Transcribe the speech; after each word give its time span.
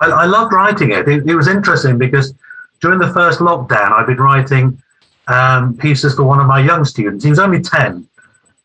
I, 0.00 0.06
I 0.06 0.24
loved 0.26 0.52
writing 0.52 0.90
it. 0.92 1.08
it. 1.08 1.28
it. 1.28 1.34
was 1.34 1.48
interesting 1.48 1.98
because 1.98 2.34
during 2.80 2.98
the 2.98 3.12
first 3.12 3.40
lockdown, 3.40 3.92
I've 3.92 4.06
been 4.06 4.18
writing 4.18 4.82
um, 5.28 5.76
pieces 5.76 6.14
for 6.14 6.24
one 6.24 6.40
of 6.40 6.46
my 6.46 6.60
young 6.60 6.84
students. 6.84 7.24
He 7.24 7.30
was 7.30 7.38
only 7.38 7.60
10, 7.60 8.08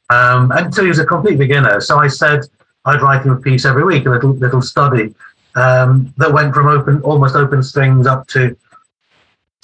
um, 0.10 0.52
and 0.52 0.74
so 0.74 0.84
he 0.84 0.90
was 0.90 1.00
a 1.00 1.06
complete 1.06 1.38
beginner. 1.38 1.82
So 1.82 1.98
I 1.98 2.08
said 2.08 2.42
I'd 2.86 3.02
write 3.02 3.26
him 3.26 3.32
a 3.32 3.38
piece 3.38 3.66
every 3.66 3.84
week, 3.84 4.06
a 4.06 4.12
little 4.12 4.32
little 4.32 4.62
study 4.62 5.14
um, 5.56 6.14
that 6.18 6.32
went 6.32 6.54
from 6.54 6.68
open, 6.68 7.02
almost 7.02 7.36
open 7.36 7.64
strings 7.64 8.08
up 8.08 8.28
to 8.30 8.56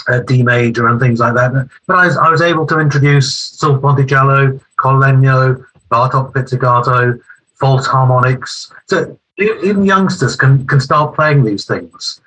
uh, 0.08 0.20
D 0.22 0.44
major 0.44 0.88
and 0.88 1.00
things 1.00 1.20
like 1.20 1.34
that. 1.36 1.70
But 1.88 1.98
I 1.98 2.08
was, 2.08 2.18
I 2.18 2.30
was 2.30 2.42
able 2.42 2.66
to 2.68 2.80
introduce 2.80 3.34
sul-ponticello, 3.34 4.60
col 4.78 4.96
legno, 4.96 5.66
Bartok 5.92 6.34
pizzicato, 6.34 7.20
false 7.60 7.86
harmonics. 7.86 8.72
So 8.88 9.20
even 9.38 9.86
youngsters 9.86 10.36
can, 10.36 10.66
can 10.68 10.80
start 10.80 11.16
playing 11.16 11.44
these 11.44 11.66
things. 11.66 12.22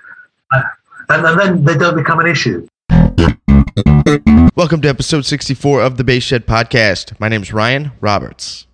Uh, 0.52 0.62
and, 1.10 1.26
and 1.26 1.40
then 1.40 1.64
they 1.64 1.76
don't 1.76 1.96
become 1.96 2.20
an 2.20 2.26
issue. 2.26 2.66
Welcome 4.56 4.80
to 4.82 4.88
episode 4.88 5.26
64 5.26 5.82
of 5.82 5.96
the 5.96 6.04
Bass 6.04 6.22
Shed 6.22 6.46
Podcast. 6.46 7.18
My 7.18 7.28
name 7.28 7.42
is 7.42 7.52
Ryan 7.52 7.92
Roberts. 8.00 8.66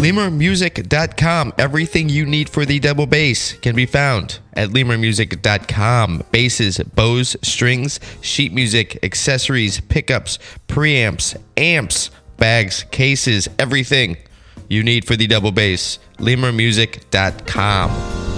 lemurmusic.com. 0.00 1.52
Everything 1.58 2.08
you 2.08 2.24
need 2.24 2.48
for 2.48 2.64
the 2.64 2.78
double 2.78 3.06
bass 3.06 3.52
can 3.52 3.76
be 3.76 3.84
found 3.84 4.38
at 4.54 4.70
lemurmusic.com. 4.70 6.24
Basses, 6.32 6.78
bows, 6.78 7.36
strings, 7.42 8.00
sheet 8.22 8.52
music, 8.52 8.98
accessories, 9.02 9.80
pickups, 9.80 10.38
preamps, 10.68 11.36
amps, 11.56 12.10
bags, 12.38 12.84
cases, 12.90 13.48
everything 13.58 14.16
you 14.68 14.82
need 14.82 15.06
for 15.06 15.16
the 15.16 15.26
double 15.26 15.52
bass. 15.52 15.98
lemurmusic.com. 16.16 18.29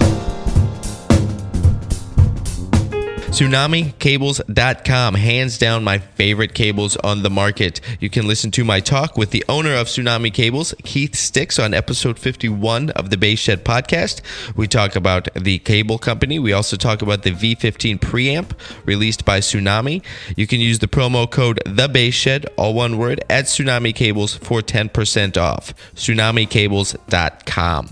TsunamiCables.com, 3.33 5.15
hands 5.15 5.57
down 5.57 5.83
my 5.83 5.97
favorite 5.97 6.53
cables 6.53 6.95
on 6.97 7.23
the 7.23 7.31
market. 7.31 7.81
You 7.99 8.07
can 8.07 8.27
listen 8.27 8.51
to 8.51 8.63
my 8.63 8.79
talk 8.79 9.17
with 9.17 9.31
the 9.31 9.43
owner 9.49 9.73
of 9.73 9.87
Tsunami 9.87 10.31
Cables, 10.31 10.75
Keith 10.83 11.15
Sticks, 11.15 11.57
on 11.57 11.73
episode 11.73 12.19
51 12.19 12.91
of 12.91 13.09
the 13.09 13.17
Bass 13.17 13.39
Shed 13.39 13.65
podcast. 13.65 14.21
We 14.55 14.67
talk 14.67 14.95
about 14.95 15.29
the 15.33 15.57
cable 15.57 15.97
company. 15.97 16.37
We 16.37 16.53
also 16.53 16.77
talk 16.77 17.01
about 17.01 17.23
the 17.23 17.31
V15 17.31 17.97
preamp 17.97 18.51
released 18.85 19.25
by 19.25 19.39
Tsunami. 19.39 20.03
You 20.37 20.45
can 20.45 20.59
use 20.59 20.77
the 20.77 20.87
promo 20.87 21.27
code 21.27 21.59
The 21.65 21.87
Bass 21.87 22.13
Shed, 22.13 22.45
all 22.55 22.75
one 22.75 22.99
word, 22.99 23.25
at 23.31 23.45
Tsunami 23.45 23.95
Cables 23.95 24.35
for 24.35 24.61
10% 24.61 25.37
off. 25.37 25.73
TsunamiCables.com. 25.95 27.89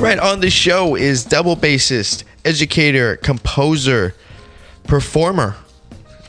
Right, 0.05 0.19
on 0.19 0.41
the 0.41 0.51
show 0.51 0.97
is 0.97 1.25
double 1.25 1.57
bassist, 1.57 2.25
educator, 2.45 3.17
composer, 3.17 4.15
performer, 4.83 5.57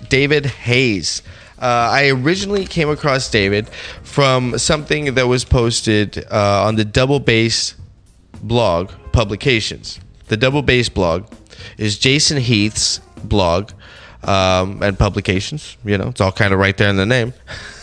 David 0.08 0.46
Heyes. 0.46 1.22
Uh, 1.62 1.90
I 1.92 2.08
originally 2.08 2.66
came 2.66 2.90
across 2.90 3.30
David 3.30 3.68
from 4.02 4.58
something 4.58 5.16
that 5.16 5.28
was 5.28 5.44
posted 5.44 6.26
uh, 6.32 6.64
on 6.66 6.78
the 6.78 6.86
Double 6.86 7.20
Bass 7.20 7.76
blog 8.42 8.92
publications. 9.12 10.00
The 10.30 10.38
Double 10.38 10.62
Bass 10.62 10.88
blog 10.88 11.28
is 11.78 12.00
Jason 12.00 12.38
Heath's 12.38 13.00
blog 13.26 13.72
um, 14.26 14.82
and 14.84 14.98
publications. 14.98 15.78
You 15.86 15.98
know, 15.98 16.10
it's 16.10 16.22
all 16.22 16.32
kind 16.32 16.54
of 16.54 16.60
right 16.60 16.76
there 16.76 16.90
in 16.90 16.98
the 16.98 17.06
name. 17.06 17.34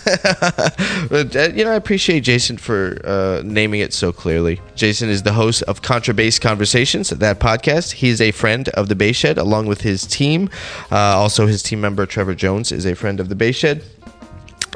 but, 1.09 1.37
uh, 1.37 1.51
you 1.55 1.65
know, 1.65 1.71
I 1.71 1.77
appreciate 1.77 2.21
Jason 2.21 2.57
for 2.57 3.01
uh, 3.05 3.43
naming 3.45 3.81
it 3.81 3.93
so 3.93 4.13
clearly. 4.13 4.61
Jason 4.75 5.09
is 5.09 5.23
the 5.23 5.33
host 5.33 5.63
of 5.63 5.83
Contrabass 5.83 6.41
Conversations, 6.41 7.11
that 7.11 7.39
podcast. 7.39 7.93
He 7.93 8.09
is 8.09 8.21
a 8.21 8.33
friend 8.33 8.69
of 8.71 8.89
the 8.89 8.97
Bass 8.97 9.17
Shed, 9.17 9.39
along 9.39 9.67
with 9.67 9.83
his 9.83 10.07
team. 10.07 10.51
Uh, 10.91 10.97
also, 10.97 11.47
his 11.47 11.63
team 11.63 11.81
member 11.81 12.05
Trevor 12.05 12.35
Jones 12.35 12.73
is 12.73 12.85
a 12.85 12.95
friend 12.97 13.21
of 13.21 13.29
the 13.29 13.37
Bass 13.37 13.57
Shed. 13.57 13.85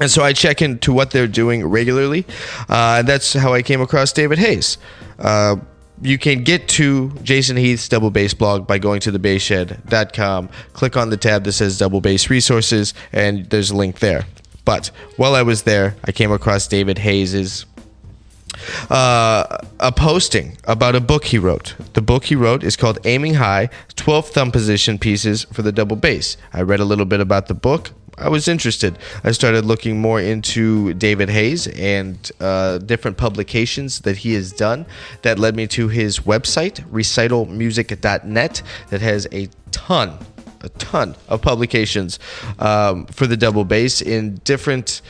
And 0.01 0.11
so 0.11 0.23
I 0.23 0.33
check 0.33 0.61
into 0.61 0.93
what 0.93 1.11
they're 1.11 1.27
doing 1.27 1.67
regularly. 1.67 2.27
Uh, 2.69 2.97
and 2.99 3.09
that's 3.09 3.33
how 3.33 3.55
I 3.55 3.63
came 3.63 3.81
across 3.81 4.13
David 4.13 4.39
Heyes. 4.39 4.79
Uh, 5.19 5.57
you 6.03 6.19
can 6.19 6.43
get 6.43 6.69
to 6.69 7.11
Jason 7.23 7.57
Heath's 7.57 7.89
Double 7.89 8.11
Bass 8.11 8.35
blog 8.35 8.67
by 8.67 8.79
going 8.79 9.01
to 9.01 9.13
thebassshed.com. 9.13 10.49
Click 10.73 10.97
on 10.97 11.11
the 11.11 11.17
tab 11.17 11.45
that 11.45 11.53
says 11.53 11.79
Double 11.79 12.01
Bass 12.01 12.29
Resources, 12.29 12.95
and 13.13 13.47
there's 13.51 13.71
a 13.71 13.77
link 13.77 14.01
there. 14.01 14.25
But 14.65 14.91
while 15.17 15.35
I 15.35 15.43
was 15.43 15.63
there, 15.63 15.97
I 16.05 16.13
came 16.13 16.33
across 16.33 16.67
David 16.67 16.99
Heyes's 16.99 17.67
uh, 18.91 19.59
a 19.81 19.93
posting 19.93 20.57
about 20.65 20.95
a 20.95 21.01
book 21.01 21.27
he 21.27 21.39
wrote. 21.39 21.75
The 21.93 22.03
book 22.03 22.25
he 22.25 22.35
wrote 22.35 22.65
is 22.65 22.77
called 22.77 22.99
Aiming 23.05 23.35
High 23.35 23.69
12 23.97 24.29
Thumb 24.31 24.51
Position 24.51 24.99
Pieces 24.99 25.45
for 25.53 25.63
the 25.63 25.73
Double 25.73 25.97
Bass. 25.97 26.37
I 26.53 26.63
read 26.63 26.81
a 26.81 26.85
little 26.85 27.05
bit 27.05 27.21
about 27.21 27.49
the 27.49 27.55
book. 27.55 27.93
I 28.19 28.29
was 28.29 28.49
interested. 28.49 28.99
I 29.25 29.33
started 29.33 29.65
looking 29.65 30.01
more 30.01 30.21
into 30.21 30.95
David 30.95 31.29
Heyes 31.29 31.67
and 31.67 32.31
uh, 32.41 32.79
different 32.79 33.17
publications 33.19 34.01
that 34.01 34.19
he 34.19 34.33
has 34.35 34.53
done. 34.53 34.87
That 35.23 35.39
led 35.39 35.55
me 35.55 35.67
to 35.69 35.89
his 35.89 36.21
website, 36.21 36.85
recitalmusic.net, 36.91 38.63
that 38.91 39.01
has 39.01 39.29
a 39.33 39.49
ton 39.71 40.19
a 40.63 40.69
ton 40.71 41.15
of 41.29 41.43
publications 41.43 42.19
um, 42.59 43.07
for 43.07 43.27
the 43.27 43.37
double 43.37 43.65
bass 43.65 44.01
in 44.01 44.37
different 44.37 45.01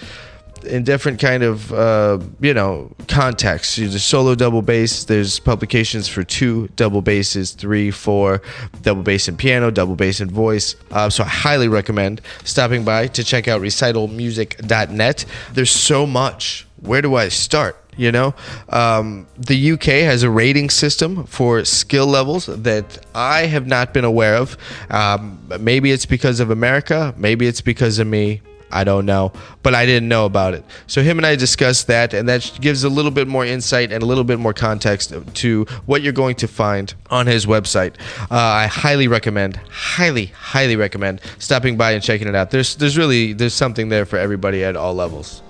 in 0.65 0.85
different 0.85 1.21
kind 1.21 1.43
of 1.43 1.73
uh, 1.73 2.19
you 2.41 2.55
know 2.55 2.91
contexts. 3.09 3.77
There's 3.77 4.05
solo 4.05 4.35
double 4.35 4.63
bass. 4.63 5.05
There's 5.05 5.39
publications 5.39 6.09
for 6.09 6.23
two 6.25 6.69
double 6.77 7.03
basses, 7.03 7.53
three, 7.53 7.91
four, 7.91 8.43
double 8.83 9.03
bass 9.03 9.29
and 9.29 9.39
piano, 9.39 9.71
double 9.71 9.97
bass 9.97 10.21
and 10.21 10.31
voice. 10.31 10.77
Uh, 10.91 11.11
so 11.11 11.25
I 11.25 11.29
highly 11.29 11.69
recommend 11.69 12.21
stopping 12.45 12.85
by 12.85 13.09
to 13.09 13.25
check 13.25 13.49
out 13.49 13.61
recitalmusic.net. 13.61 15.25
There's 15.53 15.71
so 15.71 16.07
much. 16.07 16.67
Where 16.81 17.03
do 17.03 17.15
I 17.15 17.29
start? 17.29 17.83
You 17.97 18.13
know, 18.13 18.35
um, 18.69 19.27
the 19.39 19.73
UK 19.73 20.05
has 20.05 20.23
a 20.23 20.29
rating 20.29 20.69
system 20.69 21.25
for 21.25 21.65
skill 21.65 22.07
levels 22.07 22.45
that 22.45 22.99
I 23.15 23.47
have 23.47 23.67
not 23.67 23.95
been 23.95 24.05
aware 24.05 24.35
of. 24.35 24.59
Um, 24.91 25.39
maybe 25.61 25.93
it's 25.93 26.05
because 26.05 26.39
of 26.39 26.51
America, 26.51 27.15
maybe 27.17 27.47
it's 27.47 27.63
because 27.63 27.99
of 27.99 28.07
me. 28.07 28.43
I 28.71 28.85
don't 28.85 29.07
know, 29.07 29.33
but 29.63 29.75
I 29.75 29.87
didn't 29.87 30.09
know 30.09 30.27
about 30.27 30.55
it. 30.55 30.65
So 30.87 31.03
him 31.03 31.19
and 31.19 31.27
I 31.27 31.37
discussed 31.37 31.87
that, 31.87 32.15
and 32.15 32.29
that 32.29 32.59
gives 32.61 32.85
a 32.85 32.89
little 32.89 33.11
bit 33.11 33.29
more 33.29 33.45
insight 33.45 33.93
and 33.93 34.03
a 34.03 34.07
little 34.07 34.25
bit 34.25 34.39
more 34.39 34.53
context 34.53 35.15
to 35.35 35.65
what 35.87 36.03
you're 36.03 36.13
going 36.13 36.37
to 36.37 36.49
find 36.49 36.95
on 37.11 37.27
his 37.27 37.47
website. 37.47 37.95
Uh, 38.23 38.37
I 38.37 38.67
highly 38.67 39.09
recommend, 39.09 39.57
highly, 39.71 40.27
highly 40.27 40.77
recommend 40.77 41.21
stopping 41.39 41.77
by 41.77 41.93
and 41.93 42.03
checking 42.03 42.29
it 42.29 42.35
out. 42.35 42.51
There's, 42.51 42.77
there's 42.77 42.99
really, 42.99 43.33
there's 43.33 43.55
something 43.55 43.89
there 43.89 44.05
for 44.05 44.19
everybody 44.19 44.65
at 44.65 44.77
all 44.77 44.95
levels. 44.95 45.43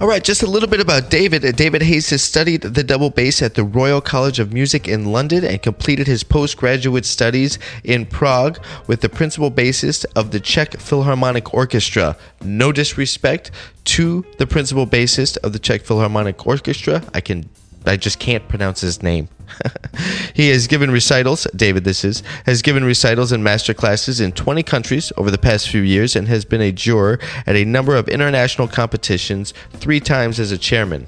All 0.00 0.08
right, 0.08 0.24
just 0.24 0.42
a 0.42 0.46
little 0.46 0.66
bit 0.66 0.80
about 0.80 1.10
David. 1.10 1.44
Uh, 1.44 1.52
David 1.52 1.82
Heyes 1.82 2.08
has 2.08 2.22
studied 2.22 2.62
the 2.62 2.82
double 2.82 3.10
bass 3.10 3.42
at 3.42 3.54
the 3.54 3.64
Royal 3.64 4.00
College 4.00 4.38
of 4.38 4.50
Music 4.50 4.88
in 4.88 5.12
London 5.12 5.44
and 5.44 5.60
completed 5.60 6.06
his 6.06 6.24
postgraduate 6.24 7.04
studies 7.04 7.58
in 7.84 8.06
Prague 8.06 8.58
with 8.86 9.02
the 9.02 9.10
principal 9.10 9.50
bassist 9.50 10.06
of 10.16 10.30
the 10.30 10.40
Czech 10.40 10.80
Philharmonic 10.80 11.52
Orchestra. 11.52 12.16
No 12.42 12.72
disrespect 12.72 13.50
to 13.84 14.24
the 14.38 14.46
principal 14.46 14.86
bassist 14.86 15.36
of 15.44 15.52
the 15.52 15.58
Czech 15.58 15.82
Philharmonic 15.82 16.46
Orchestra. 16.46 17.02
I 17.12 17.20
can 17.20 17.50
I 17.84 17.98
just 17.98 18.18
can't 18.18 18.48
pronounce 18.48 18.80
his 18.80 19.02
name. 19.02 19.28
he 20.34 20.48
has 20.50 20.66
given 20.66 20.90
recitals, 20.90 21.46
David 21.54 21.84
this 21.84 22.04
is, 22.04 22.22
has 22.46 22.62
given 22.62 22.84
recitals 22.84 23.32
and 23.32 23.42
master 23.42 23.74
classes 23.74 24.20
in 24.20 24.32
20 24.32 24.62
countries 24.62 25.12
over 25.16 25.30
the 25.30 25.38
past 25.38 25.68
few 25.68 25.82
years 25.82 26.16
and 26.16 26.28
has 26.28 26.44
been 26.44 26.60
a 26.60 26.72
juror 26.72 27.18
at 27.46 27.56
a 27.56 27.64
number 27.64 27.96
of 27.96 28.08
international 28.08 28.68
competitions, 28.68 29.52
three 29.72 30.00
times 30.00 30.38
as 30.40 30.52
a 30.52 30.58
chairman. 30.58 31.06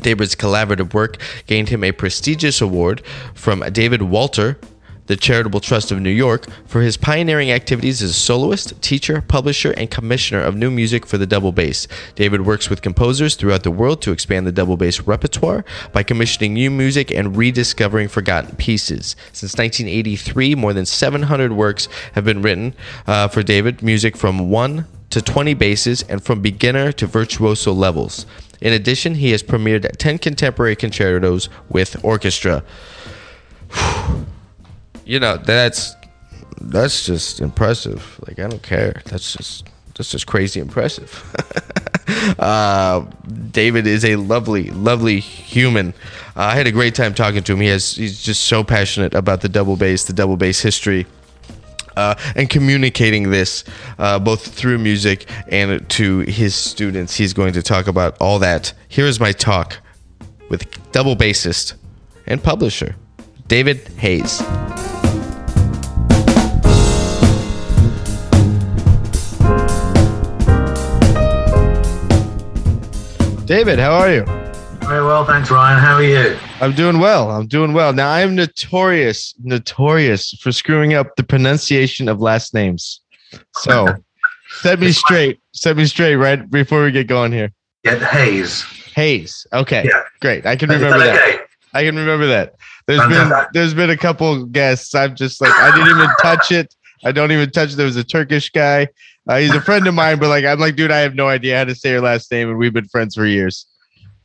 David's 0.00 0.36
collaborative 0.36 0.94
work 0.94 1.18
gained 1.46 1.68
him 1.68 1.82
a 1.82 1.92
prestigious 1.92 2.60
award 2.60 3.02
from 3.34 3.60
David 3.72 4.02
Walter, 4.02 4.58
the 5.08 5.16
Charitable 5.16 5.60
Trust 5.60 5.90
of 5.90 6.00
New 6.00 6.10
York, 6.10 6.46
for 6.66 6.82
his 6.82 6.96
pioneering 6.96 7.50
activities 7.50 8.00
as 8.02 8.10
a 8.10 8.14
soloist, 8.14 8.80
teacher, 8.80 9.20
publisher, 9.20 9.72
and 9.72 9.90
commissioner 9.90 10.40
of 10.40 10.54
new 10.54 10.70
music 10.70 11.04
for 11.04 11.18
the 11.18 11.26
double 11.26 11.50
bass. 11.50 11.88
David 12.14 12.46
works 12.46 12.70
with 12.70 12.82
composers 12.82 13.34
throughout 13.34 13.64
the 13.64 13.70
world 13.70 14.00
to 14.02 14.12
expand 14.12 14.46
the 14.46 14.52
double 14.52 14.76
bass 14.76 15.00
repertoire 15.00 15.64
by 15.92 16.02
commissioning 16.02 16.54
new 16.54 16.70
music 16.70 17.10
and 17.10 17.36
rediscovering 17.36 18.08
forgotten 18.08 18.54
pieces. 18.56 19.16
Since 19.32 19.56
1983, 19.56 20.54
more 20.54 20.72
than 20.72 20.86
700 20.86 21.52
works 21.52 21.88
have 22.12 22.24
been 22.24 22.42
written 22.42 22.74
uh, 23.06 23.28
for 23.28 23.42
David, 23.42 23.82
music 23.82 24.16
from 24.16 24.50
1 24.50 24.86
to 25.10 25.22
20 25.22 25.54
basses 25.54 26.02
and 26.02 26.22
from 26.22 26.42
beginner 26.42 26.92
to 26.92 27.06
virtuoso 27.06 27.72
levels. 27.72 28.26
In 28.60 28.72
addition, 28.72 29.14
he 29.14 29.30
has 29.30 29.42
premiered 29.42 29.90
10 29.96 30.18
contemporary 30.18 30.76
concertos 30.76 31.48
with 31.68 32.02
orchestra. 32.04 32.62
You 35.08 35.18
know, 35.18 35.38
that's 35.38 35.96
that's 36.60 37.06
just 37.06 37.40
impressive. 37.40 38.20
Like 38.28 38.38
I 38.38 38.46
don't 38.46 38.62
care. 38.62 39.00
That's 39.06 39.32
just 39.32 39.66
that's 39.94 40.10
just 40.10 40.26
crazy 40.26 40.60
impressive. 40.60 41.10
uh, 42.38 43.06
David 43.50 43.86
is 43.86 44.04
a 44.04 44.16
lovely, 44.16 44.70
lovely 44.70 45.18
human. 45.18 45.94
Uh, 46.36 46.42
I 46.42 46.54
had 46.54 46.66
a 46.66 46.72
great 46.72 46.94
time 46.94 47.14
talking 47.14 47.42
to 47.42 47.54
him. 47.54 47.60
He 47.60 47.68
has 47.68 47.96
he's 47.96 48.22
just 48.22 48.44
so 48.44 48.62
passionate 48.62 49.14
about 49.14 49.40
the 49.40 49.48
double 49.48 49.76
bass, 49.76 50.04
the 50.04 50.12
double 50.12 50.36
bass 50.36 50.60
history 50.60 51.06
uh, 51.96 52.14
and 52.36 52.50
communicating 52.50 53.30
this 53.30 53.64
uh, 53.98 54.18
both 54.18 54.46
through 54.46 54.76
music 54.76 55.28
and 55.48 55.88
to 55.88 56.18
his 56.20 56.54
students. 56.54 57.16
He's 57.16 57.32
going 57.32 57.54
to 57.54 57.62
talk 57.62 57.86
about 57.86 58.14
all 58.20 58.38
that. 58.40 58.74
Here 58.88 59.06
is 59.06 59.18
my 59.18 59.32
talk 59.32 59.78
with 60.50 60.92
double 60.92 61.16
bassist 61.16 61.74
and 62.26 62.42
publisher 62.42 62.94
David 63.48 63.88
Heyes. 63.96 64.40
David, 73.46 73.78
how 73.78 73.92
are 73.92 74.12
you? 74.12 74.24
Very 74.86 75.02
well, 75.02 75.24
thanks, 75.24 75.50
Ryan. 75.50 75.78
How 75.78 75.94
are 75.94 76.02
you? 76.02 76.38
I'm 76.60 76.74
doing 76.74 76.98
well. 76.98 77.30
I'm 77.30 77.46
doing 77.46 77.72
well. 77.72 77.94
Now 77.94 78.10
I 78.10 78.20
am 78.20 78.34
notorious, 78.34 79.34
notorious 79.42 80.32
for 80.42 80.52
screwing 80.52 80.92
up 80.92 81.16
the 81.16 81.22
pronunciation 81.22 82.10
of 82.10 82.20
last 82.20 82.52
names. 82.52 83.00
So 83.54 83.86
set 84.60 84.78
me 84.78 84.92
straight. 84.92 85.40
Set 85.54 85.78
me 85.78 85.86
straight 85.86 86.16
right 86.16 86.50
before 86.50 86.84
we 86.84 86.92
get 86.92 87.06
going 87.06 87.32
here. 87.32 87.50
Yeah, 87.82 87.98
Heyes. 87.98 88.62
Heyes. 88.94 89.46
Okay. 89.54 89.84
Yeah. 89.86 90.02
Great. 90.20 90.44
I 90.44 90.54
can 90.54 90.68
remember 90.68 90.98
that. 90.98 91.16
okay? 91.16 91.47
I 91.74 91.82
can 91.82 91.96
remember 91.96 92.26
that. 92.26 92.54
There's 92.86 93.06
been 93.08 93.32
there's 93.52 93.74
been 93.74 93.90
a 93.90 93.96
couple 93.96 94.46
guests. 94.46 94.94
I'm 94.94 95.14
just 95.14 95.40
like 95.40 95.52
I 95.52 95.70
didn't 95.76 95.96
even 95.96 96.10
touch 96.20 96.50
it. 96.52 96.74
I 97.04 97.12
don't 97.12 97.30
even 97.32 97.50
touch 97.50 97.72
it. 97.72 97.76
There 97.76 97.86
was 97.86 97.96
a 97.96 98.04
Turkish 98.04 98.50
guy. 98.50 98.88
Uh, 99.28 99.38
he's 99.38 99.54
a 99.54 99.60
friend 99.60 99.86
of 99.86 99.94
mine, 99.94 100.18
but 100.18 100.28
like 100.28 100.44
I'm 100.44 100.58
like, 100.58 100.76
dude, 100.76 100.90
I 100.90 101.00
have 101.00 101.14
no 101.14 101.28
idea 101.28 101.58
how 101.58 101.64
to 101.64 101.74
say 101.74 101.90
your 101.90 102.00
last 102.00 102.30
name, 102.32 102.48
and 102.48 102.58
we've 102.58 102.72
been 102.72 102.88
friends 102.88 103.14
for 103.14 103.26
years. 103.26 103.66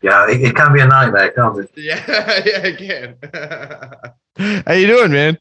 Yeah, 0.02 0.30
it, 0.30 0.42
it 0.42 0.56
can 0.56 0.74
be 0.74 0.82
a 0.82 0.88
nightmare, 0.88 1.32
can't 1.32 1.58
it? 1.60 1.72
Yeah, 1.76 2.04
yeah, 2.46 2.62
I 2.64 2.72
can. 2.74 4.64
How 4.68 4.74
you 4.74 4.88
doing, 4.88 5.12
man? 5.12 5.38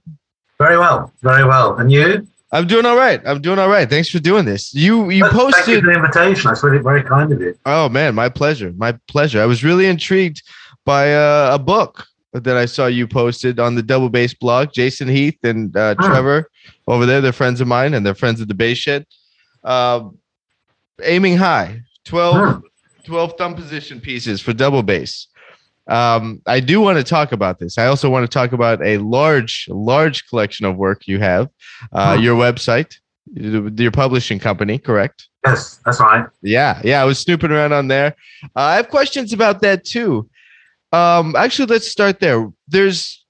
Very 0.58 0.78
well, 0.78 1.12
very 1.22 1.44
well. 1.44 1.76
And 1.76 1.90
you? 1.90 2.26
I'm 2.52 2.66
doing 2.66 2.84
all 2.84 2.96
right. 2.96 3.20
I'm 3.24 3.40
doing 3.40 3.58
all 3.58 3.68
right. 3.68 3.88
Thanks 3.88 4.10
for 4.10 4.18
doing 4.18 4.44
this. 4.44 4.74
You 4.74 5.10
you 5.10 5.22
Thank 5.22 5.32
you 5.32 5.38
posted. 5.38 5.80
for 5.80 5.86
the 5.86 5.96
invitation. 5.96 6.48
That's 6.48 6.62
really 6.62 6.78
very 6.78 7.02
kind 7.02 7.32
of 7.32 7.40
you. 7.40 7.56
Oh 7.64 7.88
man, 7.88 8.14
my 8.14 8.28
pleasure. 8.28 8.72
My 8.76 8.92
pleasure. 9.08 9.40
I 9.40 9.46
was 9.46 9.64
really 9.64 9.86
intrigued 9.86 10.42
by 10.84 11.14
uh, 11.14 11.50
a 11.52 11.58
book 11.58 12.06
that 12.32 12.56
I 12.56 12.64
saw 12.66 12.86
you 12.86 13.06
posted 13.06 13.60
on 13.60 13.74
the 13.74 13.82
Double 13.82 14.08
Bass 14.08 14.32
blog. 14.34 14.72
Jason 14.72 15.08
Heath 15.08 15.38
and 15.42 15.76
uh, 15.76 15.94
Hmm. 15.98 16.06
Trevor 16.06 16.50
over 16.88 17.04
there, 17.06 17.20
they're 17.20 17.32
friends 17.32 17.60
of 17.60 17.68
mine 17.68 17.94
and 17.94 18.04
they're 18.04 18.14
friends 18.14 18.40
of 18.40 18.48
the 18.48 18.54
Bass 18.54 18.78
Shed. 18.78 19.06
Uh, 19.62 20.08
aiming 21.02 21.36
high, 21.36 21.80
12, 22.04 22.36
Hmm. 22.56 22.60
12 23.04 23.34
thumb 23.36 23.54
position 23.54 24.00
pieces 24.00 24.40
for 24.40 24.52
double 24.52 24.82
bass. 24.82 25.26
Um, 25.88 26.40
I 26.46 26.60
do 26.60 26.80
want 26.80 26.98
to 26.98 27.04
talk 27.04 27.32
about 27.32 27.58
this. 27.58 27.76
I 27.76 27.86
also 27.86 28.08
want 28.08 28.22
to 28.24 28.32
talk 28.32 28.52
about 28.52 28.80
a 28.86 28.98
large, 28.98 29.66
large 29.68 30.26
collection 30.28 30.64
of 30.64 30.76
work 30.76 31.06
you 31.08 31.18
have. 31.18 31.48
Uh. 31.92 32.16
Your 32.20 32.36
website, 32.36 32.94
your 33.34 33.90
publishing 33.90 34.38
company, 34.38 34.78
correct? 34.78 35.26
Yes, 35.44 35.80
that's 35.84 35.98
right. 35.98 36.24
Yeah, 36.42 36.80
yeah, 36.84 37.02
I 37.02 37.04
was 37.04 37.18
snooping 37.18 37.50
around 37.50 37.72
on 37.72 37.88
there. 37.88 38.14
Uh, 38.54 38.60
I 38.60 38.76
have 38.76 38.88
questions 38.88 39.32
about 39.32 39.60
that 39.62 39.84
too. 39.84 40.28
Um, 40.92 41.34
actually, 41.36 41.66
let's 41.66 41.88
start 41.88 42.20
there. 42.20 42.50
There's 42.68 43.24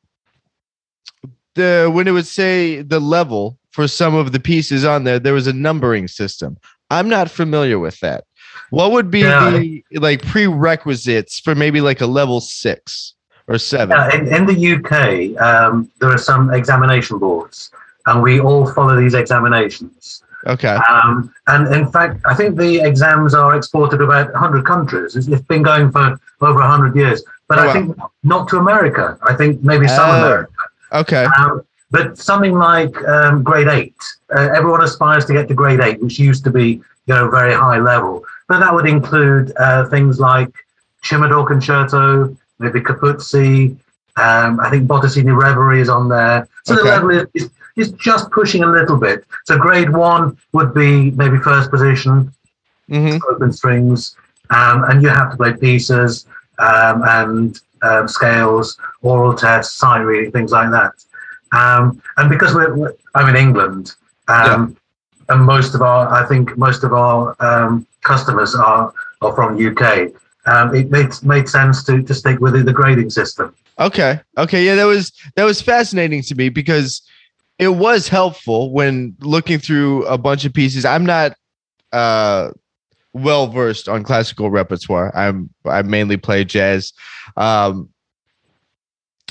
the 1.55 1.91
when 1.93 2.09
it 2.09 2.13
would 2.13 2.27
say 2.27 2.83
the 2.83 3.01
level 3.01 3.59
for 3.71 3.87
some 3.89 4.15
of 4.15 4.33
the 4.33 4.41
pieces 4.41 4.85
on 4.85 5.05
there, 5.05 5.19
there 5.19 5.35
was 5.35 5.47
a 5.47 5.53
numbering 5.53 6.09
system. 6.09 6.57
I'm 6.91 7.09
not 7.09 7.31
familiar 7.31 7.79
with 7.79 7.99
that. 8.01 8.25
What 8.71 8.93
would 8.93 9.11
be 9.11 9.21
Yeah. 9.21 9.51
the 9.51 9.85
like 9.93 10.23
prerequisites 10.23 11.41
for 11.41 11.55
maybe 11.55 11.81
like 11.81 12.01
a 12.01 12.07
level 12.07 12.41
six 12.41 13.15
or 13.49 13.59
seven? 13.59 13.97
Yeah, 13.97 14.15
in, 14.15 14.35
in 14.35 14.47
the 14.47 14.75
UK, 14.75 15.41
um, 15.43 15.91
there 16.01 16.11
are 16.11 16.19
some 16.19 16.53
examination 16.53 17.19
boards, 17.19 17.71
and 18.07 18.23
we 18.23 18.41
all 18.41 18.71
follow 18.73 19.01
these 19.01 19.15
examinations. 19.15 20.23
Okay. 20.47 20.77
Um, 20.91 21.33
and 21.47 21.73
in 21.73 21.91
fact, 21.93 22.21
I 22.27 22.35
think 22.35 22.57
the 22.57 22.81
exams 22.81 23.33
are 23.33 23.57
exported 23.57 23.99
to 23.99 24.05
about 24.05 24.33
100 24.33 24.67
countries. 24.67 25.15
It's, 25.15 25.29
it's 25.29 25.43
been 25.43 25.63
going 25.63 25.93
for 25.93 26.19
over 26.41 26.59
100 26.59 26.97
years. 26.97 27.23
But 27.49 27.59
Oh, 27.59 27.63
I 27.63 27.67
wow. 27.67 27.73
think 27.73 27.97
not 28.23 28.49
to 28.49 28.59
America. 28.59 29.19
I 29.23 29.35
think 29.35 29.63
maybe 29.63 29.87
some 29.89 30.11
Oh. 30.11 30.17
America. 30.19 30.53
Okay. 30.93 31.25
Um, 31.25 31.63
but 31.91 32.17
something 32.17 32.55
like 32.55 32.97
um, 33.05 33.43
grade 33.43 33.69
eight, 33.69 33.95
uh, 34.35 34.49
everyone 34.55 34.83
aspires 34.83 35.27
to 35.27 35.33
get 35.35 35.47
to 35.49 35.55
grade 35.55 35.81
eight, 35.81 36.03
which 36.03 36.19
used 36.19 36.43
to 36.45 36.51
be, 36.51 36.81
you 37.07 37.15
know, 37.15 37.29
very 37.31 37.53
high 37.53 37.79
level. 37.79 38.25
But 38.49 38.61
that 38.61 38.73
would 38.75 38.87
include 38.87 39.53
uh, 39.59 39.89
things 39.91 40.19
like 40.19 40.51
Cimador 41.05 41.47
Concerto, 41.47 42.35
maybe 42.59 42.81
Capuzzi. 42.81 43.77
Um, 44.17 44.61
I 44.61 44.71
think 44.71 44.87
Bottesini 44.87 45.35
Reverie 45.39 45.81
is 45.81 45.89
on 45.89 46.09
there. 46.09 46.49
So 46.65 46.75
Okay. 46.75 46.83
the 46.83 46.89
level 46.89 47.11
is, 47.35 47.51
is, 47.77 47.93
just 47.93 48.31
pushing 48.31 48.63
a 48.63 48.67
little 48.67 48.97
bit. 48.97 49.25
So 49.45 49.59
grade 49.59 49.91
one 49.91 50.37
would 50.53 50.75
be 50.75 51.11
maybe 51.13 51.39
first 51.39 51.71
position, 51.71 52.33
hmm 52.89 53.17
open 53.31 53.53
strings, 53.53 54.17
um, 54.51 54.85
and 54.85 55.03
you 55.03 55.09
have 55.09 55.31
to 55.31 55.37
play 55.37 55.55
pieces 55.55 56.27
um, 56.63 57.03
and 57.05 57.61
um, 57.83 58.09
scales, 58.09 58.79
oral 59.03 59.35
tests, 59.35 59.75
sight 59.77 60.01
reading, 60.01 60.31
things 60.31 60.53
like 60.53 60.71
that. 60.71 60.93
Um, 61.53 62.01
and 62.17 62.31
because 62.31 62.55
we're, 62.55 62.75
we're 62.75 62.95
I'm 63.15 63.29
in 63.29 63.37
England, 63.37 63.95
um, 64.29 64.77
and 65.29 65.45
most 65.45 65.75
of 65.75 65.83
our 65.83 66.09
I 66.11 66.27
think 66.27 66.57
most 66.57 66.85
of 66.85 66.93
our 66.93 67.37
um, 67.41 67.87
customers 68.03 68.55
are 68.55 68.93
are 69.21 69.35
from 69.35 69.55
UK. 69.55 70.13
Um, 70.47 70.75
it 70.75 70.91
made 70.91 71.11
made 71.23 71.49
sense 71.49 71.85
to 71.85 72.03
to 72.03 72.15
stick 72.15 72.41
with 72.41 72.55
the, 72.55 72.63
the 72.63 72.73
grading 72.73 73.11
system. 73.11 73.55
Okay. 73.79 74.21
Okay. 74.39 74.65
Yeah, 74.65 74.77
that 74.77 74.85
was 74.85 75.13
that 75.35 75.45
was 75.45 75.61
fascinating 75.61 76.23
to 76.23 76.35
me 76.35 76.49
because 76.49 77.03
it 77.59 77.69
was 77.69 78.09
helpful 78.09 78.73
when 78.73 79.17
looking 79.21 79.59
through 79.59 80.05
a 80.07 80.17
bunch 80.17 80.45
of 80.45 80.55
pieces. 80.55 80.85
I'm 80.85 81.05
not 81.05 81.37
uh 81.93 82.51
well 83.13 83.47
versed 83.47 83.89
on 83.89 84.03
classical 84.03 84.51
repertoire. 84.51 85.15
I'm 85.17 85.51
I 85.65 85.83
mainly 85.83 86.17
play 86.17 86.45
jazz. 86.45 86.93
Um 87.37 87.89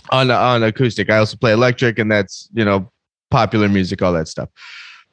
on 0.10 0.32
on 0.32 0.64
acoustic. 0.64 1.10
I 1.10 1.18
also 1.18 1.38
play 1.38 1.52
electric 1.52 2.00
and 2.00 2.12
that's, 2.12 2.50
you 2.54 2.66
know, 2.66 2.92
popular 3.30 3.70
music, 3.70 4.02
all 4.02 4.14
that 4.14 4.28
stuff. 4.28 4.50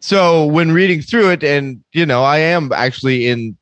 So 0.00 0.46
when 0.46 0.72
reading 0.72 1.02
through 1.02 1.30
it 1.30 1.42
and 1.42 1.82
you 1.92 2.06
know, 2.06 2.22
I 2.22 2.38
am 2.38 2.72
actually 2.72 3.28
in 3.28 3.56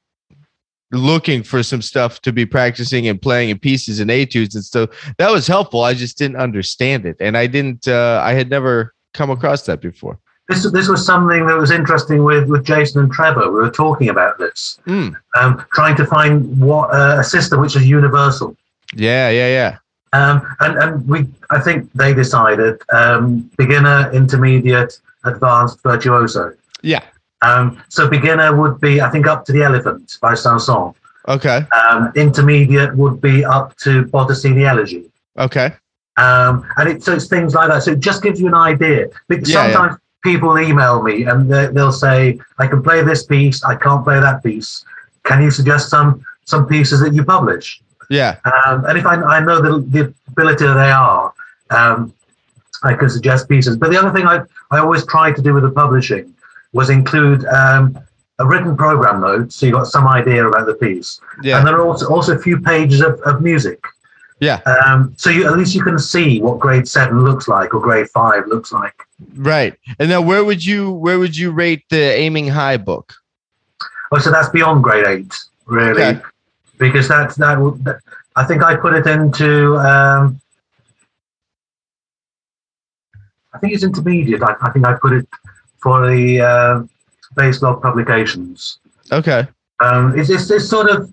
looking 0.93 1.43
for 1.43 1.63
some 1.63 1.83
stuff 1.83 2.21
to 2.23 2.33
be 2.33 2.47
practicing 2.47 3.09
and 3.09 3.21
playing 3.21 3.51
in 3.51 3.59
pieces 3.59 3.99
and 3.99 4.11
etudes 4.11 4.55
and 4.55 4.65
so 4.65 4.89
that 5.19 5.33
was 5.33 5.47
helpful 5.47 5.83
i 5.83 5.93
just 5.93 6.17
didn't 6.17 6.37
understand 6.37 7.05
it 7.05 7.17
and 7.19 7.37
i 7.37 7.45
didn't 7.45 7.89
uh, 7.89 8.21
i 8.25 8.33
had 8.33 8.49
never 8.49 8.95
come 9.13 9.29
across 9.29 9.63
that 9.63 9.81
before 9.81 10.19
This 10.49 10.71
this 10.71 10.89
was 10.89 11.05
something 11.05 11.47
that 11.47 11.57
was 11.57 11.71
interesting 11.73 12.23
with 12.23 12.49
with 12.49 12.65
Jason 12.65 13.01
and 13.03 13.11
Trevor. 13.13 13.51
We 13.51 13.59
were 13.65 13.71
talking 13.71 14.09
about 14.11 14.39
this, 14.39 14.79
Mm. 14.87 15.17
um, 15.39 15.65
trying 15.73 15.97
to 15.97 16.07
find 16.07 16.59
what 16.61 16.91
uh, 16.95 17.17
a 17.19 17.25
system 17.25 17.61
which 17.61 17.75
is 17.77 17.87
universal. 17.87 18.57
yeah 18.95 19.29
yeah 19.31 19.49
yeah 19.59 19.73
Um, 20.13 20.37
and, 20.61 20.73
and 20.83 20.93
we, 21.09 21.19
I 21.51 21.59
think 21.67 21.91
they 21.95 22.15
decided 22.15 22.75
um, 23.01 23.51
beginner, 23.59 23.99
intermediate, 24.21 24.93
advanced, 25.25 25.77
virtuoso. 25.83 26.45
yeah 26.83 27.03
Um, 27.49 27.67
so 27.89 28.01
beginner 28.09 28.51
would 28.61 28.77
be, 28.81 28.93
I 29.07 29.09
think, 29.11 29.27
up 29.33 29.41
to 29.47 29.53
the 29.57 29.63
Elephant 29.71 30.05
by 30.25 30.35
Saint-Saëns. 30.45 30.95
okay 31.37 31.59
Um, 31.81 32.01
intermediate 32.15 32.93
would 33.01 33.21
be 33.21 33.37
up 33.57 33.67
to 33.85 33.91
Bottesini 34.15 34.63
Elegy. 34.73 35.03
okay 35.47 35.69
Um, 36.27 36.55
and 36.79 36.85
it, 36.91 37.03
so 37.05 37.11
it's 37.17 37.27
things 37.37 37.53
like 37.59 37.69
that. 37.71 37.83
So 37.83 37.91
it 37.97 38.01
just 38.11 38.21
gives 38.23 38.39
you 38.41 38.47
an 38.55 38.59
idea. 38.73 39.01
Because 39.29 39.49
Yeah, 39.51 39.67
yeah. 39.67 39.73
sometimes 39.75 39.95
people 40.31 40.59
email 40.69 40.97
me 41.09 41.17
and 41.29 41.39
they, 41.53 41.65
they'll 41.75 41.99
say, 42.07 42.17
"I 42.63 42.65
can 42.73 42.81
play 42.89 42.99
this 43.11 43.23
piece. 43.35 43.59
I 43.73 43.75
can't 43.85 44.03
play 44.09 44.19
that 44.27 44.39
piece. 44.47 44.71
Can 45.29 45.39
you 45.45 45.51
suggest 45.59 45.83
some 45.95 46.09
some 46.53 46.63
pieces 46.75 46.99
that 47.03 47.13
you 47.17 47.25
publish?" 47.37 47.67
Yeah. 48.19 48.33
Um, 48.45 48.85
and 48.87 48.95
if 49.01 49.07
I, 49.13 49.15
I 49.37 49.39
know 49.47 49.59
the, 49.67 49.73
the 49.95 50.15
ability 50.29 50.65
that 50.65 50.79
they 50.85 50.93
are, 51.09 51.33
um, 51.71 52.13
I 52.83 52.95
can 52.95 53.11
suggest 53.11 53.49
pieces. 53.49 53.77
But 53.77 53.91
the 53.91 53.99
other 53.99 54.13
thing 54.17 54.27
I, 54.27 54.37
I 54.71 54.79
always 54.79 55.05
try 55.07 55.33
to 55.33 55.43
do 55.43 55.55
with 55.55 55.65
the 55.65 55.75
publishing 55.83 56.35
was 56.73 56.91
include 56.91 57.45
um, 57.47 57.99
a 58.39 58.47
written 58.47 58.77
program 58.77 59.21
note, 59.21 59.53
so 59.53 59.67
you 59.67 59.73
got 59.73 59.89
some 59.97 60.07
idea 60.07 60.47
about 60.47 60.67
the 60.67 60.75
piece. 60.75 61.21
Yeah. 61.43 61.59
And 61.59 61.67
there 61.67 61.77
are 61.77 61.87
also, 61.87 62.07
also 62.15 62.37
a 62.37 62.39
few 62.39 62.61
pages 62.61 63.01
of, 63.01 63.21
of 63.23 63.43
music. 63.43 63.81
Yeah. 64.41 64.61
Um, 64.75 65.15
so 65.17 65.31
you, 65.31 65.47
at 65.47 65.57
least 65.57 65.75
you 65.75 65.83
can 65.83 65.99
see 65.99 66.41
what 66.43 66.59
grade 66.59 66.87
seven 66.87 67.25
looks 67.25 67.49
like 67.49 67.75
or 67.75 67.81
grade 67.81 68.09
five 68.11 68.47
looks 68.47 68.71
like. 68.73 69.06
Right. 69.35 69.75
And 69.99 70.09
now 70.11 70.21
where 70.21 70.45
would 70.45 70.65
you 70.65 70.91
where 70.93 71.19
would 71.19 71.37
you 71.37 71.51
rate 71.51 71.85
the 71.91 71.97
aiming 72.17 72.49
high 72.49 72.77
book? 72.77 73.15
Oh, 74.13 74.19
so 74.19 74.31
that's 74.31 74.49
beyond 74.51 74.83
grade 74.85 75.07
eight, 75.07 75.35
really, 75.67 76.03
Okay. 76.03 76.21
because 76.79 77.09
that's 77.09 77.35
that. 77.37 77.59
would- 77.61 77.85
that- 77.85 78.01
I 78.37 78.45
think 78.45 78.63
I 78.63 78.77
put 78.77 78.93
it 78.95 79.07
into. 79.07 79.77
Um, 79.79 80.39
I 83.55 83.59
think 83.59 83.73
it's 83.73 83.83
intermediate. 83.83 84.43
I, 84.43 84.55
I 84.61 84.71
think 84.71 84.87
I 84.87 84.93
put 84.95 85.13
it 85.15 85.27
for 85.79 86.11
the 86.11 86.41
uh, 86.41 86.83
Bass 87.35 87.59
Blog 87.61 87.81
publications. 87.83 88.79
Okay. 89.11 89.47
Um, 89.81 90.19
it's, 90.19 90.29
it's 90.31 90.51
it's 90.51 90.69
sort 90.69 90.91
of 90.91 91.11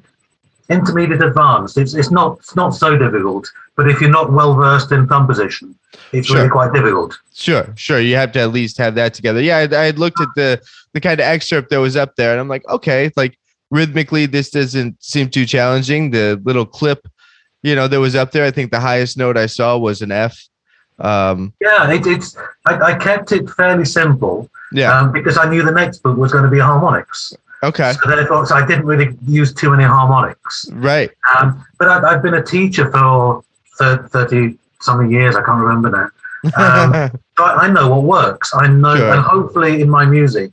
intermediate 0.70 1.22
advanced. 1.24 1.78
It's 1.78 1.94
it's 1.94 2.12
not 2.12 2.40
it's 2.40 2.56
not 2.56 2.72
so 2.72 2.98
difficult, 2.98 3.50
but 3.76 3.88
if 3.90 4.02
you're 4.02 4.10
not 4.10 4.32
well 4.34 4.56
versed 4.56 4.92
in 4.92 5.08
thumb 5.08 5.26
position, 5.28 5.76
it's 6.12 6.28
Sure. 6.28 6.38
really 6.38 6.50
quite 6.50 6.74
difficult. 6.74 7.18
Sure, 7.34 7.74
sure. 7.76 8.00
You 8.00 8.16
have 8.16 8.32
to 8.34 8.40
at 8.40 8.52
least 8.52 8.78
have 8.78 8.96
that 8.96 9.14
together. 9.14 9.42
Yeah, 9.42 9.68
I, 9.72 9.92
looked 9.92 10.22
at 10.22 10.30
the 10.36 10.62
the 10.94 11.02
kind 11.02 11.20
of 11.20 11.26
excerpt 11.26 11.70
that 11.72 11.80
was 11.80 11.96
up 11.96 12.16
there, 12.16 12.32
and 12.32 12.40
I'm 12.40 12.48
like, 12.48 12.68
okay, 12.70 13.12
like 13.16 13.38
rhythmically, 13.72 14.26
this 14.28 14.52
doesn't 14.52 15.04
seem 15.04 15.30
too 15.30 15.46
challenging. 15.46 16.12
The 16.12 16.40
little 16.44 16.66
clip, 16.66 17.08
you 17.64 17.76
know, 17.76 17.88
that 17.88 18.00
was 18.00 18.16
up 18.16 18.32
there. 18.32 18.46
I 18.46 18.52
think 18.52 18.72
the 18.72 18.80
highest 18.80 19.18
note 19.18 19.36
I 19.38 19.48
saw 19.48 19.78
was 19.78 20.02
an 20.02 20.12
F. 20.12 20.38
Um, 21.00 21.54
Yeah, 21.60 21.92
it, 21.92 22.06
it's 22.06 22.38
I, 22.68 22.80
I 22.80 22.94
kept 22.98 23.32
it 23.32 23.50
fairly 23.50 23.86
simple 23.86 24.50
yeah. 24.72 24.96
um, 24.96 25.12
because 25.12 25.38
I 25.40 25.50
knew 25.50 25.64
the 25.64 25.72
next 25.72 26.04
book 26.04 26.18
was 26.18 26.32
going 26.32 26.44
to 26.44 26.52
be 26.52 26.60
harmonics. 26.60 27.34
Okay. 27.64 27.94
So 28.04 28.10
therefore, 28.10 28.46
so 28.46 28.56
I 28.56 28.66
didn't 28.66 28.86
really 28.86 29.18
use 29.26 29.54
too 29.54 29.72
many 29.72 29.84
harmonics. 29.86 30.70
Right. 30.74 31.10
Um, 31.40 31.66
but 31.80 31.88
I, 31.88 32.14
I've 32.14 32.22
been 32.22 32.36
a 32.36 32.44
teacher 32.44 32.92
for 32.92 33.44
thir- 33.80 34.08
30 34.10 34.58
something 34.84 35.12
years. 35.12 35.36
I 35.36 35.44
can't 35.44 35.62
remember 35.62 35.90
now. 35.90 36.10
Um, 36.58 37.12
I, 37.38 37.54
I 37.66 37.70
know 37.70 37.90
what 37.90 38.04
works. 38.04 38.54
I 38.54 38.68
know, 38.68 38.96
Sure. 38.96 39.14
and 39.14 39.22
hopefully 39.22 39.82
in 39.82 39.90
my 39.90 40.06
music, 40.06 40.52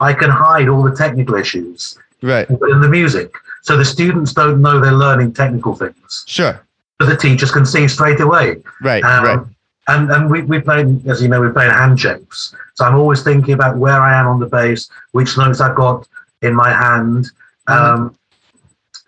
I 0.00 0.12
can 0.12 0.30
hide 0.30 0.68
all 0.68 0.82
the 0.82 0.94
technical 0.94 1.34
issues 1.34 1.98
right. 2.22 2.48
in 2.48 2.80
the 2.80 2.88
music. 2.88 3.32
So 3.62 3.76
the 3.76 3.84
students 3.84 4.32
don't 4.32 4.62
know 4.62 4.80
they're 4.80 4.92
learning 4.92 5.34
technical 5.34 5.74
things, 5.76 6.24
Sure. 6.26 6.60
but 6.98 7.06
the 7.06 7.16
teachers 7.16 7.50
can 7.50 7.66
see 7.66 7.88
straight 7.88 8.20
away. 8.20 8.62
Right. 8.80 9.04
Um, 9.04 9.24
right. 9.24 9.40
And 9.88 10.10
and 10.12 10.30
we, 10.30 10.42
we 10.42 10.60
played, 10.60 11.06
as 11.08 11.20
you 11.20 11.28
know, 11.28 11.40
we 11.40 11.50
played 11.50 11.70
hand 11.72 11.98
shapes. 11.98 12.54
So 12.74 12.84
I'm 12.84 12.94
always 12.94 13.22
thinking 13.22 13.54
about 13.54 13.76
where 13.76 14.00
I 14.00 14.18
am 14.18 14.26
on 14.28 14.38
the 14.38 14.46
bass, 14.46 14.88
which 15.12 15.36
notes 15.36 15.60
I've 15.60 15.74
got 15.74 16.06
in 16.42 16.54
my 16.54 16.70
hand. 16.70 17.26
Um, 17.66 18.16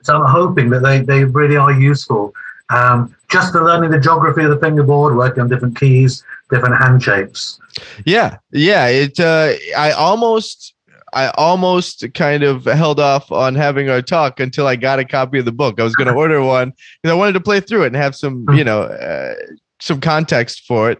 so 0.02 0.16
I'm 0.16 0.30
hoping 0.30 0.70
that 0.70 0.82
they, 0.82 1.00
they 1.00 1.24
really 1.24 1.56
are 1.56 1.72
useful. 1.72 2.34
Um, 2.70 3.14
just 3.32 3.52
for 3.52 3.64
learning 3.64 3.90
the 3.90 3.98
geography 3.98 4.44
of 4.44 4.50
the 4.50 4.58
fingerboard, 4.58 5.16
working 5.16 5.42
on 5.42 5.48
different 5.48 5.78
keys, 5.78 6.22
different 6.50 6.76
hand 6.76 7.02
shapes. 7.02 7.58
Yeah, 8.04 8.36
yeah. 8.52 8.86
It. 8.86 9.18
Uh, 9.18 9.54
I 9.76 9.92
almost, 9.92 10.74
I 11.12 11.30
almost 11.30 12.04
kind 12.14 12.42
of 12.42 12.64
held 12.66 13.00
off 13.00 13.32
on 13.32 13.54
having 13.54 13.88
our 13.88 14.02
talk 14.02 14.38
until 14.38 14.66
I 14.66 14.76
got 14.76 14.98
a 14.98 15.04
copy 15.04 15.38
of 15.38 15.46
the 15.46 15.52
book. 15.52 15.80
I 15.80 15.84
was 15.84 15.96
going 15.96 16.08
to 16.12 16.14
order 16.14 16.42
one 16.42 16.72
because 17.02 17.12
I 17.12 17.16
wanted 17.16 17.32
to 17.32 17.40
play 17.40 17.60
through 17.60 17.84
it 17.84 17.88
and 17.88 17.96
have 17.96 18.14
some, 18.14 18.46
you 18.50 18.64
know, 18.64 18.82
uh, 18.82 19.34
some 19.80 20.00
context 20.00 20.64
for 20.66 20.90
it, 20.90 20.98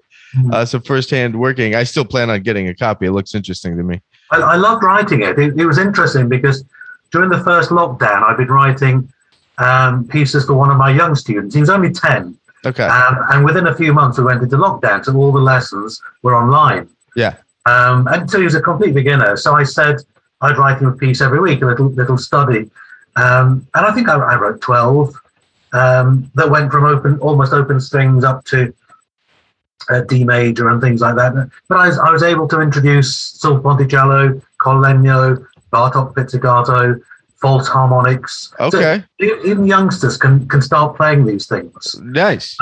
uh, 0.50 0.64
some 0.64 0.82
firsthand 0.82 1.38
working. 1.38 1.74
I 1.74 1.84
still 1.84 2.04
plan 2.04 2.30
on 2.30 2.42
getting 2.42 2.68
a 2.68 2.74
copy. 2.74 3.06
It 3.06 3.12
looks 3.12 3.34
interesting 3.34 3.76
to 3.76 3.82
me. 3.82 4.00
I, 4.30 4.38
I 4.38 4.56
loved 4.56 4.82
writing 4.82 5.22
it. 5.22 5.38
it. 5.38 5.58
It 5.58 5.66
was 5.66 5.78
interesting 5.78 6.28
because 6.28 6.64
during 7.10 7.28
the 7.28 7.44
first 7.44 7.68
lockdown, 7.68 8.22
I've 8.22 8.38
been 8.38 8.48
writing 8.48 9.12
um, 9.62 10.07
pieces 10.09 10.47
for 10.47 10.54
one 10.54 10.71
of 10.71 10.76
my 10.76 10.90
young 10.90 11.14
students. 11.14 11.54
He 11.54 11.61
was 11.61 11.71
only 11.71 11.92
10. 11.92 12.37
Okay. 12.64 12.85
Um, 12.85 13.19
and 13.31 13.45
within 13.45 13.66
a 13.66 13.75
few 13.75 13.92
months, 13.92 14.19
we 14.19 14.25
went 14.25 14.42
into 14.42 14.57
lockdown, 14.57 15.04
so 15.04 15.14
all 15.16 15.33
the 15.33 15.40
lessons 15.40 16.00
were 16.23 16.35
online. 16.35 16.88
Yeah. 17.16 17.37
Um, 17.66 18.09
and 18.09 18.31
so 18.31 18.38
he 18.38 18.45
was 18.45 18.54
a 18.54 18.62
complete 18.62 18.95
beginner. 18.95 19.37
So 19.37 19.54
I 19.54 19.64
said 19.64 19.97
I'd 20.40 20.59
write 20.59 20.81
him 20.81 20.88
a 20.88 20.92
piece 20.92 21.21
every 21.21 21.40
week, 21.40 21.62
a 21.62 21.66
little 21.66 21.88
little 21.90 22.19
study. 22.19 22.71
Um, 23.16 23.66
and 23.75 23.87
I 23.87 23.92
think 23.92 24.09
I, 24.09 24.16
I 24.16 24.37
wrote 24.37 24.61
12 24.61 25.14
um, 25.73 26.31
that 26.35 26.50
went 26.50 26.71
from 26.73 26.85
open, 26.85 27.19
almost 27.19 27.52
open 27.52 27.81
strings 27.81 28.25
up 28.25 28.45
to 28.47 28.75
uh, 29.90 30.00
D 30.02 30.25
major 30.25 30.69
and 30.69 30.81
things 30.81 31.00
like 31.00 31.16
that. 31.16 31.50
But 31.69 31.78
I 31.78 31.88
was, 31.88 31.99
I 31.99 32.11
was 32.11 32.23
able 32.23 32.49
to 32.49 32.61
introduce 32.61 33.16
sul 33.16 33.61
ponticello, 33.61 34.40
col 34.59 34.76
legno, 34.76 35.47
Bartok 35.73 36.14
pizzicato, 36.14 37.00
false 37.42 37.68
harmonics. 37.68 38.54
Okay. 38.61 39.04
e- 39.20 39.30
even 39.44 39.66
youngsters 39.66 40.16
can, 40.16 40.49
can 40.49 40.62
start 40.62 40.96
playing 40.96 41.26
these 41.26 41.46
things. 41.46 41.96
Nice. 42.00 42.56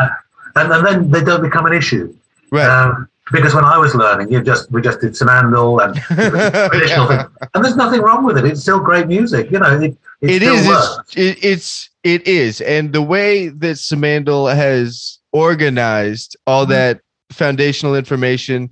And, 0.56 0.72
and 0.72 0.84
then 0.84 1.10
they 1.10 1.22
don't 1.22 1.42
become 1.42 1.66
an 1.66 1.72
issue. 1.74 2.12
Right. 2.50 2.66
Um, 2.66 3.08
because 3.32 3.54
when 3.54 3.64
I 3.64 3.78
was 3.78 3.94
learning, 3.94 4.32
you 4.32 4.42
just 4.42 4.68
we 4.72 4.82
just 4.82 5.00
did 5.00 5.12
Simandl 5.12 5.80
and 5.84 5.94
traditional 6.72 7.06
things, 7.06 7.28
and 7.54 7.64
there's 7.64 7.76
nothing 7.76 8.00
wrong 8.00 8.24
with 8.24 8.36
it. 8.36 8.44
It's 8.44 8.60
still 8.60 8.80
great 8.80 9.06
music, 9.06 9.52
you 9.52 9.60
know. 9.60 9.80
It, 9.80 9.96
it, 10.20 10.30
it 10.30 10.42
still 10.42 10.56
is. 10.56 10.98
It's, 10.98 11.16
it, 11.16 11.44
it's 11.44 11.90
it 12.02 12.26
is, 12.26 12.60
and 12.60 12.92
the 12.92 13.02
way 13.02 13.46
that 13.46 13.76
Simandl 13.76 14.52
has 14.52 15.20
organized 15.32 16.36
all 16.46 16.64
Mm-hmm. 16.64 16.72
that 16.72 17.00
foundational 17.30 17.94
information 17.94 18.68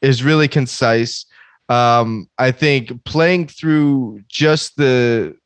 is 0.00 0.24
really 0.24 0.48
concise. 0.48 1.24
Um, 1.68 2.28
I 2.38 2.50
think 2.50 3.04
playing 3.04 3.46
through 3.46 4.22
just 4.26 4.76
the 4.76 5.32
uh, 5.32 5.38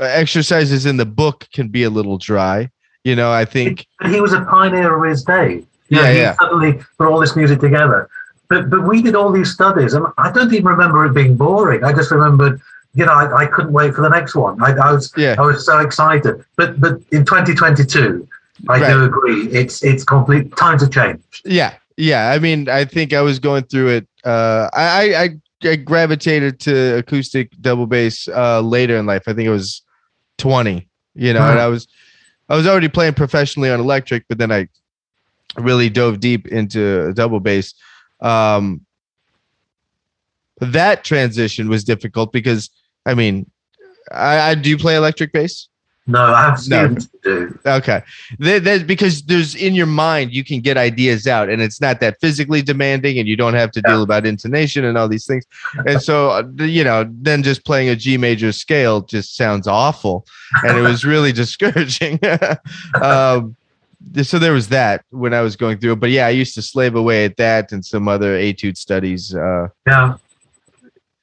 exercises 0.00 0.86
in 0.86 0.96
the 0.96 1.06
book 1.06 1.46
can 1.52 1.68
be 1.68 1.82
a 1.84 1.90
little 1.90 2.18
dry. 2.18 2.70
You 3.04 3.16
know, 3.16 3.30
I 3.32 3.44
think 3.44 3.86
But 4.00 4.10
he 4.10 4.20
was 4.20 4.32
a 4.32 4.42
pioneer 4.42 4.94
of 4.94 5.08
his 5.08 5.24
day. 5.24 5.64
You 5.88 5.96
know, 5.96 6.02
Yeah, 6.02 6.12
he 6.12 6.18
yeah. 6.18 6.36
suddenly 6.38 6.80
put 6.98 7.06
all 7.08 7.18
this 7.18 7.34
music 7.36 7.60
together. 7.60 8.08
But 8.48 8.68
but 8.68 8.82
we 8.86 9.00
did 9.00 9.14
all 9.14 9.30
these 9.32 9.52
studies, 9.52 9.94
and 9.94 10.04
I 10.18 10.30
don't 10.32 10.52
even 10.52 10.66
remember 10.66 11.04
it 11.06 11.14
being 11.14 11.36
boring. 11.36 11.84
I 11.84 11.92
just 11.92 12.10
remembered, 12.10 12.60
you 12.94 13.06
know, 13.06 13.12
I, 13.12 13.42
I 13.42 13.46
couldn't 13.46 13.72
wait 13.72 13.94
for 13.94 14.02
the 14.02 14.08
next 14.08 14.34
one. 14.34 14.60
I, 14.62 14.72
I 14.72 14.92
was 14.92 15.12
Yeah. 15.16 15.36
I 15.38 15.42
was 15.42 15.64
so 15.64 15.78
excited. 15.78 16.44
But 16.56 16.80
but 16.80 17.00
in 17.12 17.24
2022, 17.24 18.26
I 18.68 18.78
do 18.90 19.04
agree. 19.04 19.46
It's 19.48 19.82
it's 19.84 20.04
complete. 20.04 20.54
Times 20.56 20.82
have 20.82 20.90
changed. 20.90 21.42
Yeah, 21.44 21.74
yeah. 21.96 22.30
I 22.30 22.38
mean, 22.38 22.68
I 22.68 22.84
think 22.84 23.12
I 23.12 23.22
was 23.22 23.38
going 23.38 23.62
through 23.64 23.88
it. 23.88 24.08
Uh, 24.24 24.68
I, 24.74 25.14
I 25.14 25.68
I 25.68 25.76
gravitated 25.76 26.58
to 26.60 26.98
acoustic 26.98 27.52
double 27.60 27.86
bass 27.86 28.28
uh, 28.28 28.60
later 28.60 28.96
in 28.96 29.06
life. 29.06 29.22
I 29.28 29.32
think 29.32 29.46
it 29.46 29.50
was 29.50 29.82
twenty. 30.40 30.88
You 31.14 31.32
know, 31.32 31.42
and 31.42 31.58
I 31.58 31.66
was 31.66 31.88
I 32.48 32.56
was 32.56 32.66
already 32.66 32.88
playing 32.88 33.14
professionally 33.14 33.70
on 33.70 33.80
electric, 33.80 34.26
but 34.28 34.38
then 34.38 34.50
I 34.52 34.68
really 35.56 35.88
dove 35.88 36.20
deep 36.20 36.48
into 36.48 37.12
double 37.14 37.40
bass. 37.40 37.74
Um, 38.20 38.84
that 40.60 41.04
transition 41.04 41.68
was 41.68 41.84
difficult 41.84 42.32
because 42.32 42.70
I 43.06 43.14
mean, 43.14 43.50
I, 44.12 44.50
I 44.50 44.54
do 44.54 44.68
you 44.68 44.78
play 44.78 44.96
electric 44.96 45.32
bass? 45.32 45.68
No, 46.06 46.20
I 46.22 46.42
have 46.42 46.68
No. 46.68 46.88
who 46.88 46.96
do. 47.22 47.58
Okay. 47.64 48.02
There, 48.38 48.58
there's 48.58 48.82
because 48.82 49.22
there's 49.22 49.54
in 49.54 49.74
your 49.74 49.86
mind 49.86 50.32
you 50.32 50.42
can 50.42 50.60
get 50.60 50.76
ideas 50.76 51.26
out, 51.26 51.48
and 51.48 51.60
it's 51.62 51.80
not 51.80 52.00
that 52.00 52.18
physically 52.20 52.62
demanding, 52.62 53.18
and 53.18 53.28
you 53.28 53.36
don't 53.36 53.54
have 53.54 53.70
to 53.72 53.82
deal 53.82 54.02
about 54.02 54.26
intonation 54.26 54.84
and 54.84 54.96
all 54.98 55.08
these 55.08 55.26
things. 55.26 55.44
And 55.86 56.02
so, 56.02 56.30
uh, 56.30 56.42
you 56.64 56.82
know, 56.82 57.08
then 57.08 57.42
just 57.42 57.64
playing 57.64 57.90
a 57.90 57.96
G 57.96 58.16
major 58.16 58.50
scale 58.50 59.02
just 59.02 59.36
sounds 59.36 59.68
awful, 59.68 60.26
and 60.64 60.76
it 60.76 60.80
was 60.80 61.04
really 61.04 61.32
discouraging. 61.44 62.18
um, 63.02 63.56
so 64.22 64.38
there 64.38 64.54
was 64.54 64.68
that 64.70 65.04
when 65.10 65.34
I 65.34 65.42
was 65.42 65.54
going 65.56 65.78
through 65.78 65.92
it. 65.92 66.00
But 66.00 66.10
yeah, 66.10 66.26
I 66.26 66.30
used 66.30 66.54
to 66.54 66.62
slave 66.62 66.94
away 66.94 67.24
at 67.26 67.36
that 67.36 67.70
and 67.72 67.84
some 67.84 68.08
other 68.08 68.34
etude 68.34 68.78
studies. 68.78 69.34
Uh, 69.34 69.68
Yeah. 69.86 70.16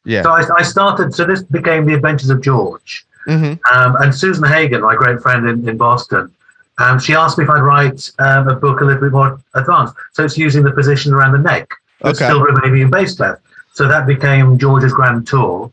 yeah. 0.05 0.21
So 0.21 0.31
I, 0.31 0.45
I 0.59 0.61
started. 0.61 1.13
So 1.13 1.25
this 1.25 1.41
became 1.43 1.85
the 1.85 1.95
Adventures 1.95 2.29
of 2.29 2.41
George. 2.41 3.05
Hmm 3.27 3.53
Um, 3.73 3.95
and 4.01 4.13
Susan 4.15 4.43
Hagen, 4.45 4.81
my 4.81 4.95
great 4.95 5.19
friend 5.21 5.47
in, 5.47 5.67
in 5.67 5.77
Boston, 5.77 6.33
um, 6.79 6.99
she 6.99 7.13
asked 7.15 7.37
me 7.37 7.43
if 7.43 7.49
I'd 7.49 7.61
write 7.61 8.11
um, 8.19 8.47
a 8.47 8.55
book 8.55 8.81
a 8.81 8.85
little 8.85 9.01
bit 9.01 9.11
more 9.11 9.39
advanced. 9.55 9.95
So 10.13 10.23
it's 10.23 10.37
using 10.37 10.63
the 10.63 10.71
position 10.71 11.13
around 11.13 11.31
the 11.33 11.39
neck, 11.39 11.69
but 12.01 12.15
Okay. 12.15 12.25
still 12.25 12.41
remaining 12.41 12.81
in 12.83 12.89
bass 12.91 13.15
clef. 13.17 13.37
So 13.73 13.87
that 13.87 14.07
became 14.07 14.57
George's 14.57 14.93
Grand 14.93 15.27
Tour. 15.27 15.71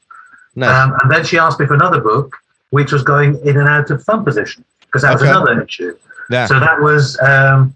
Nice. 0.56 0.70
Um, 0.70 0.96
and 1.02 1.11
then 1.11 1.25
she 1.25 1.38
asked 1.38 1.58
me 1.61 1.66
for 1.66 1.75
another 1.75 2.00
book, 2.00 2.37
which 2.70 2.90
was 2.92 3.02
going 3.02 3.38
in 3.44 3.56
and 3.58 3.68
out 3.68 3.90
of 3.90 4.02
thumb 4.02 4.25
position, 4.25 4.64
because 4.87 5.02
that 5.02 5.12
was 5.12 5.23
Okay. 5.23 5.30
another 5.30 5.61
issue. 5.62 5.96
yeah. 6.30 6.46
So 6.46 6.58
that 6.58 6.80
was 6.80 7.18
um, 7.20 7.75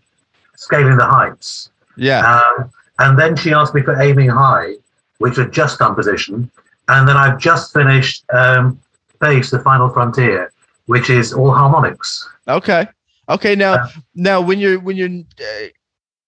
Scaling 0.56 0.96
the 0.96 1.04
Heights. 1.06 1.70
Yeah. 1.96 2.20
Um, 2.58 2.70
and 2.98 3.18
then 3.18 3.36
she 3.36 3.52
asked 3.52 3.74
me 3.74 3.82
for 3.82 4.00
Aiming 4.00 4.30
High, 4.30 4.74
which 5.18 5.36
was 5.38 5.48
just 5.50 5.78
done 5.78 5.94
position. 5.94 6.50
And 6.88 7.06
then 7.06 7.16
I've 7.16 7.38
just 7.38 7.72
finished 7.74 8.24
um, 8.32 8.80
Bass, 9.20 9.50
The 9.50 9.58
Final 9.60 9.88
Frontier, 9.88 10.52
which 10.86 11.10
is 11.10 11.32
all 11.32 11.52
harmonics. 11.52 12.28
Okay. 12.46 12.86
Okay. 13.28 13.54
Now, 13.54 13.74
Uh, 13.74 13.88
now 14.14 14.40
when 14.40 14.58
you're 14.58 14.78
when 14.80 14.96
you're 14.96 15.08
uh, 15.40 15.66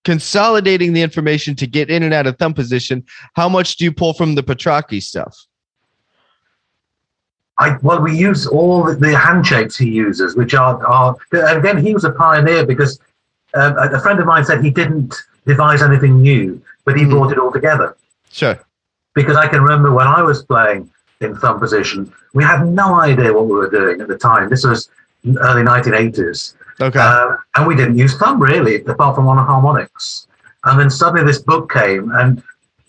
consolidating 0.05 0.93
the 0.93 1.03
information 1.03 1.55
to 1.57 1.67
get 1.67 1.91
in 1.91 2.03
and 2.03 2.13
out 2.15 2.27
of 2.27 2.39
thumb 2.39 2.55
position, 2.55 3.05
how 3.35 3.49
much 3.49 3.77
do 3.77 3.85
you 3.85 3.93
pull 3.93 4.13
from 4.15 4.35
the 4.35 4.43
Petracchi 4.43 5.01
stuff? 5.01 5.37
I, 7.59 7.77
well, 7.83 8.01
we 8.01 8.17
use 8.17 8.47
all 8.47 8.85
the, 8.85 8.95
the 8.95 9.17
handshakes 9.17 9.77
he 9.77 9.91
uses, 9.91 10.35
which 10.35 10.55
are, 10.55 10.83
are 10.87 11.15
again, 11.33 11.77
he 11.77 11.93
was 11.93 12.05
a 12.05 12.11
pioneer 12.13 12.65
because 12.65 12.99
um, 13.53 13.77
a 13.77 14.01
friend 14.01 14.19
of 14.19 14.25
mine 14.27 14.45
said 14.47 14.65
he 14.65 14.71
didn't 14.71 15.15
devise 15.47 15.83
anything 15.83 16.23
new, 16.23 16.63
but 16.87 16.97
he 16.97 17.05
Mhm. 17.05 17.11
brought 17.11 17.33
it 17.33 17.39
all 17.39 17.53
together. 17.53 17.97
Sure. 18.33 18.59
Because 19.15 19.37
I 19.37 19.47
can 19.49 19.61
remember 19.61 19.93
when 19.93 20.07
I 20.07 20.23
was 20.23 20.43
playing 20.43 20.89
in 21.21 21.37
thumb 21.37 21.59
position, 21.61 22.13
we 22.33 22.43
had 22.43 22.67
no 22.67 22.95
idea 23.01 23.33
what 23.33 23.47
we 23.47 23.53
were 23.53 23.71
doing 23.71 24.01
at 24.01 24.09
the 24.09 24.17
time. 24.17 24.49
This 24.49 24.65
was 24.65 24.89
early 25.41 25.63
1980s. 25.63 26.55
Okay. 26.81 26.99
Uh, 26.99 27.37
and 27.57 27.67
we 27.67 27.77
didn't 27.77 27.99
use 27.99 28.17
thumb 28.17 28.43
really, 28.43 28.83
apart 28.85 29.15
from 29.15 29.29
on 29.29 29.37
harmonics. 29.45 30.27
And 30.65 30.81
then 30.81 30.91
suddenly 30.91 31.25
this 31.25 31.39
book 31.39 31.71
came, 31.71 32.11
and 32.13 32.43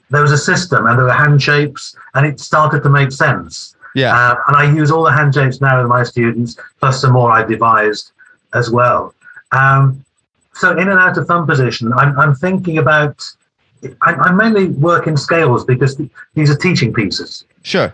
there 0.10 0.22
was 0.22 0.32
a 0.32 0.38
system, 0.38 0.86
and 0.88 0.98
there 0.98 1.06
were 1.06 1.14
hand 1.14 1.42
shapes, 1.42 1.96
and 2.16 2.26
it 2.26 2.40
started 2.40 2.84
to 2.84 2.90
make 2.90 3.12
sense. 3.12 3.76
yeah. 3.96 4.16
Uh, 4.16 4.36
and 4.48 4.56
I 4.58 4.74
use 4.74 4.92
all 4.92 5.04
the 5.04 5.12
hand 5.12 5.34
shapes 5.34 5.60
now 5.62 5.80
with 5.82 5.88
my 5.88 6.04
students, 6.04 6.58
plus 6.80 7.02
some 7.02 7.14
more 7.14 7.32
I 7.32 7.44
devised 7.44 8.12
as 8.54 8.70
well. 8.70 9.14
Um, 9.52 10.06
so 10.54 10.78
in 10.78 10.88
and 10.90 11.00
out 11.00 11.18
of 11.18 11.28
thumb 11.28 11.46
position, 11.46 11.92
I'm, 11.94 12.18
I'm 12.18 12.36
thinking 12.36 12.78
about. 12.78 13.24
I, 14.04 14.14
I 14.14 14.32
mainly 14.32 14.68
work 14.68 15.08
in 15.08 15.18
scales 15.18 15.66
because 15.66 15.96
th- 15.96 16.10
these 16.36 16.52
are 16.52 16.56
teaching 16.56 16.94
pieces. 16.94 17.46
sure. 17.64 17.94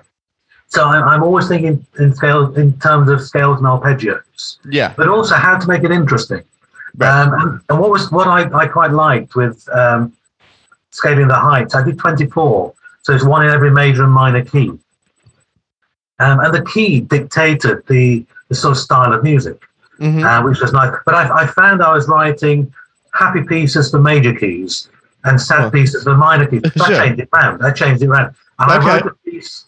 So 0.69 0.83
I'm, 0.83 1.03
I'm 1.03 1.23
always 1.23 1.47
thinking 1.47 1.85
in 1.99 2.13
scale 2.13 2.53
in 2.55 2.77
terms 2.79 3.09
of 3.09 3.21
scales 3.21 3.57
and 3.59 3.65
arpeggios 3.67 4.57
Yeah. 4.65 4.93
but 4.97 5.07
also 5.07 5.35
how 5.35 5.57
to 5.57 5.67
make 5.67 5.83
it 5.83 5.91
interesting. 5.91 6.43
Right. 6.97 7.09
Um, 7.21 7.61
and, 7.69 7.79
what 7.79 7.89
was 7.89 8.11
what 8.11 8.27
I, 8.27 8.41
I 8.57 8.67
quite 8.67 8.91
liked 8.91 9.35
with 9.35 9.67
um, 9.69 10.13
scaling 10.91 11.27
the 11.27 11.35
heights, 11.35 11.75
I 11.75 11.83
did 11.83 11.97
24, 11.99 12.73
so 13.03 13.13
it's 13.13 13.23
one 13.23 13.45
in 13.45 13.51
every 13.53 13.71
major 13.71 14.03
and 14.03 14.11
minor 14.11 14.43
key. 14.43 14.69
Um, 16.19 16.39
and 16.39 16.53
the 16.53 16.63
key 16.65 17.01
dictated 17.01 17.85
the, 17.87 18.25
the 18.49 18.55
sort 18.55 18.71
of 18.71 18.77
style 18.79 19.13
of 19.13 19.23
music, 19.23 19.61
Mhm. 19.99 20.23
uh, 20.25 20.43
which 20.43 20.59
was 20.59 20.73
nice. 20.73 20.93
But 21.05 21.13
I, 21.15 21.43
I 21.43 21.47
found 21.47 21.83
I 21.83 21.93
was 21.93 22.07
writing 22.07 22.73
happy 23.13 23.43
pieces 23.43 23.91
for 23.91 23.99
major 23.99 24.33
keys 24.33 24.89
and 25.23 25.39
sad 25.39 25.65
Oh. 25.65 25.69
pieces 25.71 26.03
for 26.03 26.15
minor 26.15 26.47
keys. 26.47 26.61
So 26.77 26.85
Sure. 26.85 26.95
I 26.95 27.05
changed 27.07 27.19
it 27.21 27.29
around. 27.33 27.63
I 27.63 27.71
changed 27.71 28.01
it 28.03 28.07
around. 28.07 28.35
And 28.59 28.71
Okay. 28.71 28.89
I 28.89 28.95
wrote 28.95 29.05
a 29.07 29.29
piece, 29.29 29.65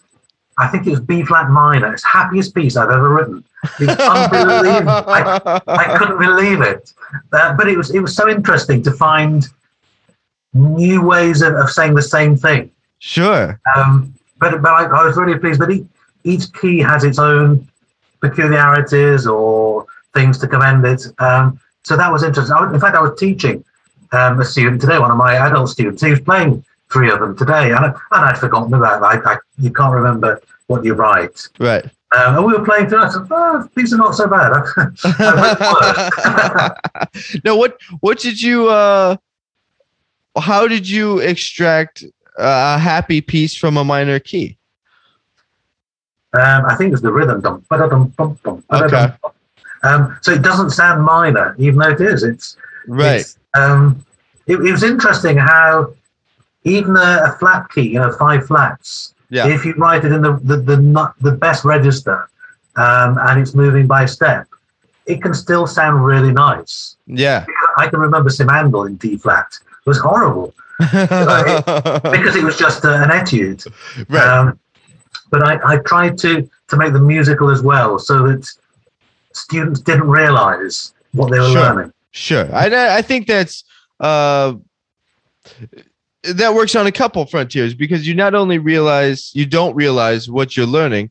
I 0.60 0.68
think 0.68 0.86
it 0.86 0.92
was 0.92 1.00
B 1.00 1.24
flat 1.24 1.50
minor. 1.50 1.94
It's 1.94 2.04
the 2.04 2.10
happiest 2.10 2.54
piece 2.54 2.76
I've 2.76 2.90
ever 2.90 3.10
written. 3.10 3.44
It's 3.80 4.02
unbelievable. 4.02 4.92
I, 5.08 5.62
I 5.68 5.98
couldn't 5.98 6.20
believe 6.20 6.62
it. 6.62 6.94
Uh, 7.32 7.56
but 7.56 7.68
it 7.68 7.78
was 7.78 7.92
it 7.92 8.00
was 8.00 8.16
so 8.16 8.30
interesting 8.30 8.84
to 8.84 8.92
find 8.92 9.48
new 10.54 11.02
ways 11.02 11.42
of, 11.42 11.56
of 11.56 11.70
saying 11.70 11.96
the 11.96 12.02
same 12.02 12.36
thing. 12.36 12.72
sure. 13.00 13.60
Um, 13.76 14.14
but 14.40 14.62
but 14.62 14.72
I, 14.72 14.84
I 14.86 15.06
was 15.06 15.16
really 15.16 15.40
pleased 15.40 15.62
that 15.62 15.72
each, 15.72 15.88
each 16.24 16.54
key 16.54 16.80
has 16.80 17.04
its 17.04 17.20
own 17.20 17.68
peculiarities 18.20 19.28
or 19.28 19.86
things 20.14 20.38
to 20.40 20.48
commend 20.48 20.86
it. 20.86 21.08
Um, 21.20 21.60
so 21.84 21.96
that 21.96 22.12
was 22.12 22.24
interesting. 22.24 22.56
I, 22.56 22.74
in 22.74 22.80
fact, 22.80 22.96
I 22.96 23.02
was 23.02 23.18
teaching 23.18 23.64
um, 24.12 24.40
a 24.42 24.46
student 24.46 24.82
today, 24.82 25.00
one 25.00 25.12
of 25.12 25.18
my 25.18 25.36
adult 25.36 25.70
students. 25.70 26.02
He 26.02 26.12
was 26.12 26.20
playing 26.20 26.66
three 26.92 27.10
of 27.12 27.20
them 27.20 27.38
today, 27.38 27.72
and, 27.72 27.80
I, 27.80 27.88
and 27.88 27.96
I'd 28.12 28.38
forgotten 28.38 28.74
about 28.74 29.02
that. 29.02 29.26
I, 29.26 29.34
I, 29.34 29.38
you 29.58 29.72
can't 29.72 29.94
remember 29.94 30.42
what 30.68 30.84
you 30.84 30.94
write. 30.94 31.48
Right. 31.60 31.86
Um, 32.16 32.38
and 32.38 32.46
we 32.46 32.54
were 32.54 32.66
playing 32.66 32.90
through. 32.90 33.04
I 33.04 33.10
said, 33.10 33.28
oh, 33.30 33.70
these 33.76 33.94
are 33.94 33.98
not 33.98 34.16
so 34.16 34.28
bad. 34.28 34.52
I've 34.52 34.66
written 34.76 35.68
worse. 37.14 37.42
no, 37.46 37.56
what 37.56 37.78
what 38.00 38.18
did 38.18 38.42
you 38.42 38.68
uh 38.68 39.16
how 40.38 40.68
did 40.68 40.90
you 40.90 41.20
extract 41.20 42.04
a 42.38 42.80
happy 42.80 43.22
piece 43.22 43.56
from 43.56 43.78
a 43.78 43.84
minor 43.84 44.20
key? 44.20 44.58
Um, 46.34 46.66
I 46.66 46.76
think 46.76 46.94
it's 46.94 47.02
the 47.02 47.12
rhythm. 47.12 47.42
Dum, 47.42 47.66
ba-da-dum, 47.70 48.08
bum, 48.10 48.40
bum, 48.44 48.64
ba-da-dum, 48.70 49.14
Okay. 49.24 49.36
Um, 49.82 50.18
so 50.22 50.32
it 50.32 50.42
doesn't 50.42 50.72
sound 50.72 51.04
minor, 51.04 51.56
even 51.58 51.80
though 51.80 51.90
it 51.90 52.02
is. 52.02 52.24
It's 52.24 52.58
Right. 52.88 53.22
It's, 53.22 53.38
um, 53.56 54.04
it, 54.48 54.56
it 54.56 54.72
was 54.72 54.84
interesting 54.84 55.38
how 55.38 55.94
even 56.64 56.96
a, 56.98 57.24
a 57.30 57.36
flat 57.40 57.70
key, 57.72 57.88
you 57.94 58.00
know, 58.00 58.12
five 58.12 58.46
flats, 58.48 59.14
Yeah. 59.30 59.48
if 59.48 59.66
you 59.66 59.74
write 59.76 60.04
it 60.06 60.12
in 60.12 60.22
the 60.22 60.34
the 60.44 60.58
the, 60.58 60.78
not, 60.78 61.14
the 61.22 61.32
best 61.32 61.64
register 61.66 62.30
um, 62.76 63.18
and 63.28 63.40
it's 63.42 63.54
moving 63.56 63.88
by 63.88 64.06
step, 64.06 64.48
it 65.06 65.22
can 65.22 65.34
still 65.34 65.66
sound 65.68 66.04
really 66.06 66.32
nice. 66.32 66.98
Yeah. 67.08 67.46
I 67.78 67.88
can 67.88 68.00
remember 68.00 68.30
Simandl 68.30 68.88
in 68.88 68.96
D 68.98 69.18
flat. 69.18 69.48
It 69.86 69.90
was 69.90 70.00
horrible 70.00 70.54
because 70.80 72.36
it 72.36 72.44
was 72.44 72.58
just 72.58 72.86
uh, 72.86 73.04
an 73.04 73.10
etude. 73.12 73.64
right. 74.10 74.22
Um, 74.28 74.60
but 75.32 75.44
I, 75.44 75.74
I 75.74 75.78
tried 75.78 76.18
to, 76.20 76.50
to 76.70 76.78
make 76.78 76.92
them 76.94 77.06
musical 77.08 77.50
as 77.50 77.62
well 77.62 78.00
so 78.00 78.28
that 78.28 78.50
students 79.34 79.80
didn't 79.80 80.08
realize 80.10 80.94
what 81.14 81.30
they 81.32 81.40
were 81.40 81.46
Sure. 81.50 81.62
learning. 81.62 81.94
Sure. 82.12 82.48
I 82.54 82.98
I 82.98 83.02
think 83.04 83.28
that's 83.28 83.64
uh 84.00 84.54
that 86.24 86.54
works 86.54 86.76
on 86.76 86.88
a 86.88 86.92
couple 86.92 87.26
frontiers 87.26 87.74
because 87.74 88.08
you 88.08 88.14
not 88.14 88.36
only 88.36 88.58
realize 88.58 89.32
you 89.34 89.46
don't 89.46 89.76
realize 89.76 90.30
what 90.30 90.58
you're 90.58 90.66
learning, 90.66 91.10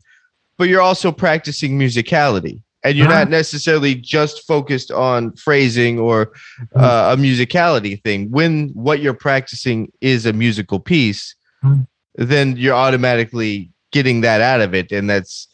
but 0.59 0.69
you're 0.69 0.83
also 0.83 1.13
practicing 1.13 1.79
musicality. 1.79 2.63
And 2.85 2.97
you're 2.97 3.09
not 3.09 3.29
necessarily 3.29 3.97
just 3.97 4.47
focused 4.47 4.93
on 4.93 5.33
phrasing 5.33 5.99
or 5.99 6.33
uh, 6.77 7.15
a 7.17 7.21
musicality 7.21 8.03
thing. 8.05 8.31
When 8.31 8.69
what 8.69 9.01
you're 9.01 9.15
practicing 9.15 9.91
is 10.01 10.27
a 10.27 10.33
musical 10.33 10.79
piece, 10.79 11.35
Mhm. 11.65 11.89
then 12.15 12.57
you're 12.57 12.77
automatically 12.77 13.71
getting 13.91 14.21
that 14.21 14.41
out 14.41 14.61
of 14.61 14.75
it, 14.75 14.93
and 14.93 15.11
that's 15.11 15.49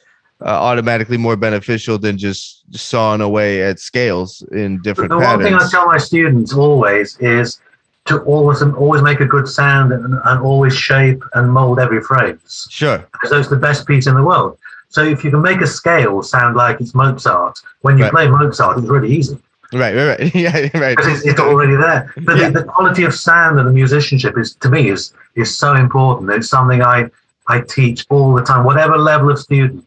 uh, 0.44 0.48
automatically 0.48 1.16
more 1.16 1.36
beneficial 1.36 1.98
than 1.98 2.18
just 2.18 2.62
sawing 2.72 3.22
away 3.22 3.62
at 3.62 3.80
scales 3.80 4.42
in 4.52 4.82
different 4.82 5.10
the 5.10 5.16
one 5.16 5.40
thing 5.42 5.54
I 5.54 5.66
tell 5.70 5.86
my 5.86 5.96
students 5.96 6.52
always 6.52 7.16
is 7.18 7.58
to 8.06 8.18
always 8.20 8.62
always 8.62 9.02
make 9.02 9.20
a 9.20 9.24
good 9.26 9.48
sound 9.48 9.92
and, 9.92 10.14
and 10.24 10.40
always 10.40 10.76
shape 10.76 11.22
and 11.34 11.50
mold 11.50 11.78
every 11.78 12.00
phrase 12.02 12.66
Sure. 12.70 12.98
because 13.12 13.30
that's 13.30 13.48
the 13.48 13.56
best 13.56 13.86
piece 13.86 14.06
in 14.06 14.14
the 14.14 14.22
world. 14.22 14.58
So 14.90 15.02
if 15.02 15.24
you 15.24 15.30
can 15.30 15.42
make 15.42 15.60
a 15.60 15.66
scale 15.66 16.22
sound 16.22 16.54
like 16.56 16.80
it's 16.80 16.94
Mozart, 16.94 17.58
when 17.80 17.96
you 17.98 18.04
Right. 18.04 18.12
play 18.12 18.28
Mozart, 18.28 18.78
it's 18.78 18.86
really 18.88 19.12
easy 19.14 19.38
Right, 19.72 19.94
right, 19.96 20.18
right. 20.20 20.34
Yeah, 20.44 20.52
right. 20.74 20.96
because 20.96 21.06
it's, 21.18 21.26
it's 21.26 21.40
already 21.40 21.76
there. 21.76 22.12
But 22.22 22.36
Yeah. 22.36 22.50
the, 22.50 22.60
the 22.60 22.64
quality 22.64 23.04
of 23.04 23.14
sound 23.14 23.58
and 23.58 23.66
the 23.66 23.72
musicianship 23.72 24.36
is 24.38 24.54
to 24.56 24.68
me 24.70 24.90
is 24.90 25.12
is 25.34 25.56
so 25.56 25.74
important. 25.74 26.30
It's 26.30 26.48
something 26.48 26.82
I 26.82 27.10
I 27.48 27.60
teach 27.60 28.06
all 28.10 28.34
the 28.34 28.42
time, 28.42 28.64
whatever 28.64 28.96
level 28.98 29.30
of 29.30 29.38
student. 29.38 29.86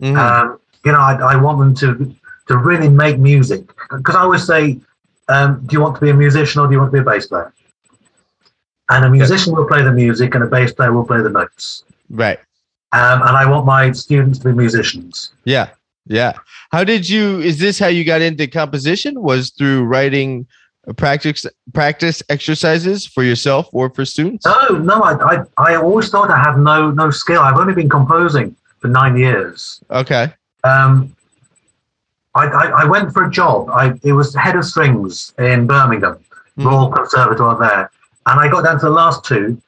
Mhm. 0.00 0.16
Um, 0.16 0.58
you 0.84 0.92
know, 0.92 1.00
I, 1.00 1.14
I 1.32 1.36
want 1.36 1.58
them 1.58 1.74
to 1.82 2.14
to 2.48 2.58
really 2.58 2.88
make 2.90 3.18
music 3.18 3.62
because 3.90 4.14
I 4.14 4.20
always 4.20 4.46
say, 4.46 4.78
um, 5.28 5.64
do 5.66 5.74
you 5.74 5.80
want 5.80 5.94
to 5.96 6.00
be 6.00 6.10
a 6.10 6.14
musician 6.14 6.60
or 6.60 6.66
do 6.66 6.72
you 6.72 6.78
want 6.78 6.92
to 6.92 6.96
be 6.96 7.00
a 7.00 7.04
bass 7.04 7.26
player? 7.26 7.52
And 8.90 9.04
a 9.04 9.10
musician 9.10 9.54
will 9.54 9.66
play 9.66 9.82
the 9.82 9.92
music, 9.92 10.34
and 10.34 10.44
a 10.44 10.46
bass 10.46 10.72
player 10.72 10.92
will 10.92 11.06
play 11.06 11.22
the 11.22 11.30
notes. 11.30 11.84
right. 12.10 12.38
Um, 12.92 13.22
and 13.22 13.36
I 13.36 13.50
want 13.50 13.66
my 13.66 13.90
students 13.90 14.38
to 14.38 14.44
be 14.44 14.52
musicians. 14.52 15.32
Yeah. 15.44 15.70
Yeah. 16.06 16.34
How 16.70 16.84
did 16.84 17.08
you 17.08 17.40
is 17.40 17.58
this 17.58 17.78
how 17.78 17.88
you 17.88 18.04
got 18.04 18.20
into 18.20 18.46
composition? 18.46 19.20
Was 19.20 19.50
through 19.50 19.84
writing 19.84 20.46
practice 20.96 21.46
practice 21.72 22.22
exercises 22.28 23.06
for 23.06 23.24
yourself 23.24 23.68
or 23.72 23.90
for 23.90 24.04
students? 24.04 24.44
No, 24.46 24.78
no, 24.78 25.02
I, 25.02 25.14
I, 25.34 25.44
I 25.56 25.74
always 25.76 26.08
thought 26.10 26.30
I 26.30 26.38
had 26.38 26.58
no 26.58 26.90
no 26.90 27.10
skill. 27.10 27.40
I've 27.40 27.58
only 27.58 27.74
been 27.74 27.88
composing 27.88 28.54
for 28.78 28.88
nine 28.88 29.16
years. 29.16 29.82
Okay. 29.90 30.32
Um, 30.62 31.13
I, 32.34 32.46
I, 32.46 32.64
I 32.82 32.84
went 32.84 33.12
for 33.12 33.24
a 33.24 33.30
job. 33.30 33.70
I, 33.70 33.98
it 34.02 34.12
was 34.12 34.34
head 34.34 34.56
of 34.56 34.64
strings 34.64 35.32
in 35.38 35.66
Birmingham, 35.66 36.18
Mhm. 36.58 36.64
Royal 36.66 36.90
Conservatoire 36.90 37.58
there. 37.58 37.90
And 38.26 38.40
I 38.40 38.48
got 38.48 38.62
down 38.64 38.78
to 38.80 38.86
the 38.86 38.90
last 38.90 39.24
two, 39.24 39.60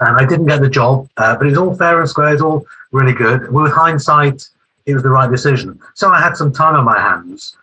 and 0.00 0.16
I 0.20 0.24
didn't 0.26 0.46
get 0.46 0.60
the 0.60 0.68
job, 0.68 1.08
uh, 1.16 1.36
but 1.36 1.46
it 1.46 1.50
was 1.50 1.58
all 1.58 1.74
fair 1.76 2.00
and 2.00 2.08
square. 2.08 2.30
It 2.30 2.32
was 2.34 2.42
all 2.42 2.66
really 2.92 3.12
good. 3.12 3.50
With 3.52 3.72
hindsight, 3.72 4.48
it 4.86 4.94
was 4.94 5.02
the 5.02 5.10
right 5.10 5.30
decision. 5.30 5.78
So 5.94 6.08
I 6.10 6.20
had 6.20 6.36
some 6.36 6.52
time 6.52 6.74
on 6.74 6.84
my 6.84 6.98
hands, 7.00 7.56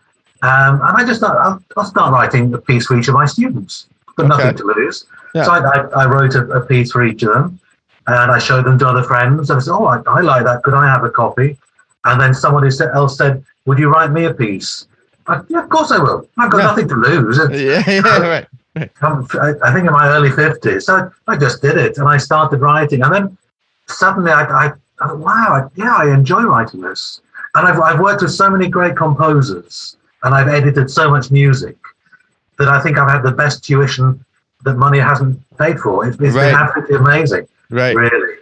um, 0.44 0.82
and 0.82 0.98
I 0.98 1.06
just 1.06 1.20
thought, 1.22 1.38
I'll, 1.38 1.62
I'll 1.78 1.86
start 1.86 2.12
writing 2.14 2.54
a 2.54 2.58
piece 2.58 2.88
for 2.88 2.98
each 2.98 3.10
of 3.10 3.14
my 3.14 3.26
students. 3.26 3.88
Got 4.16 4.28
nothing 4.28 4.48
Okay. 4.48 4.58
to 4.58 4.64
lose. 4.66 5.06
Yeah. 5.36 5.44
So 5.44 5.52
I, 5.52 5.60
I, 5.60 5.80
I 6.04 6.06
wrote 6.06 6.36
a, 6.36 6.44
a 6.52 6.62
piece 6.62 6.92
for 6.94 7.04
each 7.06 7.22
of 7.24 7.34
them, 7.34 7.60
and 8.08 8.32
I 8.32 8.40
showed 8.40 8.66
them 8.66 8.80
to 8.80 8.88
other 8.88 9.04
friends. 9.04 9.50
And 9.50 9.58
I 9.58 9.62
said, 9.62 9.74
"Oh, 9.74 9.86
I, 9.86 10.02
I 10.08 10.22
like 10.22 10.44
that. 10.46 10.64
Could 10.64 10.74
I 10.74 10.88
have 10.88 11.04
a 11.04 11.10
copy?" 11.10 11.58
And 12.06 12.20
then 12.20 12.34
somebody 12.34 12.72
sa- 12.72 12.92
else 12.96 13.16
said, 13.18 13.44
"Would 13.66 13.80
you 13.80 13.90
write 13.90 14.12
me 14.12 14.26
a 14.26 14.34
piece?" 14.34 14.88
I, 15.28 15.42
yeah, 15.50 15.64
of 15.64 15.70
course 15.70 15.92
I 15.92 16.00
will. 16.00 16.28
I've 16.38 16.50
got 16.52 16.58
Yeah. 16.60 16.64
nothing 16.66 16.88
to 16.90 16.96
lose. 16.96 17.38
Yeah, 17.52 17.84
yeah, 17.88 18.18
right. 18.28 18.48
I'm, 19.02 19.28
I 19.34 19.54
I 19.64 19.74
think 19.74 19.86
in 19.88 19.94
my 19.94 20.08
early 20.08 20.30
50s. 20.30 20.84
So 20.84 21.12
I 21.28 21.38
just 21.38 21.62
did 21.62 21.78
it 21.78 21.98
and 21.98 22.08
I 22.08 22.18
started 22.18 22.60
writing. 22.62 23.04
And 23.04 23.14
then 23.14 23.38
suddenly 23.88 24.32
I, 24.32 24.44
I, 24.44 24.66
I 25.02 25.08
thought, 25.08 25.18
wow, 25.20 25.48
I, 25.50 25.68
yeah, 25.76 25.94
I 25.96 26.14
enjoy 26.14 26.44
writing 26.44 26.82
this. 26.82 27.22
And 27.56 27.68
I've, 27.68 27.80
I've 27.80 28.00
worked 28.00 28.22
with 28.22 28.32
so 28.32 28.50
many 28.50 28.68
great 28.70 28.96
composers 28.96 29.98
and 30.24 30.34
I've 30.34 30.48
edited 30.48 30.90
so 30.90 31.10
much 31.10 31.32
music 31.32 31.78
that 32.58 32.70
I 32.70 32.82
think 32.82 32.98
I've 32.98 33.10
had 33.12 33.24
the 33.24 33.32
best 33.32 33.64
tuition 33.64 34.24
that 34.64 34.76
money 34.76 35.00
hasn't 35.00 35.40
paid 35.58 35.80
for. 35.80 36.08
It's, 36.08 36.18
it's 36.20 36.34
Right. 36.36 36.52
been 36.52 36.56
absolutely 36.56 36.96
amazing, 36.96 37.48
Right. 37.70 37.96
really. 37.96 38.36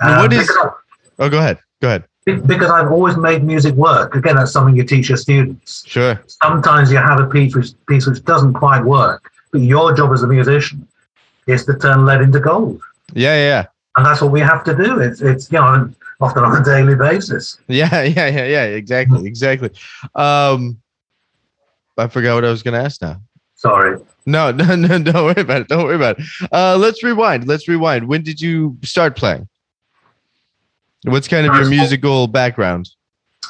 What 0.00 0.10
Um, 0.26 0.32
is- 0.32 0.46
because, 0.48 0.72
Oh, 1.20 1.28
go 1.28 1.38
ahead. 1.38 1.58
Go 1.80 1.88
ahead. 1.88 2.04
Because 2.36 2.70
I've 2.70 2.90
always 2.92 3.16
made 3.16 3.42
music 3.44 3.74
work. 3.74 4.14
Again, 4.14 4.36
that's 4.36 4.52
something 4.52 4.76
you 4.76 4.84
teach 4.84 5.08
your 5.08 5.18
students 5.18 5.84
Sure. 5.86 6.20
sometimes 6.42 6.90
you 6.92 6.98
have 6.98 7.20
a 7.20 7.26
piece 7.26 7.54
which 7.54 7.70
piece 7.86 8.06
which 8.06 8.24
doesn't 8.24 8.54
quite 8.54 8.84
work, 8.84 9.30
but 9.52 9.60
your 9.60 9.94
job 9.94 10.12
as 10.12 10.22
a 10.22 10.26
musician 10.26 10.86
is 11.46 11.64
to 11.66 11.74
turn 11.78 12.04
lead 12.04 12.20
into 12.20 12.40
gold, 12.40 12.80
Yeah, 13.14 13.34
yeah, 13.36 13.66
and 13.96 14.04
that's 14.06 14.20
what 14.20 14.30
we 14.30 14.40
have 14.40 14.62
to 14.64 14.74
do. 14.76 15.00
It's 15.00 15.20
it's 15.22 15.50
you 15.50 15.58
know 15.58 15.90
often 16.20 16.42
on 16.44 16.60
a 16.60 16.64
daily 16.64 16.94
basis. 16.94 17.58
yeah, 17.68 18.02
yeah, 18.16 18.26
yeah, 18.28 18.44
yeah. 18.44 18.64
Exactly, 18.64 19.26
exactly. 19.26 19.70
Um, 20.14 20.80
I 21.96 22.06
forgot 22.08 22.34
what 22.34 22.44
I 22.44 22.50
was 22.50 22.62
gonna 22.62 22.82
ask 22.82 23.00
now. 23.02 23.20
Sorry, 23.54 23.98
No, 24.26 24.50
no, 24.60 24.76
no, 24.76 24.98
don't 25.00 25.24
worry 25.24 25.40
about 25.42 25.62
it. 25.62 25.68
Don't 25.68 25.84
worry 25.84 25.96
about 25.96 26.18
it. 26.20 26.26
Uh, 26.52 26.76
let's 26.76 27.02
rewind. 27.02 27.48
Let's 27.48 27.66
rewind. 27.66 28.06
When 28.06 28.22
did 28.22 28.40
you 28.40 28.76
start 28.84 29.16
playing? 29.16 29.48
What's 31.10 31.28
kind 31.28 31.46
of 31.46 31.54
your 31.54 31.68
musical 31.68 32.26
background? 32.26 32.90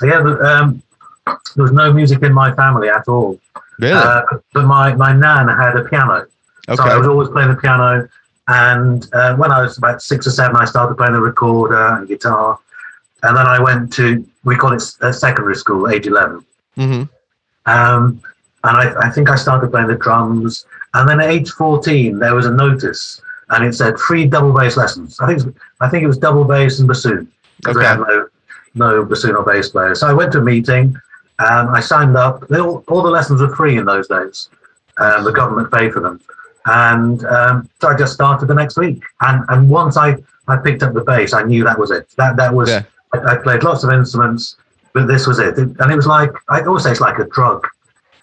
yeah, 0.02 0.18
um, 0.18 0.82
there 1.26 1.62
was 1.64 1.72
no 1.72 1.92
music 1.92 2.22
in 2.22 2.32
my 2.32 2.54
family 2.54 2.88
at 2.88 3.08
all, 3.08 3.38
Really? 3.78 3.92
uh, 3.94 4.22
but 4.52 4.64
my 4.64 4.94
my 4.94 5.12
nan 5.12 5.48
had 5.48 5.76
a 5.76 5.84
piano, 5.84 6.26
so 6.74 6.82
I 6.82 6.96
was 6.96 7.06
always 7.06 7.28
playing 7.28 7.50
the 7.50 7.56
piano. 7.56 8.08
And 8.50 9.06
uh, 9.12 9.36
when 9.36 9.52
I 9.52 9.60
was 9.60 9.76
about 9.76 10.00
six 10.00 10.26
or 10.26 10.30
seven, 10.30 10.56
I 10.56 10.64
started 10.64 10.94
playing 10.96 11.12
the 11.12 11.20
recorder 11.20 11.86
and 11.96 12.08
guitar, 12.08 12.58
and 13.22 13.36
then 13.36 13.46
I 13.46 13.60
went 13.60 13.92
to 13.94 14.24
we 14.44 14.56
call 14.56 14.72
it 14.72 14.82
uh, 15.02 15.12
secondary 15.12 15.56
school, 15.56 15.88
age 15.88 16.06
eleven. 16.06 16.44
hmm 16.76 17.02
Um, 17.66 18.22
and 18.64 18.76
I, 18.76 19.06
I 19.06 19.10
think 19.10 19.28
I 19.30 19.36
started 19.36 19.70
playing 19.70 19.88
the 19.88 19.96
drums. 19.96 20.64
And 20.94 21.08
then 21.08 21.20
at 21.20 21.28
age 21.28 21.50
14, 21.50 22.18
there 22.18 22.34
was 22.34 22.46
a 22.46 22.50
notice 22.50 23.20
and 23.50 23.64
it 23.64 23.74
said 23.74 23.98
free 23.98 24.26
double 24.26 24.52
bass 24.52 24.76
lessons. 24.76 25.20
I 25.20 25.26
think, 25.34 25.56
I 25.80 25.88
think 25.88 26.02
it 26.02 26.06
was 26.06 26.18
double 26.18 26.44
bass 26.44 26.78
and 26.80 26.88
bassoon. 26.88 27.30
Okay. 27.66 27.78
they 27.78 27.84
had 27.84 27.98
no, 28.00 28.28
no 28.74 29.04
bassoon 29.04 29.34
or 29.36 29.44
bass 29.44 29.68
player. 29.70 29.94
So 29.94 30.06
I 30.06 30.12
went 30.12 30.32
to 30.32 30.38
a 30.38 30.42
meeting. 30.42 30.96
Um, 31.40 31.68
I 31.74 31.80
signed 31.80 32.16
up. 32.16 32.46
They 32.48 32.58
all, 32.60 32.84
all 32.88 33.02
the 33.02 33.10
lessons 33.10 33.40
were 33.40 33.54
free 33.54 33.76
in 33.78 33.84
those 33.84 34.08
days. 34.08 34.48
Um, 34.98 35.24
the 35.24 35.32
government 35.32 35.72
paid 35.72 35.92
for 35.92 36.00
them. 36.00 36.20
And 36.66 37.24
um, 37.26 37.68
so 37.80 37.88
I 37.88 37.96
just 37.96 38.12
started 38.12 38.46
the 38.46 38.54
next 38.54 38.76
week. 38.76 39.02
And, 39.20 39.44
and 39.48 39.70
once 39.70 39.96
I, 39.96 40.16
I 40.48 40.56
picked 40.56 40.82
up 40.82 40.92
the 40.94 41.02
bass, 41.02 41.32
I 41.32 41.42
knew 41.44 41.64
that 41.64 41.78
was 41.78 41.90
it. 41.90 42.08
That, 42.16 42.36
that 42.36 42.52
was, 42.52 42.68
Yeah. 42.68 42.82
I, 43.14 43.34
I 43.34 43.36
played 43.36 43.62
lots 43.62 43.84
of 43.84 43.92
instruments, 43.92 44.56
but 44.92 45.06
this 45.06 45.26
was 45.26 45.38
it. 45.38 45.56
It- 45.58 45.76
And 45.80 45.90
it 45.92 45.96
was 45.96 46.06
like, 46.06 46.30
I 46.48 46.62
always 46.62 46.82
say 46.84 46.90
it's 46.90 47.00
like 47.00 47.18
a 47.18 47.26
drug. 47.26 47.66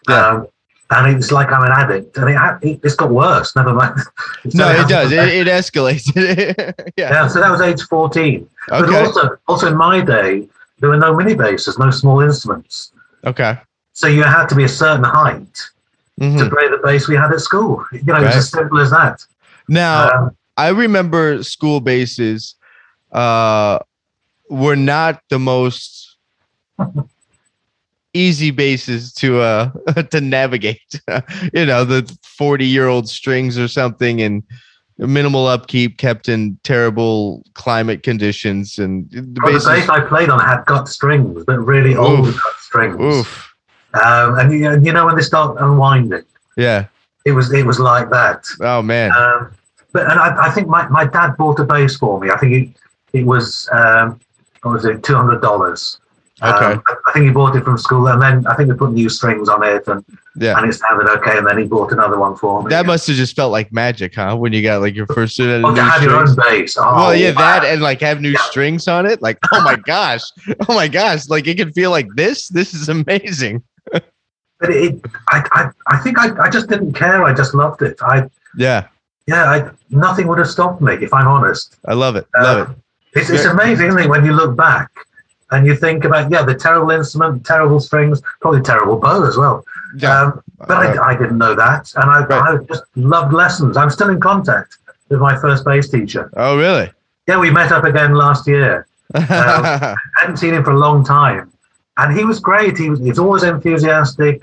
Yeah. 0.09 0.27
Um, 0.27 0.47
and 0.91 1.17
it's 1.17 1.31
like 1.31 1.51
I'm 1.51 1.63
an 1.63 1.71
addict, 1.71 2.17
and 2.17 2.29
it, 2.29 2.67
it 2.69 2.79
it's 2.83 2.95
got 2.95 3.09
worse. 3.11 3.55
Never 3.55 3.73
mind. 3.73 3.99
So 3.99 4.09
No, 4.53 4.69
it 4.69 4.87
does. 4.87 5.11
It, 5.11 5.27
it 5.29 5.47
escalates. 5.47 6.11
yeah. 6.97 7.11
yeah, 7.11 7.27
so 7.27 7.39
that 7.39 7.49
was 7.51 7.61
age 7.61 7.81
14. 7.83 8.47
Okay. 8.71 8.85
But 8.85 8.89
also, 8.93 9.37
also 9.47 9.67
in 9.67 9.75
my 9.77 10.01
day, 10.01 10.47
there 10.79 10.89
were 10.89 10.97
no 10.97 11.15
mini 11.15 11.33
basses, 11.35 11.77
no 11.79 11.89
small 11.91 12.21
instruments. 12.21 12.91
Okay. 13.25 13.57
So 13.93 14.07
you 14.07 14.23
had 14.23 14.47
to 14.47 14.55
be 14.55 14.63
a 14.65 14.69
certain 14.69 15.03
height 15.05 15.57
Mhm. 16.21 16.37
to 16.37 16.49
play 16.49 16.69
the 16.69 16.79
bass 16.81 17.09
we 17.09 17.15
had 17.17 17.33
at 17.33 17.41
school. 17.41 17.83
You 17.91 18.01
know, 18.03 18.15
it 18.15 18.23
was 18.23 18.35
as 18.37 18.49
simple 18.49 18.79
as 18.79 18.89
that. 18.91 19.25
Now, 19.67 20.09
Um, 20.11 20.37
I 20.55 20.69
remember 20.69 21.43
school 21.43 21.81
basses 21.81 22.55
uh, 23.11 23.79
were 24.49 24.77
not 24.77 25.21
the 25.29 25.39
most 25.39 26.15
easy 28.15 28.51
bases 28.51 29.13
to 29.13 29.39
uh 29.41 29.71
to 30.11 30.21
navigate. 30.21 31.01
you 31.53 31.65
know, 31.65 31.83
the 31.83 32.17
40 32.23 32.65
year 32.65 32.87
old 32.87 33.07
strings 33.09 33.57
or 33.57 33.67
something 33.67 34.21
and 34.21 34.43
minimal 34.97 35.47
upkeep 35.47 35.97
kept 35.97 36.29
in 36.29 36.57
terrible 36.63 37.43
climate 37.53 38.01
conditions 38.01 38.79
and 38.79 39.09
the 39.11 39.41
well, 39.43 39.53
the 39.53 39.59
bass 39.59 39.89
I 39.89 39.99
played 39.99 40.29
on 40.29 40.39
had 40.39 40.65
gut 40.65 40.87
strings, 40.87 41.43
but 41.45 41.59
really 41.59 41.95
old 41.95 42.27
Oof. 42.27 42.41
gut 42.41 42.55
strings. 42.59 43.01
oof 43.01 43.53
Um, 43.93 44.39
and, 44.39 44.53
you, 44.53 44.71
and 44.71 44.85
you 44.85 44.93
know 44.93 45.05
when 45.05 45.15
they 45.15 45.21
start 45.21 45.57
unwinding, 45.59 46.23
yeah 46.55 46.87
it 47.25 47.33
was 47.33 47.51
it 47.51 47.65
was 47.65 47.79
like 47.79 48.09
that. 48.11 48.45
oh 48.61 48.81
man 48.81 49.11
Um, 49.11 49.51
but 49.91 50.09
and 50.11 50.19
I, 50.19 50.47
I 50.47 50.49
think 50.51 50.67
my, 50.67 50.87
my 50.89 51.05
dad 51.05 51.37
bought 51.37 51.59
a 51.59 51.63
bass 51.63 51.95
for 51.97 52.19
me. 52.19 52.29
I 52.29 52.37
think 52.37 52.51
it, 52.51 53.17
it 53.19 53.25
was 53.25 53.69
um, 53.71 54.19
what 54.61 54.71
was 54.73 54.85
it 54.85 55.03
two 55.03 55.15
hundred 55.15 55.41
dollars. 55.41 55.99
Okay. 56.43 56.65
Um, 56.73 56.83
I 57.07 57.11
think 57.13 57.25
he 57.27 57.31
bought 57.31 57.55
it 57.55 57.63
from 57.63 57.77
school, 57.77 58.07
and 58.07 58.21
then 58.21 58.45
I 58.45 58.55
think 58.55 58.67
they 58.67 58.75
put 58.75 58.91
new 58.91 59.07
strings 59.07 59.47
on 59.47 59.63
it, 59.63 59.87
and 59.87 60.03
yeah 60.35 60.57
and 60.57 60.67
it 60.69 60.73
sounded 60.73 61.07
okay. 61.19 61.37
And 61.37 61.47
then 61.47 61.57
he 61.57 61.63
bought 61.63 61.93
another 61.93 62.19
one 62.19 62.35
for 62.35 62.61
me. 62.61 62.69
that 62.69 62.85
must 62.85 63.07
have 63.07 63.15
just 63.15 63.37
felt 63.37 63.53
like 63.53 63.71
magic 63.71 64.15
huh 64.15 64.35
when 64.35 64.51
you 64.51 64.61
got 64.61 64.81
like 64.81 64.95
your 64.95 65.07
first 65.07 65.37
set 65.37 65.47
of 65.47 65.63
oh, 65.63 65.73
have 65.75 66.03
your 66.03 66.17
own 66.17 66.27
strings. 66.27 66.73
bass. 66.73 66.77
Oh, 66.77 66.93
well, 66.93 67.15
yeah, 67.15 67.29
wow. 67.29 67.35
that 67.59 67.63
and 67.63 67.81
like 67.81 68.01
have 68.01 68.19
new 68.19 68.31
Yeah. 68.31 68.41
strings 68.49 68.89
on 68.89 69.05
it. 69.05 69.21
Like, 69.21 69.37
oh 69.53 69.61
my 69.61 69.75
gosh, 69.85 70.23
oh 70.67 70.75
my 70.75 70.89
gosh, 70.89 71.29
like 71.29 71.47
it 71.47 71.55
can 71.55 71.71
feel 71.71 71.89
like 71.91 72.07
this. 72.15 72.49
This 72.49 72.73
is 72.73 72.89
amazing. 72.89 73.63
But 74.57 74.69
it, 74.69 75.01
I, 75.29 75.45
I, 75.51 75.69
I 75.87 75.97
think 75.97 76.17
I, 76.17 76.29
I 76.45 76.49
just 76.49 76.69
didn't 76.69 76.93
care. 76.93 77.25
I 77.25 77.33
just 77.33 77.53
loved 77.53 77.81
it. 77.81 77.97
I, 78.01 78.29
Yeah, 78.57 78.87
yeah, 79.27 79.43
I, 79.43 79.69
nothing 79.89 80.27
would 80.29 80.37
have 80.37 80.49
stopped 80.49 80.81
me 80.81 80.93
if 80.93 81.13
I'm 81.13 81.27
honest. 81.27 81.75
I 81.85 81.93
love 81.93 82.15
it. 82.15 82.25
Love 82.37 82.69
it. 82.69 82.71
Um, 82.71 82.81
It's, 83.13 83.29
it's 83.29 83.43
amazing, 83.43 83.99
it, 83.99 84.07
when 84.09 84.23
you 84.23 84.31
look 84.31 84.55
back 84.55 84.89
and 85.51 85.65
you 85.65 85.75
think 85.75 86.03
about 86.05 86.31
yeah, 86.31 86.43
the 86.43 86.55
terrible 86.55 86.91
instrument, 86.91 87.45
terrible 87.45 87.79
strings, 87.79 88.21
probably 88.41 88.61
terrible 88.61 88.97
bow 88.97 89.23
as 89.27 89.37
well. 89.37 89.63
Yeah, 89.97 90.21
Um, 90.23 90.41
but 90.57 90.71
uh, 90.71 91.01
I, 91.01 91.09
I 91.11 91.17
didn't 91.17 91.37
know 91.37 91.53
that, 91.55 91.91
and 91.95 92.09
I, 92.09 92.25
Right. 92.25 92.59
I 92.59 92.63
just 92.65 92.83
loved 92.95 93.33
lessons. 93.33 93.77
I'm 93.77 93.89
still 93.89 94.09
in 94.09 94.19
contact 94.19 94.77
with 95.09 95.19
my 95.19 95.35
first 95.39 95.63
bass 95.65 95.89
teacher. 95.89 96.29
oh, 96.35 96.57
really? 96.57 96.91
Yeah, 97.27 97.39
we 97.39 97.49
met 97.51 97.71
up 97.71 97.83
again 97.85 98.13
last 98.15 98.47
year. 98.47 98.87
I 99.15 99.95
hadn't 100.19 100.37
seen 100.37 100.53
him 100.53 100.63
for 100.63 100.71
a 100.71 100.77
long 100.77 101.03
time, 101.03 101.51
and 101.97 102.17
he 102.17 102.25
was 102.25 102.39
great. 102.39 102.77
He 102.77 102.89
was, 102.89 102.99
he 102.99 103.09
was 103.09 103.19
always 103.19 103.43
enthusiastic, 103.43 104.41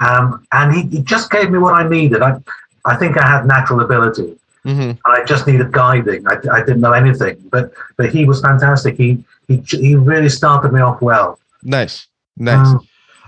um, 0.00 0.46
and 0.52 0.74
he, 0.74 0.82
he 0.86 1.02
just 1.02 1.30
gave 1.30 1.50
me 1.50 1.58
what 1.58 1.74
I 1.74 1.88
needed. 1.88 2.22
I, 2.22 2.38
I 2.84 2.96
think 2.96 3.16
I 3.18 3.26
had 3.26 3.46
natural 3.46 3.80
ability, 3.80 4.36
hmm 4.62 4.80
and 4.80 4.98
I 5.04 5.24
just 5.24 5.46
needed 5.46 5.72
guiding. 5.72 6.26
I, 6.28 6.36
I 6.52 6.60
didn't 6.60 6.80
know 6.80 6.92
anything, 6.92 7.36
but 7.50 7.72
but 7.96 8.10
he 8.10 8.24
was 8.24 8.40
fantastic. 8.40 8.96
He 8.96 9.22
he 9.48 9.62
he 9.68 9.94
really 9.96 10.28
started 10.28 10.72
me 10.72 10.80
off 10.80 11.00
well. 11.00 11.38
Nice, 11.62 12.06
nice. 12.36 12.66
Um, 12.66 12.86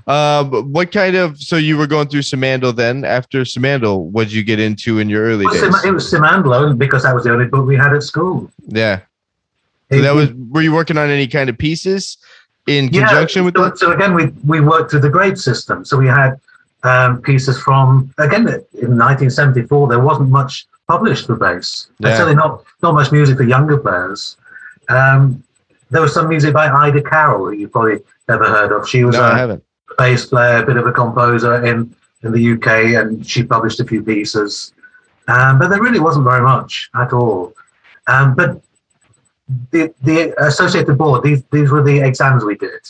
Um, 0.08 0.72
what 0.72 0.92
kind 0.92 1.16
of? 1.16 1.36
So 1.38 1.56
you 1.56 1.76
were 1.76 1.88
going 1.88 2.06
through 2.06 2.20
Simandl 2.20 2.74
then. 2.74 3.04
After 3.04 3.40
Simandl, 3.40 4.04
what 4.04 4.24
did 4.24 4.34
you 4.34 4.44
get 4.44 4.60
into 4.60 5.00
in 5.00 5.08
your 5.08 5.24
early 5.24 5.44
it 5.44 5.48
was 5.48 5.60
days? 5.60 5.80
Sim- 5.80 5.88
it 5.88 5.92
was 5.92 6.12
Simandlo 6.12 6.78
because 6.78 7.02
that 7.02 7.14
was 7.14 7.24
the 7.24 7.32
only 7.32 7.46
book 7.46 7.66
we 7.66 7.76
had 7.76 7.92
at 7.92 8.04
school. 8.04 8.50
Yeah. 8.68 9.00
So 9.90 9.98
It- 9.98 10.02
that 10.02 10.14
was. 10.14 10.32
Were 10.32 10.62
you 10.62 10.72
working 10.72 10.96
on 10.96 11.08
any 11.10 11.26
kind 11.26 11.50
of 11.50 11.58
pieces 11.58 12.18
in 12.68 12.88
conjunction 12.88 13.44
with 13.44 13.56
so, 13.56 13.64
that? 13.64 13.78
So 13.78 13.90
again, 13.90 14.14
we 14.14 14.26
we 14.44 14.60
worked 14.60 14.92
through 14.92 15.00
the 15.00 15.10
grade 15.10 15.38
system. 15.40 15.84
So 15.84 15.96
we 15.96 16.06
had 16.06 16.38
um, 16.84 17.20
pieces 17.20 17.58
from 17.58 18.14
again 18.18 18.46
in 18.46 18.96
1974. 18.96 19.88
There 19.88 19.98
wasn't 19.98 20.30
much 20.30 20.66
published 20.86 21.26
for 21.26 21.34
bass. 21.34 21.88
Yeah. 21.98 22.16
Certainly 22.16 22.36
not 22.36 22.62
not 22.80 22.94
much 22.94 23.10
music 23.10 23.38
for 23.38 23.42
younger 23.42 23.76
players. 23.76 24.36
Um, 24.88 25.42
there 25.90 26.02
was 26.02 26.12
some 26.12 26.28
music 26.28 26.52
by 26.52 26.68
Ida 26.68 27.02
Carroll, 27.02 27.46
who 27.46 27.52
you've 27.52 27.72
probably 27.72 28.00
never 28.28 28.44
heard 28.44 28.72
of. 28.72 28.88
She 28.88 29.04
was 29.04 29.14
No, 29.16 29.22
I 29.22 29.42
a 29.42 29.60
bass 29.98 30.26
player, 30.26 30.62
a 30.62 30.66
bit 30.66 30.76
of 30.76 30.86
a 30.86 30.92
composer 30.92 31.64
in 31.64 31.94
in 32.22 32.32
the 32.32 32.52
UK, 32.52 32.66
and 33.00 33.24
she 33.26 33.42
published 33.44 33.78
a 33.80 33.84
few 33.84 34.02
pieces. 34.02 34.72
Um, 35.28 35.58
but 35.58 35.68
there 35.68 35.80
really 35.82 36.00
wasn't 36.00 36.24
very 36.24 36.40
much 36.42 36.90
at 36.94 37.12
all. 37.12 37.52
Um, 38.06 38.34
but 38.34 38.60
the 39.70 39.94
the 40.02 40.34
Associated 40.44 40.98
Board, 40.98 41.22
these 41.22 41.42
these 41.52 41.70
were 41.70 41.82
the 41.82 42.00
exams 42.00 42.44
we 42.44 42.56
did, 42.56 42.80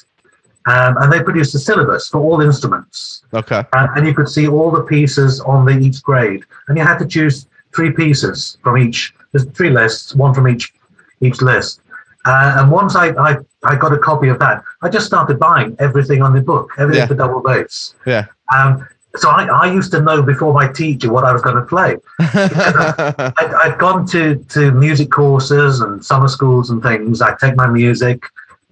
um, 0.66 0.96
and 0.98 1.12
they 1.12 1.22
produced 1.22 1.54
a 1.54 1.59
syllabus 1.59 2.09
for 2.09 2.20
all 2.20 2.40
instruments, 2.40 3.24
Okay. 3.35 3.62
uh, 3.72 3.88
and 3.94 4.06
you 4.06 4.14
could 4.14 4.28
see 4.28 4.48
all 4.48 4.70
the 4.70 4.82
pieces 4.82 5.40
on 5.40 5.66
the 5.66 5.78
each 5.78 6.02
grade, 6.02 6.44
and 6.68 6.78
you 6.78 6.85
had 6.85 6.98
to 6.98 7.06
choose 7.06 7.46
three 7.74 7.90
pieces 7.90 8.56
from 8.62 8.78
each. 8.78 9.14
There's 9.32 9.44
three 9.50 9.70
lists, 9.70 10.14
one 10.14 10.32
from 10.32 10.48
each 10.48 10.72
each 11.20 11.42
list. 11.42 11.80
Uh, 12.27 12.57
and 12.59 12.71
once 12.71 12.97
I, 12.97 13.09
I 13.11 13.37
I 13.62 13.77
got 13.77 13.93
a 13.93 13.99
copy 13.99 14.29
of 14.29 14.39
that, 14.41 14.62
I 14.83 14.89
just 14.89 15.07
started 15.07 15.39
buying 15.39 15.77
everything 15.79 16.23
on 16.23 16.35
the 16.35 16.41
book, 16.41 16.71
everything 16.79 17.03
Yeah. 17.03 17.07
for 17.07 17.15
double 17.15 17.41
bass. 17.41 17.95
Yeah. 18.05 18.27
Um, 18.55 18.87
so 19.17 19.31
I, 19.31 19.45
I 19.47 19.73
used 19.73 19.91
to 19.93 20.01
know 20.03 20.23
before 20.23 20.53
my 20.53 20.69
teacher 20.71 21.11
what 21.11 21.25
I 21.25 21.33
was 21.33 21.41
going 21.43 21.57
to 21.57 21.62
play. 21.62 21.97
I'd, 22.19 23.55
I'd 23.65 23.79
gone 23.79 24.07
to, 24.09 24.37
to 24.51 24.73
music 24.73 25.11
courses 25.11 25.81
and 25.81 26.05
summer 26.05 26.29
schools 26.29 26.71
and 26.71 26.83
things. 26.83 27.23
I'd 27.23 27.39
take 27.39 27.57
my 27.57 27.67
music 27.67 28.25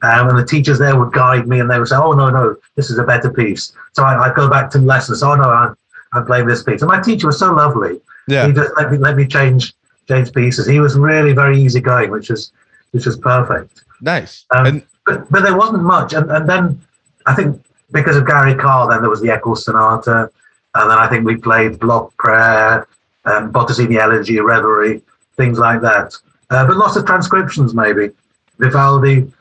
Um, 0.03 0.29
and 0.29 0.39
the 0.39 0.45
teachers 0.45 0.79
there 0.79 0.97
would 0.99 1.13
guide 1.13 1.49
me 1.49 1.61
and 1.61 1.71
they 1.71 1.79
would 1.79 1.89
say, 1.89 1.97
oh, 1.97 2.13
no, 2.13 2.29
no, 2.29 2.57
this 2.77 2.91
is 2.91 2.99
a 2.99 3.05
better 3.05 3.31
piece. 3.33 3.73
So 3.93 4.05
I, 4.05 4.27
I'd 4.29 4.35
go 4.35 4.51
back 4.51 4.69
to 4.73 4.79
lessons. 4.79 5.23
Oh, 5.23 5.35
no, 5.35 5.49
I'm, 5.49 5.75
I'm 6.13 6.27
playing 6.27 6.47
this 6.47 6.63
piece. 6.63 6.83
And 6.83 6.91
my 6.91 7.01
teacher 7.01 7.27
was 7.29 7.39
so 7.39 7.53
lovely. 7.53 8.01
Yeah. 8.29 8.47
He 8.47 8.53
just 8.53 8.71
let 8.77 8.91
me, 8.93 8.99
let 8.99 9.17
me 9.17 9.27
change 9.27 9.73
change 10.09 10.33
pieces. 10.35 10.67
He 10.67 10.79
was 10.81 10.99
really 10.99 11.33
very 11.33 11.59
easygoing, 11.59 12.11
which 12.11 12.29
was 12.29 12.53
which 12.95 13.05
was 13.07 13.17
perfect. 13.17 13.85
Nice. 14.01 14.45
Um, 14.55 14.67
and 14.67 14.87
but, 15.05 15.29
but 15.31 15.43
there 15.43 15.57
wasn't 15.57 15.83
much. 15.83 16.13
And, 16.13 16.31
and 16.31 16.49
then 16.49 16.81
I 17.27 17.35
think 17.35 17.61
because 17.91 18.15
of 18.17 18.25
Gary 18.27 18.55
Karr, 18.55 18.89
then 18.89 19.01
there 19.03 19.11
was 19.11 19.21
the 19.21 19.31
Eccles 19.31 19.65
Sonata. 19.65 20.31
And 20.77 20.91
then 20.91 20.99
I 20.99 21.09
think 21.09 21.27
we 21.27 21.37
played 21.37 21.81
Bloch 21.81 22.17
Prayer, 22.17 22.87
um, 23.25 23.53
Bottesini 23.53 23.99
Elegy, 23.99 24.39
Reverie, 24.39 25.03
things 25.37 25.59
like 25.59 25.81
that. 25.81 26.17
Uh, 26.51 26.65
but 26.67 26.77
lots 26.77 26.95
of 26.97 27.05
transcriptions, 27.05 27.75
maybe. 27.75 28.11
Vivaldi, 28.59 29.33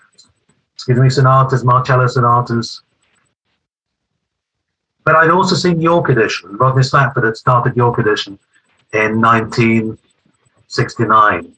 excuse 0.74 1.00
me, 1.00 1.12
sonatas, 1.12 1.64
Marcello 1.64 2.08
sonatas. 2.08 2.82
But 5.04 5.16
I'd 5.16 5.30
also 5.30 5.56
seen 5.56 5.80
York 5.80 6.10
Edition. 6.10 6.58
Rodney 6.58 6.82
Slatford 6.82 7.26
had 7.26 7.38
started 7.38 7.76
York 7.76 8.00
Edition 8.00 8.40
in 8.94 9.22
1969. 9.22 11.56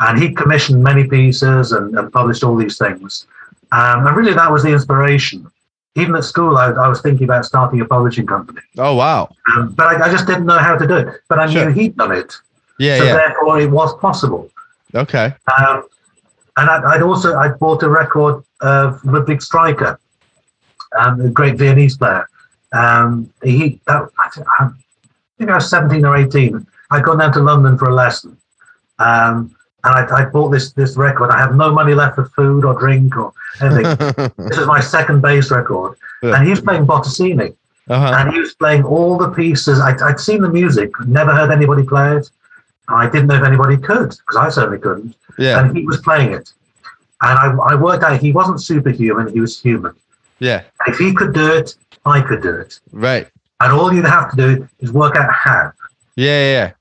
And 0.00 0.18
he 0.22 0.32
commissioned 0.32 0.82
many 0.82 1.04
pieces 1.04 1.72
and, 1.72 1.96
and 1.98 2.12
published 2.12 2.44
all 2.44 2.54
these 2.56 2.78
things. 2.78 3.26
Um, 3.72 4.06
and 4.06 4.16
really, 4.16 4.34
that 4.34 4.50
was 4.50 4.62
the 4.62 4.70
inspiration. 4.72 5.50
Even 5.96 6.14
at 6.14 6.24
school, 6.24 6.56
I, 6.56 6.66
I 6.70 6.88
was 6.88 7.00
thinking 7.00 7.24
about 7.24 7.44
starting 7.44 7.80
a 7.80 7.84
publishing 7.84 8.26
company. 8.26 8.60
oh 8.78 8.94
wow. 8.94 9.28
Um, 9.56 9.72
but 9.72 9.86
I, 9.88 10.06
I 10.06 10.10
just 10.10 10.26
didn't 10.26 10.46
know 10.46 10.58
how 10.58 10.76
to 10.76 10.86
do 10.86 10.96
it. 10.96 11.20
But 11.28 11.40
I 11.40 11.50
Sure. 11.50 11.64
knew 11.66 11.72
he'd 11.72 11.96
done 11.96 12.12
it. 12.12 12.34
Yeah, 12.78 12.98
so 12.98 13.04
yeah. 13.04 13.14
therefore, 13.14 13.60
it 13.60 13.70
was 13.70 13.94
possible. 13.96 14.48
Okay. 14.94 15.34
Um, 15.58 15.82
and 16.56 16.70
I'd, 16.70 16.84
I'd 16.84 17.02
also 17.02 17.36
I'd 17.36 17.58
bought 17.58 17.82
a 17.82 17.88
record 17.88 18.44
of 18.60 19.04
Ludwig 19.04 19.40
Streicher, 19.40 19.98
um, 20.98 21.18
the 21.18 21.30
great 21.30 21.56
Viennese 21.56 21.96
player. 21.96 22.28
Um, 22.72 23.32
he, 23.42 23.80
that, 23.86 24.08
I, 24.18 24.28
think, 24.30 24.46
I 24.60 24.70
think 25.38 25.50
I 25.50 25.54
was 25.56 25.68
17 25.68 26.04
or 26.04 26.16
18. 26.16 26.64
I'd 26.90 27.02
gone 27.04 27.18
down 27.18 27.32
to 27.32 27.40
London 27.40 27.76
for 27.76 27.88
a 27.90 27.94
lesson. 27.94 28.36
Um, 28.98 29.54
and 29.84 29.94
I, 29.94 30.22
I 30.22 30.24
bought 30.26 30.50
this 30.50 30.72
this 30.72 30.96
record. 30.96 31.30
I 31.30 31.38
have 31.38 31.54
no 31.54 31.70
money 31.72 31.94
left 31.94 32.16
for 32.16 32.26
food 32.30 32.64
or 32.64 32.74
drink 32.78 33.16
or 33.16 33.32
anything. 33.60 33.84
this 34.48 34.58
is 34.58 34.66
my 34.66 34.80
second 34.80 35.20
bass 35.22 35.50
record. 35.50 35.96
Yeah. 36.22 36.34
And 36.36 36.44
he 36.44 36.50
was 36.50 36.60
playing 36.60 36.86
Bottesini. 36.86 37.54
uh-huh. 37.88 38.16
And 38.18 38.32
he 38.32 38.40
was 38.40 38.54
playing 38.54 38.82
all 38.84 39.16
the 39.18 39.30
pieces. 39.30 39.80
I'd, 39.80 40.00
I'd 40.02 40.18
seen 40.20 40.42
the 40.42 40.48
music, 40.48 40.90
never 41.06 41.32
heard 41.34 41.50
anybody 41.50 41.84
play 41.84 42.16
it. 42.16 42.28
I 42.88 43.08
didn't 43.08 43.26
know 43.28 43.36
if 43.36 43.44
anybody 43.44 43.76
could, 43.76 44.08
because 44.10 44.36
I 44.36 44.48
certainly 44.48 44.78
couldn't 44.78 45.14
Yeah. 45.38 45.60
and 45.60 45.76
he 45.76 45.84
was 45.86 45.98
playing 46.00 46.32
it. 46.32 46.52
And 47.20 47.38
I, 47.60 47.72
I 47.72 47.74
worked 47.74 48.02
out 48.02 48.20
he 48.20 48.32
wasn't 48.32 48.60
superhuman, 48.62 49.32
he 49.32 49.40
was 49.40 49.60
human. 49.60 49.94
Yeah. 50.38 50.62
If 50.86 50.98
he 50.98 51.12
could 51.12 51.34
do 51.34 51.52
it, 51.52 51.74
I 52.06 52.20
could 52.22 52.42
do 52.42 52.54
it. 52.56 52.80
Right. 52.92 53.28
And 53.60 53.72
all 53.72 53.92
you'd 53.92 54.04
have 54.06 54.30
to 54.30 54.36
do 54.36 54.68
is 54.80 54.90
work 54.92 55.16
out 55.16 55.30
how. 55.32 55.72
Yeah, 56.16 56.26
yeah, 56.26 56.52
yeah. 56.52 56.72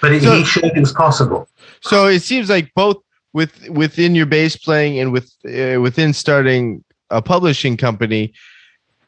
But 0.00 0.12
it, 0.12 0.22
So- 0.22 0.32
he 0.36 0.44
showed 0.44 0.64
it 0.76 0.78
was 0.80 0.92
possible. 0.92 1.48
So 1.82 2.06
it 2.06 2.20
seems 2.22 2.48
like 2.50 2.72
both 2.74 2.96
with 3.32 3.68
within 3.68 4.14
your 4.14 4.26
bass 4.26 4.56
playing 4.56 4.98
and 4.98 5.12
with 5.12 5.32
uh, 5.46 5.80
within 5.80 6.12
starting 6.12 6.84
a 7.10 7.22
publishing 7.22 7.76
company, 7.76 8.32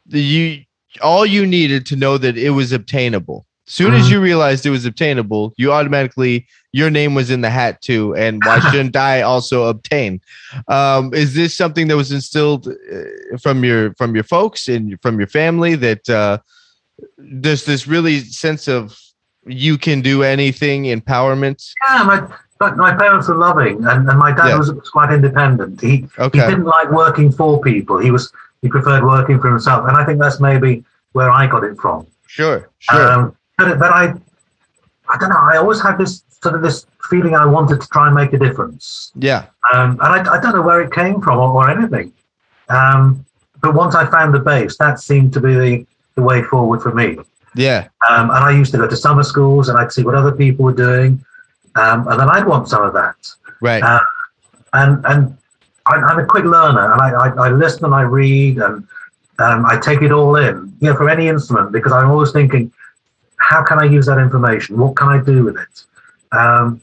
the, 0.07 0.21
you 0.21 0.65
all 1.03 1.25
you 1.27 1.47
needed 1.47 1.87
to 1.87 1.97
know 1.97 2.19
that 2.19 2.37
it 2.37 2.51
was 2.51 2.73
obtainable. 2.73 3.47
Soon 3.67 3.95
as 3.95 4.07
Mhm. 4.09 4.11
you 4.11 4.21
realized 4.21 4.67
it 4.67 4.71
was 4.71 4.85
obtainable, 4.85 5.53
you 5.57 5.73
automatically 5.73 6.47
your 6.73 6.91
name 6.91 7.15
was 7.15 7.31
in 7.31 7.41
the 7.41 7.51
hat 7.51 7.81
too. 7.81 8.15
And 8.17 8.45
why 8.45 8.59
shouldn't 8.71 8.97
I 8.97 9.23
also 9.23 9.67
obtain? 9.67 10.21
Um, 10.69 11.15
is 11.15 11.35
this 11.35 11.57
something 11.57 11.87
that 11.89 11.97
was 11.97 12.11
instilled 12.13 12.67
uh, 12.69 13.39
from 13.41 13.65
your 13.65 13.95
from 13.95 14.15
your 14.15 14.25
folks 14.25 14.69
and 14.69 15.01
from 15.03 15.19
your 15.19 15.29
family 15.29 15.77
that 15.77 16.09
uh, 16.09 16.39
there's 17.19 17.65
this 17.65 17.87
really 17.87 18.21
sense 18.21 18.67
of 18.69 18.99
you 19.47 19.79
can 19.79 20.01
do 20.01 20.23
anything 20.23 20.85
empowerment? 20.85 21.65
Yeah, 21.89 22.03
my, 22.03 22.21
but 22.21 22.31
my 22.61 22.94
parents 22.94 23.29
were 23.29 23.37
loving, 23.37 23.85
and, 23.87 24.09
and 24.09 24.18
my 24.18 24.33
dad 24.33 24.49
Yeah. 24.49 24.59
was, 24.59 24.73
was 24.73 24.90
quite 24.90 25.12
independent. 25.12 25.81
He, 25.81 26.07
Okay. 26.18 26.40
he 26.40 26.46
didn't 26.46 26.64
like 26.64 26.90
working 26.90 27.33
for 27.33 27.61
people. 27.61 27.99
He 27.99 28.11
was 28.11 28.33
he 28.62 28.68
preferred 28.68 29.03
working 29.05 29.40
for 29.40 29.49
himself, 29.49 29.88
and 29.88 29.96
I 29.96 30.05
think 30.05 30.20
that's 30.20 30.38
maybe 30.40 30.85
where 31.12 31.31
I 31.31 31.46
got 31.46 31.64
it 31.64 31.79
from. 31.79 32.07
Sure, 32.27 32.68
sure. 32.79 33.12
Um, 33.12 33.37
but, 33.57 33.79
but 33.79 33.90
I, 33.90 34.12
I 35.09 35.16
don't 35.18 35.31
know. 35.31 35.38
I 35.40 35.57
always 35.57 35.81
had 35.81 35.96
this 35.96 36.23
sort 36.42 36.55
of 36.55 36.61
this 36.62 36.87
feeling 37.09 37.35
I 37.35 37.46
wanted 37.46 37.81
to 37.81 37.88
try 37.88 38.07
and 38.07 38.14
make 38.14 38.33
a 38.35 38.38
difference, 38.38 39.12
yeah. 39.16 39.46
um, 39.73 39.92
and 39.92 40.29
I, 40.29 40.35
I 40.37 40.40
don't 40.40 40.55
know 40.55 40.62
where 40.62 40.83
it 40.83 40.92
came 40.92 41.20
from 41.23 41.38
or, 41.38 41.49
or 41.55 41.70
anything. 41.70 42.12
Um, 42.68 43.25
but 43.62 43.75
once 43.75 43.94
I 43.94 44.09
found 44.11 44.33
the 44.35 44.38
base, 44.38 44.77
that 44.77 45.01
seemed 45.01 45.33
to 45.33 45.40
be 45.40 45.55
the, 45.55 45.87
the 46.14 46.23
way 46.23 46.42
forward 46.42 46.83
for 46.83 46.94
me. 46.94 47.18
Yeah. 47.57 47.88
Um, 48.09 48.31
and 48.31 48.44
I 48.44 48.51
used 48.53 48.70
to 48.73 48.79
go 48.79 48.87
to 48.87 48.96
summer 48.96 49.23
schools 49.25 49.68
and 49.68 49.77
I'd 49.79 49.90
see 49.92 50.03
what 50.05 50.14
other 50.14 50.31
people 50.33 50.64
were 50.66 50.73
doing, 50.73 51.23
um, 51.81 52.09
and 52.09 52.21
then 52.21 52.29
I'd 52.29 52.47
want 52.47 52.69
some 52.69 52.83
of 52.83 52.93
that. 52.95 53.16
Right. 53.61 53.83
Uh, 53.83 54.01
and 54.73 55.05
and 55.07 55.38
I, 55.87 55.97
I'm 55.97 56.19
a 56.19 56.27
quick 56.27 56.45
learner, 56.45 56.93
and 56.93 57.01
I, 57.01 57.11
I, 57.11 57.47
I 57.47 57.49
listen 57.51 57.85
and 57.85 57.95
I 57.95 58.03
read 58.03 58.59
and 58.59 58.87
um, 59.38 59.64
I 59.66 59.79
take 59.79 60.03
it 60.03 60.12
all 60.12 60.37
in, 60.37 60.73
you 60.81 60.90
know, 60.90 60.97
for 60.97 61.09
any 61.09 61.29
instrument 61.29 61.73
because 61.73 61.93
I'm 61.93 62.11
always 62.11 62.33
thinking, 62.33 62.73
how 63.37 63.64
can 63.64 63.79
I 63.79 63.85
use 63.85 64.07
that 64.07 64.19
information? 64.19 64.79
What 64.79 64.97
can 64.97 65.09
I 65.09 65.23
do 65.23 65.45
with 65.45 65.57
it? 65.57 65.85
Um, 66.33 66.81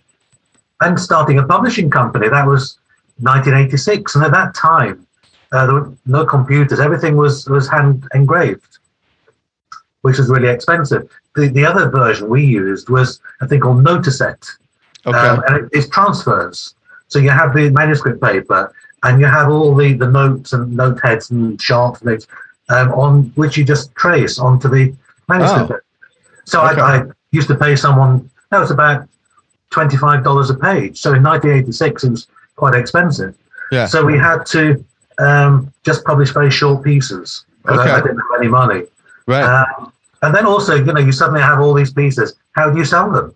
and 0.82 1.00
starting 1.00 1.38
a 1.40 1.46
publishing 1.46 1.90
company, 1.90 2.30
that 2.30 2.46
was 2.46 2.80
1986, 3.20 4.16
and 4.16 4.26
at 4.26 4.32
that 4.32 4.56
time, 4.56 5.08
uh, 5.52 5.66
there 5.66 5.76
were 5.76 5.94
no 6.06 6.26
computers. 6.26 6.80
Everything 6.80 7.16
was 7.16 7.48
was 7.48 7.70
hand 7.70 8.06
engraved, 8.14 8.80
which 10.02 10.18
was 10.18 10.30
really 10.30 10.50
expensive. 10.50 11.10
The 11.36 11.48
the 11.48 11.66
other 11.66 11.90
version 11.90 12.28
we 12.28 12.44
used 12.44 12.90
was 12.90 13.22
a 13.40 13.48
thing 13.48 13.62
called 13.62 13.84
Notaset. 13.84 14.44
Okay. 15.08 15.18
Um, 15.18 15.44
and 15.48 15.70
it's 15.74 15.90
transfers. 15.90 16.76
So 17.08 17.20
you 17.20 17.30
have 17.30 17.54
the 17.54 17.70
manuscript 17.70 18.22
paper 18.22 18.74
and 19.04 19.20
you 19.20 19.26
have 19.28 19.50
all 19.50 19.74
the, 19.76 19.94
the 19.94 20.08
notes 20.10 20.54
and 20.54 20.76
note 20.76 21.00
heads 21.02 21.32
and 21.32 21.60
charts 21.60 22.02
and 22.02 22.10
things 22.10 22.28
um, 22.70 22.92
on 22.94 23.24
which 23.36 23.58
you 23.58 23.64
just 23.64 23.96
trace 23.96 24.40
onto 24.40 24.68
the 24.70 24.94
manuscript. 25.30 25.72
Oh. 25.72 26.08
So 26.46 26.66
Okay. 26.68 26.82
I, 26.82 26.98
I 26.98 27.04
used 27.32 27.48
to 27.48 27.56
pay 27.56 27.76
someone, 27.76 28.30
that 28.52 28.60
was 28.60 28.72
about 28.72 29.08
$25 29.72 30.50
a 30.50 30.54
page. 30.56 31.00
So 31.00 31.14
in 31.14 31.24
1986, 31.24 32.04
it 32.04 32.10
was 32.12 32.28
quite 32.56 32.74
expensive. 32.76 33.36
Yeah. 33.72 33.86
So 33.86 34.04
we 34.06 34.18
had 34.18 34.46
to 34.48 34.84
um, 35.20 35.72
just 35.84 36.04
publish 36.06 36.32
very 36.32 36.52
short 36.52 36.84
pieces. 36.84 37.46
'cause 37.64 37.80
I- 37.80 37.98
I, 37.98 38.02
didn't 38.02 38.18
have 38.20 38.40
any 38.40 38.48
money. 38.48 38.84
right. 39.28 39.44
Um, 39.44 39.92
and 40.24 40.34
then 40.34 40.46
also, 40.48 40.74
you 40.76 40.86
know, 40.86 41.00
you 41.00 41.12
suddenly 41.12 41.42
have 41.42 41.60
all 41.60 41.74
these 41.76 41.94
pieces. 41.94 42.36
How 42.54 42.72
do 42.72 42.78
you 42.78 42.86
sell 42.86 43.12
them? 43.12 43.36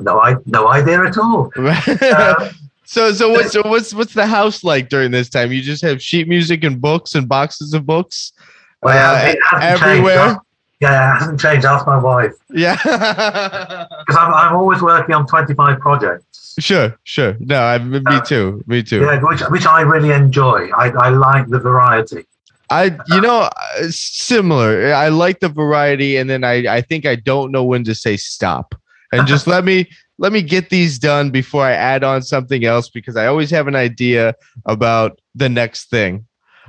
No, 0.00 0.20
I, 0.20 0.36
no 0.46 0.68
idea 0.68 1.04
at 1.04 1.16
all. 1.18 1.50
Uh, 1.58 2.50
so 2.88 3.12
so 3.12 3.28
what's 3.30 3.50
so 3.52 3.62
what's 3.64 3.92
what's 3.92 4.14
the 4.14 4.26
house 4.26 4.62
like 4.62 4.88
during 4.88 5.10
this 5.10 5.28
time? 5.28 5.50
You 5.50 5.60
just 5.60 5.82
have 5.82 6.00
sheet 6.00 6.28
music 6.28 6.62
and 6.62 6.80
books 6.80 7.14
and 7.16 7.28
boxes 7.28 7.74
of 7.74 7.84
books 7.84 8.32
Well, 8.80 9.14
uh, 9.16 9.28
it 9.30 9.38
hasn't 9.50 9.62
changed. 9.80 9.82
everywhere. 9.82 10.36
Yeah, 10.80 11.16
it 11.16 11.18
hasn't 11.18 11.40
changed. 11.40 11.64
Ask 11.66 11.84
my 11.86 11.96
wife 11.98 12.32
Yeah. 12.50 12.76
because 12.84 14.16
I'm, 14.16 14.32
I'm 14.32 14.54
always 14.54 14.82
working 14.82 15.14
on 15.16 15.26
25 15.26 15.80
projects. 15.80 16.54
sure, 16.60 16.96
sure. 17.02 17.34
No, 17.40 17.60
I, 17.60 17.78
me 17.78 18.00
Uh, 18.06 18.20
too. 18.20 18.62
Me 18.68 18.82
too. 18.84 19.00
Yeah, 19.00 19.20
which 19.22 19.40
which 19.50 19.66
I 19.66 19.80
really 19.80 20.12
enjoy. 20.12 20.68
I, 20.70 20.90
I 20.90 21.08
like 21.08 21.48
the 21.48 21.58
variety. 21.58 22.24
I, 22.70 22.96
you 23.08 23.20
know, 23.20 23.42
uh, 23.50 23.50
similar. 23.90 24.92
I 24.92 25.08
like 25.08 25.40
the 25.40 25.48
variety, 25.48 26.16
and 26.18 26.28
then 26.30 26.44
I, 26.44 26.66
I 26.76 26.80
think 26.82 27.04
I 27.06 27.14
don't 27.16 27.50
know 27.52 27.64
when 27.64 27.84
to 27.84 27.94
say 27.94 28.16
stop, 28.16 28.74
and 29.12 29.26
just 29.26 29.46
let 29.46 29.64
me 29.64 29.88
let 30.18 30.32
me 30.32 30.42
get 30.42 30.70
these 30.70 30.98
done 30.98 31.30
before 31.30 31.64
I 31.64 31.72
add 31.72 32.02
on 32.02 32.22
something 32.22 32.64
else 32.64 32.88
because 32.88 33.16
I 33.16 33.26
always 33.26 33.50
have 33.50 33.68
an 33.68 33.76
idea 33.76 34.34
about 34.64 35.20
the 35.34 35.48
next 35.48 35.90
thing, 35.90 36.26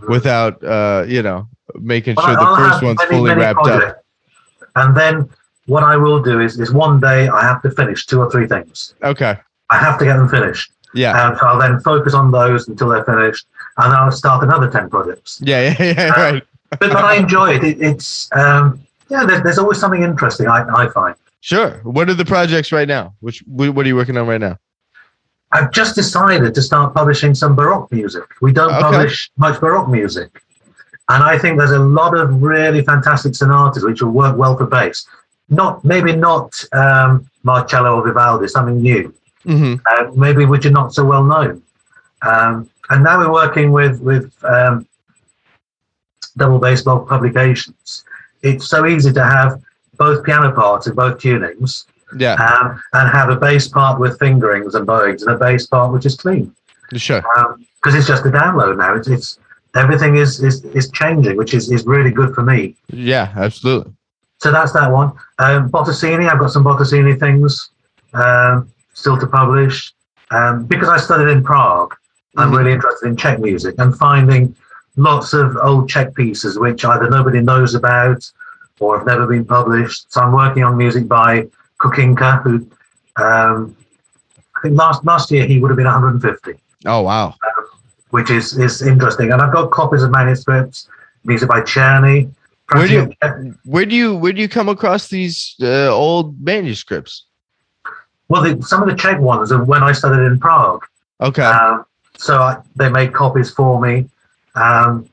without, 0.08 0.63
uh, 0.63 1.06
you 1.08 1.21
know, 1.21 1.47
making 1.76 2.15
Well, 2.15 2.26
sure 2.26 2.36
the 2.36 2.41
I'll 2.41 2.56
first 2.56 2.84
one's 2.84 3.00
many, 3.00 3.12
fully 3.12 3.30
many 3.30 3.41
wrapped 3.41 3.67
up. 3.67 4.04
And 4.76 4.95
then 4.95 5.30
what 5.65 5.84
I 5.84 5.95
will 5.97 6.21
do 6.21 6.39
is 6.39 6.60
is 6.60 6.71
one 6.71 7.00
day 7.00 7.28
I 7.28 7.41
have 7.41 7.62
to 7.63 7.71
finish 7.71 8.06
two 8.06 8.19
or 8.19 8.30
three 8.30 8.47
things. 8.47 8.93
Okay. 9.04 9.38
I 9.69 9.78
have 9.78 9.97
to 10.00 10.06
get 10.06 10.17
them 10.17 10.30
finished. 10.30 10.71
Yeah. 10.93 11.19
Um, 11.19 11.38
so 11.38 11.47
I'll 11.47 11.60
then 11.60 11.80
focus 11.82 12.13
on 12.13 12.32
those 12.32 12.67
until 12.67 12.89
they're 12.89 13.04
finished, 13.04 13.45
and 13.78 13.93
I'll 13.93 14.12
start 14.12 14.43
another 14.43 14.69
10 14.69 14.89
projects. 14.89 15.39
Yeah. 15.43 15.76
Yeah. 15.80 15.84
Yeah. 15.84 16.12
Right. 16.17 16.43
But, 16.69 16.80
but 16.80 16.95
I 16.97 17.15
enjoy 17.15 17.56
it. 17.56 17.63
it 17.63 17.82
it's 17.82 18.30
um, 18.34 18.82
yeah. 19.10 19.26
There's, 19.26 19.41
there's 19.43 19.58
always 19.58 19.80
something 19.80 20.04
interesting. 20.04 20.47
I, 20.47 20.65
I 20.67 20.89
find. 20.89 21.15
Sure. 21.41 21.80
What 21.84 22.10
are 22.10 22.13
the 22.13 22.26
projects 22.26 22.71
right 22.71 22.88
now? 22.88 23.15
Which 23.19 23.43
what 23.45 23.78
are 23.86 23.88
you 23.88 23.95
working 23.95 24.17
on 24.17 24.28
right 24.28 24.41
now? 24.41 24.58
I've 25.52 25.71
just 25.71 25.95
decided 25.95 26.54
to 26.56 26.62
start 26.62 26.93
publishing 26.93 27.34
some 27.34 27.56
Baroque 27.56 27.91
music. 27.91 28.23
We 28.41 28.52
don't 28.52 28.73
Okay. 28.73 28.82
publish 28.82 29.32
much 29.38 29.60
Baroque 29.62 29.88
music. 29.89 30.41
And 31.10 31.23
I 31.23 31.38
think 31.38 31.58
there's 31.58 31.71
a 31.71 31.80
lot 31.80 32.17
of 32.17 32.41
really 32.41 32.84
fantastic 32.84 33.34
sonatas 33.34 33.84
which 33.84 34.02
will 34.02 34.12
work 34.12 34.36
well 34.38 34.58
for 34.58 34.65
bass. 34.65 35.08
Not 35.47 35.86
maybe 35.86 36.13
not 36.13 36.62
um, 36.73 37.30
Marcello 37.43 37.95
or 37.95 38.06
Vivaldi, 38.06 38.47
something 38.50 38.82
new. 38.82 39.13
hmm 39.45 39.76
Uh, 39.89 40.12
maybe 40.15 40.43
which 40.45 40.65
are 40.65 40.71
not 40.82 40.93
so 40.93 41.06
well 41.06 41.23
known. 41.23 41.62
Um, 42.23 42.69
and 42.89 43.04
now 43.04 43.19
we're 43.19 43.32
working 43.32 43.71
with 43.71 44.02
with 44.02 44.34
um, 44.43 44.86
double 46.36 46.60
bass 46.60 46.82
blog 46.82 47.08
publications. 47.08 48.04
It's 48.41 48.67
so 48.67 48.86
easy 48.86 49.13
to 49.13 49.23
have 49.23 49.62
both 49.98 50.24
piano 50.24 50.52
parts 50.52 50.88
in 50.88 50.94
both 50.96 51.18
tunings, 51.18 51.86
Yeah. 52.16 52.34
um, 52.36 52.82
and 52.94 53.10
have 53.10 53.30
a 53.30 53.36
bass 53.36 53.68
part 53.68 54.00
with 54.00 54.18
fingerings 54.20 54.76
and 54.76 54.86
bowings, 54.86 55.24
and 55.24 55.36
a 55.36 55.38
bass 55.38 55.68
part 55.68 55.92
which 55.92 56.06
is 56.06 56.16
clean 56.16 56.54
Sure. 56.96 57.22
because 57.82 57.96
it's 57.96 58.08
just 58.08 58.26
a 58.26 58.30
download 58.30 58.78
now. 58.78 58.96
It's, 58.96 59.08
it's 59.08 59.40
everything 59.76 60.16
is, 60.18 60.42
is 60.44 60.64
is 60.80 60.90
changing, 60.92 61.36
which 61.38 61.54
is 61.54 61.72
is 61.72 61.86
really 61.86 62.12
good 62.12 62.34
for 62.34 62.44
me. 62.44 62.76
Yeah, 62.88 63.32
absolutely. 63.36 63.92
So 64.40 64.52
that's 64.52 64.72
that 64.74 64.92
one. 64.92 65.12
Um, 65.40 65.70
Bottesini, 65.70 66.30
I've 66.30 66.40
got 66.40 66.52
some 66.52 66.64
Bottesini 66.64 67.20
things 67.20 67.70
um, 68.14 68.72
still 68.94 69.18
to 69.20 69.28
publish. 69.28 69.92
Um, 70.32 70.66
because 70.66 70.90
I 70.90 70.98
studied 70.98 71.30
in 71.30 71.44
Prague, 71.44 71.94
I'm 72.38 72.52
Mhm. 72.52 72.58
really 72.58 72.72
interested 72.74 73.08
in 73.08 73.16
Czech 73.18 73.40
music 73.40 73.76
and 73.80 73.98
finding 73.98 74.56
lots 74.98 75.34
of 75.34 75.58
old 75.62 75.90
Czech 75.90 76.14
pieces 76.16 76.58
which 76.60 76.84
either 76.86 77.10
nobody 77.10 77.40
knows 77.42 77.76
about 77.76 78.22
or 78.80 78.98
have 78.98 79.08
never 79.08 79.26
been 79.28 79.46
published. 79.46 80.12
So 80.12 80.22
I'm 80.22 80.32
working 80.34 80.63
on 80.63 80.78
music 80.78 81.08
by 81.08 81.48
Kukinka, 81.80 82.42
who 82.44 82.70
um, 83.24 83.76
I 84.56 84.62
think 84.62 84.78
last 84.78 85.04
last 85.06 85.32
year 85.32 85.46
he 85.46 85.60
would 85.60 85.70
have 85.70 85.78
been 85.78 85.86
150 85.86 86.54
Oh 86.86 87.02
wow. 87.02 87.36
which 88.12 88.30
is 88.30 88.58
is 88.58 88.82
interesting. 88.82 89.32
And 89.32 89.42
I've 89.42 89.54
got 89.54 89.72
copies 89.72 90.04
of 90.04 90.12
manuscripts, 90.12 90.88
music 91.26 91.50
by 91.50 91.62
Czerny. 91.62 92.30
Where 92.74 92.88
do 92.88 92.94
you- 92.94 93.56
Where 93.63 93.86
do 93.86 93.96
you 93.96 94.16
where 94.16 94.34
do 94.34 94.42
you 94.42 94.50
come 94.50 94.70
across 94.70 95.08
these 95.10 95.56
uh, 95.62 95.88
old 95.90 96.40
manuscripts? 96.42 97.24
Well, 98.30 98.42
the, 98.44 98.62
some 98.62 98.82
of 98.84 98.90
the 98.90 98.96
Czech 98.96 99.20
ones 99.22 99.52
are 99.54 99.63
when 99.63 99.84
I 99.84 99.94
studied 99.94 100.26
in 100.26 100.38
Prague. 100.38 100.84
Okay. 101.22 101.44
Um, 101.44 101.86
so 102.18 102.40
I, 102.42 102.58
they 102.76 102.90
made 102.90 103.13
copies 103.13 103.52
for 103.52 103.80
me. 103.80 104.10
Um, 104.56 105.08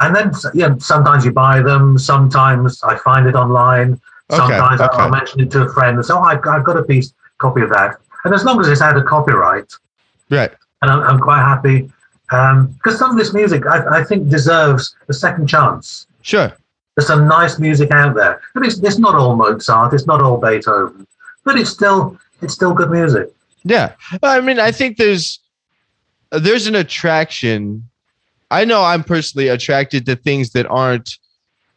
and 0.00 0.14
then 0.16 0.32
yeah, 0.54 0.74
sometimes 0.78 1.24
you 1.24 1.32
buy 1.32 1.62
them. 1.62 1.98
Sometimes 1.98 2.82
I 2.82 2.96
find 2.96 3.26
it 3.26 3.34
online. 3.34 4.00
Okay, 4.30 4.38
Sometimes 4.38 4.80
okay. 4.80 4.96
I'll 4.96 5.10
mention 5.10 5.40
it 5.40 5.50
to 5.52 5.62
a 5.62 5.72
friend 5.72 5.96
and 5.96 6.04
say, 6.04 6.14
"Oh, 6.14 6.20
I've, 6.20 6.46
I've 6.46 6.64
got 6.64 6.76
a 6.76 6.82
piece 6.82 7.12
copy 7.38 7.62
of 7.62 7.70
that." 7.70 7.96
And 8.24 8.34
as 8.34 8.44
long 8.44 8.60
as 8.60 8.68
it's 8.68 8.80
out 8.80 8.96
of 8.96 9.04
copyright, 9.06 9.72
right. 10.30 10.52
and 10.82 10.90
I'm, 10.90 11.00
I'm 11.02 11.18
quite 11.18 11.40
happy 11.40 11.90
um, 12.30 12.68
because 12.68 12.98
some 12.98 13.10
of 13.10 13.16
this 13.16 13.34
music 13.34 13.66
I, 13.66 14.00
I 14.00 14.04
think 14.04 14.28
deserves 14.28 14.94
a 15.08 15.12
second 15.12 15.48
chance. 15.48 16.06
Sure. 16.22 16.52
There's 16.96 17.06
some 17.06 17.28
nice 17.28 17.58
music 17.58 17.90
out 17.92 18.14
there, 18.14 18.40
but 18.54 18.64
it's, 18.64 18.78
it's 18.80 18.98
not 18.98 19.14
all 19.14 19.36
Mozart, 19.36 19.94
it's 19.94 20.06
not 20.06 20.20
all 20.20 20.38
Beethoven, 20.38 21.06
but 21.44 21.58
it's 21.58 21.70
still 21.70 22.18
it's 22.42 22.54
still 22.54 22.74
good 22.74 22.90
music. 22.90 23.32
Yeah. 23.64 23.94
I 24.22 24.40
mean, 24.40 24.58
I 24.58 24.72
think 24.72 24.96
there's 24.96 25.40
there's 26.30 26.66
an 26.66 26.76
attraction. 26.76 27.88
I 28.50 28.64
know 28.64 28.82
I'm 28.82 29.04
personally 29.04 29.48
attracted 29.48 30.06
to 30.06 30.16
things 30.16 30.50
that 30.50 30.66
aren't 30.66 31.18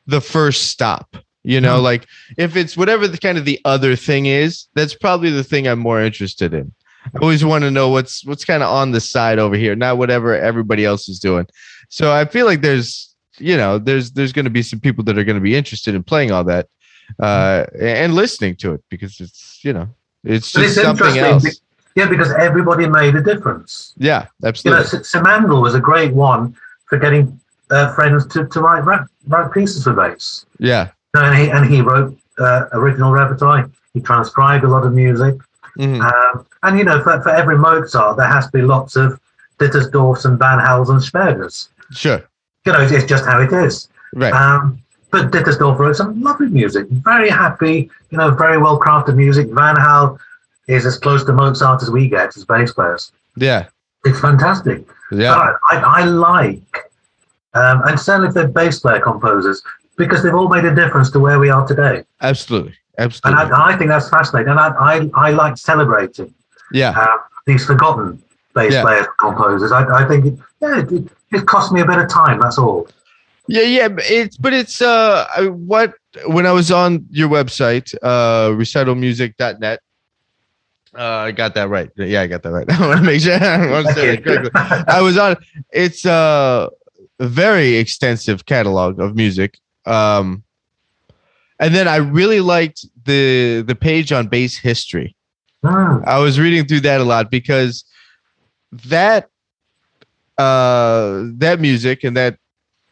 the 0.07 0.21
first 0.21 0.63
stop. 0.69 1.15
You 1.45 1.59
know, 1.59 1.79
Mhm. 1.79 1.83
like 1.83 2.07
if 2.37 2.55
it's 2.55 2.77
whatever 2.77 3.05
the 3.07 3.17
kind 3.17 3.37
of 3.37 3.43
the 3.43 3.59
other 3.65 3.95
thing 3.97 4.27
is, 4.27 4.67
that's 4.75 4.95
probably 4.95 5.29
the 5.29 5.43
thing 5.43 5.67
I'm 5.67 5.79
more 5.79 6.01
interested 6.01 6.53
in. 6.53 6.71
I 7.13 7.19
always 7.21 7.43
want 7.43 7.63
to 7.65 7.71
know 7.71 7.89
what's 7.89 8.23
what's 8.25 8.45
kind 8.45 8.63
of 8.63 8.69
on 8.69 8.91
the 8.91 9.01
side 9.01 9.39
over 9.39 9.57
here, 9.57 9.75
not 9.75 9.97
whatever 9.97 10.39
everybody 10.39 10.85
else 10.85 11.09
is 11.09 11.19
doing. 11.19 11.45
So 11.89 12.13
I 12.13 12.23
feel 12.25 12.45
like 12.45 12.61
there's 12.61 13.13
you 13.39 13.57
know 13.57 13.77
there's 13.77 14.11
there's 14.11 14.31
going 14.31 14.45
to 14.45 14.51
be 14.51 14.61
some 14.61 14.79
people 14.79 15.03
that 15.03 15.17
are 15.17 15.25
going 15.25 15.35
to 15.37 15.41
be 15.41 15.55
interested 15.55 15.95
in 15.95 16.03
playing 16.03 16.31
all 16.31 16.45
that 16.45 16.67
uh 17.19 17.65
and 17.79 18.13
listening 18.15 18.55
to 18.55 18.71
it 18.73 18.81
because 18.89 19.19
it's 19.19 19.59
you 19.63 19.73
know 19.73 19.89
it's 20.23 20.51
just 20.53 20.65
it's 20.65 20.75
something 20.75 21.07
interesting 21.07 21.49
else. 21.49 21.59
Yeah, 21.95 22.07
because 22.07 22.31
everybody 22.31 22.87
made 22.87 23.15
a 23.15 23.21
difference. 23.21 23.93
Yeah, 23.97 24.21
You 24.21 24.27
know, 24.41 24.47
absolutely. 24.49 24.83
S- 24.83 25.13
was 25.13 25.75
a 25.75 25.79
great 25.79 26.13
one 26.13 26.55
for 26.93 26.99
getting 26.99 27.39
uh, 27.71 27.91
friends 27.95 28.27
to, 28.27 28.45
to 28.47 28.61
write 28.61 28.85
rap, 28.85 29.07
write 29.27 29.51
pieces 29.51 29.83
for 29.83 29.93
bass. 29.93 30.45
Yeah. 30.59 30.91
And 31.15 31.35
he, 31.35 31.49
and 31.49 31.65
he 31.65 31.81
wrote 31.81 32.15
uh, 32.37 32.65
original 32.73 33.11
repertoire. 33.11 33.67
He 33.95 33.99
transcribed 33.99 34.63
a 34.63 34.67
lot 34.67 34.85
of 34.85 34.93
music. 34.93 35.35
Mhm. 35.77 36.01
Um, 36.01 36.45
and, 36.61 36.77
you 36.77 36.83
know, 36.85 37.01
for, 37.01 37.19
for 37.23 37.29
every 37.29 37.57
Mozart, 37.57 38.17
there 38.17 38.27
has 38.27 38.45
to 38.45 38.51
be 38.51 38.61
lots 38.61 38.95
of 38.95 39.19
Dittersdorfs 39.59 40.25
and 40.25 40.37
Van 40.37 40.59
Hals 40.59 40.91
and 40.91 40.99
Spergers. 40.99 41.69
Sure. 41.91 42.21
You 42.65 42.73
know, 42.73 42.81
it's, 42.81 42.91
it's 42.91 43.05
just 43.05 43.25
how 43.25 43.41
it 43.41 43.51
is. 43.51 43.89
Right. 44.13 44.31
Um, 44.33 44.79
but 45.09 45.31
Dittersdorf 45.31 45.79
wrote 45.79 45.95
some 45.95 46.21
lovely 46.21 46.47
music, 46.49 46.87
very 46.89 47.29
happy, 47.29 47.89
you 48.11 48.17
know, 48.19 48.29
very 48.29 48.59
well 48.59 48.79
crafted 48.79 49.15
music. 49.15 49.47
Van 49.47 49.75
Hal 49.75 50.19
is 50.67 50.85
as 50.85 50.99
close 50.99 51.23
to 51.23 51.33
Mozart 51.33 51.81
as 51.81 51.89
we 51.89 52.07
get 52.07 52.37
as 52.37 52.45
bass 52.45 52.71
players. 52.71 53.11
yeah. 53.35 53.65
It's 54.05 54.19
fantastic. 54.19 54.85
Yeah. 55.19 55.35
But 55.35 55.77
I, 55.77 56.01
I 56.01 56.05
like, 56.05 56.91
um, 57.53 57.81
and 57.87 57.99
certainly 57.99 58.29
if 58.29 58.33
they're 58.33 58.47
bass 58.47 58.79
player 58.79 58.99
composers, 58.99 59.61
because 59.97 60.23
they've 60.23 60.33
all 60.33 60.49
made 60.49 60.65
a 60.65 60.73
difference 60.73 61.11
to 61.11 61.19
where 61.19 61.39
we 61.39 61.49
are 61.49 61.65
today. 61.67 62.03
Absolutely. 62.21 62.75
And 62.97 63.05
Absolutely. 63.05 63.51
I, 63.51 63.73
I 63.73 63.77
think 63.77 63.89
that's 63.89 64.09
fascinating. 64.09 64.49
And 64.51 64.59
I, 64.59 64.69
I, 64.69 65.09
I 65.15 65.31
like 65.31 65.57
celebrating 65.57 66.33
yeah. 66.71 66.91
uh, 66.97 67.17
these 67.45 67.65
forgotten 67.65 68.21
bass 68.55 68.73
Yeah. 68.73 68.81
players 68.83 69.07
composers. 69.19 69.71
I, 69.71 69.83
I 70.03 70.07
think, 70.07 70.25
it, 70.25 70.39
yeah, 70.61 70.79
it, 70.81 71.07
it, 71.31 71.45
cost 71.47 71.71
me 71.71 71.81
a 71.81 71.85
bit 71.85 71.97
of 71.99 72.09
time, 72.09 72.39
that's 72.39 72.57
all. 72.57 72.87
Yeah. 73.47 73.61
Yeah. 73.63 73.87
but 73.89 74.03
It's 74.09 74.37
but 74.37 74.53
it's 74.53 74.81
uh 74.81 75.27
I- 75.35 75.47
what 75.47 75.93
when 76.27 76.45
I 76.45 76.51
was 76.51 76.71
on 76.71 77.05
your 77.09 77.29
website, 77.29 77.93
uh 78.01 78.49
recitalmusic.net. 78.51 79.79
Uh, 80.95 81.01
I 81.01 81.31
got 81.31 81.55
that 81.55 81.69
right. 81.69 81.89
Yeah, 81.95 82.21
I 82.21 82.27
got 82.27 82.43
that 82.43 82.51
right. 82.51 82.69
I 82.79 82.87
want 82.87 82.99
to 82.99 83.05
make 83.05 83.21
sure 83.21 83.33
I 83.41 83.71
want 83.71 83.87
to 83.87 83.93
say 83.93 84.15
that 84.15 84.23
correctly. 84.23 84.51
I 84.87 85.01
was 85.01 85.17
on. 85.17 85.35
It's 85.71 86.05
uh, 86.05 86.69
a 87.19 87.27
very 87.27 87.75
extensive 87.77 88.45
catalog 88.45 88.99
of 88.99 89.15
music. 89.15 89.59
Um, 89.85 90.43
and 91.59 91.73
then 91.73 91.87
I 91.87 91.97
really 91.97 92.41
liked 92.41 92.85
the 93.05 93.61
the 93.61 93.75
page 93.75 94.11
on 94.11 94.27
bass 94.27 94.57
history. 94.57 95.15
Mm, 95.63 96.05
I 96.05 96.19
was 96.19 96.39
reading 96.39 96.65
through 96.65 96.81
that 96.81 97.01
a 97.01 97.03
lot 97.03 97.31
because 97.31 97.85
that 98.71 99.29
uh 100.37 101.23
that 101.35 101.59
music 101.59 102.03
and 102.03 102.17
that 102.17 102.37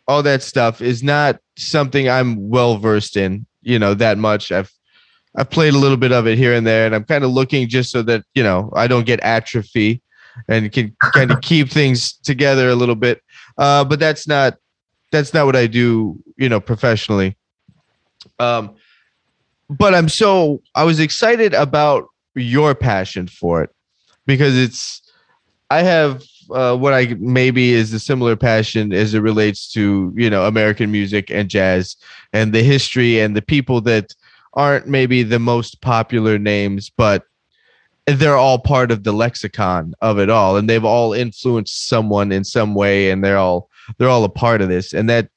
all 0.08 0.24
that 0.24 0.44
stuff 0.44 0.82
is 0.82 1.02
not 1.02 1.40
something 1.58 2.10
I'm 2.10 2.50
well 2.50 2.78
versed 2.78 3.18
in, 3.18 3.46
you 3.62 3.80
know, 3.80 3.94
that 3.96 4.18
much. 4.18 4.52
I've 4.52 4.72
I've 5.36 5.50
played 5.50 5.74
a 5.74 5.78
little 5.78 5.98
bit 5.98 6.12
of 6.12 6.28
it 6.28 6.38
here 6.38 6.54
and 6.54 6.65
there 6.65 6.86
and 6.86 6.94
I'm 6.94 7.06
kind 7.06 7.24
of 7.24 7.32
looking 7.32 7.67
just 7.67 7.91
so 7.91 8.02
that, 8.04 8.24
you 8.36 8.44
know, 8.44 8.72
I 8.76 8.88
don't 8.88 9.06
get 9.06 9.20
atrophy 9.22 10.02
and 10.48 10.72
can 10.72 10.96
kind 11.13 11.32
of 11.32 11.41
keep 11.41 11.70
things 11.70 12.13
together 12.13 12.70
a 12.70 12.76
little 12.76 12.96
bit. 12.96 13.22
Uh 13.58 13.84
but 13.84 14.00
that's 14.00 14.28
not 14.28 14.56
that's 15.12 15.34
not 15.34 15.46
what 15.46 15.56
I 15.56 15.67
do, 15.67 16.20
you 16.38 16.50
know, 16.50 16.60
professionally. 16.60 17.38
Um 18.39 18.76
but 19.70 19.96
I'm 19.96 20.10
so 20.10 20.62
I 20.76 20.84
was 20.84 21.00
excited 21.00 21.54
about 21.54 22.08
your 22.36 22.76
passion 22.76 23.28
for 23.28 23.63
it 23.63 23.70
because 24.26 24.58
it's 24.58 25.02
I 25.70 25.84
have 25.84 26.24
uh, 26.50 26.76
what 26.76 26.94
I 26.94 27.15
maybe 27.20 27.72
is 27.72 27.94
a 27.94 28.00
similar 28.00 28.36
passion 28.36 28.91
as 28.91 29.13
it 29.13 29.22
relates 29.22 29.72
to 29.72 30.13
you 30.15 30.30
know 30.30 30.46
American 30.46 30.91
music 30.91 31.32
and 31.32 31.50
jazz 31.50 31.96
and 32.34 32.54
the 32.54 32.63
history 32.63 33.22
and 33.22 33.36
the 33.36 33.41
people 33.41 33.80
that 33.82 34.13
aren't 34.54 34.88
maybe 34.88 35.24
the 35.24 35.40
most 35.40 35.82
popular 35.82 36.38
names, 36.38 36.92
but 36.96 37.24
they're 38.08 38.36
all 38.38 38.60
part 38.60 38.92
of 38.92 39.04
the 39.04 39.12
lexicon 39.12 39.94
of 40.02 40.20
it 40.20 40.30
all, 40.30 40.58
and 40.58 40.70
they've 40.70 40.84
all 40.86 41.14
influenced 41.14 41.88
someone 41.88 42.32
in 42.32 42.44
some 42.44 42.74
way, 42.76 43.12
and 43.12 43.24
they're 43.24 43.38
all 43.38 43.70
they're 43.98 44.10
all 44.10 44.24
a 44.24 44.30
part 44.30 44.62
of 44.62 44.70
this, 44.70 44.94
and 44.94 45.10
that 45.10 45.30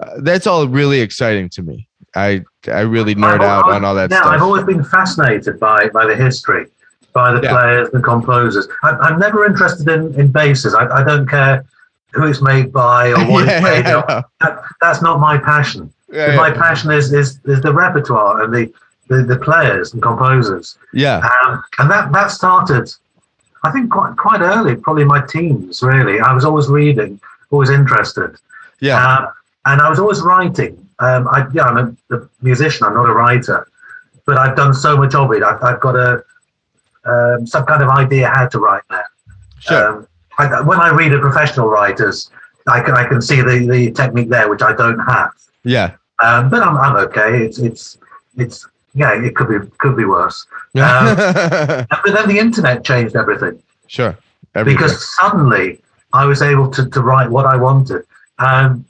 uh, 0.00 0.20
that's 0.22 0.46
all 0.46 0.66
really 0.68 1.00
exciting 1.00 1.48
to 1.50 1.62
me. 1.62 1.88
I 2.16 2.42
I 2.68 2.80
really 2.80 3.14
nerd 3.14 3.40
I've 3.40 3.42
out 3.42 3.64
al- 3.66 3.72
on 3.74 3.84
all 3.84 3.94
that 3.96 4.10
now, 4.10 4.20
stuff. 4.20 4.32
I've 4.32 4.42
always 4.42 4.64
been 4.64 4.84
fascinated 4.84 5.58
by, 5.58 5.88
by 5.88 6.06
the 6.06 6.16
history, 6.16 6.66
by 7.12 7.32
the 7.32 7.40
Yeah. 7.42 7.50
players, 7.50 7.90
the 7.90 8.00
composers. 8.00 8.68
I, 8.82 8.90
I'm 8.90 9.18
never 9.18 9.44
interested 9.44 9.88
in, 9.88 10.14
in 10.18 10.28
bases 10.28 10.74
I, 10.74 10.86
I 10.86 11.04
don't 11.04 11.28
care 11.28 11.64
who 12.12 12.26
it's 12.26 12.40
made 12.40 12.72
by 12.72 13.10
or 13.10 13.24
what 13.30 13.48
it's 13.48 13.62
made 13.62 13.84
yeah, 13.86 13.98
of. 13.98 14.24
That, 14.40 14.62
that's 14.80 15.02
not 15.02 15.18
my 15.18 15.36
passion. 15.38 15.92
Yeah, 16.14 16.36
My 16.36 16.50
passion 16.50 16.90
is, 16.92 17.12
is, 17.12 17.40
is 17.44 17.60
the 17.60 17.72
repertoire 17.72 18.42
and 18.44 18.54
the, 18.54 18.72
the, 19.08 19.22
the 19.22 19.38
players 19.38 19.92
and 19.92 20.02
composers. 20.02 20.78
yeah, 20.92 21.18
Um, 21.44 21.62
and 21.78 21.90
that, 21.90 22.12
that 22.12 22.28
started, 22.30 22.90
I 23.64 23.70
think, 23.72 23.90
quite, 23.90 24.16
quite 24.16 24.40
early, 24.40 24.76
probably 24.76 25.04
my 25.04 25.20
teens, 25.26 25.82
really. 25.82 26.20
I 26.20 26.32
was 26.32 26.44
always 26.44 26.68
reading, 26.68 27.20
always 27.50 27.70
interested. 27.70 28.36
yeah, 28.80 28.96
Um, 29.04 29.28
and 29.66 29.80
I 29.82 29.88
was 29.90 29.98
always 29.98 30.20
writing. 30.22 30.74
Um, 31.00 31.26
I, 31.28 31.46
yeah, 31.52 31.64
I'm 31.64 31.78
a, 32.10 32.16
a 32.16 32.28
musician. 32.42 32.86
I'm 32.86 32.94
not 32.94 33.08
a 33.08 33.12
writer, 33.12 33.66
but 34.26 34.38
I've 34.38 34.56
done 34.56 34.72
so 34.72 34.96
much 34.96 35.14
of 35.14 35.32
it. 35.32 35.42
I've, 35.42 35.62
I've 35.62 35.80
got 35.80 35.96
a 35.96 36.22
um, 37.06 37.46
some 37.46 37.66
kind 37.66 37.82
of 37.82 37.88
idea 37.90 38.30
how 38.34 38.46
to 38.48 38.58
write 38.58 38.82
now. 38.90 39.02
sure, 39.58 39.88
Um, 39.98 40.08
I, 40.38 40.60
when 40.62 40.80
I 40.80 40.90
read 40.94 41.12
a 41.12 41.18
professional 41.18 41.68
writers, 41.68 42.30
I 42.66 42.80
can 42.80 42.94
I 42.94 43.04
can 43.06 43.20
see 43.20 43.40
the, 43.42 43.66
the 43.70 43.90
technique 43.90 44.28
there, 44.30 44.48
which 44.48 44.62
I 44.62 44.72
don't 44.74 44.98
have. 45.00 45.32
yeah, 45.64 45.96
Um, 46.22 46.48
but 46.50 46.62
I'm, 46.62 46.76
I'm 46.76 46.96
okay. 47.08 47.44
It's 47.44 47.58
it's 47.58 47.98
it's 48.36 48.66
yeah. 48.94 49.12
It 49.20 49.34
could 49.36 49.48
be 49.48 49.68
could 49.78 49.96
be 49.96 50.04
worse. 50.04 50.46
Um, 50.76 51.16
but 51.16 51.86
then 52.06 52.28
the 52.28 52.38
internet 52.38 52.84
changed 52.84 53.16
everything 53.16 53.62
sure. 53.86 54.16
Everything. 54.54 54.76
because 54.76 55.14
suddenly 55.16 55.80
I 56.12 56.24
was 56.26 56.40
able 56.42 56.70
to, 56.70 56.88
to 56.88 57.00
write 57.00 57.28
what 57.30 57.44
I 57.46 57.56
wanted. 57.56 58.04
Um, 58.38 58.84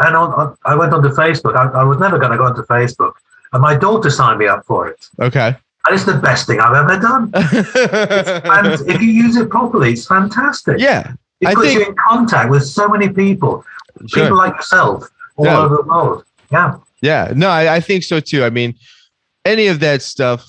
and 0.00 0.16
on, 0.16 0.32
on, 0.32 0.56
I 0.64 0.74
went 0.74 0.92
onto 0.92 1.08
Facebook. 1.10 1.54
I, 1.56 1.68
I 1.80 1.84
was 1.84 1.98
never 2.00 2.18
going 2.18 2.32
to 2.32 2.36
go 2.38 2.44
onto 2.46 2.62
Facebook, 2.62 3.12
and 3.52 3.62
my 3.62 3.76
daughter 3.76 4.10
signed 4.10 4.40
me 4.40 4.48
up 4.48 4.66
for 4.66 4.88
it. 4.88 5.08
Okay. 5.20 5.56
And 5.86 5.94
it's 5.94 6.04
the 6.04 6.14
best 6.14 6.46
thing 6.48 6.58
I've 6.60 6.74
ever 6.74 6.98
done. 6.98 7.30
and 7.34 8.88
if 8.90 9.00
you 9.00 9.08
use 9.08 9.36
it 9.36 9.50
properly, 9.50 9.92
it's 9.92 10.06
fantastic. 10.06 10.78
yeah. 10.80 11.12
It 11.40 11.48
I 11.48 11.54
puts 11.54 11.68
think- 11.68 11.80
you 11.80 11.86
in 11.86 11.94
contact 12.08 12.50
with 12.50 12.64
so 12.64 12.88
many 12.88 13.08
people, 13.08 13.64
Sure. 14.06 14.24
people 14.24 14.36
like 14.38 14.54
yourself, 14.56 15.08
all 15.36 15.44
Yeah. 15.44 15.58
over 15.58 15.76
the 15.76 15.82
world. 15.82 16.24
Yeah, 16.54 16.78
Yeah, 17.02 17.32
no, 17.34 17.48
I, 17.48 17.76
I 17.76 17.80
think 17.80 18.04
so 18.04 18.20
too. 18.20 18.44
I 18.44 18.50
mean, 18.50 18.74
any 19.44 19.66
of 19.66 19.80
that 19.80 20.02
stuff, 20.02 20.48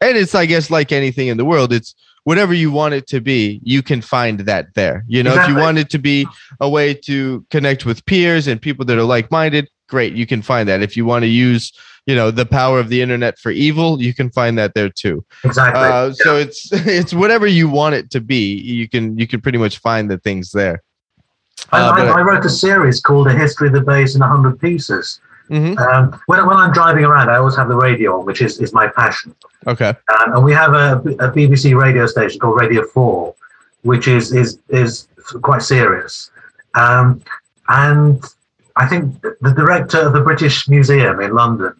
and 0.00 0.16
it's, 0.16 0.34
I 0.34 0.46
guess, 0.46 0.70
like 0.70 0.92
anything 0.92 1.28
in 1.28 1.36
the 1.36 1.44
world, 1.44 1.72
it's 1.72 1.94
whatever 2.28 2.52
you 2.52 2.70
want 2.70 2.92
it 2.92 3.06
to 3.06 3.20
be, 3.20 3.58
you 3.62 3.82
can 3.82 4.02
find 4.02 4.40
that 4.40 4.74
there. 4.74 5.02
You 5.08 5.22
know, 5.22 5.34
if 5.34 5.48
you 5.48 5.56
want 5.56 5.78
it 5.78 5.88
to 5.90 5.98
be 5.98 6.26
a 6.60 6.68
way 6.68 6.92
to 6.92 7.44
connect 7.50 7.86
with 7.86 8.04
peers 8.04 8.46
and 8.46 8.60
people 8.60 8.84
that 8.84 8.98
are 8.98 9.02
like 9.04 9.30
minded, 9.30 9.68
great, 9.88 10.12
you 10.12 10.26
can 10.26 10.42
find 10.42 10.68
that. 10.68 10.82
If 10.82 10.94
you 10.94 11.06
want 11.06 11.22
to 11.22 11.28
use, 11.28 11.72
you 12.06 12.14
know, 12.14 12.30
the 12.30 12.44
power 12.44 12.78
of 12.78 12.90
the 12.90 13.00
internet 13.00 13.38
for 13.38 13.50
evil, 13.50 14.02
you 14.02 14.12
can 14.12 14.30
find 14.30 14.58
that 14.58 14.74
there 14.74 14.90
too. 14.90 15.24
exactly. 15.42 15.80
Uh, 15.80 16.12
so 16.12 16.36
it's 16.36 16.68
it's 16.72 17.14
whatever 17.14 17.46
you 17.46 17.68
want 17.68 17.94
it 17.94 18.10
to 18.10 18.20
be. 18.20 18.54
You 18.60 18.88
can 18.88 19.18
you 19.18 19.26
can 19.26 19.40
pretty 19.40 19.58
much 19.58 19.78
find 19.78 20.10
the 20.10 20.18
things 20.18 20.50
there. 20.50 20.82
I, 21.72 21.80
uh, 21.80 21.92
I, 21.92 22.04
I 22.18 22.20
wrote 22.22 22.44
a 22.44 22.50
series 22.50 23.00
called 23.00 23.26
A 23.26 23.34
History 23.34 23.68
of 23.68 23.74
the 23.74 23.80
Bass 23.80 24.14
in 24.14 24.20
100 24.20 24.60
Pieces. 24.60 25.20
Mhm. 25.50 25.78
Um, 25.78 26.20
when, 26.26 26.46
when 26.46 26.56
I'm 26.56 26.72
driving 26.72 27.04
around, 27.04 27.30
I 27.30 27.36
always 27.36 27.56
have 27.56 27.68
the 27.68 27.76
radio 27.76 28.18
on, 28.18 28.26
which 28.26 28.42
is, 28.42 28.58
is 28.60 28.72
my 28.72 28.86
passion. 28.88 29.34
Okay. 29.66 29.88
Um, 29.88 30.34
and 30.34 30.44
we 30.44 30.52
have 30.52 30.74
a, 30.74 30.98
a 30.98 31.32
BBC 31.32 31.78
radio 31.78 32.06
station 32.06 32.38
called 32.38 32.60
Radio 32.60 32.84
4, 32.84 33.34
which 33.82 34.08
is, 34.08 34.32
is, 34.32 34.58
is 34.68 35.08
quite 35.42 35.62
serious. 35.62 36.30
Um, 36.74 37.22
and 37.68 38.22
I 38.76 38.86
think 38.86 39.20
the 39.22 39.52
director 39.52 39.98
of 39.98 40.12
the 40.12 40.20
British 40.20 40.68
Museum 40.68 41.20
in 41.20 41.34
London, 41.34 41.72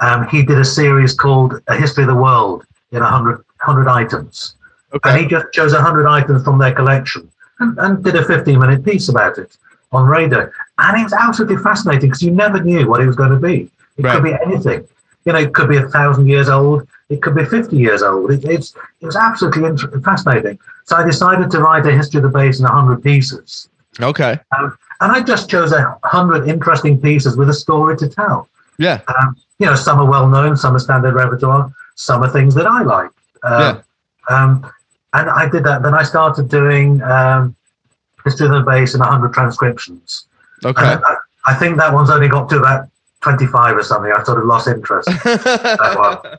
um, 0.00 0.26
he 0.28 0.42
did 0.42 0.58
a 0.58 0.64
series 0.64 1.14
called 1.14 1.60
A 1.68 1.76
History 1.76 2.04
of 2.04 2.08
the 2.08 2.16
World 2.16 2.64
in 2.90 3.00
100, 3.00 3.36
100 3.36 3.88
items. 3.88 4.56
And 5.04 5.18
he 5.18 5.26
just 5.26 5.46
chose 5.52 5.72
100 5.72 6.06
items 6.06 6.44
from 6.44 6.58
their 6.58 6.74
collection 6.74 7.31
and, 7.62 7.78
and 7.78 8.04
did 8.04 8.16
a 8.16 8.24
15 8.24 8.58
minute 8.58 8.84
piece 8.84 9.08
about 9.08 9.38
it 9.38 9.56
on 9.92 10.06
radio. 10.08 10.50
And 10.78 11.00
it 11.00 11.04
was 11.04 11.12
absolutely 11.12 11.58
fascinating 11.62 12.08
because 12.10 12.22
you 12.22 12.30
never 12.30 12.62
knew 12.62 12.88
what 12.88 13.00
it 13.00 13.06
was 13.06 13.16
going 13.16 13.30
to 13.30 13.38
be. 13.38 13.70
It 13.96 14.04
Right. 14.04 14.14
could 14.14 14.24
be 14.24 14.34
anything. 14.44 14.86
You 15.24 15.32
know, 15.34 15.38
it 15.38 15.54
could 15.54 15.68
be 15.68 15.76
a 15.76 15.88
thousand 15.88 16.26
years 16.28 16.48
old. 16.48 16.88
It 17.08 17.20
could 17.22 17.34
be 17.34 17.44
50 17.44 17.76
years 17.76 18.02
old. 18.02 18.30
It, 18.32 18.44
it's, 18.44 18.74
it 19.00 19.06
was 19.06 19.16
absolutely 19.16 19.64
inter- 19.64 20.00
fascinating. 20.00 20.58
So 20.84 20.96
I 20.96 21.04
decided 21.04 21.50
to 21.52 21.60
write 21.60 21.86
a 21.86 21.92
history 21.92 22.18
of 22.18 22.24
the 22.24 22.30
bass 22.38 22.58
in 22.58 22.64
100 22.64 23.02
pieces. 23.02 23.68
Okay. 24.00 24.40
Um, 24.58 24.76
and 25.00 25.12
I 25.12 25.20
just 25.22 25.48
chose 25.50 25.72
a 25.72 25.82
100 25.82 26.48
interesting 26.48 26.98
pieces 27.00 27.36
with 27.36 27.50
a 27.50 27.54
story 27.54 27.96
to 27.98 28.08
tell. 28.08 28.48
Yeah. 28.78 29.00
Um, 29.06 29.36
you 29.58 29.66
know, 29.66 29.74
some 29.76 30.00
are 30.00 30.06
well 30.10 30.26
known, 30.26 30.56
some 30.56 30.74
are 30.74 30.78
standard 30.78 31.14
repertoire, 31.14 31.70
some 31.94 32.22
are 32.22 32.30
things 32.30 32.54
that 32.54 32.66
I 32.66 32.82
like. 32.82 33.10
Um, 33.44 33.82
um, 34.30 34.72
and 35.14 35.30
I 35.30 35.48
did 35.48 35.64
that. 35.64 35.82
Then 35.82 35.94
I 35.94 36.02
started 36.02 36.48
doing 36.48 37.02
um, 37.02 37.54
history 38.24 38.46
of 38.46 38.52
the 38.52 38.60
bass 38.62 38.94
in 38.94 39.00
100 39.00 39.32
transcriptions. 39.32 40.26
Okay. 40.64 40.82
I, 40.84 41.16
I 41.46 41.54
think 41.54 41.76
that 41.78 41.92
one's 41.92 42.10
only 42.10 42.28
got 42.28 42.48
to 42.50 42.58
about 42.58 42.88
25 43.22 43.76
or 43.76 43.82
something. 43.82 44.12
I 44.16 44.22
sort 44.24 44.38
of 44.38 44.44
lost 44.46 44.68
interest. 44.68 45.08
that 45.24 45.94
one. 45.96 46.32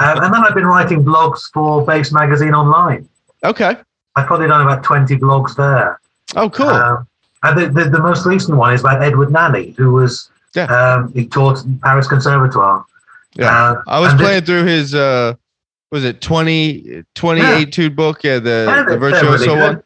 Um, 0.00 0.22
and 0.24 0.34
then 0.34 0.42
I've 0.44 0.54
been 0.54 0.66
writing 0.66 1.04
blogs 1.04 1.50
for 1.52 1.84
Bass 1.84 2.12
Magazine 2.12 2.54
Online. 2.54 3.08
okay. 3.44 3.76
I've 4.16 4.26
probably 4.28 4.46
done 4.46 4.60
about 4.62 4.84
20 4.84 5.16
blogs 5.16 5.56
there. 5.56 6.00
Oh, 6.36 6.48
cool. 6.48 6.68
Um, 6.68 7.08
and 7.42 7.58
the, 7.58 7.68
the, 7.68 7.90
the 7.90 7.98
most 8.00 8.24
recent 8.24 8.56
one 8.56 8.72
is 8.72 8.80
about 8.80 9.02
Edward 9.02 9.32
Nanny, 9.32 9.72
who 9.76 9.90
was 9.92 10.30
Yeah. 10.54 10.66
um, 10.66 11.12
he 11.12 11.26
taught 11.26 11.58
Paris 11.82 12.06
Conservatoire. 12.06 12.84
Yeah. 13.34 13.50
Uh, 13.72 13.82
I 13.88 13.98
was 13.98 14.10
and 14.12 14.20
playing 14.20 14.44
through 14.44 14.64
his 14.66 14.94
uh 14.94 15.34
was 15.94 16.04
it 16.04 16.20
20 16.20 17.04
20 17.14 17.40
Yeah. 17.40 17.88
book? 17.90 18.24
Yeah, 18.24 18.40
the 18.40 18.64
Yeah, 18.66 18.82
the 18.82 18.98
virtuoso 18.98 19.46
really 19.54 19.60
one. 19.60 19.82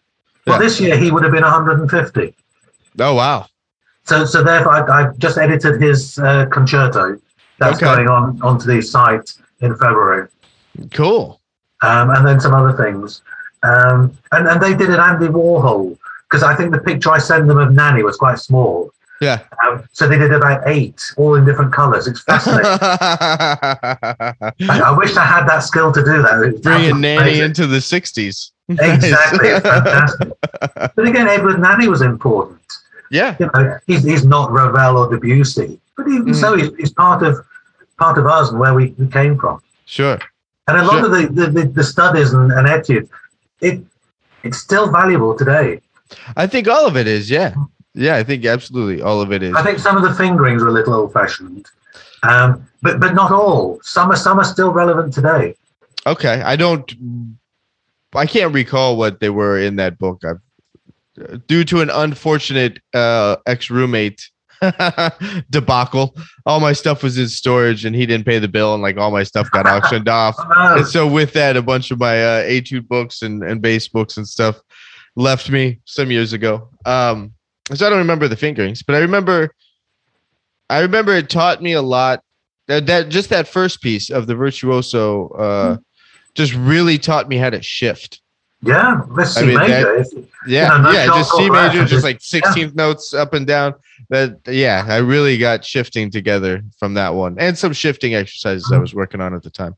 Well, 0.46 0.56
Yeah. 0.56 0.58
this 0.58 0.80
year 0.80 0.96
he 0.96 1.10
would 1.10 1.22
have 1.22 1.32
been 1.32 1.44
150. 1.44 2.34
Oh 2.98 3.14
wow. 3.14 3.44
So, 4.04 4.24
so 4.24 4.42
therefore, 4.42 4.72
I, 4.72 5.00
I've 5.02 5.18
just 5.18 5.36
edited 5.36 5.82
his 5.82 6.18
uh, 6.18 6.46
concerto. 6.46 7.18
That's 7.58 7.76
Okay. 7.76 7.84
going 7.94 8.08
on 8.08 8.40
onto 8.40 8.66
the 8.66 8.80
site 8.80 9.30
in 9.60 9.76
February, 9.76 10.28
Cool. 10.92 11.42
um, 11.82 12.08
and 12.14 12.26
then 12.26 12.40
some 12.40 12.54
other 12.54 12.72
things. 12.82 13.20
Um, 13.62 14.16
and 14.32 14.48
and 14.48 14.62
they 14.62 14.72
did 14.74 14.88
an 14.88 15.00
Andy 15.00 15.26
Warhol 15.26 15.98
because 16.24 16.42
I 16.42 16.54
think 16.56 16.72
the 16.72 16.80
picture 16.80 17.10
I 17.10 17.18
sent 17.18 17.48
them 17.48 17.58
of 17.58 17.74
Nanny 17.74 18.02
was 18.02 18.16
quite 18.16 18.38
small. 18.38 18.90
Yeah. 19.20 19.40
Um, 19.66 19.84
so 19.92 20.06
they 20.08 20.16
did 20.18 20.32
about 20.32 20.62
eight, 20.66 21.02
all 21.16 21.34
in 21.34 21.44
different 21.44 21.72
colours. 21.72 22.06
It's 22.06 22.22
fascinating. 22.22 22.64
I, 22.80 24.34
I 24.60 24.96
wish 24.96 25.16
I 25.16 25.24
had 25.24 25.46
that 25.46 25.60
skill 25.60 25.92
to 25.92 26.04
do 26.04 26.22
that. 26.22 26.60
Bringing 26.62 27.00
Nanny 27.00 27.16
amazing. 27.18 27.44
into 27.44 27.66
the 27.66 27.78
60s. 27.78 28.52
Exactly, 28.68 29.48
it's 29.48 29.66
fantastic. 29.66 30.28
But 30.94 31.08
again, 31.08 31.26
Edward 31.28 31.58
Nanny 31.60 31.88
was 31.88 32.02
important. 32.02 32.60
yeah. 33.10 33.36
you 33.40 33.50
know, 33.54 33.78
he's, 33.86 34.04
he's 34.04 34.24
not 34.24 34.52
Ravel 34.52 34.98
or 34.98 35.10
Debussy, 35.10 35.80
but 35.96 36.06
even 36.08 36.26
Mm. 36.26 36.34
so, 36.36 36.56
he's, 36.56 36.74
he's 36.76 36.92
part 36.92 37.22
of 37.22 37.44
part 37.98 38.18
of 38.18 38.26
us 38.26 38.50
and 38.50 38.60
where 38.60 38.74
we, 38.74 38.94
we 38.98 39.08
came 39.08 39.36
from. 39.38 39.60
Sure. 39.86 40.18
And 40.68 40.76
a 40.78 40.84
lot 40.84 41.04
Sure. 41.04 41.06
of 41.06 41.34
the, 41.34 41.46
the, 41.46 41.64
the, 41.66 41.82
studies 41.82 42.32
and, 42.32 42.52
and 42.52 42.68
etudes, 42.68 43.08
it 43.60 43.80
it's 44.44 44.58
still 44.58 44.88
valuable 44.92 45.36
today. 45.36 45.80
I 46.36 46.46
think 46.46 46.68
all 46.68 46.86
of 46.86 46.96
it 46.96 47.08
is, 47.08 47.28
yeah. 47.28 47.54
Yeah, 47.94 48.16
I 48.16 48.22
think 48.22 48.44
absolutely 48.44 49.02
all 49.02 49.20
of 49.20 49.32
it 49.32 49.42
is. 49.42 49.54
I 49.54 49.62
think 49.62 49.78
some 49.78 49.96
of 49.96 50.02
the 50.02 50.14
fingerings 50.14 50.62
are 50.62 50.68
a 50.68 50.72
little 50.72 50.94
old 50.94 51.12
fashioned, 51.12 51.66
um, 52.22 52.68
but 52.82 53.00
but 53.00 53.14
not 53.14 53.32
all. 53.32 53.80
Some 53.82 54.10
are 54.10 54.16
some 54.16 54.38
are 54.38 54.44
still 54.44 54.70
relevant 54.70 55.12
today. 55.12 55.56
Okay, 56.06 56.40
I 56.42 56.56
don't. 56.56 56.94
I 58.14 58.26
can't 58.26 58.54
recall 58.54 58.96
what 58.96 59.20
they 59.20 59.30
were 59.30 59.58
in 59.58 59.76
that 59.76 59.98
book. 59.98 60.22
I've, 60.24 61.46
due 61.46 61.64
to 61.64 61.80
an 61.80 61.90
unfortunate 61.90 62.80
uh, 62.94 63.36
ex 63.46 63.70
roommate 63.70 64.30
debacle, 65.50 66.14
all 66.46 66.60
my 66.60 66.72
stuff 66.72 67.02
was 67.02 67.18
in 67.18 67.28
storage, 67.28 67.84
and 67.84 67.96
he 67.96 68.06
didn't 68.06 68.26
pay 68.26 68.38
the 68.38 68.48
bill, 68.48 68.74
and 68.74 68.82
like 68.82 68.96
all 68.96 69.10
my 69.10 69.22
stuff 69.22 69.50
got 69.50 69.66
auctioned 69.66 70.08
off. 70.08 70.36
Oh, 70.60 70.78
And 70.78 70.86
so 70.86 71.06
with 71.06 71.32
that, 71.34 71.56
a 71.56 71.62
bunch 71.62 71.90
of 71.90 71.98
my 71.98 72.22
uh, 72.22 72.42
etude 72.44 72.88
books 72.88 73.22
and 73.22 73.42
and 73.42 73.60
bass 73.60 73.88
books 73.88 74.16
and 74.16 74.26
stuff 74.26 74.60
left 75.16 75.50
me 75.50 75.80
some 75.84 76.10
years 76.10 76.32
ago. 76.32 76.70
Um, 76.84 77.34
so 77.74 77.86
I 77.86 77.90
don't 77.90 77.98
remember 77.98 78.28
the 78.28 78.36
fingerings, 78.36 78.82
but 78.82 78.94
I 78.96 79.00
remember. 79.00 79.50
I 80.70 80.80
remember 80.80 81.14
it 81.14 81.30
taught 81.30 81.62
me 81.62 81.72
a 81.72 81.82
lot. 81.82 82.22
That, 82.66 82.84
that 82.86 83.08
just 83.08 83.30
that 83.30 83.48
first 83.48 83.80
piece 83.80 84.10
of 84.10 84.26
the 84.26 84.34
virtuoso 84.34 85.28
uh, 85.30 85.76
just 86.34 86.54
really 86.54 86.98
taught 86.98 87.26
me 87.28 87.38
how 87.38 87.48
to 87.48 87.62
shift. 87.62 88.20
yeah, 88.62 89.00
let's 89.10 89.34
I 89.36 89.40
see 89.40 89.46
mean, 89.46 89.56
major. 89.58 89.96
If- 89.96 90.08
Yeah, 90.46 90.72
Yeah, 90.76 90.78
no 90.82 90.90
yeah, 90.90 91.06
just 91.06 91.32
C 91.32 91.48
major, 91.48 91.78
just- 91.86 91.92
just 91.92 92.04
like 92.04 92.18
16th 92.18 92.74
notes 92.74 93.14
up 93.14 93.32
and 93.32 93.46
down. 93.46 93.74
That 94.10 94.38
yeah, 94.46 94.84
I 94.86 94.98
really 94.98 95.38
got 95.38 95.64
shifting 95.64 96.10
together 96.10 96.62
from 96.78 96.92
that 96.94 97.14
one, 97.14 97.36
and 97.38 97.56
some 97.56 97.72
shifting 97.72 98.14
exercises 98.14 98.70
I 98.70 98.76
was 98.78 98.94
working 98.94 99.20
on 99.22 99.34
at 99.34 99.42
the 99.42 99.50
time. 99.50 99.74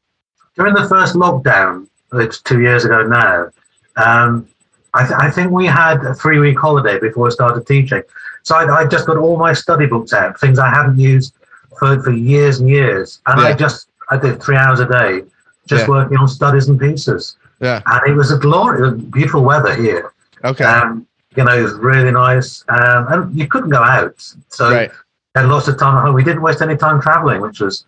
during 0.56 0.74
the 0.74 0.88
first 0.88 1.14
lockdown, 1.14 1.86
it's 2.14 2.40
two 2.42 2.60
years 2.60 2.84
ago 2.84 3.02
now, 3.06 3.48
um, 3.96 4.48
I, 4.94 5.06
th- 5.06 5.18
I 5.18 5.30
think 5.30 5.50
we 5.52 5.66
had 5.66 6.04
a 6.04 6.14
three 6.14 6.38
week 6.38 6.58
holiday 6.58 6.98
before 6.98 7.28
I 7.28 7.30
started 7.30 7.66
teaching. 7.66 8.02
So 8.42 8.56
I, 8.56 8.80
I 8.80 8.86
just 8.86 9.06
got 9.06 9.16
all 9.16 9.36
my 9.36 9.52
study 9.52 9.86
books 9.86 10.12
out, 10.12 10.38
things 10.40 10.58
I 10.58 10.68
hadn't 10.68 10.98
used 10.98 11.34
for, 11.78 12.02
for 12.02 12.10
years 12.10 12.60
and 12.60 12.68
years. 12.68 13.20
And 13.26 13.40
I 13.40 13.54
just, 13.54 13.88
I 14.08 14.16
did 14.16 14.42
three 14.42 14.56
hours 14.56 14.80
a 14.80 14.88
day 14.88 15.22
just 15.66 15.82
Yeah. 15.82 15.88
working 15.88 16.16
on 16.16 16.26
studies 16.26 16.68
and 16.68 16.80
pieces. 16.80 17.36
Yeah. 17.60 17.80
And 17.86 18.10
it 18.10 18.14
was 18.14 18.32
a 18.32 18.38
glory, 18.38 18.80
was 18.82 19.00
beautiful 19.00 19.42
weather 19.44 19.74
here. 19.74 20.12
Okay. 20.44 20.64
Um, 20.64 21.06
you 21.36 21.44
know, 21.44 21.56
it 21.56 21.62
was 21.62 21.74
really 21.74 22.10
nice. 22.10 22.64
Um, 22.68 23.06
and 23.10 23.38
you 23.38 23.46
couldn't 23.46 23.70
go 23.70 23.82
out. 23.82 24.14
So 24.48 24.72
right. 24.72 24.90
had 25.36 25.46
lots 25.46 25.68
of 25.68 25.78
time 25.78 25.96
at 25.96 26.02
home. 26.02 26.14
We 26.14 26.24
didn't 26.24 26.42
waste 26.42 26.60
any 26.62 26.76
time 26.76 27.00
traveling, 27.00 27.40
which 27.40 27.60
was 27.60 27.84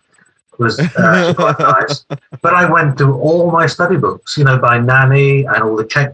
was 0.59 0.79
uh, 0.79 1.33
quite 1.37 1.59
nice. 1.59 2.05
But 2.41 2.53
I 2.53 2.71
went 2.71 2.97
through 2.97 3.15
all 3.15 3.51
my 3.51 3.65
study 3.65 3.97
books, 3.97 4.37
you 4.37 4.43
know, 4.43 4.59
by 4.59 4.77
Nanny 4.77 5.45
and 5.45 5.63
all 5.63 5.75
the 5.75 5.83
Czech 5.85 6.13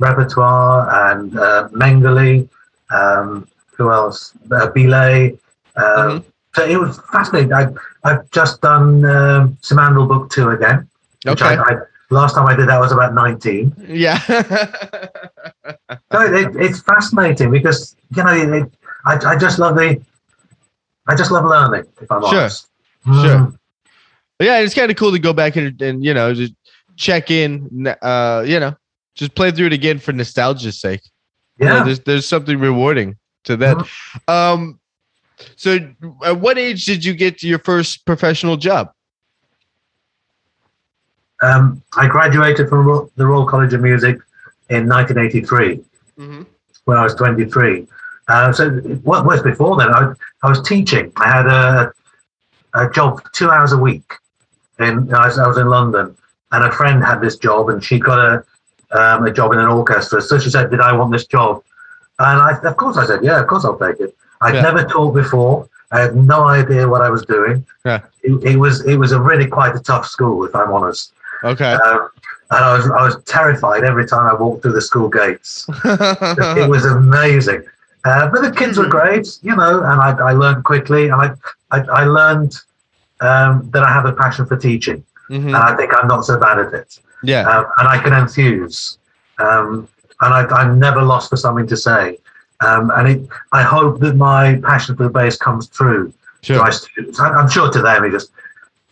repertoire 0.00 1.12
and 1.12 1.38
uh, 1.38 1.68
Mengele, 1.72 2.48
um, 2.90 3.46
who 3.76 3.90
else? 3.92 4.32
Uh, 4.50 4.68
Billè. 4.74 5.38
Um, 5.76 6.24
So 6.56 6.64
it 6.66 6.76
was 6.80 6.98
fascinating. 7.12 7.52
I, 7.52 7.68
I've 8.02 8.28
just 8.32 8.60
done 8.60 9.04
um, 9.04 9.56
Simandl 9.62 10.08
Book 10.08 10.30
Two 10.30 10.50
again. 10.50 10.88
Which 11.24 11.40
Okay. 11.42 11.54
I, 11.54 11.62
I, 11.62 11.72
last 12.10 12.34
time 12.34 12.46
I 12.48 12.56
did 12.56 12.68
that 12.68 12.80
was 12.80 12.90
about 12.90 13.14
nineteen. 13.14 13.72
Yeah. 13.86 14.18
No, 16.12 16.20
it, 16.26 16.56
it's 16.56 16.80
fascinating 16.82 17.52
because 17.52 17.94
you 18.16 18.24
know 18.24 18.34
it, 18.34 18.72
I, 19.06 19.14
I 19.32 19.36
just 19.38 19.60
love 19.60 19.76
the 19.76 20.02
I 21.06 21.14
just 21.14 21.30
love 21.30 21.44
learning. 21.44 21.84
If 22.02 22.10
I'm 22.10 22.22
Sure. 22.22 22.40
honest, 22.40 22.66
Sure. 23.04 23.38
Mm. 23.38 23.58
yeah, 24.40 24.58
it's 24.58 24.74
kind 24.74 24.90
of 24.90 24.96
cool 24.96 25.12
to 25.12 25.18
go 25.20 25.32
back 25.32 25.54
and, 25.56 25.80
and 25.80 26.04
you 26.04 26.14
know 26.14 26.34
just 26.34 26.54
check 26.96 27.30
in. 27.30 27.86
Uh, 28.02 28.42
you 28.44 28.58
know, 28.58 28.74
just 29.14 29.34
play 29.34 29.50
through 29.50 29.66
it 29.66 29.72
again 29.72 29.98
for 29.98 30.12
nostalgia's 30.12 30.80
sake. 30.80 31.00
You 31.58 31.66
know, 31.66 31.76
Yeah. 31.78 31.84
there's 31.84 32.00
there's 32.00 32.26
something 32.26 32.58
rewarding 32.58 33.16
to 33.44 33.56
that. 33.58 33.76
Mm-hmm. 33.76 34.30
Um, 34.30 34.80
so 35.56 35.78
at 36.24 36.38
what 36.38 36.58
age 36.58 36.84
did 36.84 37.04
you 37.04 37.14
get 37.14 37.42
your 37.42 37.58
first 37.58 38.04
professional 38.06 38.56
job? 38.56 38.92
Um, 41.42 41.82
I 41.96 42.06
graduated 42.06 42.68
from 42.68 43.10
the 43.16 43.26
Royal 43.26 43.46
College 43.46 43.72
of 43.72 43.80
Music 43.80 44.16
in 44.68 44.88
1983 44.88 45.80
Mm-hmm. 46.18 46.42
when 46.84 46.98
I 46.98 47.02
was 47.02 47.14
23. 47.14 47.86
Uh, 48.28 48.52
so 48.52 48.70
what 49.02 49.24
was 49.24 49.40
before 49.42 49.78
then? 49.78 49.88
I, 49.88 50.12
I 50.42 50.48
was 50.50 50.60
teaching. 50.68 51.10
I 51.16 51.28
had 51.34 51.46
a, 51.46 51.92
a 52.74 52.90
job 52.90 53.22
two 53.32 53.50
hours 53.50 53.72
a 53.72 53.78
week. 53.78 54.04
In, 54.78 55.12
I, 55.14 55.26
was, 55.26 55.38
I 55.38 55.48
was 55.48 55.56
in 55.56 55.68
London, 55.68 56.14
and 56.52 56.64
a 56.64 56.70
friend 56.70 57.02
had 57.02 57.20
this 57.22 57.36
job, 57.38 57.70
and 57.70 57.82
she 57.82 57.98
got 57.98 58.18
a 58.18 58.44
um, 58.92 59.26
a 59.26 59.32
job 59.32 59.52
in 59.52 59.58
an 59.58 59.66
orchestra. 59.66 60.20
So 60.20 60.38
she 60.38 60.50
said, 60.50 60.70
"Did 60.70 60.80
I 60.80 60.92
want 60.92 61.12
this 61.12 61.26
job?" 61.26 61.62
And 62.18 62.40
I, 62.40 62.58
of 62.70 62.76
course, 62.76 62.96
I 62.96 63.06
said, 63.06 63.20
"Yeah, 63.22 63.40
of 63.40 63.46
course, 63.46 63.64
I'll 63.64 63.78
take 63.78 64.00
it." 64.00 64.14
I'd 64.42 64.54
Yeah. 64.54 64.62
never 64.62 64.84
taught 64.84 65.12
before. 65.14 65.68
I 65.92 66.00
had 66.00 66.16
no 66.16 66.44
idea 66.44 66.88
what 66.88 67.02
I 67.02 67.10
was 67.10 67.24
doing. 67.26 67.64
Yeah. 67.84 68.00
It, 68.22 68.32
it 68.44 68.56
was 68.56 68.84
it 68.86 68.96
was 68.96 69.12
a 69.12 69.20
really 69.20 69.46
quite 69.46 69.74
a 69.74 69.80
tough 69.80 70.06
school, 70.06 70.44
if 70.44 70.54
I'm 70.54 70.72
honest. 70.72 71.12
Okay. 71.44 71.72
Um, 71.72 72.08
and 72.52 72.64
I 72.64 72.76
was 72.76 72.84
I 72.90 73.02
was 73.02 73.22
terrified 73.24 73.84
every 73.84 74.06
time 74.06 74.26
I 74.26 74.34
walked 74.34 74.62
through 74.62 74.72
the 74.72 74.80
school 74.82 75.08
gates 75.08 75.66
it 75.84 76.68
was 76.68 76.84
amazing. 76.84 77.62
Uh, 78.04 78.28
but 78.30 78.40
the 78.42 78.50
kids 78.50 78.78
were 78.78 78.86
great, 78.86 79.38
you 79.42 79.54
know, 79.54 79.80
and 79.84 80.00
I, 80.00 80.10
I 80.30 80.32
learned 80.32 80.64
quickly, 80.64 81.04
and 81.08 81.14
I 81.14 81.30
I, 81.70 81.78
I 81.80 82.04
learned 82.04 82.56
um, 83.20 83.68
that 83.72 83.82
I 83.82 83.92
have 83.92 84.06
a 84.06 84.12
passion 84.12 84.46
for 84.46 84.56
teaching, 84.56 85.04
Mhm. 85.28 85.46
and 85.48 85.56
I 85.56 85.76
think 85.76 85.92
I'm 85.96 86.08
not 86.08 86.24
so 86.24 86.38
bad 86.38 86.58
at 86.58 86.72
it, 86.72 86.98
Yeah. 87.22 87.48
um, 87.48 87.66
and 87.78 87.88
I 87.88 88.02
can 88.02 88.12
enthuse, 88.12 88.98
um, 89.38 89.88
and 90.20 90.34
I, 90.34 90.46
I'm 90.46 90.78
never 90.78 91.02
lost 91.02 91.30
for 91.30 91.36
something 91.36 91.66
to 91.66 91.76
say, 91.76 92.18
um, 92.60 92.90
and 92.96 93.08
it, 93.08 93.28
I 93.52 93.62
hope 93.62 94.00
that 94.00 94.16
my 94.16 94.56
passion 94.64 94.96
for 94.96 95.04
the 95.04 95.10
bass 95.10 95.36
comes 95.36 95.66
through 95.68 96.08
to 96.12 96.14
Sure. 96.54 96.58
my 96.58 96.70
students. 96.70 97.20
I, 97.20 97.28
I'm 97.30 97.48
sure 97.50 97.70
to 97.70 97.82
them, 97.82 98.04
it 98.04 98.10
just 98.10 98.30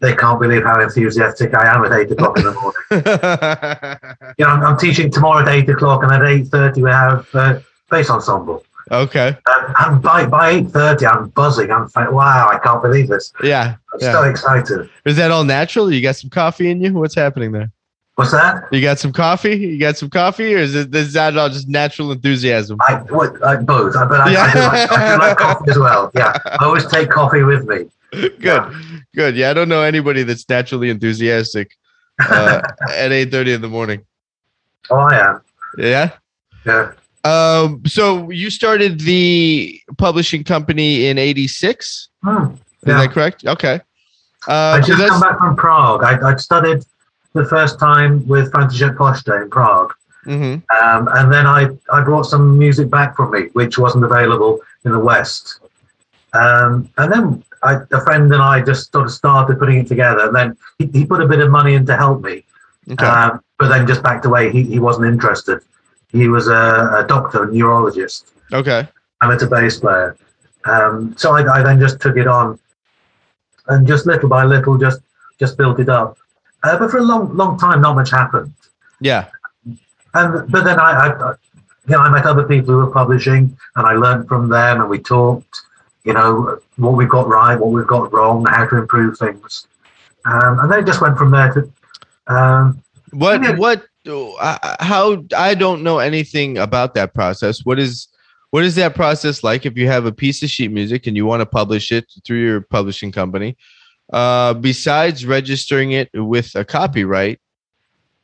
they 0.01 0.15
can't 0.15 0.39
believe 0.41 0.63
how 0.65 0.81
enthusiastic 0.81 1.53
I 1.55 1.75
am 1.75 1.85
at 1.85 1.93
eight 1.93 2.11
o'clock 2.13 2.39
in 2.39 2.45
the 2.45 2.53
morning. 2.53 2.75
You 4.39 4.45
know, 4.45 4.51
I'm, 4.53 4.63
I'm 4.65 4.79
teaching 4.79 5.11
tomorrow 5.11 5.43
at 5.43 5.49
eight 5.49 5.69
o'clock, 5.69 6.03
and 6.05 6.13
at 6.13 6.23
eight 6.25 6.47
thirty 6.49 6.83
we 6.83 6.91
have 6.91 7.27
uh, 7.35 7.59
bass 7.91 8.09
ensemble. 8.11 8.65
okay. 8.93 9.37
Um, 9.47 9.75
and 9.81 10.03
by 10.03 10.25
by 10.27 10.51
eight 10.51 10.69
thirty, 10.71 11.05
I'm 11.07 11.29
buzzing. 11.31 11.71
I'm 11.71 11.91
like, 11.97 12.13
wow, 12.13 12.49
I 12.53 12.59
can't 12.59 12.81
believe 12.83 13.09
this. 13.09 13.33
Yeah. 13.43 13.75
I'm 13.93 14.01
Yeah. 14.01 14.13
so 14.13 14.23
excited. 14.25 14.89
Is 15.05 15.17
that 15.17 15.31
all 15.33 15.45
natural? 15.45 15.93
You 15.93 16.01
got 16.01 16.17
some 16.17 16.31
coffee 16.31 16.71
in 16.71 16.81
you? 16.81 16.93
What's 16.95 17.15
happening 17.17 17.51
there? 17.53 17.71
What's 18.19 18.33
that? 18.33 18.65
You 18.73 18.81
got 18.81 18.99
some 18.99 19.13
coffee? 19.13 19.55
You 19.57 19.79
got 19.79 19.97
some 19.97 20.11
coffee, 20.11 20.53
or 20.53 20.59
is 20.59 20.75
it 20.75 20.93
is 20.93 21.13
that 21.13 21.39
all 21.39 21.49
just 21.49 21.69
natural 21.69 22.11
enthusiasm? 22.11 22.77
I 22.89 22.95
what 23.11 23.41
I, 23.45 23.55
both, 23.55 23.95
I, 23.95 24.07
but 24.07 24.21
I, 24.21 24.33
Yeah. 24.33 24.43
I, 24.43 24.53
do 24.55 24.59
like, 24.59 24.91
I 24.91 25.15
do 25.15 25.21
like 25.23 25.37
coffee 25.39 25.71
as 25.71 25.79
well. 25.79 26.11
Yeah, 26.17 26.33
I 26.45 26.65
always 26.65 26.85
take 26.87 27.11
coffee 27.11 27.45
with 27.45 27.69
me. 27.69 27.89
Good, 28.41 28.75
good. 29.15 29.37
Yeah, 29.37 29.51
I 29.51 29.55
don't 29.55 29.69
know 29.69 29.83
anybody 29.83 30.25
that's 30.25 30.49
naturally 30.49 30.91
enthusiastic 30.91 31.77
uh, 32.29 32.61
at 32.91 33.13
eight 33.13 33.31
thirty 33.31 33.53
in 33.53 33.61
the 33.61 33.69
morning. 33.69 34.05
Oh, 34.91 34.97
I 34.97 35.17
am. 35.29 35.41
Yeah. 35.77 36.11
Yeah. 36.67 36.93
Um. 37.23 37.83
So 37.87 38.31
you 38.31 38.51
started 38.51 38.99
the 38.99 39.81
publishing 39.97 40.43
company 40.43 41.07
in 41.07 41.19
'86. 41.19 42.09
Hmm. 42.25 42.29
Is 42.55 42.59
Yeah. 42.85 43.01
that 43.03 43.11
correct? 43.13 43.47
Okay. 43.47 43.81
I 44.49 44.53
Uh, 44.79 44.83
so 44.83 44.97
just 44.97 45.09
come 45.09 45.21
back 45.21 45.39
from 45.39 45.55
Prague. 45.55 46.03
I, 46.03 46.35
studied 46.37 46.83
the 47.39 47.49
first 47.49 47.79
time 47.79 48.27
with 48.27 48.53
František 48.53 48.97
Pošta 48.97 49.43
in 49.43 49.51
Prague. 49.51 49.93
mhm. 50.27 50.55
Um, 50.83 51.03
and 51.17 51.33
then 51.33 51.47
I, 51.47 51.61
I 51.97 52.05
brought 52.09 52.27
some 52.35 52.59
music 52.59 52.91
back 52.91 53.17
from 53.17 53.31
me, 53.35 53.43
which 53.59 53.79
wasn't 53.79 54.05
available 54.05 54.61
in 54.85 54.93
the 54.93 54.99
West. 55.11 55.61
Um, 56.35 56.91
and 56.99 57.13
then 57.13 57.25
I, 57.63 57.73
a 57.99 58.01
friend 58.07 58.33
and 58.35 58.43
I 58.43 58.61
just 58.71 58.93
sort 58.93 59.07
of 59.07 59.13
started 59.13 59.59
putting 59.59 59.79
it 59.79 59.87
together. 59.87 60.27
And 60.27 60.37
then 60.37 60.57
he, 60.79 60.85
he 60.99 61.07
put 61.07 61.21
a 61.23 61.29
bit 61.33 61.41
of 61.41 61.51
money 61.51 61.75
in 61.75 61.87
to 61.87 61.97
help 61.97 62.23
me, 62.23 62.45
okay. 62.93 63.05
um, 63.05 63.41
but 63.59 63.69
then 63.69 63.87
just 63.87 64.03
backed 64.03 64.27
away. 64.27 64.51
He, 64.51 64.63
he 64.65 64.79
wasn't 64.79 65.07
interested. 65.07 65.61
He 66.13 66.29
was 66.29 66.49
a, 66.49 66.63
a 67.01 67.05
doctor, 67.07 67.45
a 67.45 67.53
neurologist, 67.53 68.33
okay. 68.53 68.89
amateur 69.23 69.49
bass 69.49 69.79
player. 69.81 70.17
Um, 70.65 71.15
so 71.17 71.27
I, 71.37 71.41
I 71.57 71.63
then 71.63 71.79
just 71.81 72.01
took 72.01 72.17
it 72.17 72.27
on, 72.27 72.59
and 73.69 73.87
just 73.87 74.07
little 74.07 74.29
by 74.29 74.45
little, 74.45 74.77
just 74.79 75.01
just 75.39 75.57
built 75.57 75.79
it 75.79 75.89
up. 75.89 76.19
Uh, 76.63 76.79
but 76.79 76.91
for 76.91 76.99
a 76.99 77.03
long 77.03 77.37
long 77.37 77.59
time, 77.59 77.81
not 77.81 77.95
much 77.95 78.11
happened 78.11 78.53
Yeah. 79.01 79.27
and 80.15 80.51
but 80.51 80.65
then 80.65 80.79
I, 80.81 80.91
I, 80.91 81.31
you 81.87 81.95
know, 81.95 81.99
I 81.99 82.11
met 82.11 82.27
other 82.27 82.45
people 82.45 82.75
who 82.75 82.81
were 82.85 82.91
publishing, 82.91 83.57
and 83.77 83.87
I 83.87 83.93
learned 83.93 84.29
from 84.29 84.49
them, 84.49 84.81
and 84.81 84.91
we 84.91 84.99
talked, 84.99 85.63
you 86.05 86.13
know, 86.13 86.59
what 86.77 86.91
we've 86.93 87.09
got 87.09 87.29
right, 87.29 87.57
what 87.59 87.71
we've 87.71 87.87
got 87.87 88.13
wrong, 88.13 88.45
how 88.47 88.67
to 88.67 88.77
improve 88.77 89.19
things, 89.19 89.67
um, 90.25 90.59
and 90.61 90.71
then 90.71 90.81
it 90.81 90.87
just 90.87 91.01
went 91.01 91.17
from 91.17 91.31
there 91.31 91.53
to. 91.55 91.73
Um, 92.27 92.83
What 93.13 93.43
Yeah. 93.43 93.57
what 93.57 93.87
uh, 94.07 94.77
how 94.81 95.25
I 95.37 95.55
don't 95.55 95.83
know 95.83 95.99
anything 95.99 96.59
about 96.59 96.95
that 96.95 97.15
process. 97.15 97.65
What 97.65 97.79
is 97.79 98.09
what 98.51 98.65
is 98.65 98.75
that 98.77 98.95
process 98.95 99.45
like 99.45 99.67
if 99.67 99.77
you 99.77 99.87
have 99.89 100.07
a 100.07 100.13
piece 100.13 100.43
of 100.43 100.51
sheet 100.51 100.71
music 100.71 101.07
and 101.07 101.17
you 101.17 101.27
want 101.27 101.41
to 101.41 101.47
publish 101.47 101.93
it 101.93 102.07
through 102.25 102.41
your 102.41 102.61
publishing 102.63 103.13
company? 103.13 103.57
Uh, 104.13 104.55
besides 104.55 105.27
registering 105.27 105.93
it 105.93 106.09
with 106.15 106.55
a 106.55 106.65
copyright, 106.65 107.41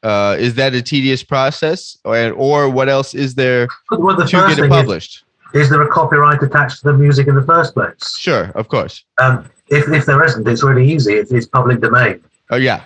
uh, 0.03 0.37
is 0.39 0.55
that 0.55 0.75
a 0.75 0.83
tedious 0.83 1.23
process, 1.23 1.99
or 2.05 2.31
or 2.33 2.71
what 2.71 2.89
else 2.89 3.15
is 3.15 3.35
there 3.35 3.69
well, 3.91 4.17
the 4.17 4.25
to 4.25 4.37
first 4.39 4.57
get 4.57 4.59
it 4.59 4.63
thing 4.63 4.73
is, 4.73 4.77
published? 4.79 5.25
is 5.53 5.69
there 5.71 5.83
a 5.83 5.89
copyright 5.89 6.43
attached 6.43 6.79
to 6.81 6.85
the 6.85 6.93
music 6.95 7.27
in 7.27 7.35
the 7.35 7.43
first 7.43 7.75
place? 7.75 8.17
Sure, 8.19 8.51
of 8.55 8.69
course. 8.69 9.05
Um, 9.21 9.49
if 9.69 9.89
if 9.89 10.07
there 10.07 10.23
isn't, 10.25 10.47
it's 10.49 10.63
really 10.63 10.91
easy. 10.91 11.15
It, 11.15 11.31
it's 11.31 11.47
public 11.47 11.81
domain. 11.81 12.23
Oh 12.51 12.57
yeah, 12.57 12.83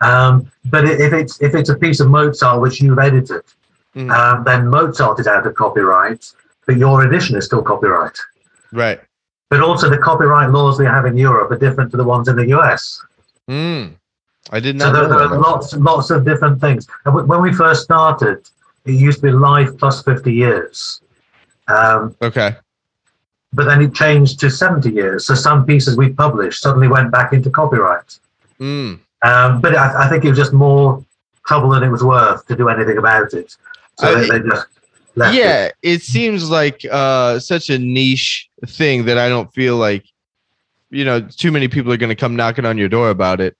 Um, 0.00 0.50
but 0.66 0.84
if 0.84 1.12
it's 1.12 1.40
if 1.40 1.54
it's 1.54 1.70
a 1.70 1.76
piece 1.76 2.00
of 2.00 2.08
Mozart 2.08 2.60
which 2.60 2.80
you've 2.80 2.98
edited, 2.98 3.42
Mhm. 3.96 4.10
um, 4.10 4.44
then 4.44 4.68
Mozart 4.68 5.18
is 5.20 5.26
out 5.26 5.46
of 5.46 5.54
copyright, 5.54 6.24
but 6.66 6.76
your 6.76 7.04
edition 7.04 7.36
is 7.36 7.44
still 7.44 7.62
copyright. 7.62 8.16
right. 8.72 9.00
But 9.52 9.60
also, 9.60 9.90
the 9.90 9.98
copyright 9.98 10.48
laws 10.50 10.78
we 10.78 10.86
have 10.86 11.04
in 11.04 11.14
Europe 11.18 11.50
are 11.50 11.58
different 11.58 11.90
to 11.90 11.98
the 11.98 12.04
ones 12.04 12.26
in 12.26 12.36
the 12.36 12.46
US. 12.56 13.02
Mm. 13.50 13.92
I 14.50 14.60
did 14.60 14.80
So 14.80 14.86
not 14.86 14.92
there, 14.94 15.02
know 15.02 15.08
there 15.18 15.28
that. 15.28 15.34
are 15.34 15.38
lots, 15.40 15.74
lots 15.74 16.08
of 16.10 16.24
different 16.24 16.58
things. 16.58 16.86
And 17.04 17.28
when 17.28 17.42
we 17.42 17.52
first 17.52 17.82
started, 17.82 18.48
it 18.86 18.92
used 18.92 19.18
to 19.18 19.24
be 19.24 19.30
live 19.32 19.76
plus 19.76 20.02
50 20.02 20.32
years. 20.32 21.02
Um, 21.68 22.16
Okay. 22.22 22.56
but 23.52 23.64
then 23.66 23.82
it 23.82 23.92
changed 23.94 24.40
to 24.40 24.48
70 24.50 24.90
years. 24.90 25.26
So 25.26 25.34
some 25.34 25.66
pieces 25.66 25.98
we 25.98 26.08
published 26.08 26.62
suddenly 26.62 26.88
went 26.88 27.10
back 27.12 27.34
into 27.34 27.50
copyright. 27.50 28.18
Mm. 28.58 29.00
Um, 29.22 29.60
but 29.60 29.76
I, 29.76 30.04
I 30.04 30.08
think 30.08 30.24
it 30.24 30.30
was 30.30 30.38
just 30.38 30.54
more 30.54 31.04
trouble 31.46 31.68
than 31.68 31.82
it 31.82 31.90
was 31.90 32.02
worth 32.02 32.46
to 32.46 32.56
do 32.56 32.70
anything 32.70 32.96
about 32.96 33.34
it. 33.34 33.54
So 33.98 34.06
I- 34.08 34.14
they, 34.14 34.28
they 34.30 34.48
just 34.48 34.66
left 35.16 35.34
yeah 35.34 35.70
it 35.82 36.02
seems 36.02 36.48
like 36.50 36.84
uh 36.90 37.38
such 37.38 37.70
a 37.70 37.78
niche 37.78 38.48
thing 38.66 39.04
that 39.04 39.18
i 39.18 39.28
don't 39.28 39.52
feel 39.52 39.76
like 39.76 40.04
you 40.90 41.04
know 41.04 41.20
too 41.20 41.50
many 41.52 41.68
people 41.68 41.92
are 41.92 41.96
going 41.96 42.08
to 42.10 42.16
come 42.16 42.34
knocking 42.36 42.64
on 42.64 42.78
your 42.78 42.88
door 42.88 43.10
about 43.10 43.40
it 43.40 43.56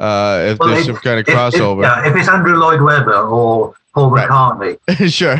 uh 0.00 0.48
if 0.50 0.58
Well, 0.58 0.68
there's 0.70 0.82
it- 0.82 0.86
some 0.86 0.96
kind 0.96 1.18
of 1.20 1.26
If- 1.28 1.34
if- 1.34 1.34
crossover 1.34 1.82
yeah, 1.82 2.08
if 2.08 2.16
it's 2.16 2.28
Andrew 2.28 2.56
Lloyd 2.56 2.80
Webber 2.82 3.14
or 3.16 3.74
Paul 3.94 4.10
Right. 4.10 4.28
McCartney, 4.28 4.76
sure 5.10 5.36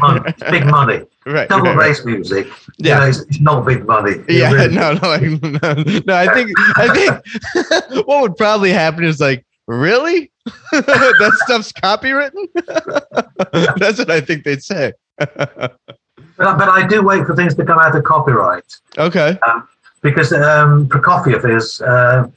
big 0.51 0.65
money. 0.65 1.03
right, 1.27 1.47
Double 1.47 1.65
right, 1.67 1.77
right. 1.77 1.89
bass 1.89 2.05
music, 2.07 2.47
you 2.47 2.53
yeah 2.89 3.01
know, 3.01 3.07
it's, 3.07 3.21
it's 3.21 3.39
not 3.41 3.67
big 3.67 3.85
money. 3.87 4.13
Yeah 4.31 4.51
really- 4.53 4.75
no 4.81 4.95
no, 4.95 5.09
like, 5.09 5.23
no 5.63 6.01
no 6.07 6.15
i 6.17 6.33
think 6.33 6.51
i 6.77 6.89
think 6.95 8.07
what 8.07 8.23
would 8.23 8.37
probably 8.37 8.71
happen 8.73 9.05
is 9.05 9.21
like 9.21 9.45
really 9.67 10.31
that 10.73 11.33
stuff's 11.45 11.71
copywritten 11.73 12.47
that's 13.79 13.99
what 13.99 14.11
i 14.11 14.21
think 14.21 14.45
they'd 14.45 14.63
say 14.63 14.93
But, 16.39 16.59
but 16.59 16.69
I 16.69 16.87
do 16.87 17.03
wait 17.03 17.27
for 17.27 17.35
things 17.35 17.55
to 17.55 17.65
come 17.65 17.79
out 17.79 17.97
of 17.97 18.05
copyright 18.05 18.77
okay 18.99 19.39
because 20.03 20.33
um, 20.33 20.89
Prokofiev 20.89 21.57
is, 21.57 21.81
uh, 21.81 22.29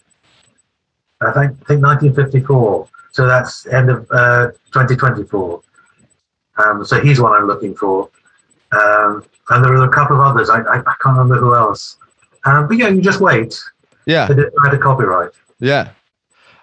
I 1.21 1.31
think, 1.31 1.51
I 1.61 1.65
think 1.67 1.83
1954. 1.83 2.87
So 3.11 3.27
that's 3.27 3.67
end 3.67 3.89
of 3.89 4.07
uh, 4.11 4.47
2024. 4.71 5.61
Um, 6.57 6.85
so 6.85 6.99
he's 6.99 7.21
one 7.21 7.33
I'm 7.33 7.45
looking 7.45 7.75
for. 7.75 8.09
Um, 8.71 9.23
and 9.49 9.63
there 9.63 9.73
are 9.73 9.85
a 9.85 9.89
couple 9.89 10.19
of 10.19 10.21
others. 10.21 10.49
I, 10.49 10.61
I, 10.61 10.79
I 10.79 10.95
can't 11.01 11.17
remember 11.17 11.37
who 11.37 11.55
else. 11.55 11.97
Um, 12.45 12.67
but 12.67 12.77
yeah, 12.77 12.87
you 12.87 13.01
just 13.01 13.19
wait 13.19 13.61
yeah 14.05 14.25
for 14.25 14.39
it 14.39 14.53
out 14.65 14.73
of 14.73 14.79
copyright. 14.79 15.31
Yeah. 15.59 15.89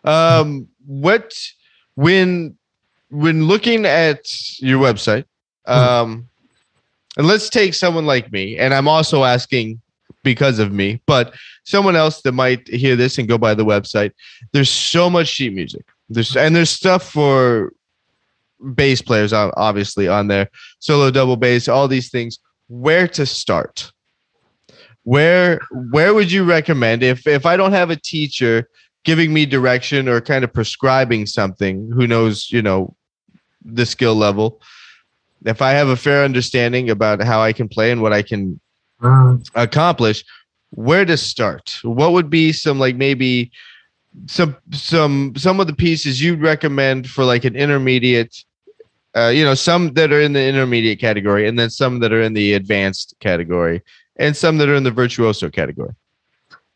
Um 0.05 0.69
what 0.87 1.37
when 1.95 2.57
when 3.11 3.45
looking 3.47 3.85
at 3.87 4.25
your 4.61 4.81
website, 4.81 5.25
um 5.67 6.29
and 7.17 7.27
let's 7.27 7.49
take 7.49 7.75
someone 7.75 8.07
like 8.07 8.31
me, 8.31 8.59
and 8.59 8.75
I'm 8.75 8.89
also 8.89 9.25
asking 9.25 9.81
because 10.23 10.59
of 10.59 10.73
me, 10.73 11.01
but 11.07 11.35
someone 11.64 11.97
else 11.97 12.21
that 12.23 12.33
might 12.33 12.67
hear 12.69 12.97
this 12.97 13.17
and 13.17 13.29
go 13.29 13.39
by 13.39 13.55
the 13.55 13.64
website, 13.64 14.12
there's 14.53 14.69
so 14.69 15.09
much 15.09 15.29
sheet 15.29 15.55
music. 15.55 15.85
There's 16.09 16.37
and 16.37 16.55
there's 16.55 16.71
stuff 16.71 17.11
for 17.11 17.73
bass 18.75 19.03
players 19.03 19.33
obviously 19.33 20.09
on 20.09 20.29
there, 20.29 20.51
solo 20.79 21.11
double 21.11 21.37
bass, 21.37 21.69
all 21.69 21.89
these 21.89 22.11
things. 22.11 22.39
Where 22.69 23.09
to 23.09 23.25
start? 23.25 23.93
Where 25.05 25.61
where 25.91 26.12
would 26.14 26.31
you 26.31 26.45
recommend 26.45 27.03
if 27.03 27.27
if 27.27 27.47
I 27.47 27.57
don't 27.57 27.73
have 27.73 27.91
a 27.91 27.97
teacher 27.97 28.69
giving 29.05 29.33
me 29.33 29.47
direction 29.47 30.09
or 30.09 30.21
kind 30.21 30.43
of 30.43 30.53
prescribing 30.53 31.27
something 31.27 31.91
who 31.95 32.07
knows, 32.09 32.51
you 32.51 32.61
know, 32.62 32.95
the 33.64 33.87
skill 33.87 34.17
level? 34.17 34.61
If 35.47 35.62
I 35.62 35.70
have 35.70 35.88
a 35.88 35.97
fair 35.97 36.24
understanding 36.24 36.90
about 36.90 37.22
how 37.22 37.40
I 37.40 37.53
can 37.53 37.68
play 37.68 37.90
and 37.90 38.03
what 38.03 38.12
I 38.12 38.22
can 38.22 38.61
Mm. 39.03 39.47
accomplish, 39.55 40.24
where 40.70 41.05
to 41.05 41.16
start? 41.16 41.78
What 41.82 42.12
would 42.12 42.30
be 42.30 42.53
some 42.53 42.78
like 42.78 42.97
maybe 42.97 43.51
some 44.26 44.57
some 44.72 45.34
some 45.36 45.61
of 45.61 45.66
the 45.66 45.74
pieces 45.74 46.22
you'd 46.22 46.40
recommend 46.40 47.09
for 47.09 47.24
like 47.24 47.44
an 47.44 47.55
intermediate 47.55 48.34
uh, 49.14 49.28
you 49.28 49.44
know 49.44 49.55
some 49.55 49.92
that 49.92 50.12
are 50.12 50.20
in 50.20 50.32
the 50.32 50.42
intermediate 50.42 50.99
category 50.99 51.47
and 51.47 51.59
then 51.59 51.68
some 51.68 52.01
that 52.01 52.12
are 52.12 52.22
in 52.22 52.32
the 52.32 52.55
advanced 52.55 53.14
category 53.20 53.82
and 54.16 54.34
some 54.34 54.57
that 54.59 54.68
are 54.68 54.74
in 54.74 54.84
the 54.84 54.90
virtuoso 54.90 55.51
category 55.51 55.94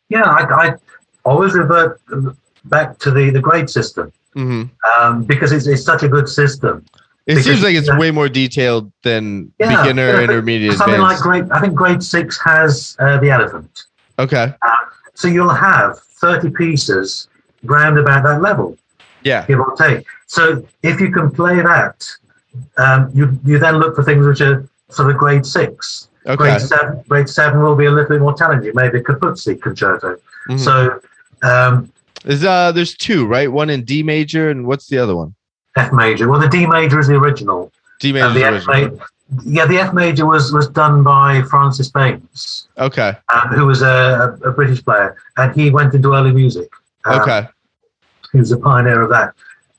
Yeah, 0.09 0.23
I, 0.23 0.43
I 0.43 0.75
always 1.25 1.53
revert 1.53 1.99
back 2.65 2.99
to 2.99 3.09
the, 3.09 3.31
the 3.31 3.41
grade 3.41 3.69
system 3.69 4.11
hmm 4.33 4.65
um, 4.97 5.23
because 5.23 5.51
it's, 5.51 5.67
it's 5.67 5.83
such 5.83 6.03
a 6.03 6.07
good 6.07 6.29
system. 6.29 6.85
It 7.27 7.35
Because- 7.35 7.45
seems 7.45 7.63
like 7.63 7.75
it's 7.75 7.93
way 7.97 8.11
more 8.11 8.27
detailed 8.29 8.91
than 9.03 9.51
Yeah, 9.59 9.81
beginner 9.81 10.07
yeah, 10.13 10.21
intermediate 10.21 10.73
Something 10.77 10.99
like 11.01 11.17
advanced 11.19 11.23
grade, 11.23 11.51
I 11.51 11.59
think 11.61 11.75
grade 11.75 12.03
six 12.03 12.39
has 12.43 12.95
uh, 12.99 13.17
the 13.19 13.29
elephant. 13.29 13.83
okay 14.19 14.53
So 15.13 15.27
you'll 15.27 15.49
have 15.53 15.99
30 15.99 16.49
pieces 16.51 17.27
round 17.63 17.97
about 17.99 18.23
that 18.23 18.41
level, 18.41 18.77
yeah 19.23 19.45
give 19.47 19.59
or 19.59 19.75
take. 19.75 20.05
So 20.27 20.65
if 20.83 20.99
you 20.99 21.11
can 21.11 21.29
play 21.31 21.57
that, 21.61 22.07
um, 22.77 23.09
you, 23.13 23.39
you 23.45 23.59
then 23.59 23.77
look 23.77 23.95
for 23.95 24.03
things 24.03 24.25
which 24.25 24.41
are 24.41 24.67
sort 24.89 25.11
of 25.11 25.17
grade 25.17 25.45
six. 25.45 26.09
okay 26.25 26.35
Grade 26.37 26.61
seven, 26.61 27.03
grade 27.07 27.29
seven 27.29 27.61
will 27.61 27.75
be 27.75 27.85
a 27.85 27.91
little 27.91 28.09
bit 28.09 28.19
more 28.21 28.33
challenging, 28.35 28.71
maybe 28.75 28.99
a 28.99 29.03
Capuzzi 29.03 29.61
concerto. 29.61 30.17
Mhm. 30.49 30.59
So 30.59 30.99
um, 31.43 31.91
There's 32.23 32.43
uh 32.43 32.71
there's 32.71 32.95
two 32.95 33.25
right 33.27 33.51
one 33.51 33.69
in 33.69 33.83
d 33.83 34.03
major 34.03 34.49
and 34.49 34.65
what's 34.67 34.87
the 34.87 34.97
other 34.97 35.15
one 35.15 35.33
F 35.77 35.91
major. 35.93 36.27
Well, 36.29 36.39
the 36.39 36.47
D 36.49 36.65
major 36.65 36.99
is 36.99 37.07
the 37.07 37.15
original. 37.15 37.71
d 37.99 38.11
major 38.11 38.33
the 38.33 38.43
F 38.43 38.67
original. 38.67 38.75
major, 38.75 39.05
yeah, 39.45 39.65
the 39.65 39.79
F 39.79 39.93
major 39.93 40.25
was 40.25 40.51
was 40.51 40.67
done 40.67 41.03
by 41.03 41.41
Francis 41.43 41.89
Baines, 41.89 42.67
okay 42.77 43.17
um, 43.33 43.49
who 43.49 43.65
was 43.65 43.81
a, 43.81 44.37
a 44.43 44.51
British 44.51 44.83
player, 44.83 45.15
and 45.37 45.55
he 45.55 45.69
went 45.69 45.93
into 45.93 46.13
early 46.13 46.31
music. 46.33 46.69
Um, 47.05 47.21
okay 47.21 47.47
He 48.31 48.39
was 48.39 48.51
a 48.51 48.57
pioneer 48.57 49.01
of 49.01 49.09
that. 49.09 49.33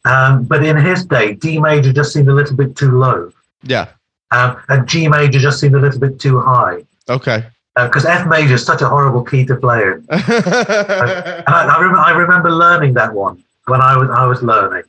Um, 0.04 0.44
but 0.44 0.64
in 0.64 0.76
his 0.76 1.04
day, 1.04 1.34
D 1.34 1.58
major 1.60 1.92
just 1.92 2.12
seemed 2.12 2.28
a 2.28 2.34
little 2.34 2.56
bit 2.56 2.74
too 2.76 2.90
low, 2.92 3.30
yeah 3.62 3.88
um, 4.32 4.56
and 4.68 4.88
G 4.88 5.06
major 5.08 5.38
just 5.38 5.60
seemed 5.60 5.74
a 5.74 5.78
little 5.78 6.00
bit 6.00 6.18
too 6.18 6.40
high. 6.40 6.82
okay 7.08 7.44
Because 7.76 8.04
F 8.06 8.26
major 8.26 8.54
is 8.54 8.64
such 8.64 8.80
a 8.80 8.88
horrible 8.88 9.22
key 9.22 9.44
to 9.46 9.56
play 9.56 9.82
in. 9.82 10.06
And 10.10 11.54
I, 11.54 11.76
I, 11.76 11.80
rem- 11.82 11.98
I 11.98 12.10
remember 12.12 12.50
learning 12.50 12.94
that 12.94 13.12
one 13.12 13.42
when 13.66 13.80
I 13.80 13.96
was 13.96 14.08
I 14.10 14.24
was 14.26 14.42
learning. 14.42 14.84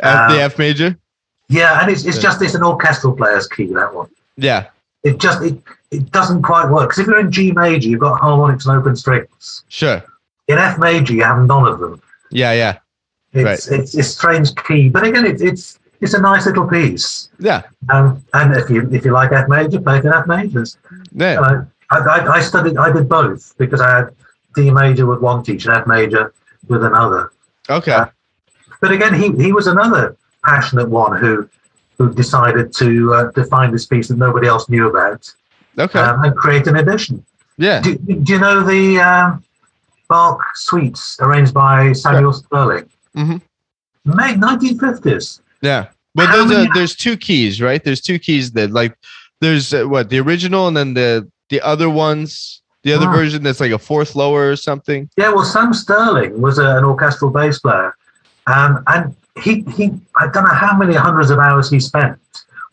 At 0.00 0.28
the 0.28 0.34
Um, 0.34 0.40
F 0.40 0.58
major? 0.58 0.96
Yeah, 1.48 1.80
and 1.82 1.90
it's, 1.90 2.04
it's 2.04 2.18
just 2.18 2.40
it's 2.42 2.54
an 2.54 2.62
orchestral 2.62 3.14
player's 3.14 3.46
key 3.46 3.66
that 3.74 3.94
one. 3.94 4.08
Yeah, 4.36 4.66
It 5.02 5.18
just 5.18 5.42
it, 5.42 5.58
it 5.90 6.10
doesn't 6.10 6.42
quite 6.42 6.68
work 6.68 6.88
because 6.88 7.00
if 7.00 7.06
you're 7.06 7.20
in 7.20 7.30
G 7.30 7.52
major, 7.52 7.88
you've 7.88 8.00
got 8.00 8.20
harmonics 8.20 8.66
and 8.66 8.76
open 8.78 8.96
strings. 8.96 9.64
sure. 9.68 10.02
In 10.48 10.58
F 10.58 10.78
major, 10.78 11.12
you 11.14 11.22
have 11.22 11.46
none 11.46 11.66
of 11.66 11.78
them. 11.80 12.00
Yeah, 12.30 12.52
yeah, 12.52 12.78
It's 13.32 13.68
it's, 13.68 13.94
it's 13.94 14.08
strange 14.08 14.54
key, 14.56 14.88
but 14.88 15.04
again, 15.04 15.24
it's 15.26 15.42
it's 15.42 15.78
it's 16.00 16.14
a 16.14 16.20
nice 16.20 16.44
little 16.46 16.66
piece. 16.66 17.28
yeah, 17.38 17.62
Um, 17.88 18.22
and 18.34 18.54
if 18.56 18.68
you 18.68 18.88
if 18.92 19.04
you 19.04 19.12
like 19.12 19.32
F 19.32 19.48
major, 19.48 19.80
play 19.80 19.98
it 19.98 20.04
in 20.04 20.12
F 20.12 20.26
majors. 20.26 20.76
yeah. 21.12 21.40
Uh, 21.40 21.64
I, 21.90 21.98
I, 21.98 22.26
I 22.36 22.40
studied, 22.40 22.76
I 22.78 22.90
did 22.90 23.08
both 23.08 23.54
because 23.58 23.80
I 23.80 23.96
had 23.96 24.08
D 24.54 24.70
major 24.70 25.06
with 25.06 25.20
one 25.20 25.42
teacher 25.44 25.70
and 25.70 25.80
F 25.82 25.86
major 25.86 26.32
with 26.68 26.82
another. 26.82 27.30
Okay. 27.70 27.92
uh, 27.92 28.06
But 28.84 28.92
again, 28.92 29.14
he, 29.14 29.26
he 29.42 29.50
was 29.58 29.66
another 29.66 30.14
passionate 30.44 30.90
one 30.90 31.18
who 31.18 31.48
who 31.96 32.12
decided 32.12 32.66
to 32.80 33.14
uh, 33.14 33.32
to 33.32 33.44
find 33.46 33.72
this 33.72 33.86
piece 33.86 34.08
that 34.08 34.18
nobody 34.18 34.46
else 34.46 34.68
knew 34.68 34.86
about 34.92 35.20
Okay. 35.78 35.98
um, 35.98 36.22
and 36.24 36.36
create 36.36 36.66
an 36.66 36.76
edition. 36.76 37.24
Yeah. 37.56 37.80
Do, 37.80 37.96
do 37.96 38.32
you 38.34 38.38
know 38.38 38.62
the 38.62 38.98
um, 39.00 39.42
Bach 40.10 40.38
suites 40.54 41.16
arranged 41.24 41.54
by 41.54 41.92
Samuel 41.94 42.32
Sterling? 42.34 42.86
Mhm. 43.16 43.40
May 44.04 44.34
1950s. 44.34 45.40
Yeah. 45.62 45.88
But 46.14 46.26
How 46.26 46.44
there's 46.44 46.66
a, 46.66 46.68
there's 46.74 46.94
two 46.94 47.16
keys, 47.16 47.62
right? 47.62 47.82
There's 47.82 48.02
two 48.02 48.18
keys 48.18 48.52
that 48.52 48.70
like 48.70 48.94
there's 49.40 49.72
uh, 49.72 49.84
what 49.84 50.10
the 50.10 50.18
original 50.20 50.68
and 50.68 50.76
then 50.76 50.92
the 50.94 51.26
the 51.48 51.60
other 51.62 51.88
ones, 51.88 52.60
the 52.82 52.92
other 52.92 53.08
Ah. 53.08 53.12
version 53.20 53.42
that's 53.42 53.60
like 53.60 53.72
a 53.72 53.78
fourth 53.78 54.14
lower 54.14 54.50
or 54.50 54.56
something. 54.56 55.08
Yeah, 55.16 55.30
well, 55.30 55.44
Sam 55.44 55.72
Sterling 55.72 56.40
was 56.46 56.58
a, 56.58 56.68
an 56.78 56.84
orchestral 56.84 57.30
bass 57.30 57.58
player, 57.60 57.96
um, 58.46 58.82
and 58.86 59.14
he 59.42 59.62
he 59.76 59.90
I 60.16 60.28
don't 60.28 60.44
know 60.44 60.54
how 60.54 60.76
many 60.76 60.94
hundreds 60.94 61.30
of 61.30 61.38
hours 61.38 61.70
he 61.70 61.80
spent 61.80 62.18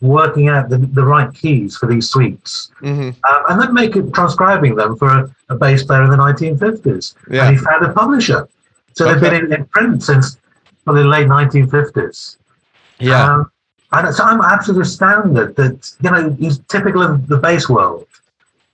working 0.02 0.48
out 0.50 0.68
the, 0.70 0.78
the 0.78 1.04
right 1.04 1.32
keys 1.34 1.78
for 1.78 1.86
these 1.86 2.10
suites, 2.10 2.72
hmm 2.80 3.10
um, 3.30 3.44
and 3.50 3.62
then 3.62 3.74
making 3.74 4.12
transcribing 4.12 4.76
them 4.76 4.98
for 4.98 5.10
a, 5.10 5.36
a 5.50 5.56
bass 5.56 5.84
player 5.84 6.04
in 6.04 6.10
the 6.10 6.18
1950s. 6.18 7.16
Yeah. 7.30 7.48
And 7.48 7.58
he 7.58 7.64
found 7.64 7.86
a 7.86 7.94
publisher, 7.94 8.48
so 8.94 9.06
they've 9.06 9.22
been 9.22 9.46
in, 9.46 9.54
in 9.54 9.66
print 9.66 10.04
since 10.04 10.38
well, 10.86 10.96
the 10.96 11.04
late 11.04 11.28
1950s. 11.28 12.38
Yeah. 13.00 13.34
Um, 13.34 13.52
and 13.92 14.16
so 14.16 14.24
I'm 14.24 14.42
absolutely 14.42 14.84
astounded 14.84 15.56
that, 15.58 15.92
you 16.02 16.12
know, 16.12 16.32
he's 16.40 16.60
typical 16.70 17.02
of 17.02 17.28
the 17.28 17.38
bass 17.38 17.68
world, 17.70 18.08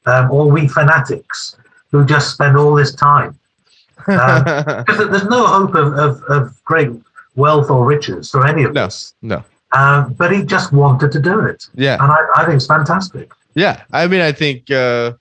um, 0.06 0.30
all 0.30 0.50
we 0.50 0.68
fanatics 0.68 1.58
who 1.92 2.06
just 2.06 2.34
spend 2.34 2.56
all 2.56 2.76
this 2.76 2.94
time. 2.94 3.38
Um, 4.08 4.84
there's 5.12 5.26
no 5.26 5.46
hope 5.46 5.76
of, 5.76 5.94
of, 5.94 6.22
of 6.24 6.64
great 6.64 6.90
wealth 7.36 7.70
or 7.70 7.86
riches 7.86 8.32
for 8.32 8.48
any 8.48 8.64
of 8.64 8.74
No. 8.74 8.86
this. 8.86 9.14
no. 9.22 9.44
Um, 9.74 10.14
but 10.14 10.32
he 10.32 10.44
just 10.44 10.72
wanted 10.72 11.12
to 11.12 11.20
do 11.20 11.42
it. 11.42 11.68
Yeah. 11.76 11.98
And 12.02 12.12
I, 12.12 12.18
I 12.38 12.46
think 12.46 12.56
it's 12.56 12.66
fantastic. 12.68 13.32
Yeah. 13.54 13.84
I 13.92 14.08
mean, 14.08 14.22
I 14.22 14.32
think 14.32 14.72
uh 14.72 15.14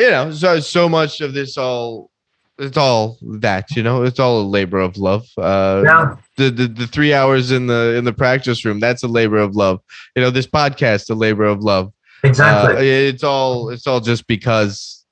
you 0.00 0.10
know, 0.10 0.30
so 0.32 0.60
so 0.60 0.88
much 0.88 1.20
of 1.20 1.34
this 1.34 1.56
all 1.56 2.10
it's 2.58 2.76
all 2.76 3.16
that, 3.22 3.70
you 3.76 3.84
know, 3.84 4.02
it's 4.02 4.18
all 4.18 4.40
a 4.40 4.48
labor 4.48 4.80
of 4.80 4.96
love. 4.96 5.26
Uh 5.38 5.82
Yeah. 5.86 6.16
the, 6.36 6.50
the 6.50 6.66
the 6.66 6.86
three 6.88 7.14
hours 7.14 7.52
in 7.52 7.68
the 7.68 7.94
in 7.96 8.04
the 8.04 8.12
practice 8.12 8.64
room 8.64 8.80
that's 8.80 9.02
a 9.04 9.08
labor 9.08 9.38
of 9.38 9.54
love 9.56 9.80
you 10.16 10.22
know 10.22 10.30
this 10.30 10.46
podcast 10.46 11.08
a 11.10 11.14
labor 11.14 11.44
of 11.44 11.60
love 11.62 11.92
Exactly. 12.24 12.76
uh, 12.76 12.80
it's 12.80 13.22
all 13.22 13.70
it's 13.70 13.86
all 13.86 14.00
just 14.00 14.26
because 14.26 15.04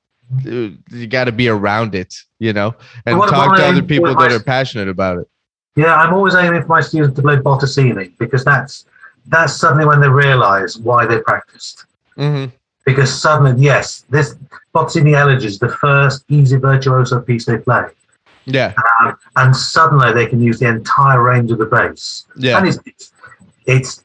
uh, 0.46 0.70
you 0.90 1.06
got 1.08 1.24
to 1.24 1.32
be 1.32 1.48
around 1.48 1.94
it 1.94 2.12
you 2.38 2.52
know 2.52 2.74
and 3.06 3.18
talk 3.22 3.56
to 3.56 3.64
other 3.64 3.82
people 3.82 4.14
that 4.14 4.32
are 4.32 4.40
passionate 4.40 4.88
about 4.88 5.18
it 5.18 5.28
Yeah, 5.76 5.94
I'm 5.94 6.14
always 6.14 6.34
aiming 6.34 6.62
for 6.62 6.68
my 6.68 6.80
students 6.80 7.16
to 7.16 7.22
play 7.22 7.36
Bottesini 7.36 8.16
because 8.18 8.44
that's 8.44 8.86
that's 9.26 9.54
suddenly 9.54 9.86
when 9.86 10.00
they 10.00 10.08
realise 10.08 10.76
why 10.76 11.04
they 11.06 11.20
practiced. 11.20 11.84
mm-hmm. 12.16 12.54
Because 12.84 13.12
suddenly, 13.12 13.60
yes, 13.60 14.04
this 14.08 14.36
Bottesini 14.74 15.14
Elegy 15.14 15.46
is 15.48 15.58
the 15.58 15.70
first 15.70 16.24
easy 16.28 16.56
virtuoso 16.56 17.20
piece 17.20 17.44
they 17.44 17.58
play, 17.58 17.84
yeah 18.44 18.72
um, 19.00 19.18
and 19.36 19.54
suddenly 19.56 20.12
they 20.12 20.26
can 20.26 20.40
use 20.40 20.58
the 20.60 20.68
entire 20.68 21.20
range 21.22 21.50
of 21.50 21.58
the 21.58 21.66
bass. 21.66 22.26
yeah 22.36 22.56
And 22.58 22.68
it's, 22.68 22.78
it's 22.86 23.12
it's 23.66 24.04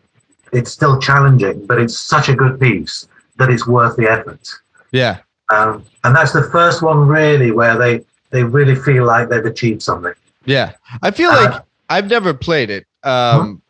it's 0.51 0.71
still 0.71 0.99
challenging, 0.99 1.65
but 1.67 1.79
it's 1.79 1.97
such 1.97 2.27
a 2.29 2.36
good 2.36 2.59
piece 2.59 3.07
that 3.38 3.49
it's 3.49 3.65
worth 3.67 3.95
the 3.95 4.07
effort. 4.09 4.49
yeah 4.91 5.19
Um, 5.53 5.86
and 6.03 6.15
that's 6.15 6.34
the 6.34 6.43
first 6.51 6.82
one 6.82 7.07
really 7.07 7.51
where 7.51 7.77
they 7.77 7.93
they 8.32 8.43
really 8.43 8.75
feel 8.75 9.05
like 9.05 9.29
they've 9.29 9.45
achieved 9.45 9.82
something. 9.82 10.13
yeah 10.45 10.73
i 11.03 11.11
feel 11.11 11.29
Uh, 11.32 11.43
like 11.51 11.61
i've 11.89 12.09
never 12.09 12.34
played 12.34 12.69
it 12.69 12.86
um 13.03 13.61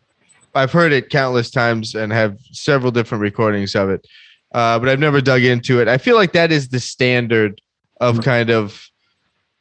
i've 0.55 0.71
heard 0.71 0.91
it 0.93 1.09
countless 1.09 1.49
times 1.51 1.95
and 1.95 2.11
have 2.13 2.37
several 2.51 2.91
different 2.91 3.21
recordings 3.21 3.75
of 3.75 3.89
it 3.89 4.05
uh 4.53 4.77
but 4.79 4.87
i've 4.89 4.99
never 4.99 5.19
dug 5.21 5.43
into 5.43 5.79
it 5.81 5.87
i 5.87 5.97
feel 5.97 6.15
like 6.15 6.31
that 6.33 6.51
is 6.51 6.69
the 6.69 6.79
standard 6.79 7.59
of 7.99 8.17
Mhm. 8.17 8.23
kind 8.23 8.49
of 8.49 8.87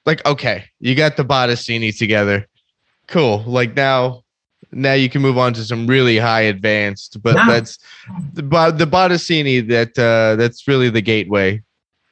like 0.07 0.25
okay 0.27 0.65
you 0.81 0.95
got 0.95 1.17
the 1.17 1.25
Bottesini 1.25 1.97
together 1.97 2.47
cool 3.09 3.43
like 3.47 3.75
now 3.77 4.23
now 4.73 4.93
you 4.93 5.09
can 5.11 5.21
move 5.21 5.37
on 5.37 5.53
to 5.55 5.65
some 5.65 5.87
really 5.87 6.17
high 6.19 6.43
advanced 6.43 7.21
but 7.23 7.35
Yeah. 7.37 7.47
that's 7.49 7.79
the 8.35 8.43
the 8.43 8.87
Bottesini 8.87 9.67
that 9.69 9.99
uh 9.99 10.37
that's 10.37 10.67
really 10.69 10.91
the 10.91 11.03
gateway 11.03 11.63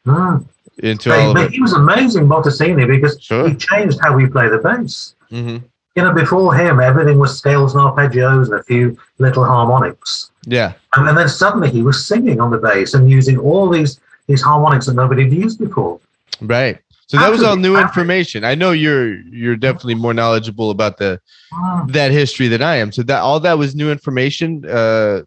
Mm. 0.06 0.46
Into 0.82 1.10
But, 1.10 1.18
all 1.20 1.30
of 1.36 1.36
it 1.44 1.52
he 1.52 1.60
was 1.60 1.72
amazing, 1.72 2.26
Bottesini, 2.28 2.86
because 2.86 3.20
Sure. 3.20 3.48
he 3.48 3.54
changed 3.54 3.98
how 4.02 4.14
we 4.16 4.26
play 4.26 4.48
the 4.48 4.58
bass. 4.58 5.14
hmm 5.30 5.58
You 5.96 6.04
know, 6.04 6.12
before 6.12 6.54
him, 6.54 6.78
everything 6.80 7.18
was 7.18 7.36
scales 7.36 7.74
and 7.74 7.82
arpeggios 7.82 8.44
and 8.46 8.54
a 8.54 8.62
few 8.62 8.96
little 9.18 9.44
harmonics. 9.44 10.30
yeah 10.46 10.72
And, 10.94 11.08
and 11.08 11.16
then 11.18 11.28
suddenly 11.28 11.70
he 11.70 11.82
was 11.82 12.06
singing 12.06 12.40
on 12.40 12.50
the 12.50 12.58
bass 12.58 12.94
and 12.94 13.10
using 13.10 13.38
all 13.38 13.68
these 13.68 13.98
these 14.28 14.42
harmonics 14.42 14.84
that 14.86 14.94
nobody 14.94 15.24
had 15.24 15.32
used 15.32 15.58
before. 15.58 15.98
right 16.42 16.78
So 17.08 17.16
that 17.18 17.30
was 17.30 17.42
all 17.42 17.56
new 17.56 17.76
information. 17.86 18.44
I 18.44 18.54
know 18.54 18.70
you're 18.84 19.08
you're 19.40 19.56
definitely 19.56 19.94
more 20.04 20.14
knowledgeable 20.14 20.70
about 20.70 20.98
the 20.98 21.12
Mm. 21.50 21.92
that 21.96 22.10
history 22.12 22.46
than 22.48 22.60
I 22.72 22.74
am. 22.82 22.92
So 22.92 23.02
that 23.04 23.20
all 23.26 23.40
that 23.40 23.56
was 23.62 23.74
new 23.74 23.90
information 23.90 24.48
uh, 24.68 25.22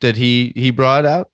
that 0.00 0.16
he 0.16 0.32
he 0.62 0.70
brought 0.70 1.04
out. 1.04 1.26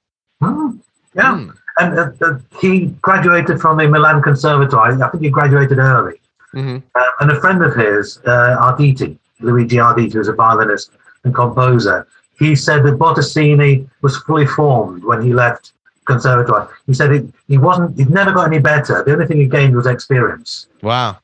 Mm. 0.43 0.81
Yeah. 1.15 1.35
Hmm. 1.37 1.51
And 1.79 1.99
uh, 1.99 2.11
uh, 2.21 2.39
he 2.61 2.87
graduated 3.01 3.61
from 3.61 3.79
the 3.79 3.89
Milan 3.89 4.23
Conservatory. 4.23 5.01
I 5.03 5.09
think 5.09 5.23
he 5.23 5.31
graduated 5.31 5.79
early. 5.79 6.21
Mhm. 6.55 6.83
Uh, 6.95 7.01
and 7.21 7.31
a 7.31 7.41
friend 7.41 7.63
of 7.65 7.75
his, 7.75 8.19
uh, 8.27 8.57
Arditi, 8.61 9.17
Luigi 9.41 9.77
Arditi, 9.77 10.13
who's 10.13 10.29
a 10.29 10.35
violinist 10.35 10.91
and 11.25 11.35
composer, 11.35 12.07
he 12.39 12.55
said 12.55 12.83
that 12.85 12.99
Bottesini 12.99 13.89
was 14.03 14.17
fully 14.19 14.47
formed 14.47 15.03
when 15.05 15.23
he 15.23 15.33
left 15.33 15.73
Conservatory. 16.05 16.67
He 16.87 16.93
said 16.95 17.13
it, 17.13 17.25
he 17.49 17.57
wasn't, 17.59 17.97
he'd 17.97 18.11
never 18.11 18.33
got 18.33 18.49
any 18.49 18.59
better. 18.59 19.03
The 19.05 19.13
only 19.13 19.27
thing 19.27 19.39
he 19.39 19.47
gained 19.47 19.75
was 19.75 19.87
experience. 19.87 20.67
Wow, 20.83 21.19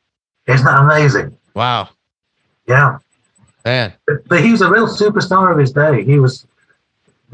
Isn't 0.46 0.64
that 0.64 0.80
amazing? 0.80 1.36
wow, 1.55 1.88
Yeah. 2.66 2.99
man. 3.64 3.92
But, 4.07 4.26
but 4.28 4.40
he 4.40 4.53
was 4.53 4.62
a 4.62 4.70
real 4.70 4.86
superstar 4.86 5.51
of 5.53 5.59
his 5.59 5.72
day. 5.72 6.05
He 6.05 6.18
was, 6.20 6.46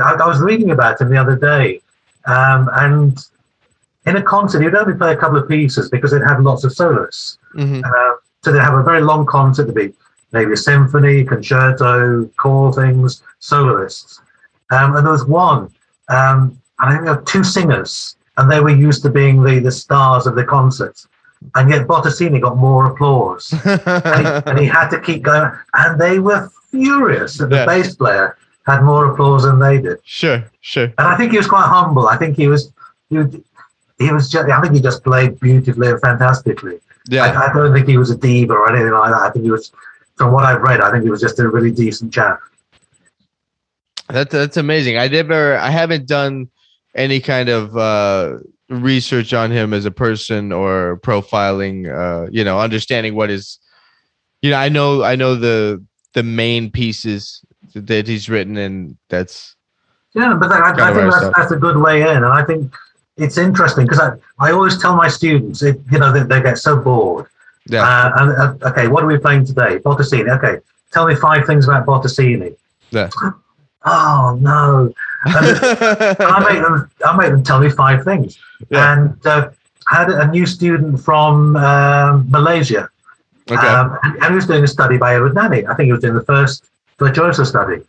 I, 0.01 0.15
I 0.15 0.27
was 0.27 0.41
reading 0.41 0.71
about 0.71 1.01
him 1.01 1.11
the 1.11 1.19
other 1.19 1.37
day, 1.37 1.81
um, 2.27 2.71
and 2.75 3.19
in 4.07 4.17
a 4.17 4.23
concert, 4.23 4.61
he 4.61 4.67
would 4.67 4.75
only 4.75 4.95
play 4.95 5.13
a 5.13 5.17
couple 5.17 5.39
of 5.39 5.49
pieces 5.49 5.89
because 5.89 6.13
it 6.13 6.21
had 6.23 6.43
lots 6.43 6.65
of 6.65 6.73
soloists. 6.73 7.39
hmm 7.55 7.81
Uh, 7.85 8.13
so 8.43 8.53
they'd 8.53 8.61
have 8.61 8.75
a 8.75 8.83
very 8.83 9.01
long 9.01 9.25
concert 9.25 9.67
to 9.67 9.73
be 9.73 9.93
maybe 10.33 10.53
a 10.53 10.57
symphony, 10.57 11.25
concerto, 11.25 12.27
choral 12.37 12.73
things, 12.73 13.23
soloists. 13.39 14.21
Um, 14.71 14.97
and 14.97 15.05
there 15.07 15.13
was 15.13 15.25
one, 15.25 15.71
um, 16.09 16.61
and 16.79 16.87
I 16.87 16.91
think 16.91 17.05
there 17.05 17.15
were 17.15 17.23
two 17.23 17.45
singers, 17.45 18.17
and 18.37 18.51
they 18.51 18.61
were 18.61 18.71
used 18.89 19.03
to 19.05 19.11
being 19.11 19.43
the, 19.43 19.61
the 19.61 19.71
stars 19.71 20.27
of 20.27 20.35
the 20.35 20.45
concert. 20.45 21.07
And 21.55 21.71
yet 21.71 21.87
Bottesini 21.87 22.41
got 22.41 22.57
more 22.57 22.87
applause. 22.91 23.53
and, 23.65 24.27
he, 24.27 24.33
and 24.51 24.59
he 24.59 24.67
had 24.67 24.89
to 24.91 25.01
keep 25.01 25.23
going. 25.23 25.51
And 25.75 26.01
they 26.01 26.19
were 26.19 26.51
furious 26.71 27.41
at 27.41 27.49
the 27.51 27.57
Yeah. 27.57 27.67
bass 27.67 27.95
player 27.97 28.37
had 28.67 28.83
more 28.83 29.13
applause 29.13 29.43
than 29.45 29.59
they 29.59 29.81
did. 29.81 29.99
sure, 30.05 30.45
sure. 30.61 30.85
And 30.85 31.07
I 31.09 31.17
think 31.17 31.33
he 31.33 31.37
was 31.39 31.47
quite 31.47 31.67
humble. 31.67 32.09
I 32.09 32.17
think 32.17 32.37
he 32.37 32.49
was, 32.49 32.73
he, 33.11 33.19
was- 33.19 33.37
he 33.99 34.11
was 34.13 34.29
just, 34.31 34.49
I 34.51 34.61
think 34.61 34.75
he 34.75 34.81
just 34.81 35.05
played 35.05 35.39
beautifully 35.39 35.89
and 35.89 36.01
fantastically. 36.01 36.81
Yeah, 37.09 37.25
I, 37.27 37.51
I 37.51 37.53
don't 37.53 37.73
think 37.75 37.87
he 37.87 37.97
was 37.99 38.11
a 38.11 38.17
diva 38.17 38.55
or 38.55 38.69
anything 38.75 38.91
like 38.93 39.11
that. 39.13 39.21
I 39.23 39.31
think 39.31 39.45
he 39.45 39.51
was, 39.51 39.71
from 40.17 40.33
what 40.33 40.45
I've 40.45 40.63
read, 40.63 40.81
I 40.81 40.91
think 40.91 41.05
he 41.05 41.11
was 41.11 41.21
just 41.21 41.39
a 41.39 41.49
really 41.49 41.71
decent 41.71 42.13
chap. 42.13 42.41
That's 44.09 44.33
that's 44.33 44.57
amazing. 44.57 44.99
I 44.99 45.09
never, 45.09 45.57
I 45.57 45.71
haven't 45.71 46.07
done 46.07 46.49
any 46.95 47.21
kind 47.21 47.49
of 47.49 47.77
uh, 47.77 48.39
research 48.69 49.33
on 49.33 49.51
him 49.51 49.73
as 49.73 49.85
a 49.87 49.91
person 49.91 50.53
or 50.53 50.99
profiling. 51.03 51.89
Uh, 51.89 52.29
you 52.31 52.45
know, 52.45 52.59
understanding 52.61 53.15
what 53.15 53.31
is, 53.31 53.59
you 54.43 54.51
know, 54.51 54.57
I 54.59 54.69
know, 54.69 55.03
I 55.03 55.17
know 55.17 55.35
the 55.37 55.83
the 56.13 56.23
main 56.23 56.71
pieces 56.71 57.43
that 57.75 58.07
he's 58.07 58.29
written, 58.29 58.57
and 58.57 58.97
that's 59.09 59.57
Yeah, 60.15 60.35
but 60.35 60.51
I, 60.53 60.71
I 60.71 60.95
think 60.95 61.13
that's, 61.13 61.37
that's 61.37 61.53
a 61.53 61.57
good 61.57 61.77
way 61.77 62.03
in. 62.03 62.09
And 62.09 62.27
I 62.27 62.45
think 62.45 62.73
it's 63.17 63.39
interesting 63.39 63.85
because 63.85 64.01
I, 64.01 64.13
I 64.39 64.53
always 64.53 64.81
tell 64.81 64.97
my 64.97 65.09
students, 65.09 65.63
it, 65.63 65.81
you 65.91 65.99
know, 65.99 66.13
they, 66.13 66.23
they 66.23 66.43
get 66.43 66.59
so 66.59 66.77
bored. 66.77 67.27
yeah, 67.69 67.83
Uh, 67.83 68.13
and, 68.19 68.63
uh, 68.63 68.69
okay, 68.71 68.89
what 68.89 69.03
are 69.03 69.07
we 69.07 69.19
playing 69.19 69.45
today? 69.45 69.79
Bottesini. 69.79 70.31
Okay, 70.37 70.61
tell 70.93 71.07
me 71.07 71.15
five 71.15 71.47
things 71.47 71.67
about 71.67 71.87
Bottesini. 71.87 72.57
Yeah. 72.91 73.11
Oh, 73.87 74.39
no. 74.41 74.95
And 75.27 75.37
I 76.21 76.53
make 76.53 76.63
them. 76.63 76.91
I 77.05 77.15
make 77.19 77.29
them 77.33 77.43
tell 77.43 77.61
me 77.61 77.69
five 77.69 78.03
things. 78.03 78.39
Yeah. 78.71 78.95
And 78.95 79.27
uh, 79.27 79.51
had 79.89 80.09
a 80.09 80.27
new 80.29 80.47
student 80.47 80.99
from 80.99 81.55
um, 81.57 82.25
Malaysia, 82.31 82.89
okay, 83.51 83.67
um, 83.67 83.99
and, 84.05 84.15
and 84.23 84.25
he 84.31 84.35
was 84.37 84.47
doing 84.47 84.65
a 84.65 84.67
study 84.67 84.97
by 84.97 85.17
Edward 85.17 85.35
Nanny. 85.35 85.67
I 85.67 85.75
think 85.75 85.87
he 85.89 85.93
was 85.93 86.01
doing 86.01 86.15
the 86.15 86.25
first 86.25 86.65
virtuoso 86.99 87.45
study. 87.45 87.83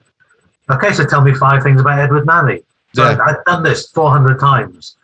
Okay, 0.70 0.94
so 0.94 1.06
tell 1.06 1.22
me 1.22 1.34
five 1.34 1.64
things 1.64 1.80
about 1.82 2.00
Edward 2.00 2.26
Nanny. 2.26 2.64
So 2.94 3.04
Yeah. 3.04 3.18
I'd 3.26 3.44
done 3.46 3.64
this 3.64 3.90
400 3.92 4.40
times, 4.40 4.98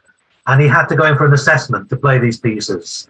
and 0.48 0.62
he 0.62 0.68
had 0.68 0.88
to 0.88 0.96
go 0.96 1.06
in 1.06 1.18
for 1.18 1.26
an 1.26 1.34
assessment 1.34 1.90
to 1.90 1.98
play 1.98 2.18
these 2.20 2.40
pieces. 2.40 3.08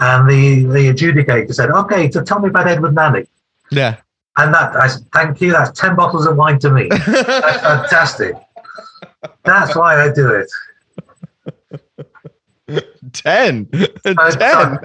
And 0.00 0.28
the, 0.28 0.64
the 0.64 0.92
adjudicator 0.92 1.54
said, 1.54 1.70
"Okay, 1.70 2.10
so 2.10 2.22
tell 2.22 2.40
me 2.40 2.48
about 2.48 2.66
Edward 2.68 2.94
Nanny." 2.94 3.26
yeah. 3.70 3.96
And 4.38 4.52
that 4.52 4.76
I 4.76 4.88
said, 4.88 5.06
"Thank 5.14 5.40
you. 5.40 5.52
That's 5.52 5.70
ten 5.80 5.96
bottles 5.96 6.26
of 6.26 6.36
wine 6.36 6.58
to 6.58 6.70
me. 6.70 6.88
That's 6.90 7.62
fantastic. 7.62 8.34
That's 9.44 9.74
why 9.74 10.02
I 10.02 10.12
do 10.12 10.28
it." 10.28 10.50
Ten. 13.12 13.68
Uh, 14.04 14.30
Ten. 14.32 14.78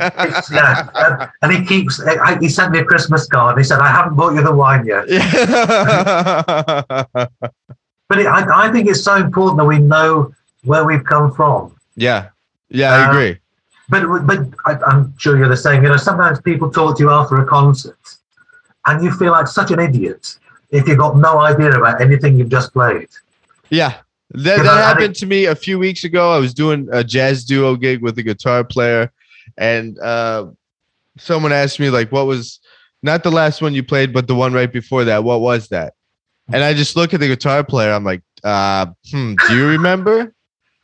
yeah, 0.52 0.88
and, 0.94 1.30
and 1.42 1.52
he 1.52 1.66
keeps. 1.66 2.00
I, 2.02 2.38
he 2.40 2.48
sent 2.50 2.72
me 2.72 2.80
a 2.80 2.86
Christmas 2.86 3.26
card. 3.28 3.58
He 3.58 3.64
said, 3.64 3.80
"I 3.80 3.88
haven't 3.92 4.16
bought 4.16 4.34
you 4.36 4.44
the 4.44 4.54
wine 4.54 4.86
yet." 4.86 5.06
But 8.10 8.20
it, 8.20 8.28
I, 8.28 8.68
I 8.68 8.72
think 8.74 8.90
it's 8.90 9.02
so 9.04 9.16
important 9.16 9.58
that 9.60 9.64
we 9.66 9.80
know 9.80 10.34
where 10.66 10.84
we've 10.84 11.04
come 11.04 11.34
from. 11.34 11.76
yeah. 11.96 12.30
Yeah, 12.70 12.92
I 12.94 13.06
Uh, 13.06 13.10
agree. 13.12 13.38
But 13.90 14.26
but 14.28 14.40
I, 14.66 14.78
I'm 14.86 15.14
sure 15.18 15.38
you're 15.38 15.48
the 15.50 15.58
same. 15.58 15.82
You 15.84 15.90
know, 15.90 15.98
sometimes 15.98 16.40
people 16.42 16.70
talk 16.72 16.98
to 16.98 17.04
you 17.04 17.10
after 17.10 17.38
a 17.42 17.46
concert, 17.46 17.98
and 18.86 19.04
you 19.04 19.12
feel 19.14 19.32
like 19.32 19.48
such 19.48 19.72
an 19.72 19.80
idiot 19.80 20.38
if 20.72 20.88
you've 20.88 20.98
got 20.98 21.18
no 21.18 21.40
idea 21.40 21.72
about 21.78 22.02
anything 22.02 22.38
you've 22.38 22.50
just 22.50 22.74
played. 22.74 23.10
Yeah. 23.70 23.96
That, 24.34 24.64
that 24.64 24.84
happened 24.84 25.16
to 25.16 25.26
me 25.26 25.46
a 25.46 25.56
few 25.56 25.78
weeks 25.78 26.04
ago. 26.04 26.32
I 26.32 26.38
was 26.38 26.54
doing 26.54 26.88
a 26.92 27.04
jazz 27.04 27.44
duo 27.44 27.76
gig 27.76 28.02
with 28.02 28.18
a 28.18 28.24
guitar 28.24 28.64
player, 28.64 29.12
and 29.58 30.00
uh, 30.00 30.48
someone 31.18 31.52
asked 31.52 31.80
me, 31.80 31.90
like, 31.90 32.12
what 32.12 32.28
was 32.28 32.60
not 33.04 33.24
the 33.24 33.32
last 33.32 33.62
one 33.62 33.74
you 33.74 33.84
played, 33.84 34.14
but 34.14 34.28
the 34.28 34.36
one 34.36 34.54
right 34.54 34.72
before 34.72 35.04
that? 35.06 35.24
What 35.24 35.42
was 35.42 35.68
that? 35.70 35.94
And 36.54 36.64
I 36.64 36.74
just 36.74 36.96
look 36.96 37.14
at 37.14 37.20
the 37.20 37.28
guitar 37.28 37.64
player. 37.64 37.92
I'm 37.92 38.04
like, 38.04 38.22
uh, 38.44 38.88
hmm, 39.12 39.34
do 39.48 39.56
you 39.56 39.68
remember? 39.68 40.34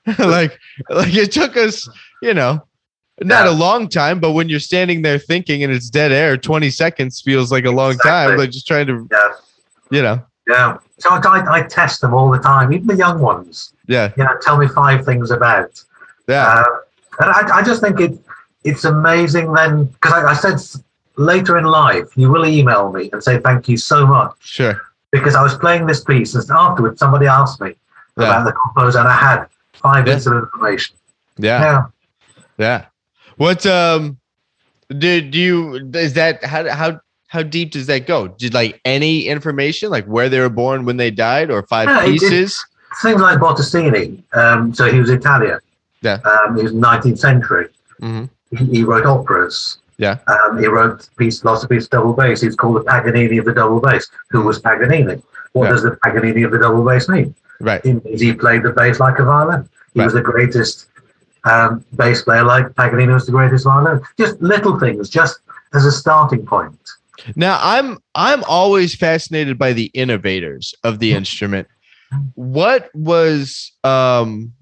like, 0.19 0.57
like 0.89 1.13
it 1.13 1.31
took 1.31 1.57
us, 1.57 1.87
you 2.21 2.33
know, 2.33 2.61
not 3.21 3.45
Yeah. 3.45 3.51
a 3.51 3.55
long 3.55 3.89
time, 3.89 4.19
but 4.19 4.31
when 4.31 4.47
you're 4.49 4.59
standing 4.59 5.01
there 5.01 5.19
thinking 5.19 5.63
and 5.63 5.73
it's 5.73 5.89
dead 5.89 6.11
air, 6.11 6.37
20 6.37 6.69
seconds 6.69 7.19
feels 7.21 7.51
like 7.51 7.65
a 7.65 7.71
long 7.71 7.97
time. 7.97 8.37
Like 8.37 8.51
just 8.51 8.67
trying 8.67 8.87
to, 8.87 9.07
Yeah, 9.11 9.31
you 9.91 10.01
know, 10.01 10.25
yeah. 10.47 10.77
So 10.99 11.09
I, 11.11 11.57
I, 11.57 11.61
test 11.63 12.01
them 12.01 12.13
all 12.13 12.31
the 12.31 12.39
time, 12.39 12.73
even 12.73 12.87
the 12.87 12.95
young 12.95 13.19
ones. 13.19 13.73
yeah, 13.87 14.11
You 14.17 14.23
know, 14.23 14.31
tell 14.41 14.57
me 14.57 14.67
five 14.67 15.05
things 15.05 15.29
about. 15.31 15.83
yeah, 16.27 16.47
Uh, 16.47 16.63
and 17.21 17.29
I, 17.31 17.57
I 17.59 17.63
just 17.63 17.81
think 17.81 17.99
it 17.99 18.13
it's 18.63 18.83
amazing 18.85 19.53
then 19.53 19.85
because 19.85 20.13
I, 20.13 20.21
I 20.31 20.33
said 20.33 20.57
later 21.17 21.57
in 21.57 21.65
life 21.65 22.07
you 22.15 22.29
will 22.29 22.45
email 22.45 22.91
me 22.91 23.09
and 23.13 23.23
say 23.23 23.39
thank 23.39 23.67
you 23.69 23.77
so 23.77 24.05
much 24.05 24.33
sure. 24.41 24.81
because 25.11 25.35
I 25.35 25.41
was 25.43 25.55
playing 25.57 25.85
this 25.87 26.03
piece 26.03 26.35
and 26.35 26.43
afterwards 26.51 26.99
somebody 26.99 27.27
asked 27.27 27.59
me 27.61 27.71
Yeah. 28.17 28.25
about 28.25 28.43
the 28.45 28.53
composer 28.53 28.99
and 28.99 29.07
I 29.07 29.17
had 29.29 29.45
five 29.73 30.05
Yeah. 30.07 30.13
bits 30.15 30.25
of 30.27 30.33
information. 30.33 30.95
Yeah. 31.37 31.61
Yeah. 31.61 31.81
Yeah. 32.57 32.85
What 33.37 33.65
um 33.65 34.17
did 34.97 35.33
you 35.35 35.53
is 35.93 36.13
that 36.13 36.43
how 36.43 36.67
how 36.69 36.99
how 37.27 37.43
deep 37.43 37.71
does 37.71 37.87
that 37.87 38.07
go? 38.07 38.27
Did 38.29 38.53
like 38.53 38.79
any 38.85 39.27
information 39.27 39.89
like 39.89 40.05
where 40.05 40.29
they 40.29 40.39
were 40.39 40.49
born, 40.49 40.85
when 40.85 40.97
they 40.97 41.11
died, 41.11 41.51
or 41.51 41.63
five 41.67 41.87
Yeah, 41.89 42.05
pieces? 42.05 42.63
Things 43.01 43.21
like 43.21 43.37
Bottesini. 43.39 44.23
Um, 44.35 44.73
so 44.73 44.91
he 44.91 44.99
was 44.99 45.09
Italian. 45.09 45.59
Yeah. 46.01 46.19
Um, 46.23 46.55
he 46.57 46.63
was 46.63 46.73
19th 46.73 47.19
century. 47.19 47.67
hmm 47.99 48.25
He, 48.51 48.65
he 48.65 48.83
wrote 48.83 49.05
operas. 49.05 49.79
Yeah. 49.97 50.19
Um, 50.27 50.57
he 50.59 50.67
wrote 50.67 51.09
piece, 51.17 51.43
lots 51.43 51.63
of 51.63 51.69
pieces 51.69 51.85
of 51.87 51.91
double 51.91 52.13
bass. 52.13 52.41
He's 52.41 52.55
called 52.55 52.77
the 52.77 52.83
Paganini 52.83 53.37
of 53.39 53.45
the 53.45 53.53
double 53.53 53.81
bass. 53.81 54.07
Who 54.29 54.41
was 54.43 54.59
Paganini? 54.59 55.21
What 55.53 55.65
Yeah. 55.65 55.69
does 55.71 55.83
the 55.83 55.91
Paganini 56.03 56.43
of 56.43 56.51
the 56.51 56.59
double 56.59 56.85
bass 56.85 57.09
mean? 57.09 57.35
Right. 57.59 57.83
Means 57.83 58.21
he 58.21 58.31
played 58.33 58.63
the 58.63 58.71
bass 58.71 58.99
like 58.99 59.19
a 59.19 59.25
violin. 59.25 59.67
He 59.93 60.01
was 60.01 60.13
the 60.13 60.21
greatest 60.21 60.85
um, 61.43 61.83
bass 61.93 62.21
player, 62.21 62.43
like 62.43 62.73
Paganini 62.75 63.11
was 63.13 63.25
the 63.25 63.31
greatest 63.31 63.63
violin. 63.65 64.01
Just 64.17 64.39
little 64.41 64.79
things, 64.79 65.09
just 65.09 65.39
as 65.73 65.85
a 65.85 65.91
starting 65.91 66.45
point. 66.45 66.77
Now 67.35 67.59
I'm 67.61 67.97
I'm 68.15 68.43
always 68.45 68.95
fascinated 68.95 69.57
by 69.57 69.73
the 69.73 69.85
innovators 69.93 70.73
of 70.83 70.99
the 70.99 71.13
instrument. 71.13 71.67
What 72.35 72.89
was 72.93 73.71
um 73.83 74.53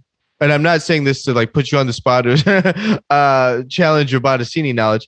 and 0.41 0.51
I'm 0.51 0.63
not 0.63 0.81
saying 0.81 1.03
this 1.05 1.23
to 1.23 1.33
like 1.33 1.53
put 1.53 1.71
you 1.71 1.77
on 1.77 1.87
the 1.87 1.93
spot 1.93 2.25
or 2.27 2.35
uh 3.09 3.63
challenge 3.69 4.11
your 4.11 4.21
Bottesini 4.21 4.73
knowledge, 4.73 5.07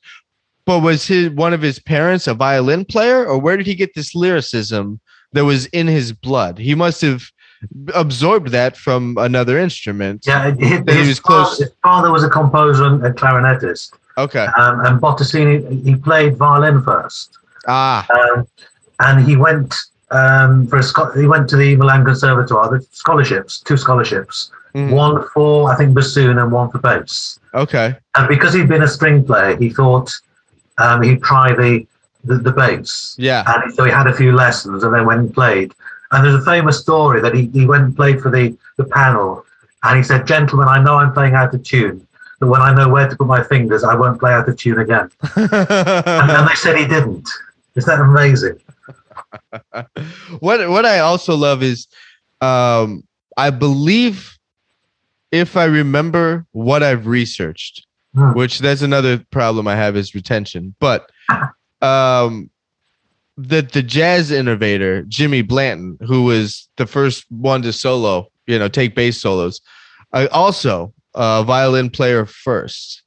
but 0.66 0.80
was 0.80 1.06
his 1.08 1.30
one 1.32 1.54
of 1.54 1.62
his 1.62 1.80
parents 1.80 2.28
a 2.28 2.34
violin 2.34 2.86
player 2.86 3.26
or 3.26 3.38
where 3.38 3.58
did 3.58 3.66
he 3.68 3.76
get 3.76 3.94
this 3.96 4.14
lyricism 4.16 5.00
that 5.34 5.46
was 5.46 5.66
in 5.68 5.88
his 5.88 6.12
blood? 6.14 6.58
He 6.58 6.76
must 6.76 7.02
have 7.02 7.24
absorbed 7.96 8.50
that 8.50 8.78
from 8.78 9.18
another 9.20 9.58
instrument. 9.58 10.24
Yeah, 10.28 10.52
his, 10.52 10.60
he 10.70 11.08
was 11.08 11.20
father, 11.20 11.44
close. 11.46 11.58
his 11.60 11.72
father 11.82 12.12
was 12.12 12.24
a 12.24 12.30
composer 12.30 12.86
and 12.86 13.04
a 13.06 13.12
clarinetist, 13.12 13.94
Okay. 14.18 14.46
um, 14.58 14.86
and 14.86 15.02
Bottesini 15.02 15.84
he 15.84 15.96
played 15.96 16.38
violin 16.38 16.82
first, 16.84 17.37
Ah, 17.68 18.08
um, 18.10 18.48
and 19.00 19.28
he 19.28 19.36
went 19.36 19.76
um, 20.12 20.68
for 20.68 20.78
a 20.78 20.84
scho- 20.84 21.12
he 21.12 21.28
went 21.28 21.50
to 21.50 21.58
the 21.58 21.76
Milan 21.76 22.06
Conservatoire, 22.06 22.70
the 22.70 22.86
scholarships, 22.92 23.60
two 23.60 23.78
scholarships, 23.78 24.52
mhm. 24.74 24.92
one 24.92 25.28
for 25.34 25.70
I 25.72 25.76
think 25.76 25.94
bassoon 25.94 26.38
and 26.38 26.52
one 26.52 26.72
for 26.72 26.80
bass. 26.80 27.40
Okay. 27.54 27.96
And 28.16 28.28
because 28.28 28.54
he'd 28.54 28.70
been 28.70 28.84
a 28.84 28.88
string 28.88 29.26
player, 29.26 29.58
he 29.58 29.70
thought 29.70 30.12
um, 30.78 31.02
he'd 31.02 31.24
try 31.24 31.54
the, 31.54 31.86
the, 32.24 32.36
the 32.36 32.52
bass. 32.52 33.16
Yeah. 33.18 33.44
And 33.48 33.74
so 33.74 33.84
he 33.84 33.92
had 33.92 34.08
a 34.08 34.14
few 34.14 34.32
lessons 34.32 34.84
and 34.84 34.94
then 34.94 35.06
went 35.06 35.20
and 35.22 35.34
played. 35.34 35.74
And 36.12 36.24
there's 36.24 36.42
a 36.42 36.46
famous 36.46 36.80
story 36.80 37.20
that 37.22 37.34
he, 37.34 37.48
he 37.48 37.66
went 37.66 37.84
and 37.84 37.96
played 37.96 38.22
for 38.22 38.32
the, 38.32 38.58
the 38.78 38.86
panel. 38.86 39.44
And 39.84 39.98
he 39.98 40.04
said, 40.04 40.26
Gentlemen, 40.26 40.68
I 40.68 40.82
know 40.82 40.96
I'm 40.96 41.14
playing 41.14 41.34
out 41.34 41.54
of 41.54 41.64
tune, 41.64 42.08
but 42.40 42.48
when 42.48 42.62
I 42.62 42.74
know 42.74 42.90
where 42.90 43.10
to 43.10 43.16
put 43.16 43.28
my 43.28 43.44
fingers, 43.44 43.84
I 43.84 43.96
won't 43.96 44.20
play 44.20 44.32
out 44.32 44.48
of 44.48 44.58
tune 44.58 44.80
again. 44.80 45.10
and 45.36 46.30
then 46.30 46.46
they 46.46 46.56
said 46.56 46.78
he 46.78 46.88
didn't. 46.88 47.28
Is 47.78 47.86
that 47.86 48.00
amazing? 48.00 48.60
what 50.40 50.70
what 50.70 50.86
I 50.86 51.00
also 51.00 51.36
love 51.36 51.64
is 51.64 51.88
um 52.42 53.04
I 53.38 53.50
believe 53.52 54.38
if 55.32 55.56
I 55.56 55.66
remember 55.66 56.46
what 56.52 56.84
I've 56.84 57.08
researched, 57.08 57.86
Hmm. 58.16 58.32
which 58.34 58.60
that's 58.60 58.82
another 58.82 59.24
problem 59.32 59.68
I 59.68 59.76
have 59.76 59.96
is 59.96 60.16
retention. 60.16 60.74
But 60.80 61.12
um 61.82 62.50
the 63.38 63.62
the 63.62 63.84
jazz 63.84 64.32
innovator 64.32 65.04
Jimmy 65.04 65.44
Blanton, 65.44 65.98
who 66.02 66.24
was 66.24 66.68
the 66.78 66.88
first 66.88 67.26
one 67.30 67.62
to 67.62 67.72
solo, 67.72 68.32
you 68.48 68.58
know, 68.58 68.68
take 68.68 68.96
bass 68.96 69.22
solos, 69.22 69.62
uh, 70.14 70.28
also 70.32 70.94
a 71.14 71.44
violin 71.44 71.90
player 71.92 72.26
first. 72.26 73.04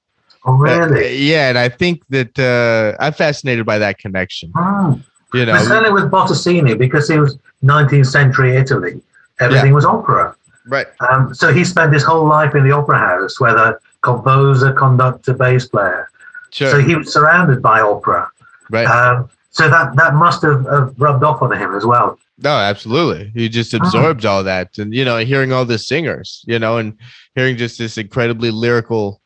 Oh, 0.47 0.55
really? 0.55 1.05
Uh, 1.07 1.09
yeah, 1.11 1.49
and 1.51 1.59
I 1.59 1.69
think 1.69 2.03
that 2.09 2.39
uh, 2.39 2.97
I'm 3.03 3.13
fascinated 3.13 3.67
by 3.67 3.79
that 3.79 3.99
connection. 3.99 4.53
Hmm. 4.57 4.95
You 5.35 5.47
know, 5.47 5.57
certainly 5.59 5.93
with 5.93 6.11
Bottesini, 6.11 6.77
because 6.77 7.09
he 7.09 7.19
was 7.19 7.39
19th 7.63 8.07
century 8.07 8.57
Italy, 8.57 9.01
everything 9.39 9.73
was 9.75 9.85
opera. 9.85 10.35
right? 10.67 10.87
Um, 11.09 11.33
so 11.35 11.53
he 11.53 11.65
spent 11.65 11.93
his 11.93 12.03
whole 12.03 12.27
life 12.27 12.55
in 12.57 12.65
the 12.65 12.73
opera 12.73 12.99
house, 12.99 13.39
whether 13.39 13.81
composer, 14.03 14.73
conductor, 14.73 15.35
bass 15.35 15.67
player. 15.69 16.11
Sure, 16.51 16.71
So 16.73 16.81
he 16.81 16.97
was 16.97 17.13
surrounded 17.13 17.63
by 17.63 17.81
opera. 17.81 18.29
right? 18.71 18.87
Um, 18.87 19.31
so 19.51 19.69
that, 19.69 19.95
that 19.97 20.15
must 20.15 20.43
have, 20.43 20.65
have 20.67 20.95
rubbed 20.99 21.23
off 21.23 21.43
on 21.43 21.53
him 21.57 21.75
as 21.77 21.85
well. 21.87 22.19
No, 22.39 22.51
absolutely. 22.57 23.31
He 23.35 23.49
just 23.49 23.73
Uh-huh. 23.75 23.85
absorbed 23.87 24.25
all 24.27 24.43
that, 24.45 24.79
and 24.79 24.93
you 24.95 25.05
know, 25.05 25.19
hearing 25.19 25.53
all 25.53 25.65
the 25.65 25.79
singers, 25.79 26.43
you 26.49 26.59
know, 26.59 26.79
and 26.79 26.97
hearing 27.37 27.57
just 27.57 27.79
this 27.79 27.99
incredibly 27.99 28.51
lyrical, 28.51 29.20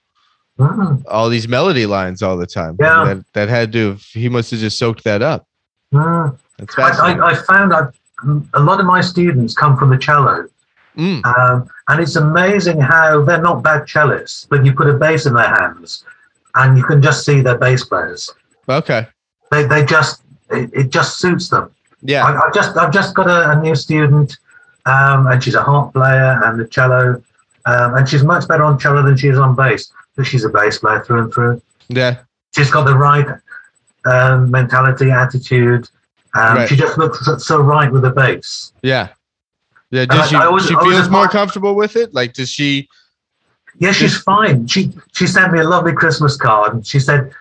Mm, 0.59 1.02
all 1.09 1.28
these 1.28 1.48
melody 1.48 1.86
lines 1.86 2.22
all 2.22 2.36
the 2.36 2.46
time. 2.46 2.76
Yeah. 2.80 3.05
that 3.05 3.24
that 3.32 3.48
had 3.48 3.72
to. 3.72 3.90
Have, 3.90 4.02
he 4.02 4.28
must 4.28 4.50
have 4.52 4.61
just 4.61 4.78
soaked 4.78 5.05
that 5.05 5.22
up. 5.22 5.46
mm. 5.92 6.38
That's 6.59 6.78
I, 6.78 6.90
fascinating. 6.90 7.22
I, 7.22 7.26
I 7.30 7.34
found 7.34 7.74
I, 7.74 7.88
a 8.55 8.61
lot 8.61 8.78
of 8.78 8.86
my 8.86 9.00
students 9.00 9.55
come 9.55 9.76
from 9.76 9.90
the 9.90 9.98
cello. 9.98 10.48
Mm, 10.96 11.26
Um, 11.26 11.68
and 11.88 12.00
it's 12.00 12.14
amazing 12.14 12.80
how 12.80 13.24
they're 13.24 13.42
not 13.42 13.64
bad 13.64 13.82
cellists, 13.82 14.46
but 14.48 14.64
you 14.64 14.72
put 14.72 14.86
a 14.88 14.92
bass 14.94 15.26
in 15.26 15.34
their 15.34 15.48
hands 15.48 16.05
and 16.55 16.78
you 16.78 16.84
can 16.84 17.02
just 17.02 17.24
see 17.26 17.40
they're 17.40 17.59
bass 17.59 17.84
players. 17.84 18.30
okay. 18.68 19.09
They, 19.50 19.64
they 19.66 19.84
just, 19.84 20.22
it, 20.50 20.70
it 20.72 20.90
just 20.90 21.18
suits 21.18 21.48
them. 21.48 21.74
Yeah. 22.02 22.24
I, 22.24 22.46
I've 22.46 22.55
just, 22.55 22.76
I've 22.76 22.92
just 22.92 23.12
got 23.16 23.28
a, 23.28 23.50
a 23.59 23.61
new 23.61 23.74
student 23.74 24.36
um, 24.86 25.26
and 25.26 25.42
she's 25.42 25.57
a 25.57 25.62
harp 25.64 25.92
player 25.92 26.40
and 26.44 26.61
the 26.61 26.66
cello. 26.68 27.20
Um, 27.66 27.94
and 27.96 28.09
she's 28.09 28.22
much 28.22 28.46
better 28.46 28.62
on 28.62 28.78
cello 28.78 29.02
than 29.02 29.16
she 29.16 29.26
is 29.26 29.38
on 29.38 29.57
bass, 29.57 29.90
she's 30.22 30.44
a 30.44 30.48
bass 30.48 30.78
player 30.78 31.02
through 31.02 31.22
and 31.24 31.32
through. 31.34 31.62
yeah. 31.88 32.18
She's 32.54 32.70
got 32.70 32.84
the 32.86 32.96
right 32.96 33.26
um, 34.04 34.50
mentality, 34.50 35.10
attitude. 35.10 35.88
Um, 36.34 36.56
Right. 36.56 36.68
She 36.68 36.76
just 36.76 36.98
looks 36.98 37.28
so- 37.44 37.60
right 37.60 37.90
with 37.90 38.02
the 38.02 38.10
bass. 38.10 38.72
Yeah. 38.82 39.08
Yeah. 39.90 40.04
Does 40.06 40.28
she? 40.28 40.36
I 40.36 40.44
always- 40.46 40.66
she 40.66 40.74
feels 40.76 41.08
more 41.08 41.26
comfortable 41.28 41.74
with 41.74 41.96
it. 41.96 42.14
Like, 42.14 42.32
does 42.34 42.48
she? 42.50 42.88
Yeah, 43.78 43.90
she's 43.92 44.16
fine. 44.16 44.66
She 44.68 44.92
she 45.12 45.26
sent 45.26 45.52
me 45.52 45.58
a 45.60 45.64
lovely 45.64 45.92
Christmas 45.92 46.36
card, 46.36 46.74
and 46.74 46.86
she 46.86 47.00
said, 47.00 47.32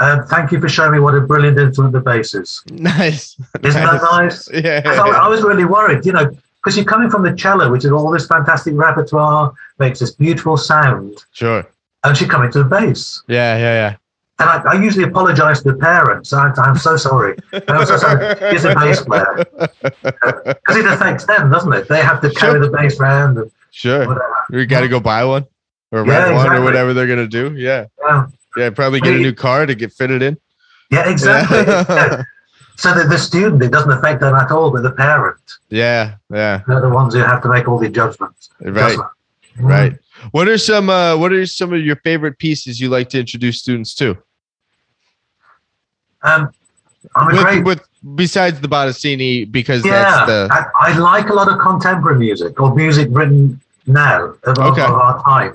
uh, 0.00 0.22
"Thank 0.24 0.52
you 0.52 0.60
for 0.60 0.68
showing 0.68 0.92
me 0.92 1.00
what 1.00 1.14
a 1.14 1.20
brilliant 1.20 1.58
instrument 1.58 1.92
the 1.92 2.00
bass 2.00 2.34
is." 2.34 2.62
Nice. 2.70 3.36
Isn't 3.62 3.82
that 3.82 4.00
nice? 4.02 4.50
Yeah. 4.52 4.82
So 4.84 5.10
I 5.12 5.28
was 5.28 5.42
really 5.42 5.66
worried, 5.66 6.06
you 6.06 6.12
know, 6.12 6.30
because 6.56 6.76
you're 6.76 6.86
coming 6.86 7.10
from 7.10 7.22
the 7.24 7.34
cello, 7.34 7.70
which 7.70 7.84
is 7.84 7.90
all 7.92 8.10
this 8.10 8.26
fantastic 8.26 8.72
repertoire, 8.74 9.52
makes 9.78 9.98
this 10.00 10.12
beautiful 10.12 10.56
sound, 10.56 11.24
Sure. 11.32 11.66
And 12.04 12.16
she's 12.16 12.28
coming 12.28 12.50
to 12.52 12.58
the 12.58 12.64
base. 12.68 13.22
Yeah. 13.28 13.56
Yeah. 13.58 13.74
Yeah. 13.74 13.96
And 14.38 14.48
I, 14.48 14.72
I 14.72 14.82
usually 14.82 15.04
apologise 15.04 15.62
to 15.62 15.72
the 15.72 15.78
parents. 15.78 16.32
I, 16.32 16.50
I'm 16.56 16.76
so 16.76 16.96
sorry. 16.96 17.36
I'm 17.68 17.86
so 17.86 17.96
sorry. 17.96 18.34
He's 18.52 18.64
a 18.64 18.74
bass 18.74 19.02
player 19.04 19.44
because 20.02 20.76
it 20.76 20.86
affects 20.86 21.26
them, 21.26 21.50
doesn't 21.50 21.72
it? 21.72 21.88
They 21.88 22.00
have 22.02 22.20
to 22.22 22.30
carry 22.30 22.58
the 22.60 22.70
bass 22.70 22.98
round 22.98 23.38
and 23.38 23.50
Sure. 23.70 24.00
whatever. 24.06 24.34
You 24.50 24.66
got 24.66 24.80
to 24.80 24.88
go 24.88 25.00
buy 25.00 25.24
one 25.24 25.46
or 25.92 26.04
Yeah, 26.06 26.24
rent 26.24 26.34
one 26.34 26.52
or 26.52 26.62
whatever 26.62 26.92
they're 26.92 27.06
gonna 27.06 27.26
do. 27.28 27.54
Yeah. 27.56 27.86
Yeah, 28.04 28.26
Yeah. 28.56 28.70
Probably 28.70 29.00
get 29.00 29.14
a 29.14 29.18
new 29.18 29.32
car 29.32 29.64
to 29.66 29.74
get 29.74 29.92
fitted 29.92 30.22
in. 30.22 30.38
yeah 30.90 31.08
exactly. 31.08 31.58
Yeah. 31.66 32.22
So 32.76 32.92
the, 32.94 33.04
the 33.04 33.18
student, 33.18 33.62
it 33.62 33.70
doesn't 33.70 33.92
affect 33.92 34.20
them 34.20 34.34
at 34.34 34.50
all, 34.50 34.70
but 34.70 34.82
the 34.82 34.90
parent. 34.92 35.38
Yeah. 35.68 36.14
Yeah. 36.30 36.62
They're 36.66 36.80
the 36.80 36.88
ones 36.88 37.14
who 37.14 37.20
have 37.20 37.42
to 37.42 37.48
make 37.48 37.68
all 37.68 37.78
the 37.78 37.88
judgments. 37.88 38.48
Right. 38.60 38.88
Judgment. 38.88 39.10
Right. 39.60 39.98
What 40.30 40.48
are 40.48 40.58
some 40.58 40.88
uh 40.88 41.16
what 41.16 41.32
are 41.32 41.44
some 41.46 41.72
of 41.72 41.80
your 41.80 41.96
favorite 41.96 42.38
pieces 42.38 42.80
you 42.80 42.88
like 42.88 43.08
to 43.10 43.20
introduce 43.20 43.58
students 43.58 43.94
to? 43.96 44.16
Um, 46.22 46.52
I'm 47.16 47.26
With, 47.26 47.42
great. 47.42 47.64
with 47.64 47.88
besides 48.14 48.60
the 48.60 48.68
Bottesini 48.68 49.50
because 49.50 49.84
yeah, 49.84 50.24
that's 50.24 50.26
the 50.26 50.48
I, 50.52 50.92
I 50.92 50.98
like 50.98 51.28
a 51.30 51.34
lot 51.34 51.48
of 51.50 51.58
contemporary 51.58 52.18
music 52.18 52.60
or 52.60 52.74
music 52.74 53.08
written 53.10 53.60
now 53.86 54.34
of, 54.44 54.58
Okay. 54.58 54.82
of 54.82 54.90
our 54.92 55.22
time. 55.24 55.54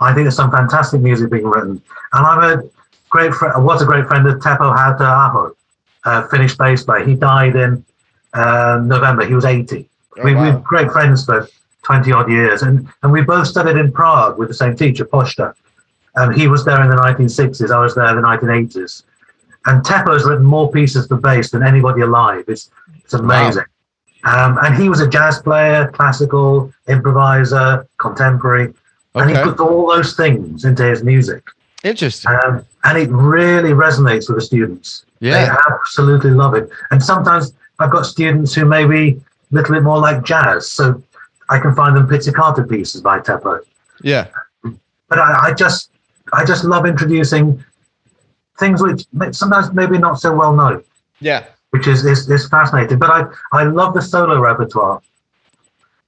I 0.00 0.12
think 0.14 0.24
there's 0.24 0.36
some 0.36 0.50
fantastic 0.50 1.00
music 1.00 1.30
being 1.30 1.46
written, 1.46 1.82
and 2.12 2.26
I'm 2.26 2.58
a 2.58 2.62
great 3.08 3.32
friend. 3.34 3.54
I 3.54 3.58
was 3.58 3.80
a 3.82 3.86
great 3.86 4.06
friend 4.06 4.26
of 4.26 4.40
Teppo 4.40 4.74
Hauta 4.76 5.00
Aho, 5.00 5.56
uh, 6.04 6.28
Finnish 6.28 6.54
bass 6.56 6.82
player. 6.84 7.04
He 7.04 7.14
died 7.14 7.56
in 7.56 7.84
uh, 8.34 8.80
November. 8.84 9.24
He 9.26 9.34
was 9.34 9.44
80. 9.46 9.88
Oh, 10.18 10.24
we, 10.24 10.34
wow. 10.34 10.54
We've 10.54 10.62
great 10.64 10.90
friends 10.90 11.24
for 11.24 11.48
20 11.86 12.12
odd 12.12 12.28
years, 12.28 12.62
and 12.62 12.88
and 13.02 13.12
we 13.12 13.22
both 13.22 13.46
studied 13.46 13.76
in 13.76 13.92
Prague 13.92 14.38
with 14.38 14.48
the 14.48 14.54
same 14.54 14.76
teacher, 14.76 15.04
Posta. 15.04 15.54
And 16.16 16.34
he 16.34 16.48
was 16.48 16.64
there 16.64 16.82
in 16.82 16.88
the 16.90 16.96
1960s. 16.96 17.70
I 17.70 17.78
was 17.78 17.94
there 17.94 18.08
in 18.08 18.16
the 18.16 18.22
1980s. 18.22 19.04
And 19.66 19.84
Teppo's 19.84 20.24
written 20.24 20.46
more 20.46 20.70
pieces 20.70 21.06
for 21.06 21.16
bass 21.16 21.50
than 21.50 21.62
anybody 21.62 22.00
alive. 22.00 22.44
It's 22.48 22.70
it's 23.04 23.14
amazing. 23.14 23.64
Um, 24.24 24.58
and 24.62 24.74
he 24.74 24.88
was 24.88 25.00
a 25.00 25.08
jazz 25.08 25.38
player, 25.40 25.88
classical, 25.88 26.72
improviser, 26.88 27.86
contemporary, 27.98 28.74
and 29.14 29.30
he 29.30 29.36
okay. 29.36 29.44
puts 29.44 29.60
all 29.60 29.88
those 29.88 30.16
things 30.16 30.64
into 30.64 30.82
his 30.82 31.04
music. 31.04 31.44
Interesting. 31.84 32.32
Um, 32.44 32.66
and 32.82 32.98
it 32.98 33.08
really 33.10 33.70
resonates 33.70 34.28
with 34.28 34.38
the 34.38 34.40
students. 34.40 35.04
They 35.20 35.30
Yeah. 35.30 35.56
absolutely 35.70 36.30
love 36.30 36.54
it. 36.54 36.68
And 36.90 37.00
sometimes 37.00 37.52
I've 37.78 37.92
got 37.92 38.06
students 38.06 38.52
who 38.54 38.64
may 38.64 38.84
be 38.86 39.20
a 39.52 39.54
little 39.54 39.74
bit 39.74 39.84
more 39.84 39.98
like 39.98 40.24
jazz, 40.24 40.68
so 40.68 41.00
I 41.48 41.58
can 41.58 41.74
find 41.74 41.96
them 41.96 42.08
pizzicato 42.08 42.64
pieces 42.64 43.00
by 43.00 43.20
Teppo. 43.20 43.60
Yeah. 44.02 44.28
But 45.08 45.18
I, 45.18 45.48
I 45.48 45.54
just, 45.54 45.90
I 46.32 46.44
just 46.44 46.64
love 46.64 46.86
introducing 46.86 47.64
things 48.58 48.82
which 48.82 49.04
sometimes 49.32 49.72
maybe 49.72 49.98
not 49.98 50.18
so 50.20 50.34
well 50.34 50.54
known, 50.54 50.82
Yeah. 51.20 51.44
which 51.70 51.86
is 51.86 52.04
is, 52.04 52.28
is 52.30 52.48
fascinating. 52.48 52.98
But 52.98 53.10
I, 53.10 53.24
I 53.52 53.64
love 53.64 53.94
the 53.94 54.02
solo 54.02 54.40
repertoire 54.40 55.00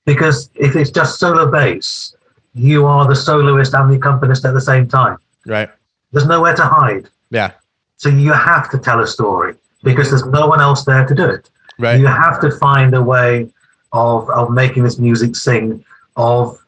because 0.05 0.51
if 0.55 0.74
it's 0.74 0.91
just 0.91 1.18
solo 1.20 1.51
bass, 1.51 2.14
you 2.55 2.86
are 2.86 3.07
the 3.07 3.14
soloist 3.14 3.74
and 3.74 3.91
the 3.93 3.97
accompanist 3.97 4.45
at 4.45 4.55
the 4.55 4.61
same 4.61 4.89
time. 4.89 5.18
Right. 5.47 5.68
There's 6.12 6.26
nowhere 6.26 6.55
to 6.57 6.62
hide. 6.64 7.09
Yeah. 7.30 7.53
So 7.99 8.09
you 8.09 8.32
have 8.32 8.70
to 8.70 8.78
tell 8.78 9.01
a 9.01 9.07
story 9.07 9.55
because 9.84 10.09
there's 10.11 10.24
no 10.26 10.47
one 10.49 10.61
else 10.61 10.84
there 10.84 11.07
to 11.07 11.14
do 11.14 11.24
it. 11.26 11.51
Right. 11.78 12.01
You 12.01 12.07
have 12.07 12.41
to 12.41 12.51
find 12.51 12.95
a 12.95 13.03
way 13.03 13.51
of, 13.93 14.28
of 14.30 14.51
making 14.51 14.84
this 14.84 14.99
music 14.99 15.36
sing, 15.36 15.84
of 16.16 16.59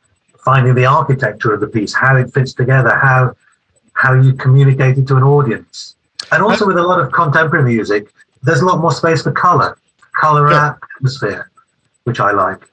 finding 0.44 0.74
the 0.74 0.86
architecture 0.86 1.52
of 1.52 1.60
the 1.60 1.66
piece, 1.66 1.92
how 1.92 2.16
it 2.16 2.32
fits 2.32 2.52
together, 2.52 2.96
how 2.96 3.34
how 3.94 4.14
you 4.14 4.32
communicate 4.32 4.96
it 4.96 5.06
to 5.06 5.16
an 5.16 5.22
audience. 5.22 5.96
And 6.32 6.42
also 6.42 6.66
with 6.66 6.78
a 6.78 6.82
lot 6.82 7.00
of 7.00 7.12
contemporary 7.12 7.64
music, 7.74 8.10
there's 8.42 8.60
a 8.60 8.64
lot 8.64 8.80
more 8.80 8.92
space 8.92 9.22
for 9.22 9.32
color, 9.32 9.76
color 10.18 10.50
Yeah. 10.50 10.68
and 10.68 10.76
atmosphere, 10.96 11.50
which 12.04 12.18
I 12.18 12.30
like. 12.30 12.66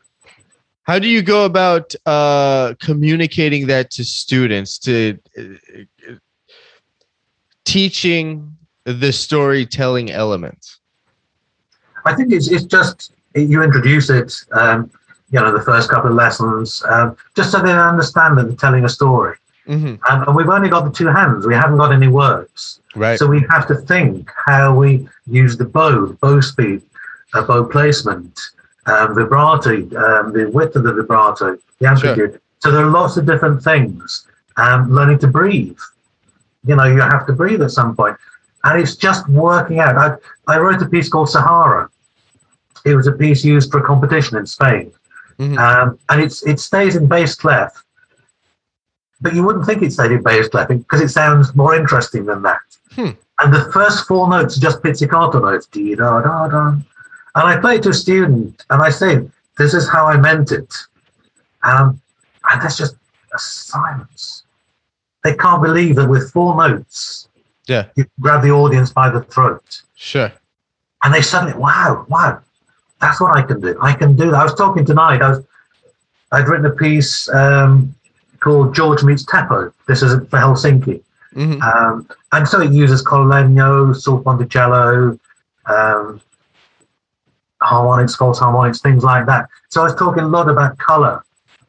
How 0.84 1.00
do 1.00 1.10
you 1.10 1.22
go 1.22 1.44
about 1.44 1.94
uh, 2.06 2.76
communicating 2.80 3.68
that 3.68 3.92
to 3.92 4.06
students 4.06 4.78
to 4.80 5.20
uh, 5.38 6.14
teaching 7.66 8.56
the 8.86 9.12
storytelling 9.12 10.12
element? 10.12 10.78
I 12.06 12.16
think 12.16 12.32
it's, 12.32 12.50
it's 12.50 12.64
just 12.64 13.12
you 13.42 13.64
introduce 13.64 14.10
it, 14.10 14.34
um, 14.52 14.90
you 15.32 15.40
know, 15.40 15.52
the 15.52 15.64
first 15.64 15.90
couple 15.90 16.10
of 16.10 16.16
lessons, 16.16 16.84
um, 16.88 17.18
just 17.36 17.52
so 17.52 17.62
they 17.62 17.72
understand 17.72 18.38
that 18.38 18.48
they're 18.48 18.56
telling 18.56 18.86
a 18.86 18.90
story. 18.90 19.38
Mm-hmm. 19.68 19.96
Um, 20.10 20.28
and 20.28 20.36
we've 20.36 20.48
only 20.48 20.70
got 20.70 20.86
the 20.86 20.92
two 20.92 21.08
hands. 21.08 21.46
We 21.46 21.54
haven't 21.54 21.78
got 21.78 21.92
any 21.92 22.08
words. 22.08 22.80
Right. 22.96 23.20
So 23.20 23.28
we 23.28 23.46
have 23.50 23.68
to 23.68 23.76
think 23.76 24.32
how 24.46 24.74
we 24.76 25.08
use 25.26 25.58
the 25.58 25.66
bow, 25.66 26.14
bow 26.22 26.40
speed, 26.40 26.82
uh, 27.34 27.44
bow 27.44 27.66
placement, 27.66 28.40
um, 28.86 29.16
vibrato, 29.16 29.74
um, 29.98 30.32
the 30.32 30.50
width 30.54 30.76
of 30.78 30.84
the 30.84 30.94
vibrato, 30.94 31.58
the 31.80 31.88
amplitude. 31.88 32.40
So 32.60 32.72
there 32.72 32.86
are 32.86 32.90
lots 32.90 33.18
of 33.18 33.26
different 33.26 33.62
things. 33.62 34.26
um, 34.58 34.92
learning 34.92 35.20
to 35.20 35.28
breathe. 35.28 35.78
You 36.66 36.76
know, 36.76 36.86
you 36.86 37.00
have 37.00 37.26
to 37.28 37.34
breathe 37.34 37.62
at 37.62 37.72
some 37.72 37.96
point, 37.96 38.18
and 38.64 38.82
it's 38.82 38.96
just 38.96 39.28
working 39.30 39.80
out. 39.80 39.96
I 39.98 40.54
I 40.54 40.58
wrote 40.58 40.82
a 40.82 40.90
piece 40.90 41.08
called 41.10 41.30
Sahara. 41.30 41.90
It 42.88 42.96
was 42.96 43.08
a 43.08 43.12
piece 43.12 43.44
used 43.44 43.72
for 43.72 43.80
a 43.80 43.84
competition 43.84 44.38
in 44.38 44.46
Spain, 44.46 44.92
Mhm. 45.40 45.58
um, 45.60 46.00
and 46.10 46.22
it's 46.22 46.42
it 46.44 46.60
stays 46.60 46.96
in 46.96 47.06
bass 47.08 47.36
clef, 47.36 47.84
but 49.22 49.34
you 49.34 49.44
wouldn't 49.44 49.66
think 49.66 49.82
it 49.84 49.92
stayed 49.94 50.12
in 50.12 50.24
bass 50.24 50.48
clef 50.48 50.68
because 50.70 51.02
it 51.02 51.10
sounds 51.10 51.54
more 51.56 51.76
interesting 51.76 52.26
than 52.26 52.42
that. 52.44 52.62
Hmm. 52.96 53.12
And 53.40 53.54
the 53.54 53.70
first 53.72 54.08
four 54.08 54.28
notes 54.30 54.58
are 54.58 54.62
just 54.62 54.82
pizzicato 54.82 55.40
notes, 55.40 55.68
dee 55.68 55.96
da 55.96 56.22
da 56.22 56.48
da. 56.48 56.68
And 56.70 56.84
I 57.52 57.58
play 57.60 57.76
it 57.76 57.84
to 57.84 57.90
a 57.90 57.94
student, 57.94 58.66
and 58.70 58.82
I 58.82 58.90
say, 58.90 59.30
"This 59.58 59.74
is 59.74 59.88
how 59.90 60.08
I 60.08 60.18
meant 60.18 60.52
it," 60.52 60.74
um, 61.64 62.02
and 62.50 62.62
there's 62.62 62.78
just 62.78 62.96
a 63.34 63.40
silence. 63.40 64.44
They 65.24 65.36
can't 65.36 65.62
believe 65.62 65.98
that 65.98 66.08
with 66.08 66.32
four 66.32 66.56
notes, 66.56 67.28
Yeah. 67.68 67.86
you 67.96 68.06
grab 68.22 68.42
the 68.44 68.52
audience 68.52 68.92
by 68.92 69.10
the 69.10 69.22
throat 69.24 69.82
Sure. 69.96 70.32
and 71.04 71.14
they 71.14 71.22
suddenly, 71.22 71.54
wow, 71.58 72.06
wow, 72.08 72.40
that's 73.00 73.22
what 73.22 73.36
I 73.36 73.42
can 73.42 73.60
do. 73.62 73.78
I 73.82 73.94
can 73.94 74.16
do 74.16 74.32
that. 74.32 74.40
I 74.40 74.44
was 74.44 74.56
talking 74.56 74.86
tonight. 74.86 75.22
I 75.22 75.30
was, 75.30 75.46
I'd 76.32 76.48
written 76.48 76.66
a 76.66 76.72
piece 76.72 77.30
um, 77.30 77.94
called 78.40 78.76
George 78.76 79.04
Meets 79.04 79.26
Teppo. 79.26 79.72
This 79.88 80.02
is 80.02 80.14
for 80.30 80.40
Helsinki, 80.40 81.02
hmm 81.34 81.62
um, 81.62 82.08
and 82.32 82.48
so 82.48 82.62
it 82.62 82.72
uses 82.72 83.04
collegno, 83.04 83.96
sul 83.96 84.22
ponticello, 84.24 85.20
um, 85.66 86.22
harmonics, 87.62 88.16
false 88.16 88.40
harmonics, 88.40 88.82
things 88.82 89.04
like 89.04 89.26
that. 89.26 89.48
So 89.70 89.82
I 89.82 89.86
was 89.86 89.96
talking 89.96 90.24
a 90.24 90.28
lot 90.28 90.50
about 90.50 90.78
color. 90.78 91.24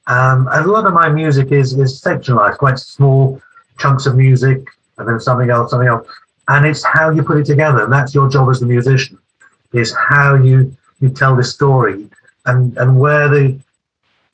Um, 0.07 0.49
a 0.51 0.63
lot 0.67 0.87
of 0.87 0.95
my 0.95 1.09
music 1.09 1.53
is 1.53 1.75
is 1.75 2.01
sectionalized, 2.01 2.59
quite 2.59 2.79
small 2.79 3.41
chunks 3.79 4.07
of 4.07 4.17
music, 4.17 4.67
and 4.97 5.07
then 5.07 5.21
something 5.21 5.51
else, 5.51 5.71
something 5.71 5.89
else. 5.89 6.09
And 6.49 6.65
it's 6.67 6.83
how 6.83 7.11
you 7.11 7.23
put 7.23 7.37
it 7.37 7.45
together. 7.45 7.85
And 7.85 7.93
that's 7.93 8.15
your 8.15 8.29
job 8.31 8.49
as 8.49 8.59
the 8.61 8.67
musician, 8.67 9.19
is 9.75 9.95
how 9.95 10.35
you 10.35 10.75
you 11.01 11.09
tell 11.11 11.37
this 11.37 11.53
story 11.53 12.09
and 12.47 12.77
and 12.79 12.99
where 12.99 13.29
the 13.29 13.59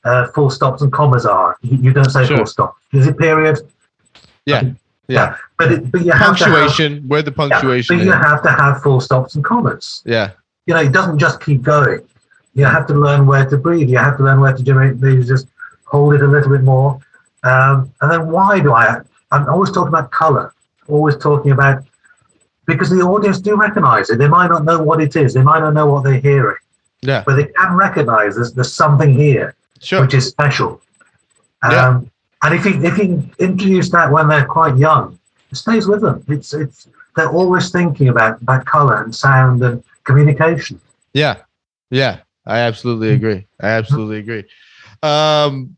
uh, 0.04 0.26
full 0.28 0.50
stops 0.50 0.82
and 0.82 0.92
commas 0.92 1.24
are. 1.26 1.56
You, 1.62 1.78
you 1.78 1.92
don't 1.92 2.10
say 2.10 2.24
Sure. 2.26 2.38
full 2.38 2.46
stop. 2.46 2.76
Is 2.92 3.06
it 3.06 3.16
period? 3.18 3.58
Yeah. 4.46 4.72
Yeah. 5.08 5.36
But 5.58 5.72
it, 5.72 5.90
but 5.92 6.04
you 6.04 6.12
have 6.12 6.36
to 6.38 6.44
have, 6.44 6.52
Punctuation. 6.54 7.08
Where 7.08 7.22
the 7.22 7.30
yeah, 7.30 7.36
punctuation 7.36 7.96
but 7.98 8.04
you 8.04 8.12
is. 8.12 8.16
have 8.16 8.42
to 8.42 8.50
have 8.50 8.82
full 8.82 9.00
stops 9.00 9.34
and 9.34 9.44
commas. 9.44 10.02
Yeah. 10.04 10.32
You 10.66 10.74
know, 10.74 10.80
it 10.80 10.92
doesn't 10.92 11.18
just 11.18 11.40
keep 11.40 11.62
going. 11.62 12.00
You 12.54 12.64
have 12.66 12.86
to 12.86 12.94
learn 12.94 13.26
where 13.26 13.48
to 13.48 13.56
breathe. 13.56 13.88
You 13.88 13.98
have 13.98 14.16
to 14.18 14.22
learn 14.22 14.40
where 14.40 14.52
to 14.52 14.62
generate 14.62 15.00
these. 15.00 15.26
Just 15.28 15.48
hold 15.84 16.14
it 16.14 16.22
a 16.22 16.26
little 16.26 16.50
bit 16.50 16.62
more. 16.62 17.00
Um, 17.42 17.92
and 18.00 18.10
then 18.10 18.30
why 18.30 18.60
do 18.60 18.72
I? 18.72 19.00
I'm 19.30 19.48
always 19.48 19.70
talking 19.70 19.88
about 19.88 20.10
color. 20.10 20.54
Always 20.88 21.16
talking 21.16 21.50
about 21.50 21.84
because 22.66 22.90
the 22.90 23.00
audience 23.02 23.40
do 23.40 23.56
recognize 23.56 24.10
it. 24.10 24.18
They 24.18 24.28
might 24.28 24.48
not 24.48 24.64
know 24.64 24.82
what 24.82 25.00
it 25.00 25.14
is. 25.16 25.34
They 25.34 25.42
might 25.42 25.60
not 25.60 25.74
know 25.74 25.86
what 25.86 26.04
they're 26.04 26.20
hearing, 26.20 26.56
Yeah. 27.02 27.22
but 27.26 27.36
they 27.36 27.44
can 27.46 27.74
recognize 27.74 28.36
there's, 28.36 28.52
there's 28.52 28.72
something 28.72 29.12
here 29.12 29.54
Sure. 29.80 30.00
which 30.02 30.14
is 30.14 30.26
special. 30.28 30.80
Um, 31.62 31.70
Yeah. 31.72 32.00
And 32.42 32.54
if 32.54 32.66
you 32.66 32.74
if 32.84 32.98
you 32.98 33.24
introduce 33.38 33.88
that 33.90 34.10
when 34.12 34.28
they're 34.28 34.44
quite 34.44 34.76
young, 34.76 35.18
it 35.50 35.56
stays 35.56 35.86
with 35.86 36.02
them. 36.02 36.22
It's 36.28 36.52
it's 36.52 36.88
they're 37.16 37.30
always 37.30 37.70
thinking 37.70 38.08
about 38.08 38.40
about 38.42 38.66
color 38.66 39.02
and 39.02 39.14
sound 39.14 39.62
and 39.62 39.82
communication. 40.04 40.78
Yeah. 41.14 41.36
Yeah. 41.90 42.18
I 42.46 42.58
absolutely 42.58 43.10
agree. 43.14 43.46
I 43.60 43.68
absolutely 43.68 44.18
agree. 44.18 44.44
Um 45.02 45.76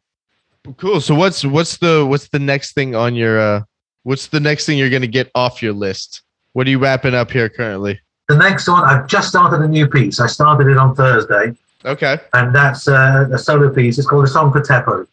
cool. 0.76 1.00
So 1.00 1.14
what's 1.14 1.44
what's 1.44 1.76
the 1.76 2.04
what's 2.04 2.28
the 2.30 2.40
next 2.40 2.72
thing 2.72 2.96
on 2.96 3.14
your 3.14 3.38
uh 3.38 3.62
what's 4.02 4.26
the 4.26 4.40
next 4.40 4.66
thing 4.66 4.76
you're 4.78 4.90
gonna 4.90 5.06
get 5.06 5.30
off 5.36 5.62
your 5.62 5.72
list? 5.72 6.22
What 6.56 6.66
are 6.66 6.70
you 6.70 6.78
wrapping 6.78 7.12
up 7.14 7.30
here 7.30 7.50
currently? 7.50 8.00
The 8.28 8.36
next 8.38 8.66
one, 8.66 8.82
I've 8.82 9.06
just 9.06 9.28
started 9.28 9.60
a 9.60 9.68
new 9.68 9.86
piece. 9.86 10.20
I 10.20 10.26
started 10.26 10.68
it 10.68 10.78
on 10.78 10.94
Thursday, 10.96 11.54
Okay. 11.84 12.18
and 12.32 12.54
that's 12.54 12.88
uh, 12.88 13.28
a 13.30 13.36
solo 13.36 13.68
piece. 13.68 13.98
It's 13.98 14.06
called 14.08 14.24
a 14.24 14.26
song 14.26 14.52
for 14.54 14.62
Teppo. 14.62 15.06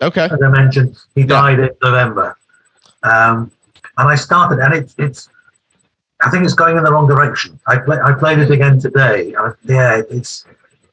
Okay. 0.00 0.26
As 0.30 0.40
I 0.40 0.48
mentioned, 0.50 0.96
he 1.16 1.22
Yeah. 1.22 1.26
died 1.26 1.58
in 1.58 1.70
November, 1.82 2.36
um, 3.02 3.50
and 3.98 4.08
I 4.08 4.14
started, 4.14 4.60
and 4.60 4.72
it's 4.72 4.94
it's. 4.96 5.28
I 6.24 6.30
think 6.30 6.44
it's 6.44 6.54
going 6.54 6.76
in 6.76 6.84
the 6.84 6.92
wrong 6.92 7.08
direction. 7.08 7.58
I 7.66 7.78
play, 7.78 7.98
I 7.98 8.12
played 8.12 8.38
it 8.38 8.52
again 8.52 8.78
today. 8.78 9.34
and 9.36 9.52
yeah, 9.64 10.00
it's 10.08 10.44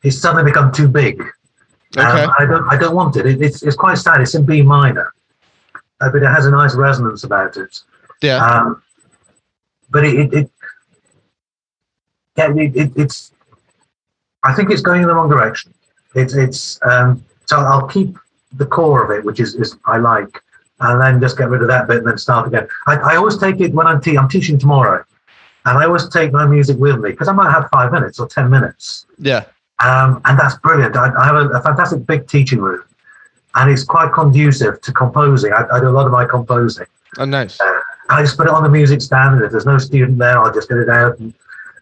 it's 0.01 0.17
suddenly 0.17 0.45
become 0.51 0.71
too 0.71 0.87
big. 0.87 1.21
Um, 1.21 2.07
Okay. 2.07 2.25
I 2.39 2.45
don't 2.47 2.65
I 2.73 2.75
don't 2.75 2.95
want 2.95 3.17
it. 3.17 3.27
it 3.27 3.39
it's 3.39 3.61
it's 3.61 3.75
quite 3.75 3.99
sad. 3.99 4.19
It's 4.19 4.33
in 4.33 4.45
B 4.47 4.63
minor, 4.63 5.13
uh, 6.01 6.09
but 6.09 6.23
it 6.23 6.27
has 6.37 6.47
a 6.47 6.51
nice 6.59 6.73
resonance 6.73 7.23
about 7.23 7.55
it. 7.55 7.81
Yeah. 8.23 8.43
Um, 8.43 8.81
but 9.91 10.03
it, 10.05 10.15
it, 10.19 10.33
it 10.33 10.51
yeah, 12.37 12.53
it, 12.55 12.75
it, 12.75 12.91
it's. 12.95 13.31
I 14.43 14.53
think 14.53 14.71
it's 14.71 14.81
going 14.81 15.01
in 15.01 15.07
the 15.07 15.13
wrong 15.13 15.29
direction. 15.29 15.73
It's 16.15 16.33
it's 16.33 16.79
um, 16.83 17.23
so 17.45 17.59
I'll 17.59 17.87
keep 17.87 18.17
the 18.53 18.65
core 18.65 19.03
of 19.03 19.11
it, 19.11 19.23
which 19.23 19.39
is, 19.39 19.55
is 19.55 19.77
I 19.85 19.97
like, 19.97 20.41
and 20.79 20.99
then 20.99 21.21
just 21.21 21.37
get 21.37 21.49
rid 21.49 21.61
of 21.61 21.67
that 21.67 21.87
bit 21.87 21.97
and 21.99 22.07
then 22.07 22.17
start 22.17 22.47
again. 22.47 22.67
I, 22.87 22.95
I 22.95 23.15
always 23.17 23.37
take 23.37 23.59
it 23.61 23.73
when 23.73 23.87
I'm 23.87 24.01
te- 24.01 24.17
I'm 24.17 24.27
teaching 24.29 24.57
tomorrow, 24.57 25.03
and 25.65 25.77
I 25.77 25.85
always 25.85 26.07
take 26.09 26.31
my 26.31 26.45
music 26.47 26.77
with 26.77 26.99
me 26.99 27.11
because 27.11 27.27
I 27.27 27.33
might 27.33 27.51
have 27.51 27.69
five 27.71 27.91
minutes 27.91 28.19
or 28.19 28.27
ten 28.27 28.49
minutes, 28.49 29.05
Yeah. 29.19 29.45
um, 29.79 30.21
and 30.25 30.39
that's 30.39 30.55
brilliant. 30.57 30.95
I, 30.95 31.11
I 31.17 31.25
have 31.25 31.35
a, 31.35 31.49
a 31.49 31.61
fantastic 31.61 32.05
big 32.05 32.27
teaching 32.27 32.59
room, 32.59 32.83
and 33.55 33.69
it's 33.71 33.83
quite 33.83 34.11
conducive 34.13 34.81
to 34.81 34.91
composing. 34.93 35.53
I, 35.53 35.65
I 35.71 35.79
do 35.79 35.87
a 35.89 35.91
lot 35.91 36.05
of 36.07 36.11
my 36.11 36.25
composing. 36.25 36.87
Oh 37.19 37.25
nice. 37.25 37.59
I 38.11 38.21
just 38.21 38.37
put 38.37 38.47
it 38.47 38.53
on 38.53 38.63
the 38.63 38.69
music 38.69 39.01
stand, 39.01 39.35
and 39.35 39.45
if 39.45 39.51
there's 39.51 39.65
no 39.65 39.77
student 39.77 40.17
there, 40.17 40.37
I'll 40.37 40.53
just 40.53 40.69
get 40.69 40.77
it 40.77 40.89
out 40.89 41.17
and, 41.19 41.33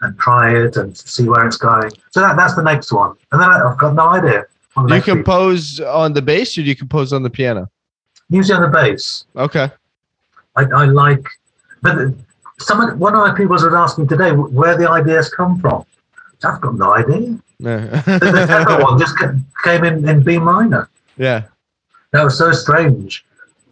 and 0.01 0.17
try 0.19 0.55
it 0.55 0.77
and 0.77 0.95
see 0.97 1.27
where 1.27 1.45
it's 1.45 1.57
going. 1.57 1.91
So 2.11 2.21
that, 2.21 2.37
that's 2.37 2.55
the 2.55 2.61
next 2.61 2.91
one. 2.91 3.15
And 3.31 3.41
then 3.41 3.49
I, 3.49 3.69
I've 3.69 3.77
got 3.77 3.95
no 3.95 4.09
idea. 4.09 4.45
you 4.87 5.01
compose 5.01 5.79
on 5.79 6.13
the 6.13 6.21
bass 6.21 6.57
or 6.57 6.61
do 6.61 6.67
you 6.67 6.75
compose 6.75 7.13
on 7.13 7.23
the 7.23 7.29
piano? 7.29 7.69
Usually 8.29 8.55
on 8.55 8.61
the 8.61 8.77
bass. 8.77 9.25
Okay. 9.35 9.71
I, 10.55 10.63
I 10.63 10.85
like, 10.85 11.25
but 11.81 12.13
some 12.59 12.81
of, 12.81 12.99
one 12.99 13.15
of 13.15 13.21
my 13.21 13.35
people 13.35 13.53
was 13.53 13.65
asking 13.65 14.07
today 14.07 14.31
where 14.31 14.77
the 14.77 14.89
ideas 14.89 15.29
come 15.29 15.59
from. 15.59 15.85
I've 16.43 16.61
got 16.61 16.75
no 16.75 16.93
idea. 16.95 17.39
The, 17.59 18.03
the 18.05 18.45
Teppo 18.47 18.83
one 18.83 18.99
just 18.99 19.15
came 19.63 19.83
in, 19.83 20.07
in 20.07 20.23
B 20.23 20.37
minor. 20.37 20.89
yeah. 21.17 21.43
That 22.11 22.23
was 22.23 22.37
so 22.37 22.51
strange. 22.51 23.23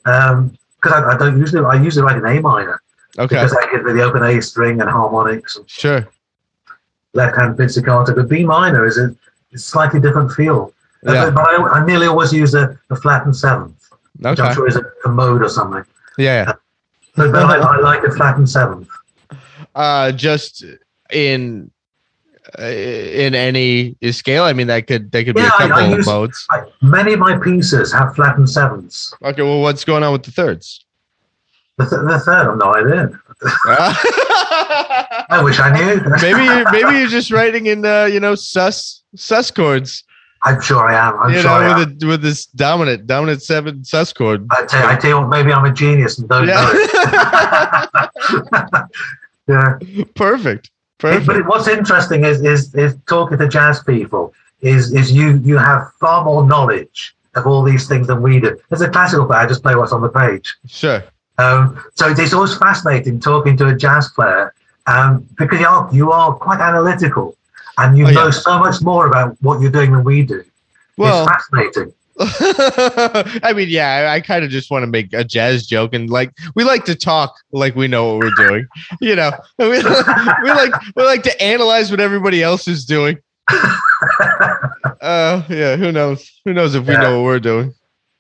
Um, 0.05 0.55
Because 0.88 1.03
I, 1.03 1.13
I 1.13 1.17
don't 1.17 1.38
usually, 1.38 1.65
I 1.65 1.75
usually 1.81 2.03
write 2.05 2.17
an 2.17 2.25
A 2.25 2.39
minor 2.41 2.81
Okay. 3.19 3.35
because 3.35 3.51
gives 3.71 3.83
me 3.83 3.93
the 3.93 4.03
open 4.03 4.23
A 4.23 4.41
string 4.41 4.79
and 4.81 4.89
harmonics 4.89 5.55
and 5.57 5.69
Sure. 5.69 6.07
left 7.13 7.38
hand 7.38 7.57
pizzicato. 7.57 8.13
But 8.15 8.29
B 8.29 8.43
minor 8.45 8.85
is 8.85 8.97
a 8.97 9.13
it's 9.51 9.65
slightly 9.65 9.99
different 9.99 10.31
feel. 10.31 10.73
Uh, 11.05 11.13
Yeah. 11.13 11.25
But, 11.25 11.35
but 11.35 11.47
I, 11.47 11.79
I 11.79 11.85
nearly 11.85 12.07
always 12.07 12.31
use 12.33 12.53
a, 12.53 12.77
a 12.89 12.95
flattened 12.95 13.35
seventh, 13.35 13.75
which 14.19 14.39
Okay. 14.39 14.43
I'm 14.43 14.55
sure 14.55 14.67
is 14.67 14.75
a, 14.77 14.83
a 15.05 15.09
mode 15.09 15.41
or 15.41 15.49
something. 15.49 15.83
Yeah. 16.17 16.53
But, 17.15 17.31
but 17.31 17.43
I, 17.43 17.57
I 17.57 17.77
like 17.79 18.03
a 18.03 18.11
flattened 18.11 18.49
seventh. 18.49 18.88
Uh, 19.75 20.11
just 20.11 20.63
in 21.11 21.71
in 22.60 23.36
any 23.36 23.95
scale. 24.12 24.43
I 24.43 24.54
mean, 24.54 24.68
that 24.68 24.88
could 24.88 25.12
that 25.12 25.24
could 25.26 25.36
be 25.36 25.41
Yeah, 25.41 25.50
a 25.60 25.64
I- 25.64 25.66
I 25.66 25.68
couple 25.70 25.91
of 25.93 25.98
use- 25.98 26.06
modes. 26.08 26.48
I, 26.50 26.64
many 26.82 27.14
of 27.14 27.20
my 27.20 27.38
pieces 27.38 27.91
have 27.93 28.16
flattened 28.16 28.50
sevenths. 28.50 29.14
Okay. 29.24 29.41
Well, 29.41 29.62
what's 29.62 29.84
going 29.84 30.04
on 30.04 30.12
with 30.14 30.24
the 30.24 30.32
thirds? 30.32 30.84
The, 31.78 31.86
th- 31.86 32.02
the 32.10 32.20
third, 32.20 32.48
I've 32.50 32.58
no 32.58 32.74
idea. 32.74 33.20
I 35.30 35.41
wish 35.43 35.60
I 35.60 35.70
knew. 35.72 36.02
maybe 36.22 36.43
you're, 36.45 36.72
maybe 36.72 36.98
you're 37.00 37.08
just 37.10 37.30
writing 37.32 37.68
in 37.68 37.86
uh, 37.86 38.06
you 38.06 38.20
know 38.20 38.34
sus 38.36 39.04
sus 39.16 39.52
chords. 39.52 40.04
I'm 40.43 40.62
sure 40.62 40.88
I 40.88 40.93
am. 41.08 41.20
I'm 41.20 41.34
you 41.34 41.41
sure 41.41 41.50
I 41.52 41.68
know, 41.74 41.80
with 41.86 42.04
a, 42.04 42.08
with 42.08 42.22
this 42.22 42.45
dominant 42.48 43.06
dominant 43.08 43.43
seven 43.43 43.84
sus 43.84 44.14
chord. 44.14 44.48
I 44.52 44.66
tell, 44.66 44.88
I 44.88 44.95
tell 44.95 45.10
you 45.12 45.18
what, 45.20 45.30
maybe 45.30 45.52
I'm 45.54 45.66
a 45.66 45.74
genius 45.74 46.18
and 46.20 46.28
don't 46.30 46.45
know 46.45 46.54
Yeah. 46.54 47.88
it. 47.93 48.84
yeah. 49.48 50.04
Perfect. 50.16 50.72
But 51.00 51.24
Perfect. 51.26 51.48
what's 51.48 51.68
interesting 51.68 52.24
is, 52.26 52.41
is 52.43 52.74
is 52.74 52.95
talking 53.08 53.38
to 53.38 53.48
jazz 53.48 53.84
people 53.84 54.34
is 54.62 54.93
is 54.93 55.12
you 55.12 55.38
you 55.38 55.58
have 55.58 55.91
far 56.00 56.24
more 56.26 56.45
knowledge 56.45 57.16
of 57.36 57.45
all 57.45 57.62
these 57.64 57.88
things 57.88 58.08
than 58.08 58.22
we 58.24 58.39
do. 58.39 58.58
As 58.72 58.82
a 58.82 58.89
classical 58.89 59.26
player, 59.28 59.41
I 59.41 59.45
just 59.48 59.62
play 59.62 59.76
what's 59.76 59.91
on 59.91 60.02
the 60.02 60.10
page. 60.10 60.56
Sure. 60.68 61.04
Um, 61.38 61.80
so 61.93 62.10
it's 62.10 62.34
always 62.34 62.58
fascinating 62.58 63.20
talking 63.20 63.56
to 63.58 63.68
a 63.68 63.76
jazz 63.76 64.10
player 64.10 64.56
um, 64.88 65.28
because 65.38 65.60
you 65.60 65.68
are 65.68 65.89
you 65.93 66.12
are 66.12 66.34
quite 66.34 66.60
analytical 66.60 67.38
and 67.78 67.95
you 67.95 68.08
Oh, 68.08 68.12
know 68.12 68.26
yeah. 68.26 68.32
so 68.32 68.58
much 68.58 68.82
more 68.82 69.06
about 69.06 69.38
what 69.43 69.62
you're 69.62 69.70
doing 69.72 69.91
than 69.91 70.04
we 70.04 70.24
do. 70.24 70.43
Well, 70.98 71.22
it's 71.24 71.32
fascinating. 71.32 71.93
I 72.20 73.53
mean, 73.55 73.70
yeah, 73.70 74.09
I, 74.11 74.15
I 74.15 74.22
kind 74.22 74.43
of 74.43 74.49
just 74.49 74.72
want 74.72 74.84
to 74.84 74.88
make 74.88 75.13
a 75.13 75.24
jazz 75.24 75.68
joke, 75.68 75.93
and 75.93 76.09
like 76.09 76.32
we 76.55 76.63
like 76.63 76.84
to 76.86 76.95
talk 76.95 77.36
like 77.51 77.76
we 77.76 77.88
know 77.88 78.13
what 78.15 78.26
we're 78.26 78.47
doing. 78.47 78.68
You 79.01 79.15
know, 79.15 79.32
we, 79.59 79.68
we 79.70 79.82
like 79.84 80.74
we 80.95 81.03
like 81.03 81.24
to 81.24 81.41
analyze 81.43 81.91
what 81.91 81.99
everybody 81.99 82.41
else 82.41 82.68
is 82.68 82.86
doing. 82.86 83.18
Uh, 85.01 85.43
yeah, 85.49 85.76
who 85.76 85.91
knows? 85.91 86.30
Who 86.45 86.53
knows 86.53 86.76
if 86.76 86.86
we 86.86 86.93
Yeah. 86.93 87.01
know 87.01 87.18
what 87.22 87.26
we're 87.26 87.39
doing? 87.39 87.74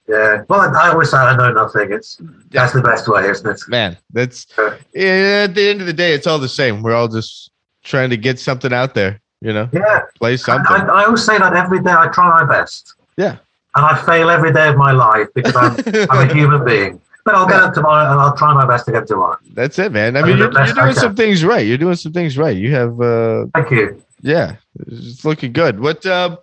Yeah. 0.07 0.43
Well, 0.47 0.61
I 0.75 0.89
always 0.89 1.09
say 1.11 1.17
I 1.17 1.35
know 1.35 1.51
nothing. 1.51 1.91
It's 1.91 2.21
that's 2.51 2.73
the 2.73 2.81
best 2.81 3.07
way, 3.07 3.27
isn't 3.29 3.47
it? 3.49 3.61
Man, 3.67 3.97
that's 4.13 4.45
Sure. 4.53 4.77
yeah, 4.93 5.45
at 5.47 5.55
the 5.55 5.69
end 5.69 5.81
of 5.81 5.87
the 5.87 5.93
day, 5.93 6.13
it's 6.13 6.27
all 6.27 6.39
the 6.39 6.47
same. 6.49 6.81
We're 6.83 6.93
all 6.93 7.07
just 7.07 7.51
trying 7.83 8.09
to 8.11 8.17
get 8.17 8.39
something 8.39 8.71
out 8.73 8.93
there, 8.93 9.19
you 9.41 9.51
know, 9.53 9.67
Yeah. 9.73 10.01
play 10.17 10.33
I, 10.33 10.35
something. 10.37 10.75
I, 10.75 10.85
I 10.85 11.05
always 11.05 11.23
say 11.25 11.37
that 11.37 11.53
every 11.53 11.81
day. 11.81 11.91
I 11.91 12.07
try 12.07 12.29
my 12.29 12.45
best. 12.45 12.93
Yeah. 13.17 13.37
And 13.75 13.85
I 13.85 13.95
fail 14.05 14.29
every 14.29 14.51
day 14.51 14.67
of 14.69 14.77
my 14.77 14.91
life 14.91 15.27
because 15.35 15.55
I'm, 15.55 15.75
I'm 16.09 16.29
a 16.29 16.33
human 16.39 16.65
being. 16.65 17.01
But 17.25 17.35
I'll 17.35 17.45
get 17.47 17.61
up 17.61 17.73
tomorrow 17.73 18.09
and 18.09 18.19
I'll 18.19 18.35
try 18.35 18.53
my 18.53 18.65
best 18.65 18.85
to 18.85 18.91
get 18.91 19.01
to 19.01 19.07
tomorrow. 19.07 19.37
That's 19.53 19.77
it, 19.77 19.91
man. 19.91 20.15
I 20.15 20.21
I 20.21 20.23
mean, 20.23 20.37
you're, 20.37 20.51
you're 20.51 20.73
doing 20.73 20.93
some 20.93 21.15
things 21.15 21.43
right. 21.43 21.67
You're 21.67 21.77
doing 21.77 21.95
some 21.95 22.13
things 22.13 22.37
right. 22.37 22.55
You 22.55 22.73
have, 22.73 23.01
uh, 23.01 23.47
Thank 23.53 23.71
you. 23.71 24.01
yeah, 24.21 24.55
it's 24.87 25.25
looking 25.25 25.51
good. 25.51 25.79
What, 25.81 26.05
um, 26.05 26.37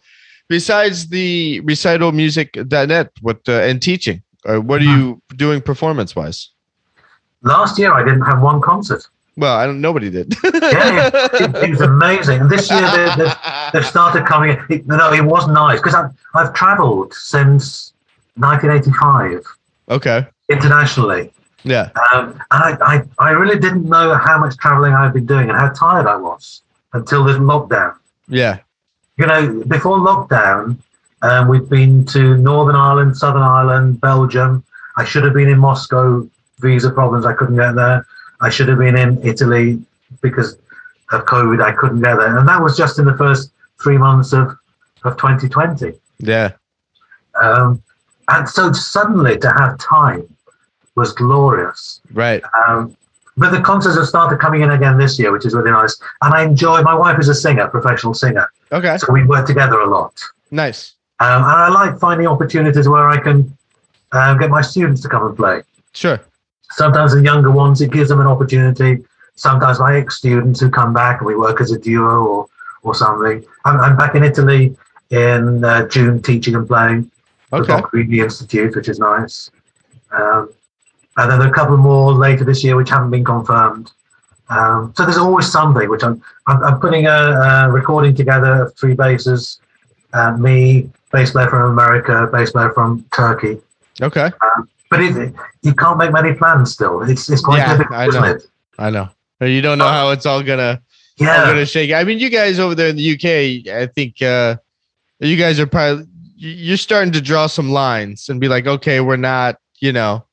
besides 0.49 1.09
the 1.09 1.63
recitalmusic.net, 1.63 3.11
what, 3.23 3.41
uh, 3.49 3.53
and 3.53 3.81
teaching, 3.81 4.23
uh, 4.45 4.59
what 4.59 4.83
are 4.83 4.85
you 4.85 5.23
doing 5.37 5.63
performance 5.63 6.15
wise? 6.15 6.51
Last 7.43 7.79
year 7.79 7.93
I 7.93 8.05
didn't 8.05 8.23
have 8.23 8.43
one 8.43 8.61
concert. 8.61 9.09
Well, 9.37 9.57
I 9.57 9.67
don't, 9.67 9.81
nobody 9.81 10.11
did. 10.11 10.35
Yeah, 10.45 11.11
it, 11.15 11.55
it 11.57 11.71
was 11.71 11.81
amazing. 11.81 12.41
And 12.43 12.51
this 12.51 12.71
year 12.71 12.89
they, 13.17 13.33
they've 13.73 13.87
started 13.87 14.27
coming. 14.27 14.57
It, 14.71 14.87
no, 14.87 15.13
it 15.13 15.25
was 15.25 15.49
nice 15.49 15.81
because 15.81 15.95
I've, 15.95 16.11
I've 16.35 16.55
travelled 16.55 17.13
since 17.15 17.93
1985 18.37 19.45
okay. 19.89 20.27
internationally. 20.49 21.33
Yeah. 21.65 21.91
Um, 22.13 22.41
and 22.51 22.79
I, 22.79 22.79
I, 22.81 23.03
I 23.19 23.31
really 23.31 23.59
didn't 23.59 23.89
know 23.89 24.15
how 24.15 24.39
much 24.39 24.57
travelling 24.59 24.93
I'd 24.93 25.13
been 25.13 25.27
doing 25.27 25.49
and 25.49 25.59
how 25.59 25.71
tired 25.71 26.07
I 26.07 26.17
was 26.17 26.63
until 26.93 27.25
this 27.25 27.37
lockdown. 27.37 27.97
Yeah. 28.29 28.61
You 29.17 29.27
know, 29.27 29.65
before 29.67 29.99
lockdown, 29.99 30.77
um, 31.23 31.49
we'd 31.49 31.69
been 31.69 32.05
to 32.07 32.37
Northern 32.37 32.77
Ireland, 32.77 33.17
Southern 33.17 33.43
Ireland, 33.43 34.01
Belgium. 34.01 34.63
I 34.97 35.05
should 35.05 35.25
have 35.25 35.33
been 35.33 35.49
in 35.49 35.59
Moscow, 35.59 36.29
visa 36.61 36.91
problems, 36.91 37.25
I 37.25 37.33
couldn't 37.33 37.57
get 37.57 37.75
there. 37.75 38.07
I 38.41 38.51
should 38.51 38.69
have 38.69 38.79
been 38.79 38.97
in 38.97 39.23
Italy 39.23 39.81
because 40.21 40.57
of 41.13 41.25
COVID, 41.27 41.63
I 41.63 41.73
couldn't 41.73 42.01
get 42.03 42.17
there. 42.17 42.39
And 42.39 42.49
that 42.49 42.61
was 42.61 42.77
just 42.77 42.99
in 42.99 43.05
the 43.05 43.17
first 43.17 43.53
three 43.83 43.99
months 43.99 44.33
of, 44.33 44.57
of 45.05 45.17
2020. 45.17 45.93
Yeah. 46.19 46.53
Um, 47.41 47.83
and 48.29 48.49
so 48.49 48.73
suddenly 48.73 49.39
to 49.39 49.51
have 49.51 49.79
time 49.79 50.29
was 50.97 51.13
glorious. 51.13 52.01
Right. 52.13 52.43
Um, 52.67 52.97
but 53.37 53.51
the 53.51 53.61
concerts 53.61 53.97
have 53.97 54.07
started 54.07 54.39
coming 54.39 54.63
in 54.63 54.71
again 54.71 54.97
this 54.97 55.19
year, 55.19 55.33
which 55.33 55.45
is 55.45 55.55
really 55.55 55.73
nice. 55.73 56.01
And 56.23 56.33
I 56.33 56.45
enjoy. 56.45 56.83
My 56.83 56.95
wife 56.95 57.19
is 57.19 57.29
a 57.29 57.35
singer, 57.35 57.67
professional 57.69 58.15
singer, 58.15 58.49
Okay. 58.71 58.97
so 58.99 59.13
we 59.13 59.25
work 59.25 59.45
together 59.47 59.81
a 59.81 59.89
lot. 59.89 60.21
Nice. 60.53 60.95
Um, 61.19 61.43
and 61.43 61.45
I 61.45 61.69
like 61.69 61.99
finding 61.99 62.27
opportunities 62.29 62.89
where 62.89 63.09
I 63.09 63.19
can 63.21 63.57
um, 64.13 64.39
get 64.39 64.51
my 64.51 64.63
students 64.63 65.01
to 65.03 65.09
come 65.09 65.27
and 65.27 65.37
play. 65.37 65.63
Sure. 65.93 66.21
Sometimes 66.71 67.15
the 67.15 67.23
younger 67.23 67.51
ones, 67.51 67.81
it 67.81 67.93
gives 67.93 68.09
them 68.09 68.21
an 68.21 68.27
opportunity. 68.27 69.05
Sometimes 69.37 69.79
my 69.81 69.97
ex-students 69.97 70.61
who 70.61 70.71
come 70.71 70.93
back 70.93 71.21
and 71.21 71.27
we 71.27 71.37
work 71.37 71.61
as 71.61 71.73
a 71.73 71.79
duo 71.79 72.25
or 72.25 72.49
or 72.83 72.95
something. 72.95 73.43
I'm, 73.65 73.81
I'm 73.81 73.97
back 73.97 74.15
in 74.15 74.23
Italy 74.23 74.77
in 75.11 75.65
uh, 75.65 75.89
June, 75.89 76.21
teaching 76.21 76.55
and 76.55 76.67
playing 76.69 77.11
with 77.51 77.67
the 77.67 77.75
Okay. 77.75 78.21
Institute, 78.21 78.77
which 78.77 78.89
is 78.89 78.99
nice. 78.99 79.51
Um, 80.13 80.53
and 81.17 81.31
then 81.31 81.41
a 81.43 81.53
couple 81.53 81.77
more 81.77 82.13
later 82.13 82.45
this 82.45 82.63
year 82.63 82.77
which 82.77 82.91
haven't 82.91 83.11
been 83.11 83.25
confirmed. 83.25 83.91
Um, 84.51 84.93
so 84.97 85.05
there's 85.05 85.17
always 85.17 85.51
something 85.51 85.89
which 85.89 86.03
I'm 86.05 86.23
I'm, 86.47 86.63
I'm 86.63 86.81
putting 86.81 87.07
a, 87.07 87.11
a 87.11 87.71
recording 87.71 88.15
together 88.15 88.65
of 88.65 88.77
three 88.77 88.95
basses, 88.95 89.61
uh, 90.13 90.37
me, 90.37 90.91
bass 91.11 91.31
player 91.31 91.49
from 91.49 91.71
America, 91.71 92.29
bass 92.31 92.51
player 92.51 92.71
from 92.73 93.05
Turkey. 93.15 93.61
Okay. 94.03 94.31
But 94.97 95.01
it, 95.23 95.35
you 95.63 95.75
can't 95.75 95.99
make 95.99 96.13
many 96.13 96.35
plans 96.35 96.73
still. 96.73 97.03
It's 97.03 97.29
it's 97.31 97.43
quite 97.43 97.59
Yeah, 97.59 97.73
difficult, 97.77 97.99
I 97.99 98.07
isn't 98.09 98.23
know. 98.23 98.31
it? 98.31 98.47
I 98.79 98.91
know. 98.91 99.09
You 99.41 99.61
don't 99.61 99.79
know 99.79 99.89
how 99.89 100.11
it's 100.11 100.27
all 100.27 100.43
gonna 100.43 100.81
all 101.21 101.27
Yeah, 101.27 101.47
gonna 101.47 101.67
shake. 101.67 101.93
I 101.93 102.05
mean, 102.05 102.19
you 102.19 102.31
guys 102.31 102.59
over 102.59 102.75
there 102.75 102.89
in 102.89 102.97
the 102.97 103.13
UK, 103.15 103.73
I 103.75 103.87
think 103.87 104.23
uh 104.23 104.57
you 105.21 105.37
guys 105.37 105.59
are 105.61 105.67
probably 105.67 106.07
you- 106.37 106.51
you're 106.51 106.77
starting 106.77 107.13
to 107.13 107.21
draw 107.21 107.47
some 107.47 107.71
lines 107.71 108.29
and 108.29 108.41
be 108.41 108.49
like, 108.49 108.67
okay, 108.67 109.01
we're 109.01 109.17
not, 109.17 109.57
you 109.81 109.93
know. 109.93 110.25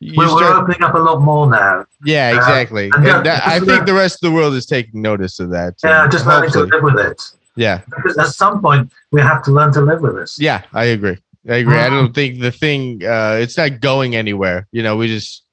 You 0.00 0.14
we're, 0.16 0.32
we're 0.32 0.54
opening 0.54 0.82
up 0.82 0.94
a 0.94 0.98
lot 0.98 1.20
more 1.20 1.50
now. 1.50 1.84
yeah, 2.04 2.30
uh, 2.32 2.36
exactly. 2.36 2.90
yeah, 3.02 3.20
that- 3.22 3.46
I 3.46 3.58
think 3.60 3.84
the 3.86 3.94
rest 3.94 4.22
of 4.22 4.30
the 4.30 4.34
world 4.34 4.54
is 4.54 4.64
taking 4.66 5.02
notice 5.02 5.40
of 5.40 5.50
that. 5.50 5.74
Yeah, 5.82 6.06
just 6.08 6.24
learning 6.26 6.50
to 6.52 6.60
live 6.64 6.82
with 6.82 6.98
it. 6.98 7.20
Yeah, 7.56 7.80
Because 7.90 8.16
at 8.18 8.28
some 8.28 8.60
point 8.60 8.92
we 9.10 9.20
have 9.20 9.42
to 9.44 9.50
learn 9.50 9.72
to 9.72 9.80
live 9.80 10.00
with 10.00 10.14
this. 10.14 10.38
yeah, 10.38 10.62
I 10.72 10.84
agree. 10.84 11.18
I 11.48 11.56
agree. 11.56 11.78
I 11.78 11.88
Mhm. 11.88 11.90
don't 11.90 12.14
think 12.14 12.40
the 12.40 12.52
thing 12.52 13.02
uh 13.04 13.38
it's 13.40 13.56
not 13.56 13.80
going 13.80 14.14
anywhere. 14.16 14.66
You 14.72 14.82
know, 14.82 14.96
we 14.96 15.06
just 15.08 15.44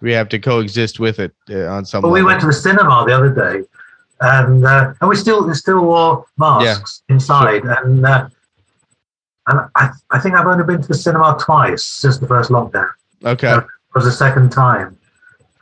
we 0.00 0.12
have 0.12 0.28
to 0.30 0.38
coexist 0.38 0.98
with 1.00 1.18
it 1.18 1.32
uh, 1.50 1.66
on 1.76 1.84
some 1.84 2.02
But 2.02 2.10
we 2.10 2.22
went 2.22 2.40
to 2.40 2.46
the 2.46 2.52
cinema 2.52 3.04
the 3.06 3.14
other 3.16 3.30
day, 3.30 3.64
and 4.20 4.64
uh, 4.64 4.92
and 5.00 5.08
we 5.08 5.16
still 5.16 5.52
still 5.54 5.82
wore 5.84 6.24
masks 6.36 7.02
inside, 7.08 7.62
and 7.64 8.04
uh, 8.04 8.28
and 9.48 9.60
I 9.74 9.90
I 10.10 10.18
think 10.18 10.34
I've 10.34 10.46
only 10.46 10.64
been 10.64 10.82
to 10.82 10.88
the 10.88 10.94
cinema 11.06 11.36
twice 11.40 11.84
since 11.84 12.18
the 12.18 12.26
first 12.26 12.50
lockdown. 12.50 12.90
okay. 13.24 13.54
It 13.56 13.64
was 13.94 14.04
the 14.04 14.12
second 14.12 14.50
time, 14.52 14.98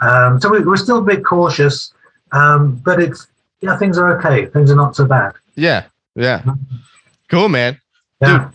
um, 0.00 0.40
so 0.40 0.48
we, 0.50 0.58
we're 0.64 0.76
still 0.76 0.98
a 0.98 1.02
bit 1.02 1.24
cautious, 1.24 1.94
um, 2.32 2.76
but 2.84 3.00
it's 3.00 3.28
yeah 3.60 3.76
things 3.76 3.96
are 3.98 4.18
okay. 4.18 4.46
Things 4.46 4.70
are 4.72 4.76
not 4.76 4.96
so 4.96 5.04
bad. 5.04 5.32
Yeah. 5.54 5.84
Yeah. 6.16 6.42
Cool, 7.28 7.48
man. 7.48 7.78
Yeah. 8.20 8.50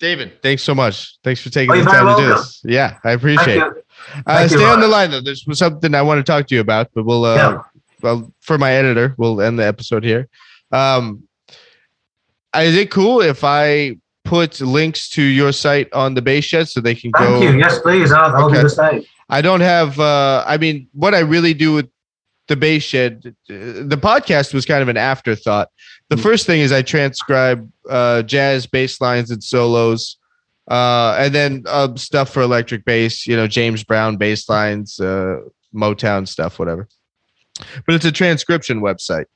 David, 0.00 0.42
thanks 0.42 0.62
so 0.62 0.74
much. 0.74 1.16
Thanks 1.22 1.40
for 1.40 1.50
taking 1.50 1.74
Oh, 1.74 1.78
the 1.78 1.84
time 1.84 2.06
very 2.06 2.16
to 2.16 2.22
do 2.22 2.28
this. 2.34 2.60
Yeah, 2.64 2.98
I 3.04 3.10
Thank 3.10 3.18
appreciate 3.20 3.58
it. 3.58 3.72
you. 4.16 4.22
Uh, 4.26 4.48
stay 4.48 4.64
on 4.64 4.80
the 4.80 4.88
line 4.88 5.10
though. 5.10 5.20
There's 5.20 5.44
something 5.58 5.94
I 5.94 6.02
want 6.02 6.18
to 6.18 6.24
talk 6.30 6.46
to 6.48 6.54
you 6.54 6.60
about, 6.60 6.88
but 6.94 7.04
we'll 7.04 7.24
uh, 7.24 7.36
Yeah. 7.36 7.58
well 8.02 8.32
for 8.40 8.58
my 8.58 8.72
editor, 8.72 9.14
we'll 9.18 9.40
end 9.40 9.58
the 9.58 9.66
episode 9.66 10.02
here. 10.04 10.28
Um, 10.72 11.22
is 12.56 12.76
it 12.76 12.90
cool 12.90 13.20
if 13.20 13.44
I 13.44 13.96
put 14.24 14.60
links 14.60 15.08
to 15.10 15.22
your 15.22 15.52
site 15.52 15.92
on 15.92 16.14
the 16.14 16.22
Bass 16.22 16.44
Shed 16.44 16.68
so 16.68 16.80
they 16.80 16.94
can 16.94 17.12
Thank 17.12 17.28
go? 17.28 17.42
you. 17.42 17.58
Yes, 17.58 17.78
please. 17.80 18.10
I'll, 18.12 18.34
I'll 18.34 18.44
Okay. 18.46 18.56
do 18.56 18.62
the 18.62 18.70
same. 18.70 19.04
I 19.28 19.40
don't 19.42 19.60
have. 19.60 19.98
Uh, 19.98 20.44
I 20.46 20.56
mean, 20.58 20.88
what 20.92 21.14
I 21.14 21.20
really 21.20 21.54
do 21.54 21.72
with 21.72 21.88
the 22.48 22.56
Bass 22.56 22.82
Shed, 22.82 23.34
the 23.48 23.98
podcast 24.00 24.52
was 24.52 24.66
kind 24.66 24.82
of 24.82 24.88
an 24.88 24.96
afterthought. 24.96 25.68
The 26.10 26.16
Mm. 26.16 26.22
first 26.22 26.46
thing 26.46 26.60
is 26.60 26.72
I 26.72 26.82
transcribe 26.82 27.70
uh, 27.88 28.22
jazz 28.22 28.66
bass 28.66 29.00
lines 29.00 29.30
and 29.30 29.42
solos, 29.42 30.16
uh, 30.70 31.16
and 31.18 31.34
then 31.34 31.62
uh, 31.66 31.94
stuff 31.96 32.30
for 32.30 32.42
electric 32.42 32.84
bass. 32.84 33.26
You 33.26 33.36
know, 33.36 33.46
James 33.46 33.82
Brown 33.84 34.16
bass 34.16 34.48
lines, 34.48 35.00
uh, 35.00 35.36
Motown 35.74 36.28
stuff, 36.28 36.58
whatever. 36.58 36.86
But 37.86 37.94
it's 37.94 38.04
a 38.04 38.12
transcription 38.12 38.80
website. 38.80 39.26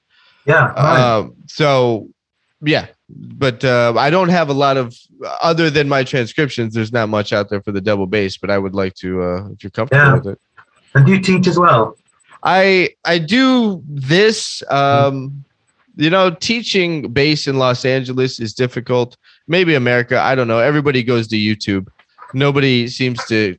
Yeah. 0.47 0.73
right. 0.73 1.01
Um, 1.19 1.35
so 1.47 2.09
yeah, 2.63 2.87
but 3.09 3.65
uh, 3.65 3.95
I 3.97 4.11
don't 4.11 4.29
have 4.31 4.49
a 4.49 4.55
lot 4.55 4.77
of 4.77 4.95
other 5.43 5.71
than 5.71 5.89
my 5.89 6.05
transcriptions. 6.05 6.75
There's 6.75 6.93
not 6.93 7.09
much 7.09 7.33
out 7.33 7.49
there 7.51 7.63
for 7.63 7.73
the 7.73 7.81
double 7.81 8.07
bass, 8.07 8.37
but 8.37 8.51
I 8.51 8.59
would 8.59 8.75
like 8.75 8.95
to 8.97 9.23
uh, 9.23 9.49
if 9.53 9.63
you're 9.63 9.71
comfortable 9.71 10.05
Yeah. 10.05 10.15
with 10.15 10.27
it. 10.27 10.41
and 10.95 11.07
do 11.07 11.13
you 11.13 11.21
teach 11.21 11.47
as 11.47 11.59
well? 11.59 11.97
I 12.43 12.91
I 13.05 13.19
do 13.19 13.83
this. 13.89 14.63
Um, 14.71 15.45
you 15.97 16.11
know, 16.11 16.31
teaching 16.31 17.13
bass 17.13 17.47
in 17.49 17.59
Los 17.59 17.85
Angeles 17.85 18.39
is 18.39 18.55
difficult. 18.55 19.17
Maybe 19.49 19.75
America, 19.75 20.21
I 20.21 20.35
don't 20.35 20.47
know. 20.47 20.61
Everybody 20.61 21.03
goes 21.03 21.27
to 21.29 21.37
YouTube. 21.37 21.89
Nobody 22.35 22.87
seems 22.87 23.25
to 23.27 23.57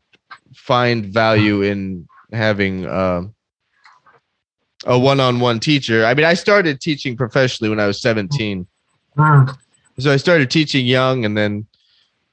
find 0.55 1.05
value 1.05 1.61
in 1.63 2.07
having 2.31 2.87
um 2.87 3.33
a 4.85 4.97
one-on-one 4.97 5.59
teacher. 5.59 6.05
I 6.05 6.13
mean, 6.13 6.25
I 6.25 6.33
started 6.33 6.79
teaching 6.79 7.17
professionally 7.17 7.69
when 7.69 7.79
I 7.79 7.87
was 7.87 8.01
17 8.01 8.65
Mm. 9.17 9.57
so 9.97 10.13
I 10.13 10.17
started 10.17 10.49
teaching 10.49 10.85
young, 10.85 11.25
and 11.25 11.35
then 11.37 11.67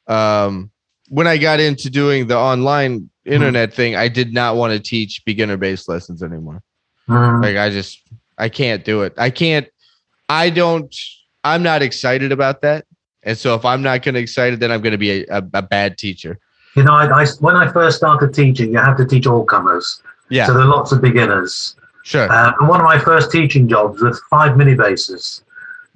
um, 0.06 0.70
when 1.08 1.26
I 1.26 1.36
got 1.36 1.60
into 1.60 1.90
doing 1.90 2.26
the 2.26 2.36
online 2.36 3.10
internet 3.24 3.72
thing, 3.72 3.96
I 3.96 4.08
did 4.08 4.32
not 4.32 4.56
want 4.56 4.72
to 4.72 4.80
teach 4.80 5.24
beginner 5.24 5.56
bass 5.56 5.88
lessons 5.88 6.22
anymore. 6.22 6.62
Mm. 7.08 7.42
Like 7.42 7.56
I 7.56 7.70
just 7.70 8.00
I 8.38 8.48
can't 8.48 8.84
do 8.84 9.02
it. 9.02 9.14
I 9.16 9.30
can't. 9.30 9.68
I 10.28 10.50
don't. 10.50 10.94
I'm 11.44 11.62
not 11.62 11.82
excited 11.82 12.32
about 12.32 12.62
that. 12.62 12.84
And 13.22 13.36
so 13.36 13.54
if 13.54 13.64
I'm 13.64 13.82
not 13.82 14.02
going 14.02 14.14
to 14.14 14.20
excited, 14.20 14.60
then 14.60 14.70
I'm 14.70 14.80
going 14.80 14.92
to 14.92 14.98
be 14.98 15.24
a, 15.24 15.38
a, 15.38 15.42
a 15.54 15.62
bad 15.62 15.98
teacher. 15.98 16.38
You 16.76 16.84
know, 16.84 16.92
I, 16.92 17.22
I, 17.22 17.26
when 17.40 17.56
I 17.56 17.70
first 17.72 17.96
started 17.96 18.34
teaching, 18.34 18.72
you 18.72 18.78
have 18.78 18.96
to 18.98 19.06
teach 19.06 19.26
all 19.26 19.44
comers. 19.44 20.02
Yeah, 20.28 20.46
So 20.46 20.54
there 20.54 20.62
are 20.62 20.68
lots 20.68 20.92
of 20.92 21.00
beginners. 21.00 21.76
sure. 22.02 22.30
Uh, 22.30 22.52
and 22.58 22.68
one 22.68 22.80
of 22.80 22.84
my 22.84 22.98
first 22.98 23.30
teaching 23.30 23.68
jobs 23.68 24.02
was 24.02 24.20
five 24.30 24.56
mini 24.56 24.74
basses. 24.74 25.44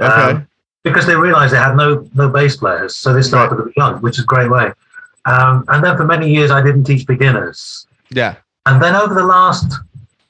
okay. 0.01 0.13
um, 0.13 0.47
because 0.83 1.07
they 1.07 1.15
realized 1.15 1.53
they 1.53 1.59
had 1.59 1.77
no 1.77 2.09
no 2.15 2.29
bass 2.29 2.57
players, 2.57 2.97
so 2.97 3.13
they 3.13 3.23
started 3.23 3.63
with 3.63 3.77
young, 3.77 4.01
which 4.01 4.17
is 4.17 4.25
a 4.25 4.27
great 4.27 4.51
way. 4.51 4.73
Um, 5.27 5.65
and 5.69 5.85
then 5.85 5.97
for 5.97 6.05
many 6.05 6.33
years, 6.33 6.51
I 6.51 6.63
didn't 6.63 6.85
teach 6.85 7.07
beginners. 7.07 7.87
yeah. 8.11 8.37
And 8.67 8.81
then 8.83 8.95
over 8.95 9.15
the 9.15 9.25
last 9.25 9.73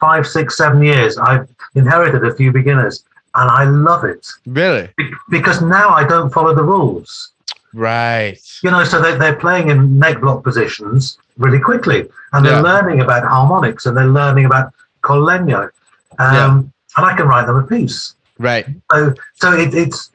five, 0.01 0.27
six, 0.27 0.57
seven 0.57 0.83
years, 0.83 1.19
I've 1.19 1.49
inherited 1.75 2.25
a 2.25 2.35
few 2.35 2.53
beginners, 2.53 3.05
and 3.35 3.51
I 3.51 3.65
love 3.65 4.05
it 4.05 4.27
Really? 4.47 4.89
Be- 4.97 5.11
because 5.31 5.61
now 5.61 5.91
I 5.91 6.05
don't 6.07 6.31
follow 6.33 6.55
the 6.55 6.63
rules. 6.63 7.33
Right. 7.75 8.39
You 8.63 8.71
know, 8.71 8.85
so 8.85 9.01
they're, 9.03 9.19
they're 9.19 9.37
playing 9.37 9.69
in 9.71 9.99
neck 9.99 10.21
block 10.21 10.43
positions 10.45 11.19
really 11.39 11.59
quickly, 11.61 12.09
and 12.33 12.45
they're 12.45 12.55
Yeah. 12.55 12.61
learning 12.63 13.01
about 13.01 13.25
harmonics 13.25 13.87
and 13.87 13.97
they're 13.97 14.07
learning 14.07 14.45
about 14.47 14.73
col 15.03 15.21
legno. 15.21 15.71
Um, 16.19 16.35
Yeah. 16.35 16.49
And 16.97 17.07
I 17.07 17.17
can 17.17 17.27
write 17.29 17.47
them 17.47 17.57
a 17.57 17.63
piece. 17.63 18.15
Right. 18.39 18.67
So, 18.93 19.15
so 19.35 19.53
it, 19.53 19.75
it's 19.75 20.11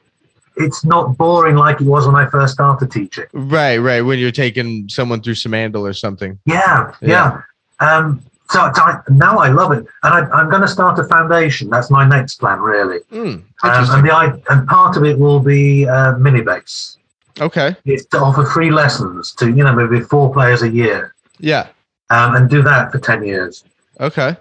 it's 0.56 0.84
not 0.84 1.16
boring 1.18 1.56
like 1.56 1.80
it 1.80 1.86
was 1.86 2.06
when 2.06 2.16
I 2.16 2.26
first 2.26 2.54
started 2.54 2.90
teaching. 2.90 3.26
Right. 3.32 3.78
Right. 3.78 4.00
When 4.00 4.18
you're 4.18 4.30
taking 4.32 4.88
someone 4.88 5.22
through 5.22 5.34
Simandl 5.34 5.80
or 5.88 5.92
something. 5.92 6.38
Yeah, 6.46 6.92
Yeah. 7.02 7.40
yeah. 7.80 7.86
Um, 7.98 8.22
so, 8.48 8.70
so 8.74 8.82
I, 8.82 9.00
now 9.10 9.38
I 9.38 9.48
love 9.48 9.72
it, 9.72 9.84
and 10.04 10.14
I, 10.14 10.20
I'm 10.30 10.48
going 10.48 10.62
to 10.62 10.68
start 10.68 10.98
a 11.00 11.04
foundation. 11.04 11.68
That's 11.68 11.90
my 11.90 12.06
next 12.08 12.36
plan, 12.36 12.60
really. 12.60 13.00
Hmm. 13.10 13.18
Um, 13.26 13.42
and 13.64 14.06
the 14.06 14.12
i- 14.14 14.40
and 14.50 14.68
part 14.68 14.96
of 14.96 15.04
it 15.04 15.18
will 15.18 15.40
be 15.40 15.86
uh, 15.86 16.16
mini 16.16 16.42
bass. 16.42 16.96
okay. 17.40 17.74
It's 17.84 18.06
to 18.06 18.18
offer 18.20 18.46
free 18.46 18.70
lessons 18.70 19.32
to 19.34 19.48
you 19.50 19.64
know 19.64 19.74
maybe 19.74 20.00
four 20.00 20.32
players 20.32 20.62
a 20.62 20.68
year, 20.70 21.14
Yeah. 21.40 21.66
um, 22.10 22.36
and 22.36 22.48
do 22.48 22.62
that 22.62 22.92
for 22.92 22.98
ten 23.00 23.24
years. 23.24 23.64
Okay. 24.00 24.36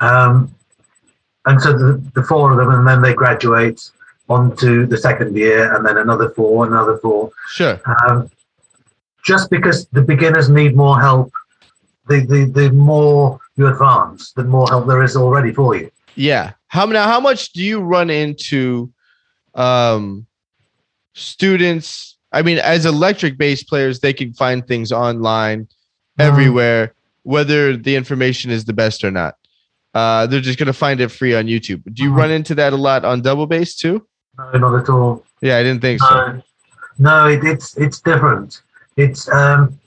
Um, 0.00 0.52
and 1.46 1.60
so 1.60 1.72
the, 1.76 2.02
the 2.14 2.22
four 2.22 2.50
of 2.52 2.56
them, 2.56 2.70
and 2.70 2.88
then 2.88 3.02
they 3.02 3.12
graduate 3.12 3.90
onto 4.28 4.86
the 4.86 4.96
second 4.96 5.36
year, 5.36 5.74
and 5.74 5.84
then 5.86 5.98
another 5.98 6.30
four, 6.30 6.66
another 6.66 6.98
four. 6.98 7.30
Sure. 7.48 7.80
Um, 8.08 8.30
just 9.24 9.50
because 9.50 9.86
the 9.88 10.02
beginners 10.02 10.48
need 10.48 10.76
more 10.76 11.00
help, 11.00 11.32
the, 12.08 12.20
the, 12.26 12.44
the 12.44 12.70
more 12.72 13.38
you 13.56 13.66
advance, 13.66 14.32
the 14.32 14.44
more 14.44 14.66
help 14.68 14.86
there 14.86 15.02
is 15.02 15.16
already 15.16 15.52
for 15.52 15.74
you. 15.76 15.90
Yeah. 16.14 16.52
How 16.68 16.86
now? 16.86 17.04
How 17.06 17.20
much 17.20 17.52
do 17.52 17.62
you 17.62 17.80
run 17.80 18.10
into 18.10 18.92
um, 19.54 20.26
students? 21.14 22.16
I 22.32 22.42
mean, 22.42 22.58
as 22.58 22.84
electric 22.86 23.38
bass 23.38 23.62
players, 23.62 24.00
they 24.00 24.12
can 24.12 24.32
find 24.32 24.66
things 24.66 24.90
online 24.92 25.68
everywhere, 26.18 26.94
whether 27.22 27.76
the 27.76 27.94
information 27.96 28.50
is 28.50 28.64
the 28.64 28.72
best 28.72 29.04
or 29.04 29.10
not. 29.10 29.34
Uh, 29.94 30.26
they're 30.26 30.40
just 30.40 30.58
gonna 30.58 30.72
find 30.72 31.00
it 31.00 31.10
free 31.10 31.34
on 31.34 31.46
YouTube. 31.46 31.82
Do 31.94 32.02
you 32.02 32.10
Mhm. 32.10 32.16
run 32.16 32.30
into 32.32 32.54
that 32.56 32.72
a 32.72 32.76
lot 32.76 33.04
on 33.04 33.22
double 33.22 33.46
bass 33.46 33.76
too? 33.76 34.04
No, 34.38 34.50
not 34.52 34.80
at 34.82 34.88
all. 34.88 35.24
Yeah, 35.40 35.58
I 35.58 35.62
didn't 35.62 35.80
think 35.80 36.00
so. 36.00 36.14
No, 36.14 36.42
no 36.98 37.28
it, 37.28 37.44
it's 37.44 37.76
it's 37.76 38.00
different. 38.00 38.62
It's 38.96 39.28
um, 39.30 39.78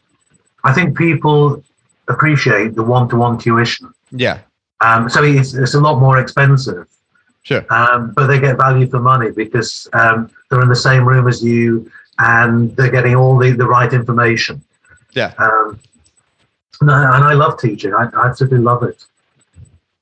I 0.64 0.74
think 0.74 0.98
people 0.98 1.64
appreciate 2.08 2.76
the 2.76 2.84
one-to-one 2.84 3.38
tuition. 3.38 3.94
Yeah, 4.12 4.40
Um, 4.82 5.10
so 5.10 5.24
it's 5.24 5.54
it's 5.54 5.74
a 5.74 5.80
lot 5.80 6.00
more 6.00 6.20
expensive, 6.20 6.88
sure. 7.44 7.66
um, 7.74 8.14
but 8.16 8.28
they 8.28 8.40
get 8.40 8.58
value 8.58 8.88
for 8.88 9.00
money 9.00 9.32
because 9.32 9.90
um, 9.94 10.30
they're 10.50 10.62
in 10.62 10.70
the 10.70 10.76
same 10.76 11.06
room 11.08 11.28
as 11.28 11.44
you 11.44 11.92
and 12.20 12.76
they're 12.76 12.92
getting 12.92 13.16
all 13.16 13.38
the, 13.38 13.52
the 13.52 13.68
right 13.68 13.92
information. 13.92 14.64
Yeah. 15.12 15.34
Um, 15.38 15.80
no, 16.82 16.94
and 16.94 17.24
I 17.24 17.34
love 17.34 17.60
teaching. 17.60 17.94
I, 17.94 18.10
I 18.16 18.28
absolutely 18.28 18.60
love 18.60 18.84
it. 18.84 19.04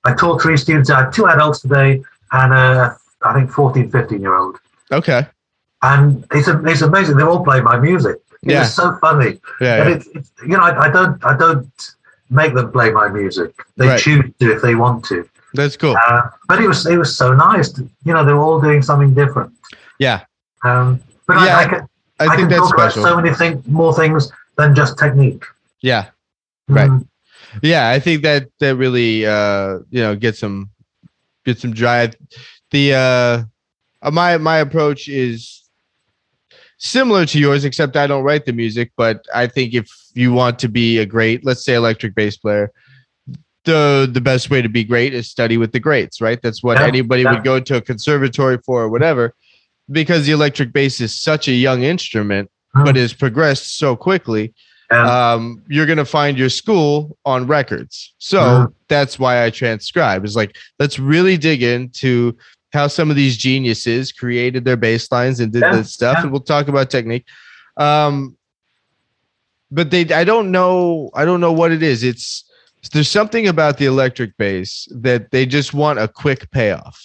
I 0.03 0.13
taught 0.13 0.41
three 0.41 0.57
students. 0.57 0.89
I 0.89 1.03
had 1.03 1.11
two 1.13 1.27
adults 1.27 1.61
today 1.61 2.03
and 2.31 2.53
a, 2.53 2.97
I 3.25 3.33
think 3.33 3.51
14, 3.51 3.89
15 3.91 4.21
year 4.21 4.35
old. 4.35 4.57
Okay. 4.91 5.25
And 5.81 6.25
it's, 6.31 6.47
a, 6.47 6.63
it's 6.65 6.81
amazing. 6.81 7.17
They 7.17 7.23
all 7.23 7.43
play 7.43 7.61
my 7.61 7.77
music. 7.77 8.17
It 8.43 8.51
Yeah. 8.51 8.63
so 8.63 8.97
funny. 9.01 9.39
Yeah. 9.61 9.81
And 9.81 9.89
yeah. 9.89 9.95
it's, 9.95 10.07
it's, 10.15 10.31
you 10.43 10.49
know, 10.57 10.61
I, 10.61 10.85
I 10.87 10.89
don't, 10.91 11.23
I 11.25 11.35
don't 11.37 11.69
make 12.29 12.53
them 12.53 12.71
play 12.71 12.91
my 12.91 13.07
music. 13.07 13.53
They 13.77 13.87
Right. 13.87 13.99
choose 13.99 14.25
to 14.39 14.51
if 14.55 14.61
they 14.61 14.75
want 14.75 15.05
to. 15.05 15.27
That's 15.53 15.77
cool. 15.77 15.95
Uh, 16.07 16.29
but 16.47 16.61
it 16.61 16.67
was, 16.67 16.85
it 16.85 16.97
was 16.97 17.15
so 17.15 17.33
nice. 17.33 17.69
To, 17.73 17.87
you 18.03 18.13
know, 18.13 18.25
they 18.25 18.33
were 18.33 18.39
all 18.41 18.59
doing 18.61 18.81
something 18.81 19.13
different. 19.13 19.53
Yeah, 19.99 20.25
Um, 20.63 20.99
but 21.27 21.35
Yeah, 21.41 21.57
I, 21.57 21.61
I 21.61 21.67
can, 21.67 21.87
I, 22.19 22.25
I, 22.25 22.35
think 22.35 22.39
can 22.39 22.49
that's 22.49 22.61
talk 22.71 22.79
special. 22.79 23.01
about 23.05 23.09
so 23.11 23.21
many 23.21 23.33
things, 23.35 23.65
more 23.67 23.93
things 23.93 24.31
than 24.57 24.75
just 24.75 24.97
technique. 24.97 25.43
yeah. 25.81 26.09
Right. 26.67 26.89
Mm, 26.89 27.07
Yeah, 27.61 27.89
I 27.89 27.99
think 27.99 28.23
that 28.23 28.49
that 28.59 28.75
really 28.75 29.25
uh 29.25 29.79
you 29.91 30.01
know 30.01 30.15
gets 30.15 30.39
some 30.39 30.69
get 31.45 31.59
some 31.59 31.73
drive. 31.73 32.15
The 32.75 32.93
uh 32.93 34.11
my 34.11 34.37
my 34.37 34.57
approach 34.57 35.07
is 35.07 35.63
similar 36.77 37.25
to 37.27 37.39
yours, 37.39 37.63
except 37.63 37.95
I 37.95 38.05
don't 38.05 38.25
write 38.25 38.45
the 38.45 38.51
music. 38.51 38.91
But 38.97 39.25
I 39.33 39.47
think 39.47 39.73
if 39.73 39.87
you 40.13 40.33
want 40.33 40.59
to 40.59 40.67
be 40.67 40.99
a 40.99 41.05
great, 41.05 41.45
let's 41.45 41.63
say, 41.63 41.75
electric 41.75 42.15
bass 42.15 42.35
player, 42.35 42.71
the 43.63 44.09
the 44.11 44.19
best 44.19 44.49
way 44.49 44.61
to 44.61 44.67
be 44.67 44.83
great 44.83 45.13
is 45.13 45.29
study 45.29 45.57
with 45.57 45.71
the 45.71 45.79
greats, 45.79 46.19
right? 46.19 46.41
That's 46.41 46.61
what 46.63 46.77
Yeah, 46.79 46.87
anybody 46.87 47.23
yeah. 47.23 47.31
would 47.31 47.45
go 47.45 47.61
to 47.61 47.77
a 47.77 47.81
conservatory 47.81 48.57
for 48.65 48.83
or 48.83 48.89
whatever. 48.89 49.33
Because 49.89 50.25
the 50.25 50.33
electric 50.33 50.73
bass 50.73 50.99
is 50.99 51.13
such 51.29 51.47
a 51.47 51.53
young 51.53 51.83
instrument, 51.83 52.49
Mm. 52.75 52.83
but 52.85 52.95
has 52.97 53.13
progressed 53.13 53.77
so 53.77 53.95
quickly 53.95 54.53
yeah. 54.91 55.33
um, 55.33 55.63
you're 55.67 55.85
going 55.91 56.03
to 56.05 56.11
find 56.19 56.37
your 56.37 56.49
school 56.49 57.17
on 57.25 57.47
records. 57.47 58.13
So 58.17 58.39
Mhm. 58.39 58.73
that's 58.87 59.17
why 59.17 59.43
I 59.45 59.49
transcribe. 59.49 60.25
Is 60.25 60.35
like 60.35 60.51
let's 60.81 60.99
really 60.99 61.37
dig 61.37 61.63
into 61.63 62.35
how 62.75 62.87
some 62.87 63.09
of 63.09 63.15
these 63.15 63.35
geniuses 63.37 64.11
created 64.11 64.65
their 64.65 64.77
bass 64.77 65.11
lines 65.11 65.39
and 65.39 65.51
did 65.51 65.63
Yeah, 65.63 65.75
this 65.77 65.91
stuff, 65.93 66.17
yeah. 66.17 66.23
and 66.23 66.31
we'll 66.31 66.41
talk 66.41 66.67
about 66.67 66.91
technique. 66.91 67.25
Um, 67.77 68.37
but 69.71 69.89
they, 69.89 70.03
I 70.13 70.23
don't 70.23 70.51
know, 70.51 71.09
I 71.15 71.25
don't 71.25 71.41
know 71.41 71.51
what 71.51 71.71
it 71.71 71.81
is. 71.81 72.03
It's 72.03 72.43
there's 72.93 73.09
something 73.09 73.47
about 73.47 73.79
the 73.79 73.85
electric 73.85 74.37
bass 74.37 74.87
that 74.91 75.31
they 75.31 75.45
just 75.47 75.73
want 75.73 75.97
a 75.97 76.07
quick 76.07 76.51
payoff. 76.51 77.01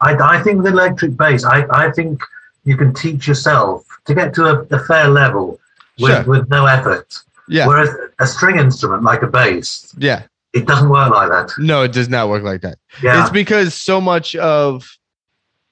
I, 0.00 0.14
I 0.14 0.42
think 0.42 0.62
the 0.62 0.70
electric 0.70 1.16
bass, 1.16 1.44
I, 1.44 1.66
I 1.70 1.90
think 1.92 2.22
you 2.64 2.76
can 2.76 2.94
teach 2.94 3.28
yourself 3.28 3.84
to 4.06 4.14
get 4.14 4.32
to 4.34 4.44
a, 4.46 4.54
a 4.74 4.78
fair 4.86 5.08
level 5.08 5.60
with, 6.00 6.12
Sure. 6.12 6.22
with 6.24 6.48
no 6.48 6.64
effort. 6.66 7.14
Yeah, 7.50 7.66
Whereas 7.66 7.90
a 8.18 8.26
string 8.26 8.58
instrument 8.58 9.02
like 9.02 9.22
a 9.22 9.26
bass, 9.26 9.94
yeah. 9.98 10.22
It 10.54 10.66
doesn't 10.66 10.88
work 10.88 11.10
like 11.10 11.28
that. 11.30 11.52
No, 11.58 11.82
it 11.82 11.92
does 11.92 12.08
not 12.08 12.28
work 12.28 12.42
like 12.42 12.60
that. 12.62 12.78
Yeah. 13.02 13.20
It's 13.20 13.30
because 13.30 13.74
so 13.74 14.00
much 14.00 14.34
of 14.36 14.88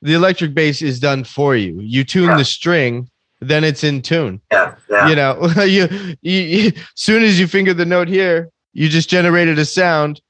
the 0.02 0.12
electric 0.14 0.54
bass 0.54 0.82
is 0.82 1.00
done 1.00 1.24
for 1.24 1.56
you. 1.56 1.80
You 1.80 2.04
tune 2.04 2.28
Yeah. 2.28 2.36
the 2.36 2.44
string, 2.44 3.08
then 3.40 3.64
it's 3.64 3.82
in 3.84 4.02
tune. 4.02 4.40
yeah. 4.52 4.74
Yeah. 4.90 5.08
You 5.08 5.16
know, 5.16 5.46
you, 5.64 5.88
you, 6.22 6.40
you 6.40 6.72
soon 6.94 7.22
as 7.22 7.38
you 7.40 7.46
finger 7.46 7.74
the 7.74 7.86
note 7.86 8.08
here, 8.08 8.50
you 8.72 8.88
just 8.88 9.08
generated 9.08 9.58
a 9.58 9.64
sound 9.64 10.20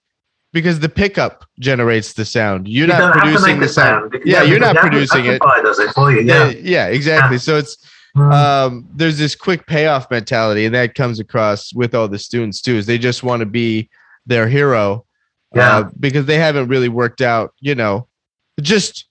because 0.52 0.78
the 0.81 0.89
pickup 0.89 1.44
generates 1.59 2.12
the 2.14 2.24
sound. 2.24 2.68
You're 2.68 2.86
You 2.86 2.93
not 2.93 2.98
don't 2.98 3.12
have 3.12 3.14
to 3.14 3.20
producing 3.32 3.60
the 3.60 3.68
sound. 3.68 4.10
because- 4.12 4.27
Yeah, 4.27 4.43
you're 4.43 4.60
not 4.60 4.77
producing 4.77 5.27
it. 5.27 5.43
does 5.62 5.78
it 5.81 5.90
for 5.93 6.12
you. 6.12 6.20
Yeah, 6.23 6.48
Yeah. 6.51 6.59
yeah, 6.62 6.86
exactly. 6.86 7.39
So 7.39 7.56
it's 7.56 7.77
Mm. 8.16 8.32
um, 8.32 8.89
there's 8.94 9.18
this 9.18 9.35
quick 9.35 9.66
payoff 9.66 10.10
mentality, 10.10 10.64
and 10.64 10.74
that 10.74 10.94
comes 10.94 11.20
across 11.20 11.74
with 11.74 11.94
all 11.94 12.09
the 12.09 12.18
students 12.18 12.62
too. 12.62 12.77
Is 12.77 12.86
they 12.86 12.97
just 12.97 13.23
want 13.23 13.40
to 13.40 13.47
be 13.47 13.90
their 14.27 14.48
hero, 14.48 15.05
Yeah. 15.55 15.78
uh, 15.78 15.90
because 15.98 16.27
they 16.27 16.39
haven't 16.39 16.69
really 16.69 16.89
worked 16.89 17.20
out, 17.20 17.55
you 17.61 17.74
know, 17.74 18.09
just 18.61 19.07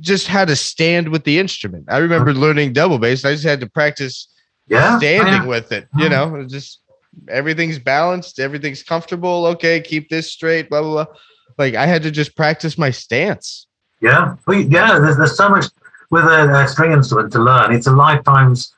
just 0.00 0.26
how 0.26 0.44
to 0.44 0.56
stand 0.56 1.08
with 1.08 1.24
the 1.24 1.38
instrument. 1.38 1.86
I 1.88 1.98
remember 1.98 2.34
learning 2.34 2.72
double 2.74 2.98
bass. 2.98 3.24
I 3.24 3.32
just 3.32 3.44
had 3.44 3.60
to 3.60 3.68
practice 3.68 4.28
yeah. 4.68 4.98
standing 4.98 5.32
yeah. 5.32 5.46
with 5.46 5.72
it. 5.72 5.88
You 5.96 6.08
know, 6.08 6.34
It's 6.36 6.52
just 6.52 6.80
everything's 7.28 7.78
balanced, 7.78 8.38
everything's 8.38 8.82
comfortable. 8.82 9.46
Okay, 9.46 9.80
keep 9.80 10.08
this 10.08 10.30
straight. 10.30 10.68
Blah 10.68 10.82
blah 10.82 11.04
blah. 11.04 11.14
Like 11.58 11.74
I 11.74 11.86
had 11.86 12.02
to 12.02 12.10
just 12.10 12.36
practice 12.36 12.76
my 12.76 12.90
stance. 12.90 13.66
Yeah, 14.00 14.36
well, 14.46 14.60
yeah. 14.60 14.98
There's, 14.98 15.16
there's 15.16 15.36
so 15.36 15.48
much 15.48 15.66
with 16.10 16.24
a, 16.24 16.64
a 16.64 16.68
string 16.68 16.92
instrument 16.92 17.32
to 17.32 17.38
learn. 17.38 17.72
It's 17.72 17.86
a 17.86 17.92
lifetime's 17.92 18.74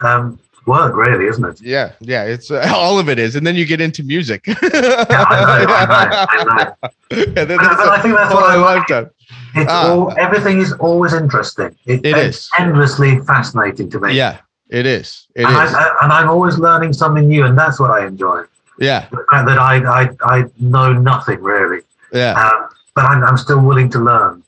um, 0.00 0.38
work, 0.66 0.94
really, 0.96 1.26
isn't 1.26 1.44
it? 1.44 1.60
Yeah, 1.62 1.92
yeah. 2.00 2.24
It's 2.24 2.50
uh, 2.50 2.70
all 2.74 2.98
of 2.98 3.08
it 3.08 3.18
is, 3.18 3.36
and 3.36 3.46
then 3.46 3.54
you 3.56 3.64
get 3.66 3.80
into 3.80 4.02
music. 4.02 4.46
yeah, 4.46 4.54
I 4.62 5.64
know, 5.64 5.74
I 5.74 5.86
know, 5.86 6.26
I 6.28 6.64
know. 6.64 6.74
But, 6.80 6.94
there's 7.34 7.58
but 7.58 7.86
a 7.88 7.90
I 7.90 8.00
think 8.02 8.14
that's 8.14 8.32
what 8.34 8.44
I 8.44 8.56
like. 8.56 8.88
lifetime. 8.90 9.10
It's 9.54 9.70
Ah. 9.70 9.90
all 9.92 10.14
everything 10.18 10.58
is 10.60 10.72
always 10.74 11.12
interesting. 11.12 11.76
It, 11.86 12.04
It 12.04 12.16
it's 12.16 12.38
is. 12.38 12.50
endlessly 12.58 13.18
fascinating 13.20 13.90
to 13.90 14.00
me. 14.00 14.14
Yeah, 14.14 14.38
it 14.68 14.86
is. 14.86 15.26
It 15.34 15.44
and, 15.44 15.52
is. 15.68 15.74
I, 15.74 15.82
I, 15.82 15.96
and 16.02 16.12
I'm 16.12 16.28
always 16.28 16.56
learning 16.58 16.92
something 16.92 17.26
new, 17.28 17.44
and 17.44 17.56
that's 17.58 17.78
what 17.80 17.90
I 17.90 18.06
enjoy. 18.06 18.44
Yeah, 18.78 19.06
The 19.10 19.24
fact 19.30 19.46
that 19.48 19.58
I 19.58 19.74
I, 20.02 20.08
I 20.22 20.44
know 20.58 20.92
nothing 20.92 21.42
really, 21.42 21.82
yeah. 22.12 22.32
um, 22.32 22.68
but 22.94 23.04
I'm, 23.04 23.22
I'm 23.24 23.36
still 23.36 23.60
willing 23.60 23.90
to 23.90 23.98
learn, 23.98 24.42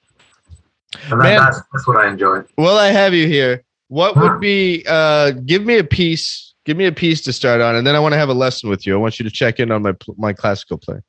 and 1.10 1.20
that, 1.20 1.24
Man. 1.24 1.36
that's 1.38 1.60
that's 1.72 1.86
what 1.86 1.98
I 1.98 2.08
enjoy. 2.08 2.42
Well, 2.56 2.78
I 2.78 2.88
have 2.88 3.12
you 3.12 3.26
here. 3.26 3.62
What 3.92 4.16
would 4.16 4.40
be? 4.40 4.84
uh 4.88 5.32
Give 5.32 5.64
me 5.66 5.76
a 5.76 5.84
piece. 5.84 6.54
Give 6.64 6.78
me 6.78 6.86
a 6.86 6.92
piece 6.92 7.20
to 7.22 7.32
start 7.32 7.60
on, 7.60 7.74
and 7.76 7.86
then 7.86 7.94
I 7.94 8.00
want 8.00 8.14
to 8.14 8.18
have 8.18 8.30
a 8.30 8.34
lesson 8.34 8.70
with 8.70 8.86
you. 8.86 8.94
I 8.94 8.96
want 8.96 9.18
you 9.18 9.24
to 9.24 9.30
check 9.30 9.60
in 9.60 9.70
on 9.70 9.82
my 9.82 9.92
my 10.16 10.32
classical 10.32 10.78
play. 10.78 11.00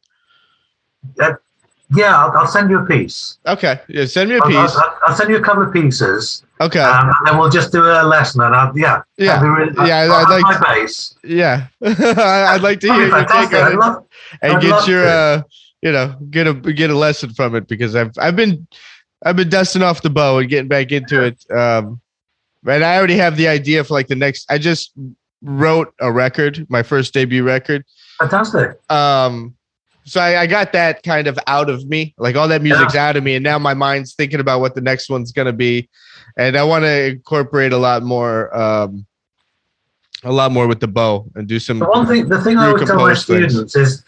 Yeah, 1.95 2.15
I'll, 2.17 2.31
I'll 2.37 2.47
send 2.47 2.69
you 2.71 2.79
a 2.79 2.85
piece. 2.85 3.37
Okay. 3.45 3.79
Yeah. 3.87 4.05
Send 4.05 4.29
me 4.29 4.35
a 4.37 4.39
I'll, 4.43 4.47
piece. 4.49 4.75
I'll, 4.75 4.97
I'll 5.07 5.15
send 5.15 5.29
you 5.29 5.37
a 5.37 5.41
couple 5.41 5.63
of 5.63 5.71
pieces, 5.71 6.43
Okay. 6.59 6.79
um, 6.79 7.07
and 7.19 7.27
then 7.27 7.37
we'll 7.37 7.51
just 7.51 7.71
do 7.71 7.83
a 7.83 8.03
lesson. 8.03 8.41
And 8.41 8.53
I'll, 8.55 8.77
yeah, 8.77 9.03
Yeah. 9.17 9.41
really, 9.41 9.71
Yeah, 9.87 9.99
I'd 9.99 10.09
have 10.11 10.29
like 10.29 10.41
my 10.41 10.75
bass. 10.75 11.15
yeah. 11.23 11.67
I'd 11.83 12.61
like 12.63 12.79
to 12.81 12.87
hear 12.91 13.07
your 13.07 13.25
take 13.25 13.53
on 13.53 13.73
it. 13.73 13.77
love, 13.77 14.05
and 14.41 14.53
I'd 14.53 14.61
get 14.61 14.87
your 14.87 15.05
uh 15.05 15.43
you 15.81 15.91
know 15.91 16.15
get 16.31 16.47
a 16.47 16.53
get 16.53 16.89
a 16.89 16.97
lesson 16.97 17.33
from 17.33 17.55
it 17.55 17.67
because 17.67 17.95
I've 17.95 18.11
I've 18.17 18.35
been 18.35 18.67
I've 19.25 19.35
been 19.35 19.49
dusting 19.49 19.83
off 19.83 20.01
the 20.01 20.09
bow 20.09 20.39
and 20.39 20.49
getting 20.49 20.67
back 20.69 20.91
into 20.91 21.23
it 21.23 21.45
um 21.51 22.01
And 22.65 22.83
I 22.83 22.97
already 22.97 23.17
have 23.17 23.37
the 23.37 23.47
idea 23.47 23.83
for 23.83 23.93
like 23.93 24.07
the 24.07 24.15
next. 24.15 24.49
I 24.49 24.57
just 24.57 24.93
wrote 25.41 25.93
a 25.99 26.11
record, 26.11 26.65
my 26.69 26.83
first 26.83 27.13
debut 27.13 27.43
record. 27.43 27.85
Fantastic. 28.19 28.79
Um, 28.91 29.55
so 30.05 30.19
I, 30.19 30.41
I 30.41 30.47
got 30.47 30.73
that 30.73 31.03
kind 31.03 31.27
of 31.27 31.39
out 31.47 31.69
of 31.69 31.87
me, 31.87 32.13
like 32.17 32.35
all 32.35 32.47
that 32.49 32.61
music's 32.61 32.95
out 32.95 33.15
of 33.15 33.23
me, 33.23 33.35
and 33.35 33.43
now 33.43 33.57
my 33.57 33.73
mind's 33.73 34.13
thinking 34.13 34.39
about 34.39 34.59
what 34.59 34.75
the 34.75 34.81
next 34.81 35.09
one's 35.09 35.31
gonna 35.31 35.53
be, 35.53 35.89
and 36.37 36.57
I 36.57 36.63
want 36.63 36.83
to 36.83 37.11
incorporate 37.11 37.71
a 37.71 37.77
lot 37.77 38.03
more, 38.03 38.55
um, 38.55 39.05
a 40.23 40.31
lot 40.31 40.51
more 40.51 40.67
with 40.67 40.79
the 40.79 40.87
bow 40.87 41.25
and 41.35 41.47
do 41.47 41.59
some. 41.59 41.79
The 41.79 41.85
one 41.85 42.05
thing, 42.05 42.27
the 42.27 42.41
thing 42.41 42.57
I 42.57 42.67
always 42.67 42.87
tell 42.87 42.97
my 42.97 43.13
things. 43.13 43.23
students 43.23 43.75
is, 43.75 44.03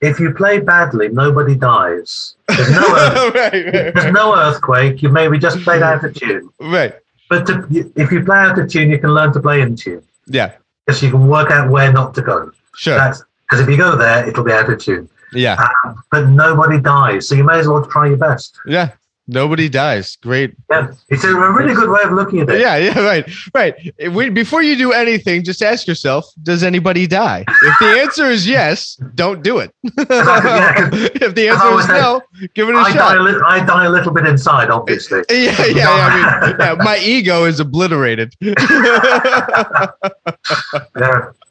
if 0.00 0.18
you 0.18 0.32
play 0.32 0.58
badly, 0.58 1.08
nobody 1.08 1.54
dies. 1.54 2.34
There's 2.48 2.70
no, 2.70 2.78
earth, 2.96 3.34
right, 3.34 3.52
right, 3.52 3.94
there's 3.94 4.12
no 4.12 4.34
earthquake. 4.34 5.02
You 5.02 5.10
maybe 5.10 5.38
just 5.38 5.60
played 5.60 5.82
out 5.82 6.04
of 6.04 6.14
tune. 6.14 6.50
right. 6.60 6.94
But 7.30 7.46
to, 7.46 7.66
if 7.96 8.10
you 8.12 8.24
play 8.24 8.38
out 8.38 8.58
of 8.58 8.68
tune, 8.68 8.90
you 8.90 8.98
can 8.98 9.14
learn 9.14 9.32
to 9.32 9.40
play 9.40 9.60
in 9.62 9.76
tune. 9.76 10.02
Yeah, 10.26 10.52
Because 10.86 11.02
you 11.02 11.10
can 11.10 11.26
work 11.28 11.50
out 11.50 11.70
where 11.70 11.90
not 11.92 12.12
to 12.16 12.22
go. 12.22 12.50
sure. 12.76 12.96
Because 12.98 13.60
if 13.60 13.68
you 13.68 13.76
go 13.76 13.96
there, 13.96 14.28
it'll 14.28 14.44
be 14.44 14.52
out 14.52 14.68
of 14.70 14.78
tune. 14.78 15.08
yeah, 15.32 15.56
Uh, 15.84 15.94
but 16.10 16.26
nobody 16.28 16.78
dies, 16.80 17.28
so 17.28 17.34
you 17.36 17.44
may 17.44 17.58
as 17.60 17.68
well 17.68 17.84
try 17.86 18.08
your 18.08 18.16
best. 18.16 18.58
yeah. 18.66 18.90
Nobody 19.30 19.68
dies. 19.68 20.16
Great. 20.16 20.54
Yeah, 20.68 20.92
it's 21.08 21.22
a, 21.22 21.32
really 21.32 21.72
good 21.72 21.88
way 21.88 22.00
of 22.02 22.10
looking 22.10 22.40
at 22.40 22.50
it. 22.50 22.60
Yeah, 22.60 22.76
yeah, 22.76 22.98
right, 22.98 23.30
right. 23.54 23.74
We, 24.12 24.28
before 24.28 24.60
you 24.60 24.76
do 24.76 24.92
anything, 24.92 25.44
just 25.44 25.62
ask 25.62 25.86
yourself: 25.86 26.26
Does 26.42 26.64
anybody 26.64 27.06
die? 27.06 27.44
If 27.48 27.78
the 27.78 28.00
answer 28.00 28.24
is 28.24 28.48
yes, 28.48 28.96
don't 29.14 29.42
do 29.42 29.58
it. 29.58 29.72
Yeah, 30.10 30.88
if 30.92 31.34
the 31.34 31.48
answer 31.48 31.62
oh, 31.64 31.78
is 31.78 31.88
no, 31.88 32.22
give 32.54 32.68
it 32.68 32.74
a 32.74 32.78
I 32.78 32.92
die, 32.92 33.14
a 33.14 33.16
shot. 33.16 33.20
li- 33.20 33.40
I 33.46 33.64
die 33.64 33.84
a 33.84 33.90
little 33.90 34.12
bit 34.12 34.26
inside, 34.26 34.70
obviously. 34.70 35.22
Yeah, 35.30 35.54
yeah, 35.58 35.66
yeah. 35.66 35.88
I 35.88 36.46
mean, 36.46 36.56
yeah, 36.58 36.74
my 36.84 36.98
ego 36.98 37.44
is 37.44 37.60
obliterated. 37.60 38.34
Yeah. 38.40 38.54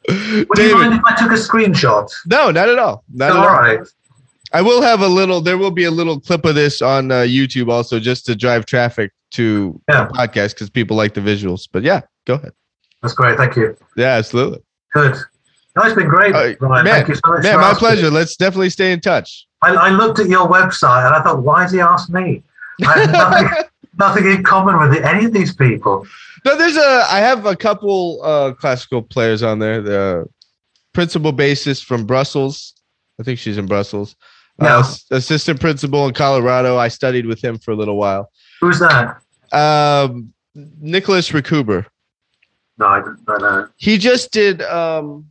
Would 0.08 0.58
you 0.58 0.74
mind 0.74 0.94
if 0.94 1.04
I 1.04 1.14
took 1.16 1.30
a 1.30 1.34
screenshot? 1.34 2.10
no, 2.26 2.50
not 2.50 2.68
at 2.68 2.78
all. 2.78 3.04
Not 3.12 3.30
at 3.30 3.36
all 3.36 3.48
all. 3.48 3.54
right. 3.54 3.80
I 4.52 4.62
will 4.62 4.82
have 4.82 5.00
a 5.00 5.06
little. 5.08 5.40
There 5.40 5.58
will 5.58 5.70
be 5.70 5.84
a 5.84 5.90
little 5.90 6.18
clip 6.20 6.44
of 6.44 6.54
this 6.54 6.82
on 6.82 7.10
uh, 7.12 7.16
YouTube 7.20 7.70
also, 7.70 8.00
just 8.00 8.26
to 8.26 8.34
drive 8.36 8.66
traffic 8.66 9.12
to 9.32 9.80
Yeah. 9.88 10.06
the 10.06 10.14
podcast 10.14 10.50
because 10.54 10.70
people 10.70 10.96
like 10.96 11.14
the 11.14 11.20
visuals. 11.20 11.68
But 11.70 11.82
yeah, 11.84 12.00
go 12.26 12.34
ahead. 12.34 12.52
That's 13.02 13.14
great. 13.14 13.36
Thank 13.38 13.56
you. 13.56 13.76
Yeah, 13.96 14.16
absolutely. 14.16 14.60
Good. 14.92 15.16
No, 15.76 15.82
it's 15.84 15.94
been 15.94 16.08
great, 16.08 16.34
Uh, 16.34 16.54
Ryan. 16.60 16.84
man, 16.84 16.94
Thank 16.94 17.08
you 17.08 17.14
so 17.14 17.20
much. 17.26 17.42
Man, 17.44 17.60
my 17.60 17.74
pleasure. 17.74 18.10
Let's 18.10 18.36
definitely 18.36 18.70
stay 18.70 18.92
in 18.92 19.00
touch. 19.00 19.46
I, 19.62 19.72
I 19.74 19.90
looked 19.90 20.18
at 20.18 20.28
your 20.28 20.48
website 20.48 21.06
and 21.06 21.14
I 21.14 21.22
thought, 21.22 21.42
why 21.42 21.62
has 21.62 21.70
he 21.72 21.80
asked 21.80 22.10
me? 22.10 22.42
I 22.84 22.98
have 22.98 23.10
nothing, 23.12 23.48
nothing 23.98 24.26
in 24.26 24.42
common 24.42 24.78
with 24.80 25.02
any 25.04 25.26
of 25.26 25.32
these 25.32 25.54
people. 25.54 26.06
No, 26.44 26.56
there's 26.56 26.76
a. 26.76 27.04
I 27.08 27.18
have 27.20 27.46
a 27.46 27.54
couple 27.54 28.20
uh, 28.24 28.52
classical 28.54 29.00
players 29.02 29.42
on 29.42 29.58
there. 29.60 29.80
The 29.80 30.26
principal 30.92 31.32
bassist 31.32 31.84
from 31.84 32.04
Brussels. 32.04 32.74
I 33.20 33.22
think 33.22 33.38
she's 33.38 33.58
in 33.58 33.66
Brussels. 33.66 34.16
Yeah. 34.60 34.78
Uh, 34.78 34.94
assistant 35.16 35.60
principal 35.60 36.06
in 36.06 36.14
Colorado. 36.14 36.76
I 36.76 36.88
studied 36.88 37.26
with 37.26 37.42
him 37.42 37.58
for 37.58 37.70
a 37.70 37.76
little 37.76 37.96
while. 37.96 38.30
Who's 38.60 38.78
that? 38.80 39.22
Um, 39.52 40.32
Nicholas 40.54 41.32
Recuber. 41.32 41.86
No, 42.78 42.86
I 42.86 43.00
don't 43.00 43.26
know. 43.42 43.68
He 43.76 43.98
just 43.98 44.32
did. 44.32 44.62
Um, 44.62 45.26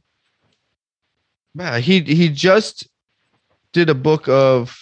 man, 1.56 1.82
he 1.82 2.02
he 2.02 2.30
just 2.30 2.88
did 3.74 3.90
a 3.90 3.96
book 3.96 4.28
of 4.28 4.78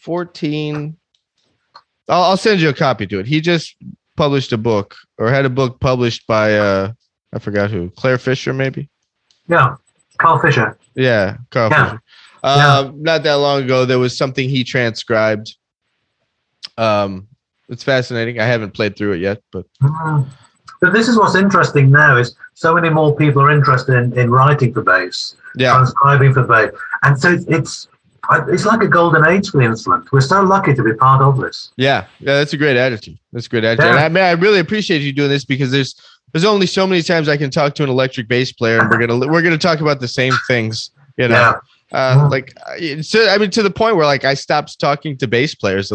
fourteen. 0.00 0.96
I'll, 2.08 2.22
I'll 2.22 2.36
send 2.36 2.60
you 2.60 2.68
a 2.68 2.74
copy 2.74 3.06
to 3.06 3.20
it. 3.20 3.26
He 3.26 3.40
just 3.40 3.76
published 4.16 4.52
a 4.52 4.58
book 4.58 4.96
or 5.18 5.30
had 5.30 5.44
a 5.44 5.50
book 5.50 5.80
published 5.80 6.26
by 6.26 6.56
uh 6.56 6.92
I 7.32 7.38
forgot 7.38 7.70
who 7.70 7.90
Claire 7.90 8.18
Fisher 8.18 8.52
maybe. 8.52 8.90
Yeah, 9.48 9.76
Carl 10.18 10.38
Fischer. 10.40 10.76
Yeah, 10.94 11.36
Carl 11.50 11.70
Yeah. 11.70 11.84
Fischer. 11.84 12.02
Um, 12.42 13.02
not 13.02 13.22
that 13.24 13.34
long 13.34 13.62
ago, 13.62 13.84
there 13.84 13.98
was 13.98 14.16
something 14.16 14.48
he 14.48 14.64
transcribed. 14.64 15.56
Um, 16.78 17.28
it's 17.68 17.84
fascinating. 17.84 18.40
I 18.40 18.46
haven't 18.46 18.72
played 18.72 18.96
through 18.96 19.12
it 19.12 19.20
yet, 19.20 19.42
but 19.52 19.66
Mm. 19.82 20.26
But 20.80 20.94
this 20.94 21.08
is 21.08 21.18
what's 21.18 21.34
interesting 21.34 21.90
now 21.90 22.16
is 22.16 22.34
so 22.54 22.74
many 22.74 22.88
more 22.88 23.14
people 23.14 23.42
are 23.42 23.50
interested 23.50 23.96
in, 23.96 24.18
in 24.18 24.30
writing 24.30 24.72
for 24.72 24.82
bass, 24.82 25.36
yeah, 25.54 25.72
transcribing 25.72 26.32
for 26.32 26.44
bass, 26.44 26.70
and 27.02 27.20
so 27.20 27.32
it's, 27.32 27.44
it's 27.48 27.88
it's 28.48 28.64
like 28.64 28.80
a 28.82 28.88
golden 28.88 29.26
age 29.26 29.50
for 29.50 29.58
the 29.58 29.64
instrument. 29.64 30.10
We're 30.10 30.22
so 30.22 30.42
lucky 30.42 30.74
to 30.74 30.82
be 30.82 30.94
part 30.94 31.20
of 31.20 31.36
this. 31.36 31.72
yeah, 31.76 32.06
yeah. 32.20 32.34
That's 32.34 32.54
a 32.54 32.56
great 32.56 32.78
attitude. 32.78 33.18
That's 33.32 33.46
a 33.46 33.50
great 33.50 33.64
attitude. 33.64 33.84
Yeah. 33.84 33.90
And 33.90 34.00
I 34.00 34.08
mean, 34.08 34.24
I 34.24 34.32
really 34.32 34.58
appreciate 34.58 35.02
you 35.02 35.12
doing 35.12 35.28
this 35.28 35.44
because 35.44 35.70
there's 35.70 35.94
there's 36.32 36.46
only 36.46 36.66
so 36.66 36.86
many 36.86 37.02
times 37.02 37.28
I 37.28 37.36
can 37.36 37.50
talk 37.50 37.74
to 37.74 37.82
an 37.82 37.90
electric 37.90 38.26
bass 38.26 38.50
player, 38.50 38.80
and 38.80 38.88
we're 38.88 39.06
gonna 39.06 39.26
we're 39.30 39.42
gonna 39.42 39.58
talk 39.58 39.80
about 39.80 40.00
the 40.00 40.08
same 40.08 40.32
things. 40.46 40.92
You 41.18 41.28
know, 41.28 41.34
Yeah, 41.34 41.54
uh, 41.92 42.28
like 42.30 42.52
so 43.02 43.28
i 43.28 43.38
mean 43.38 43.50
to 43.50 43.62
the 43.62 43.70
point 43.70 43.96
where 43.96 44.06
like 44.06 44.24
i 44.24 44.34
stopped 44.34 44.78
talking 44.80 45.16
to 45.16 45.26
bass 45.26 45.54
players 45.54 45.92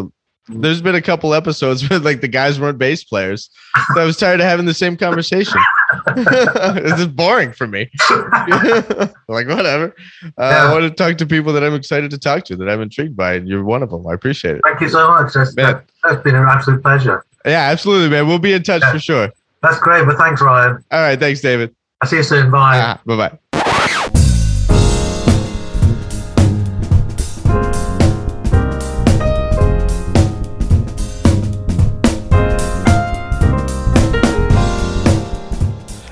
there's 0.48 0.80
been 0.82 0.94
a 0.96 1.02
couple 1.02 1.34
episodes 1.34 1.90
where 1.90 2.00
like 2.00 2.22
the 2.22 2.28
guys 2.28 2.60
weren't 2.60 2.78
bass 2.78 3.04
players 3.04 3.50
so 3.94 4.02
i 4.02 4.06
was 4.06 4.18
tired 4.18 4.40
of 4.40 4.46
having 4.46 4.66
the 4.66 4.74
same 4.74 4.96
conversation 4.98 5.60
this 6.16 7.00
is 7.00 7.08
boring 7.08 7.52
for 7.54 7.66
me 7.68 7.90
like 9.30 9.48
whatever 9.48 9.96
uh, 10.38 10.42
i 10.42 10.72
want 10.72 10.84
to 10.84 10.90
talk 10.92 11.18
to 11.18 11.26
people 11.26 11.52
that 11.54 11.64
i'm 11.64 11.74
excited 11.74 12.12
to 12.12 12.18
talk 12.18 12.44
to 12.44 12.56
that 12.56 12.70
i'm 12.70 12.82
intrigued 12.82 13.16
by 13.16 13.34
and 13.34 13.48
you're 13.48 13.64
one 13.64 13.82
of 13.82 13.90
them 13.90 14.06
i 14.08 14.14
appreciate 14.14 14.56
it 14.56 14.62
Thank 14.66 14.82
you 14.82 14.90
so 14.90 15.08
much. 15.10 15.34
That's, 15.34 15.56
Man. 15.56 15.82
that's 16.04 16.22
been 16.24 16.36
an 16.36 16.46
absolute 16.48 16.82
pleasure. 16.82 17.24
yeah 17.46 17.70
absolutely 17.72 18.10
man 18.10 18.28
we'll 18.28 18.40
be 18.40 18.54
in 18.54 18.64
touch 18.64 18.84
for 18.92 19.00
sure 19.00 19.32
That's 19.62 19.80
great. 19.80 20.06
But 20.06 20.18
thanks, 20.18 20.42
Ryan. 20.42 20.84
all 20.92 21.00
right 21.02 21.20
thanks 21.20 21.42
david 21.42 21.76
I'll 22.02 22.10
see 22.10 22.18
you 22.18 22.24
soon. 22.24 22.52
Bye. 22.52 22.78
Ah, 22.78 23.02
bye-bye 23.06 23.62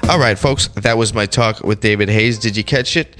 All 0.09 0.19
right, 0.19 0.37
folks, 0.37 0.67
that 0.67 0.97
was 0.97 1.13
my 1.13 1.25
talk 1.25 1.61
with 1.61 1.79
David 1.79 2.09
Heyes. 2.09 2.37
Did 2.37 2.57
you 2.57 2.63
catch 2.63 2.97
it? 2.97 3.15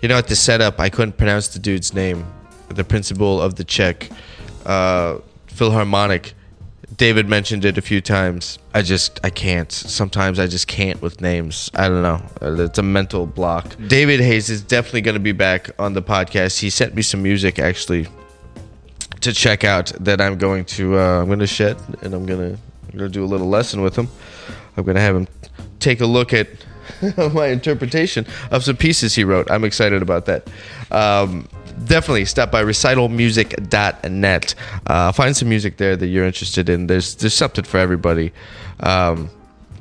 You 0.00 0.08
know, 0.08 0.16
at 0.16 0.28
the 0.28 0.34
setup, 0.34 0.80
I 0.80 0.88
couldn't 0.88 1.18
pronounce 1.18 1.48
the 1.48 1.58
dude's 1.58 1.92
name, 1.92 2.24
the 2.68 2.84
principal 2.84 3.40
of 3.40 3.56
the 3.56 3.64
Czech 3.64 4.10
uh, 4.64 5.18
Philharmonic. 5.48 6.32
David 6.96 7.28
mentioned 7.28 7.66
it 7.66 7.76
a 7.76 7.82
few 7.82 8.00
times. 8.00 8.58
I 8.72 8.80
just, 8.80 9.20
I 9.22 9.28
can't. 9.28 9.70
Sometimes 9.70 10.38
I 10.38 10.46
just 10.46 10.68
can't 10.68 11.02
with 11.02 11.20
names. 11.20 11.70
I 11.74 11.88
don't 11.88 12.02
know. 12.02 12.22
It's 12.64 12.78
a 12.78 12.82
mental 12.82 13.26
block. 13.26 13.76
David 13.86 14.20
Heyes 14.20 14.48
is 14.48 14.62
definitely 14.62 15.02
going 15.02 15.14
to 15.14 15.20
be 15.20 15.32
back 15.32 15.70
on 15.78 15.92
the 15.92 16.02
podcast. 16.02 16.58
He 16.60 16.70
sent 16.70 16.94
me 16.94 17.02
some 17.02 17.22
music 17.22 17.58
actually 17.58 18.08
to 19.20 19.34
check 19.34 19.64
out 19.64 19.92
that 20.00 20.20
I'm 20.20 20.38
going 20.38 20.64
to, 20.64 20.98
uh, 20.98 21.20
I'm 21.20 21.26
going 21.26 21.40
to 21.40 21.46
shed 21.46 21.76
and 22.00 22.14
I'm 22.14 22.24
going 22.24 22.54
to, 22.54 22.58
I'm 22.90 22.98
going 22.98 23.12
to 23.12 23.14
do 23.14 23.22
a 23.22 23.26
little 23.26 23.48
lesson 23.48 23.82
with 23.82 23.96
him. 23.96 24.08
I'm 24.76 24.84
going 24.84 24.96
to 24.96 25.02
have 25.02 25.14
him 25.14 25.28
take 25.82 26.00
a 26.00 26.06
look 26.06 26.32
at 26.32 26.48
my 27.34 27.48
interpretation 27.48 28.26
of 28.50 28.64
some 28.64 28.76
pieces 28.76 29.14
he 29.14 29.24
wrote. 29.24 29.50
I'm 29.50 29.64
excited 29.64 30.02
about 30.02 30.26
that. 30.26 30.48
Um, 30.90 31.48
definitely 31.84 32.24
stop 32.24 32.50
by 32.50 32.62
recitalmusic.net. 32.62 34.54
Uh, 34.86 35.12
find 35.12 35.36
some 35.36 35.48
music 35.48 35.76
there 35.76 35.96
that 35.96 36.06
you're 36.06 36.24
interested 36.24 36.68
in. 36.68 36.86
There's 36.86 37.14
there's 37.16 37.34
something 37.34 37.64
for 37.64 37.78
everybody, 37.78 38.32
um, 38.80 39.30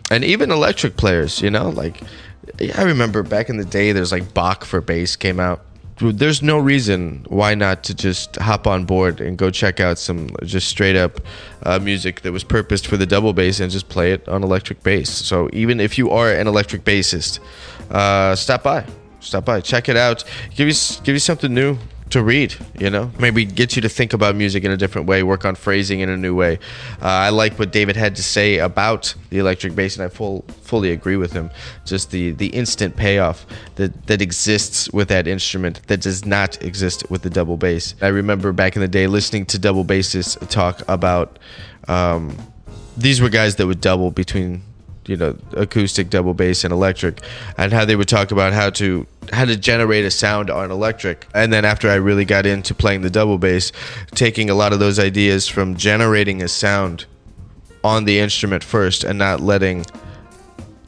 and 0.09 0.23
even 0.23 0.51
electric 0.51 0.97
players. 0.97 1.41
You 1.41 1.51
know, 1.51 1.69
like 1.69 2.01
I 2.75 2.83
remember 2.83 3.23
back 3.23 3.49
in 3.49 3.57
the 3.57 3.65
day, 3.65 3.91
there's 3.91 4.11
like 4.11 4.33
Bach 4.33 4.65
for 4.65 4.81
bass 4.81 5.15
came 5.15 5.39
out. 5.39 5.61
There's 5.99 6.41
no 6.41 6.57
reason 6.57 7.25
why 7.29 7.53
not 7.53 7.83
to 7.83 7.93
just 7.93 8.35
hop 8.37 8.65
on 8.65 8.85
board 8.85 9.21
and 9.21 9.37
go 9.37 9.51
check 9.51 9.79
out 9.79 9.99
some 9.99 10.29
just 10.43 10.67
straight 10.67 10.95
up 10.95 11.21
uh, 11.63 11.77
music 11.77 12.21
that 12.21 12.31
was 12.31 12.43
purposed 12.43 12.87
for 12.87 12.97
the 12.97 13.05
double 13.05 13.33
bass 13.33 13.59
and 13.59 13.71
just 13.71 13.87
play 13.87 14.11
it 14.11 14.27
on 14.27 14.43
electric 14.43 14.81
bass. 14.81 15.09
So 15.09 15.49
even 15.53 15.79
if 15.79 15.97
you 15.99 16.09
are 16.09 16.31
an 16.31 16.47
electric 16.47 16.83
bassist, 16.83 17.39
uh, 17.91 18.35
stop 18.35 18.63
by, 18.63 18.85
stop 19.19 19.45
by, 19.45 19.61
check 19.61 19.89
it 19.89 19.97
out. 19.97 20.23
Give 20.55 20.67
you 20.67 20.73
give 21.03 21.13
you 21.13 21.19
something 21.19 21.53
new 21.53 21.77
to 22.11 22.23
read. 22.23 22.55
You 22.79 22.89
know, 22.89 23.11
maybe 23.19 23.45
get 23.45 23.75
you 23.75 23.81
to 23.81 23.89
think 23.89 24.13
about 24.13 24.35
music 24.35 24.63
in 24.63 24.71
a 24.71 24.77
different 24.77 25.07
way, 25.07 25.23
work 25.23 25.45
on 25.45 25.55
phrasing 25.55 25.99
in 25.99 26.09
a 26.09 26.17
new 26.17 26.35
way. 26.35 26.59
Uh, 27.01 27.07
I 27.07 27.29
like 27.29 27.57
what 27.57 27.71
David 27.71 27.95
had 27.95 28.15
to 28.15 28.23
say 28.23 28.59
about 28.59 29.13
the 29.29 29.39
electric 29.39 29.75
bass, 29.75 29.97
and 29.97 30.05
I 30.05 30.09
full 30.09 30.45
fully 30.61 30.91
agree 30.91 31.17
with 31.17 31.33
him. 31.33 31.49
Just 31.85 32.11
the 32.11 32.31
the 32.31 32.47
instant 32.47 32.95
payoff 32.95 33.45
that 33.75 34.07
that 34.07 34.21
exists 34.21 34.89
with 34.91 35.07
that 35.09 35.27
instrument 35.27 35.81
that 35.87 36.01
does 36.01 36.25
not 36.25 36.61
exist 36.63 37.09
with 37.09 37.21
the 37.23 37.29
double 37.29 37.57
bass. 37.57 37.95
I 38.01 38.07
remember 38.07 38.51
back 38.51 38.75
in 38.75 38.81
the 38.81 38.87
day 38.87 39.07
listening 39.07 39.45
to 39.47 39.59
double 39.59 39.85
bassists 39.85 40.37
talk 40.49 40.81
about. 40.87 41.39
Um, 41.87 42.37
these 42.97 43.21
were 43.21 43.29
guys 43.29 43.55
that 43.55 43.65
would 43.67 43.81
double 43.81 44.11
between 44.11 44.61
you 45.07 45.17
know 45.17 45.37
acoustic 45.53 46.09
double 46.09 46.33
bass 46.33 46.63
and 46.63 46.71
electric 46.71 47.21
and 47.57 47.73
how 47.73 47.85
they 47.85 47.95
would 47.95 48.07
talk 48.07 48.31
about 48.31 48.53
how 48.53 48.69
to 48.69 49.07
how 49.31 49.45
to 49.45 49.55
generate 49.55 50.05
a 50.05 50.11
sound 50.11 50.49
on 50.49 50.71
electric. 50.71 51.27
And 51.33 51.53
then 51.53 51.65
after 51.65 51.89
i 51.89 51.95
really 51.95 52.25
got 52.25 52.45
into 52.45 52.73
playing 52.73 53.01
the 53.01 53.09
double 53.09 53.37
bass 53.37 53.71
taking 54.11 54.49
a 54.49 54.55
lot 54.55 54.73
of 54.73 54.79
those 54.79 54.99
ideas 54.99 55.47
from 55.47 55.75
generating 55.75 56.41
a 56.41 56.47
sound 56.47 57.05
on 57.83 58.05
the 58.05 58.19
instrument 58.19 58.63
first 58.63 59.03
and 59.03 59.17
not 59.17 59.39
letting 59.39 59.85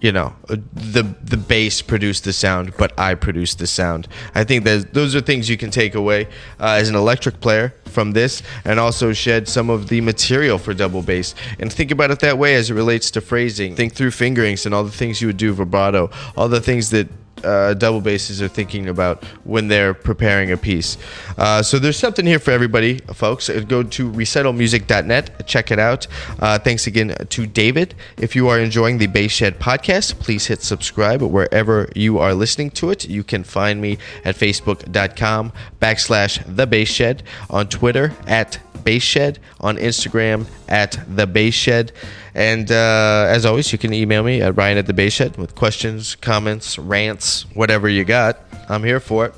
you 0.02 0.12
know 0.12 0.36
the 0.48 1.04
the 1.24 1.38
bass 1.38 1.82
produce 1.82 2.20
the 2.20 2.34
sound 2.34 2.74
but 2.78 2.92
i 3.00 3.16
produce 3.16 3.56
the 3.56 3.68
sound. 3.68 4.08
I 4.36 4.44
think 4.44 4.66
that 4.66 4.94
those 4.94 5.16
are 5.16 5.22
things 5.22 5.50
you 5.50 5.58
can 5.58 5.72
take 5.72 5.96
away 5.96 6.26
uh, 6.60 6.78
as 6.80 6.90
an 6.90 6.96
electric 6.96 7.40
player 7.40 7.74
from 7.86 8.12
this 8.12 8.44
and 8.66 8.80
also 8.80 9.14
shed 9.14 9.48
some 9.48 9.70
of 9.70 9.88
the 9.88 10.02
material 10.02 10.58
for 10.58 10.74
double 10.74 11.04
bass. 11.04 11.36
And 11.60 11.72
think 11.72 11.92
about 11.92 12.12
it 12.12 12.20
that 12.20 12.38
way 12.38 12.56
as 12.56 12.70
it 12.70 12.74
relates 12.74 13.12
to 13.12 13.22
phrasing. 13.22 13.76
Think 13.76 13.94
through 13.94 14.12
fingerings 14.12 14.66
and 14.66 14.76
all 14.76 14.84
the 14.84 14.92
things 14.92 15.22
you 15.22 15.28
would 15.28 15.38
do 15.38 15.54
vibrato 15.54 16.10
all 16.36 16.50
the 16.50 16.62
things 16.62 16.90
that 16.90 17.08
uh, 17.44 17.74
double 17.74 18.02
basses 18.02 18.42
are 18.42 18.48
thinking 18.48 18.90
about 18.90 19.24
when 19.44 19.68
they're 19.68 19.94
preparing 19.94 20.52
a 20.52 20.58
piece. 20.58 20.98
Uh, 21.38 21.62
so 21.62 21.80
there's 21.80 21.98
something 21.98 22.26
here 22.26 22.40
for 22.40 22.52
everybody, 22.52 23.00
folks. 23.14 23.50
Uh, 23.50 23.60
go 23.68 23.84
to 23.84 24.12
recitalmusic.net, 24.12 25.48
check 25.48 25.72
it 25.72 25.80
out. 25.80 26.08
Uh, 26.40 26.58
thanks 26.60 26.88
again 26.88 27.16
to 27.30 27.46
David. 27.46 27.96
If 28.18 28.36
you 28.36 28.48
are 28.50 28.60
enjoying 28.60 28.98
the 28.98 29.08
Bass 29.08 29.32
Shed 29.32 29.60
podcast, 29.60 30.20
please 30.20 30.48
hit 30.48 30.62
subscribe 30.62 31.22
wherever 31.22 31.90
you 31.96 32.20
are 32.20 32.34
listening 32.34 32.72
to 32.72 32.90
it. 32.90 33.08
You 33.08 33.24
can 33.24 33.44
find 33.44 33.82
me 33.82 33.98
at 34.24 34.36
facebook.com 34.36 35.54
backslash 35.82 36.44
the 36.56 36.68
Bass 36.68 36.90
Shed, 36.90 37.24
on 37.50 37.68
Twitter 37.68 38.14
at 38.28 38.60
Bass 38.84 39.04
Shed, 39.04 39.40
on 39.60 39.78
Instagram 39.78 40.46
at 40.68 41.00
the 41.08 41.28
Bass 41.28 41.54
Shed. 41.54 41.92
And 42.36 42.72
uh, 42.72 43.26
as 43.30 43.46
always, 43.46 43.72
you 43.72 43.78
can 43.78 43.94
email 43.94 44.24
me 44.24 44.42
at 44.42 44.56
Ryan 44.56 44.78
at 44.78 44.88
the 44.88 44.94
Bass 44.94 45.14
Shed 45.14 45.38
with 45.38 45.56
questions, 45.56 46.16
comments, 46.16 46.78
rants, 46.80 47.46
whatever 47.54 47.88
you 47.88 48.04
got. 48.04 48.40
I'm 48.70 48.84
here 48.84 49.00
for 49.00 49.28
it. 49.28 49.36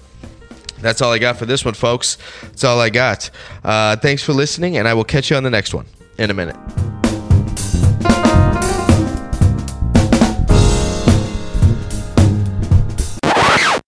That's 0.80 1.02
all 1.02 1.12
I 1.12 1.20
got 1.20 1.38
for 1.38 1.46
this 1.46 1.66
one, 1.66 1.74
folks. 1.74 2.18
That's 2.42 2.64
all 2.64 2.80
I 2.80 2.90
got. 2.90 3.30
Uh, 3.64 3.96
thanks 3.96 4.24
for 4.24 4.34
listening, 4.34 4.78
and 4.78 4.88
I 4.88 4.94
will 4.94 5.04
catch 5.04 5.32
you 5.32 5.38
on 5.38 5.44
the 5.44 5.50
next 5.50 5.74
one 5.74 5.86
in 6.18 6.30
a 6.30 6.34
minute. 6.34 7.15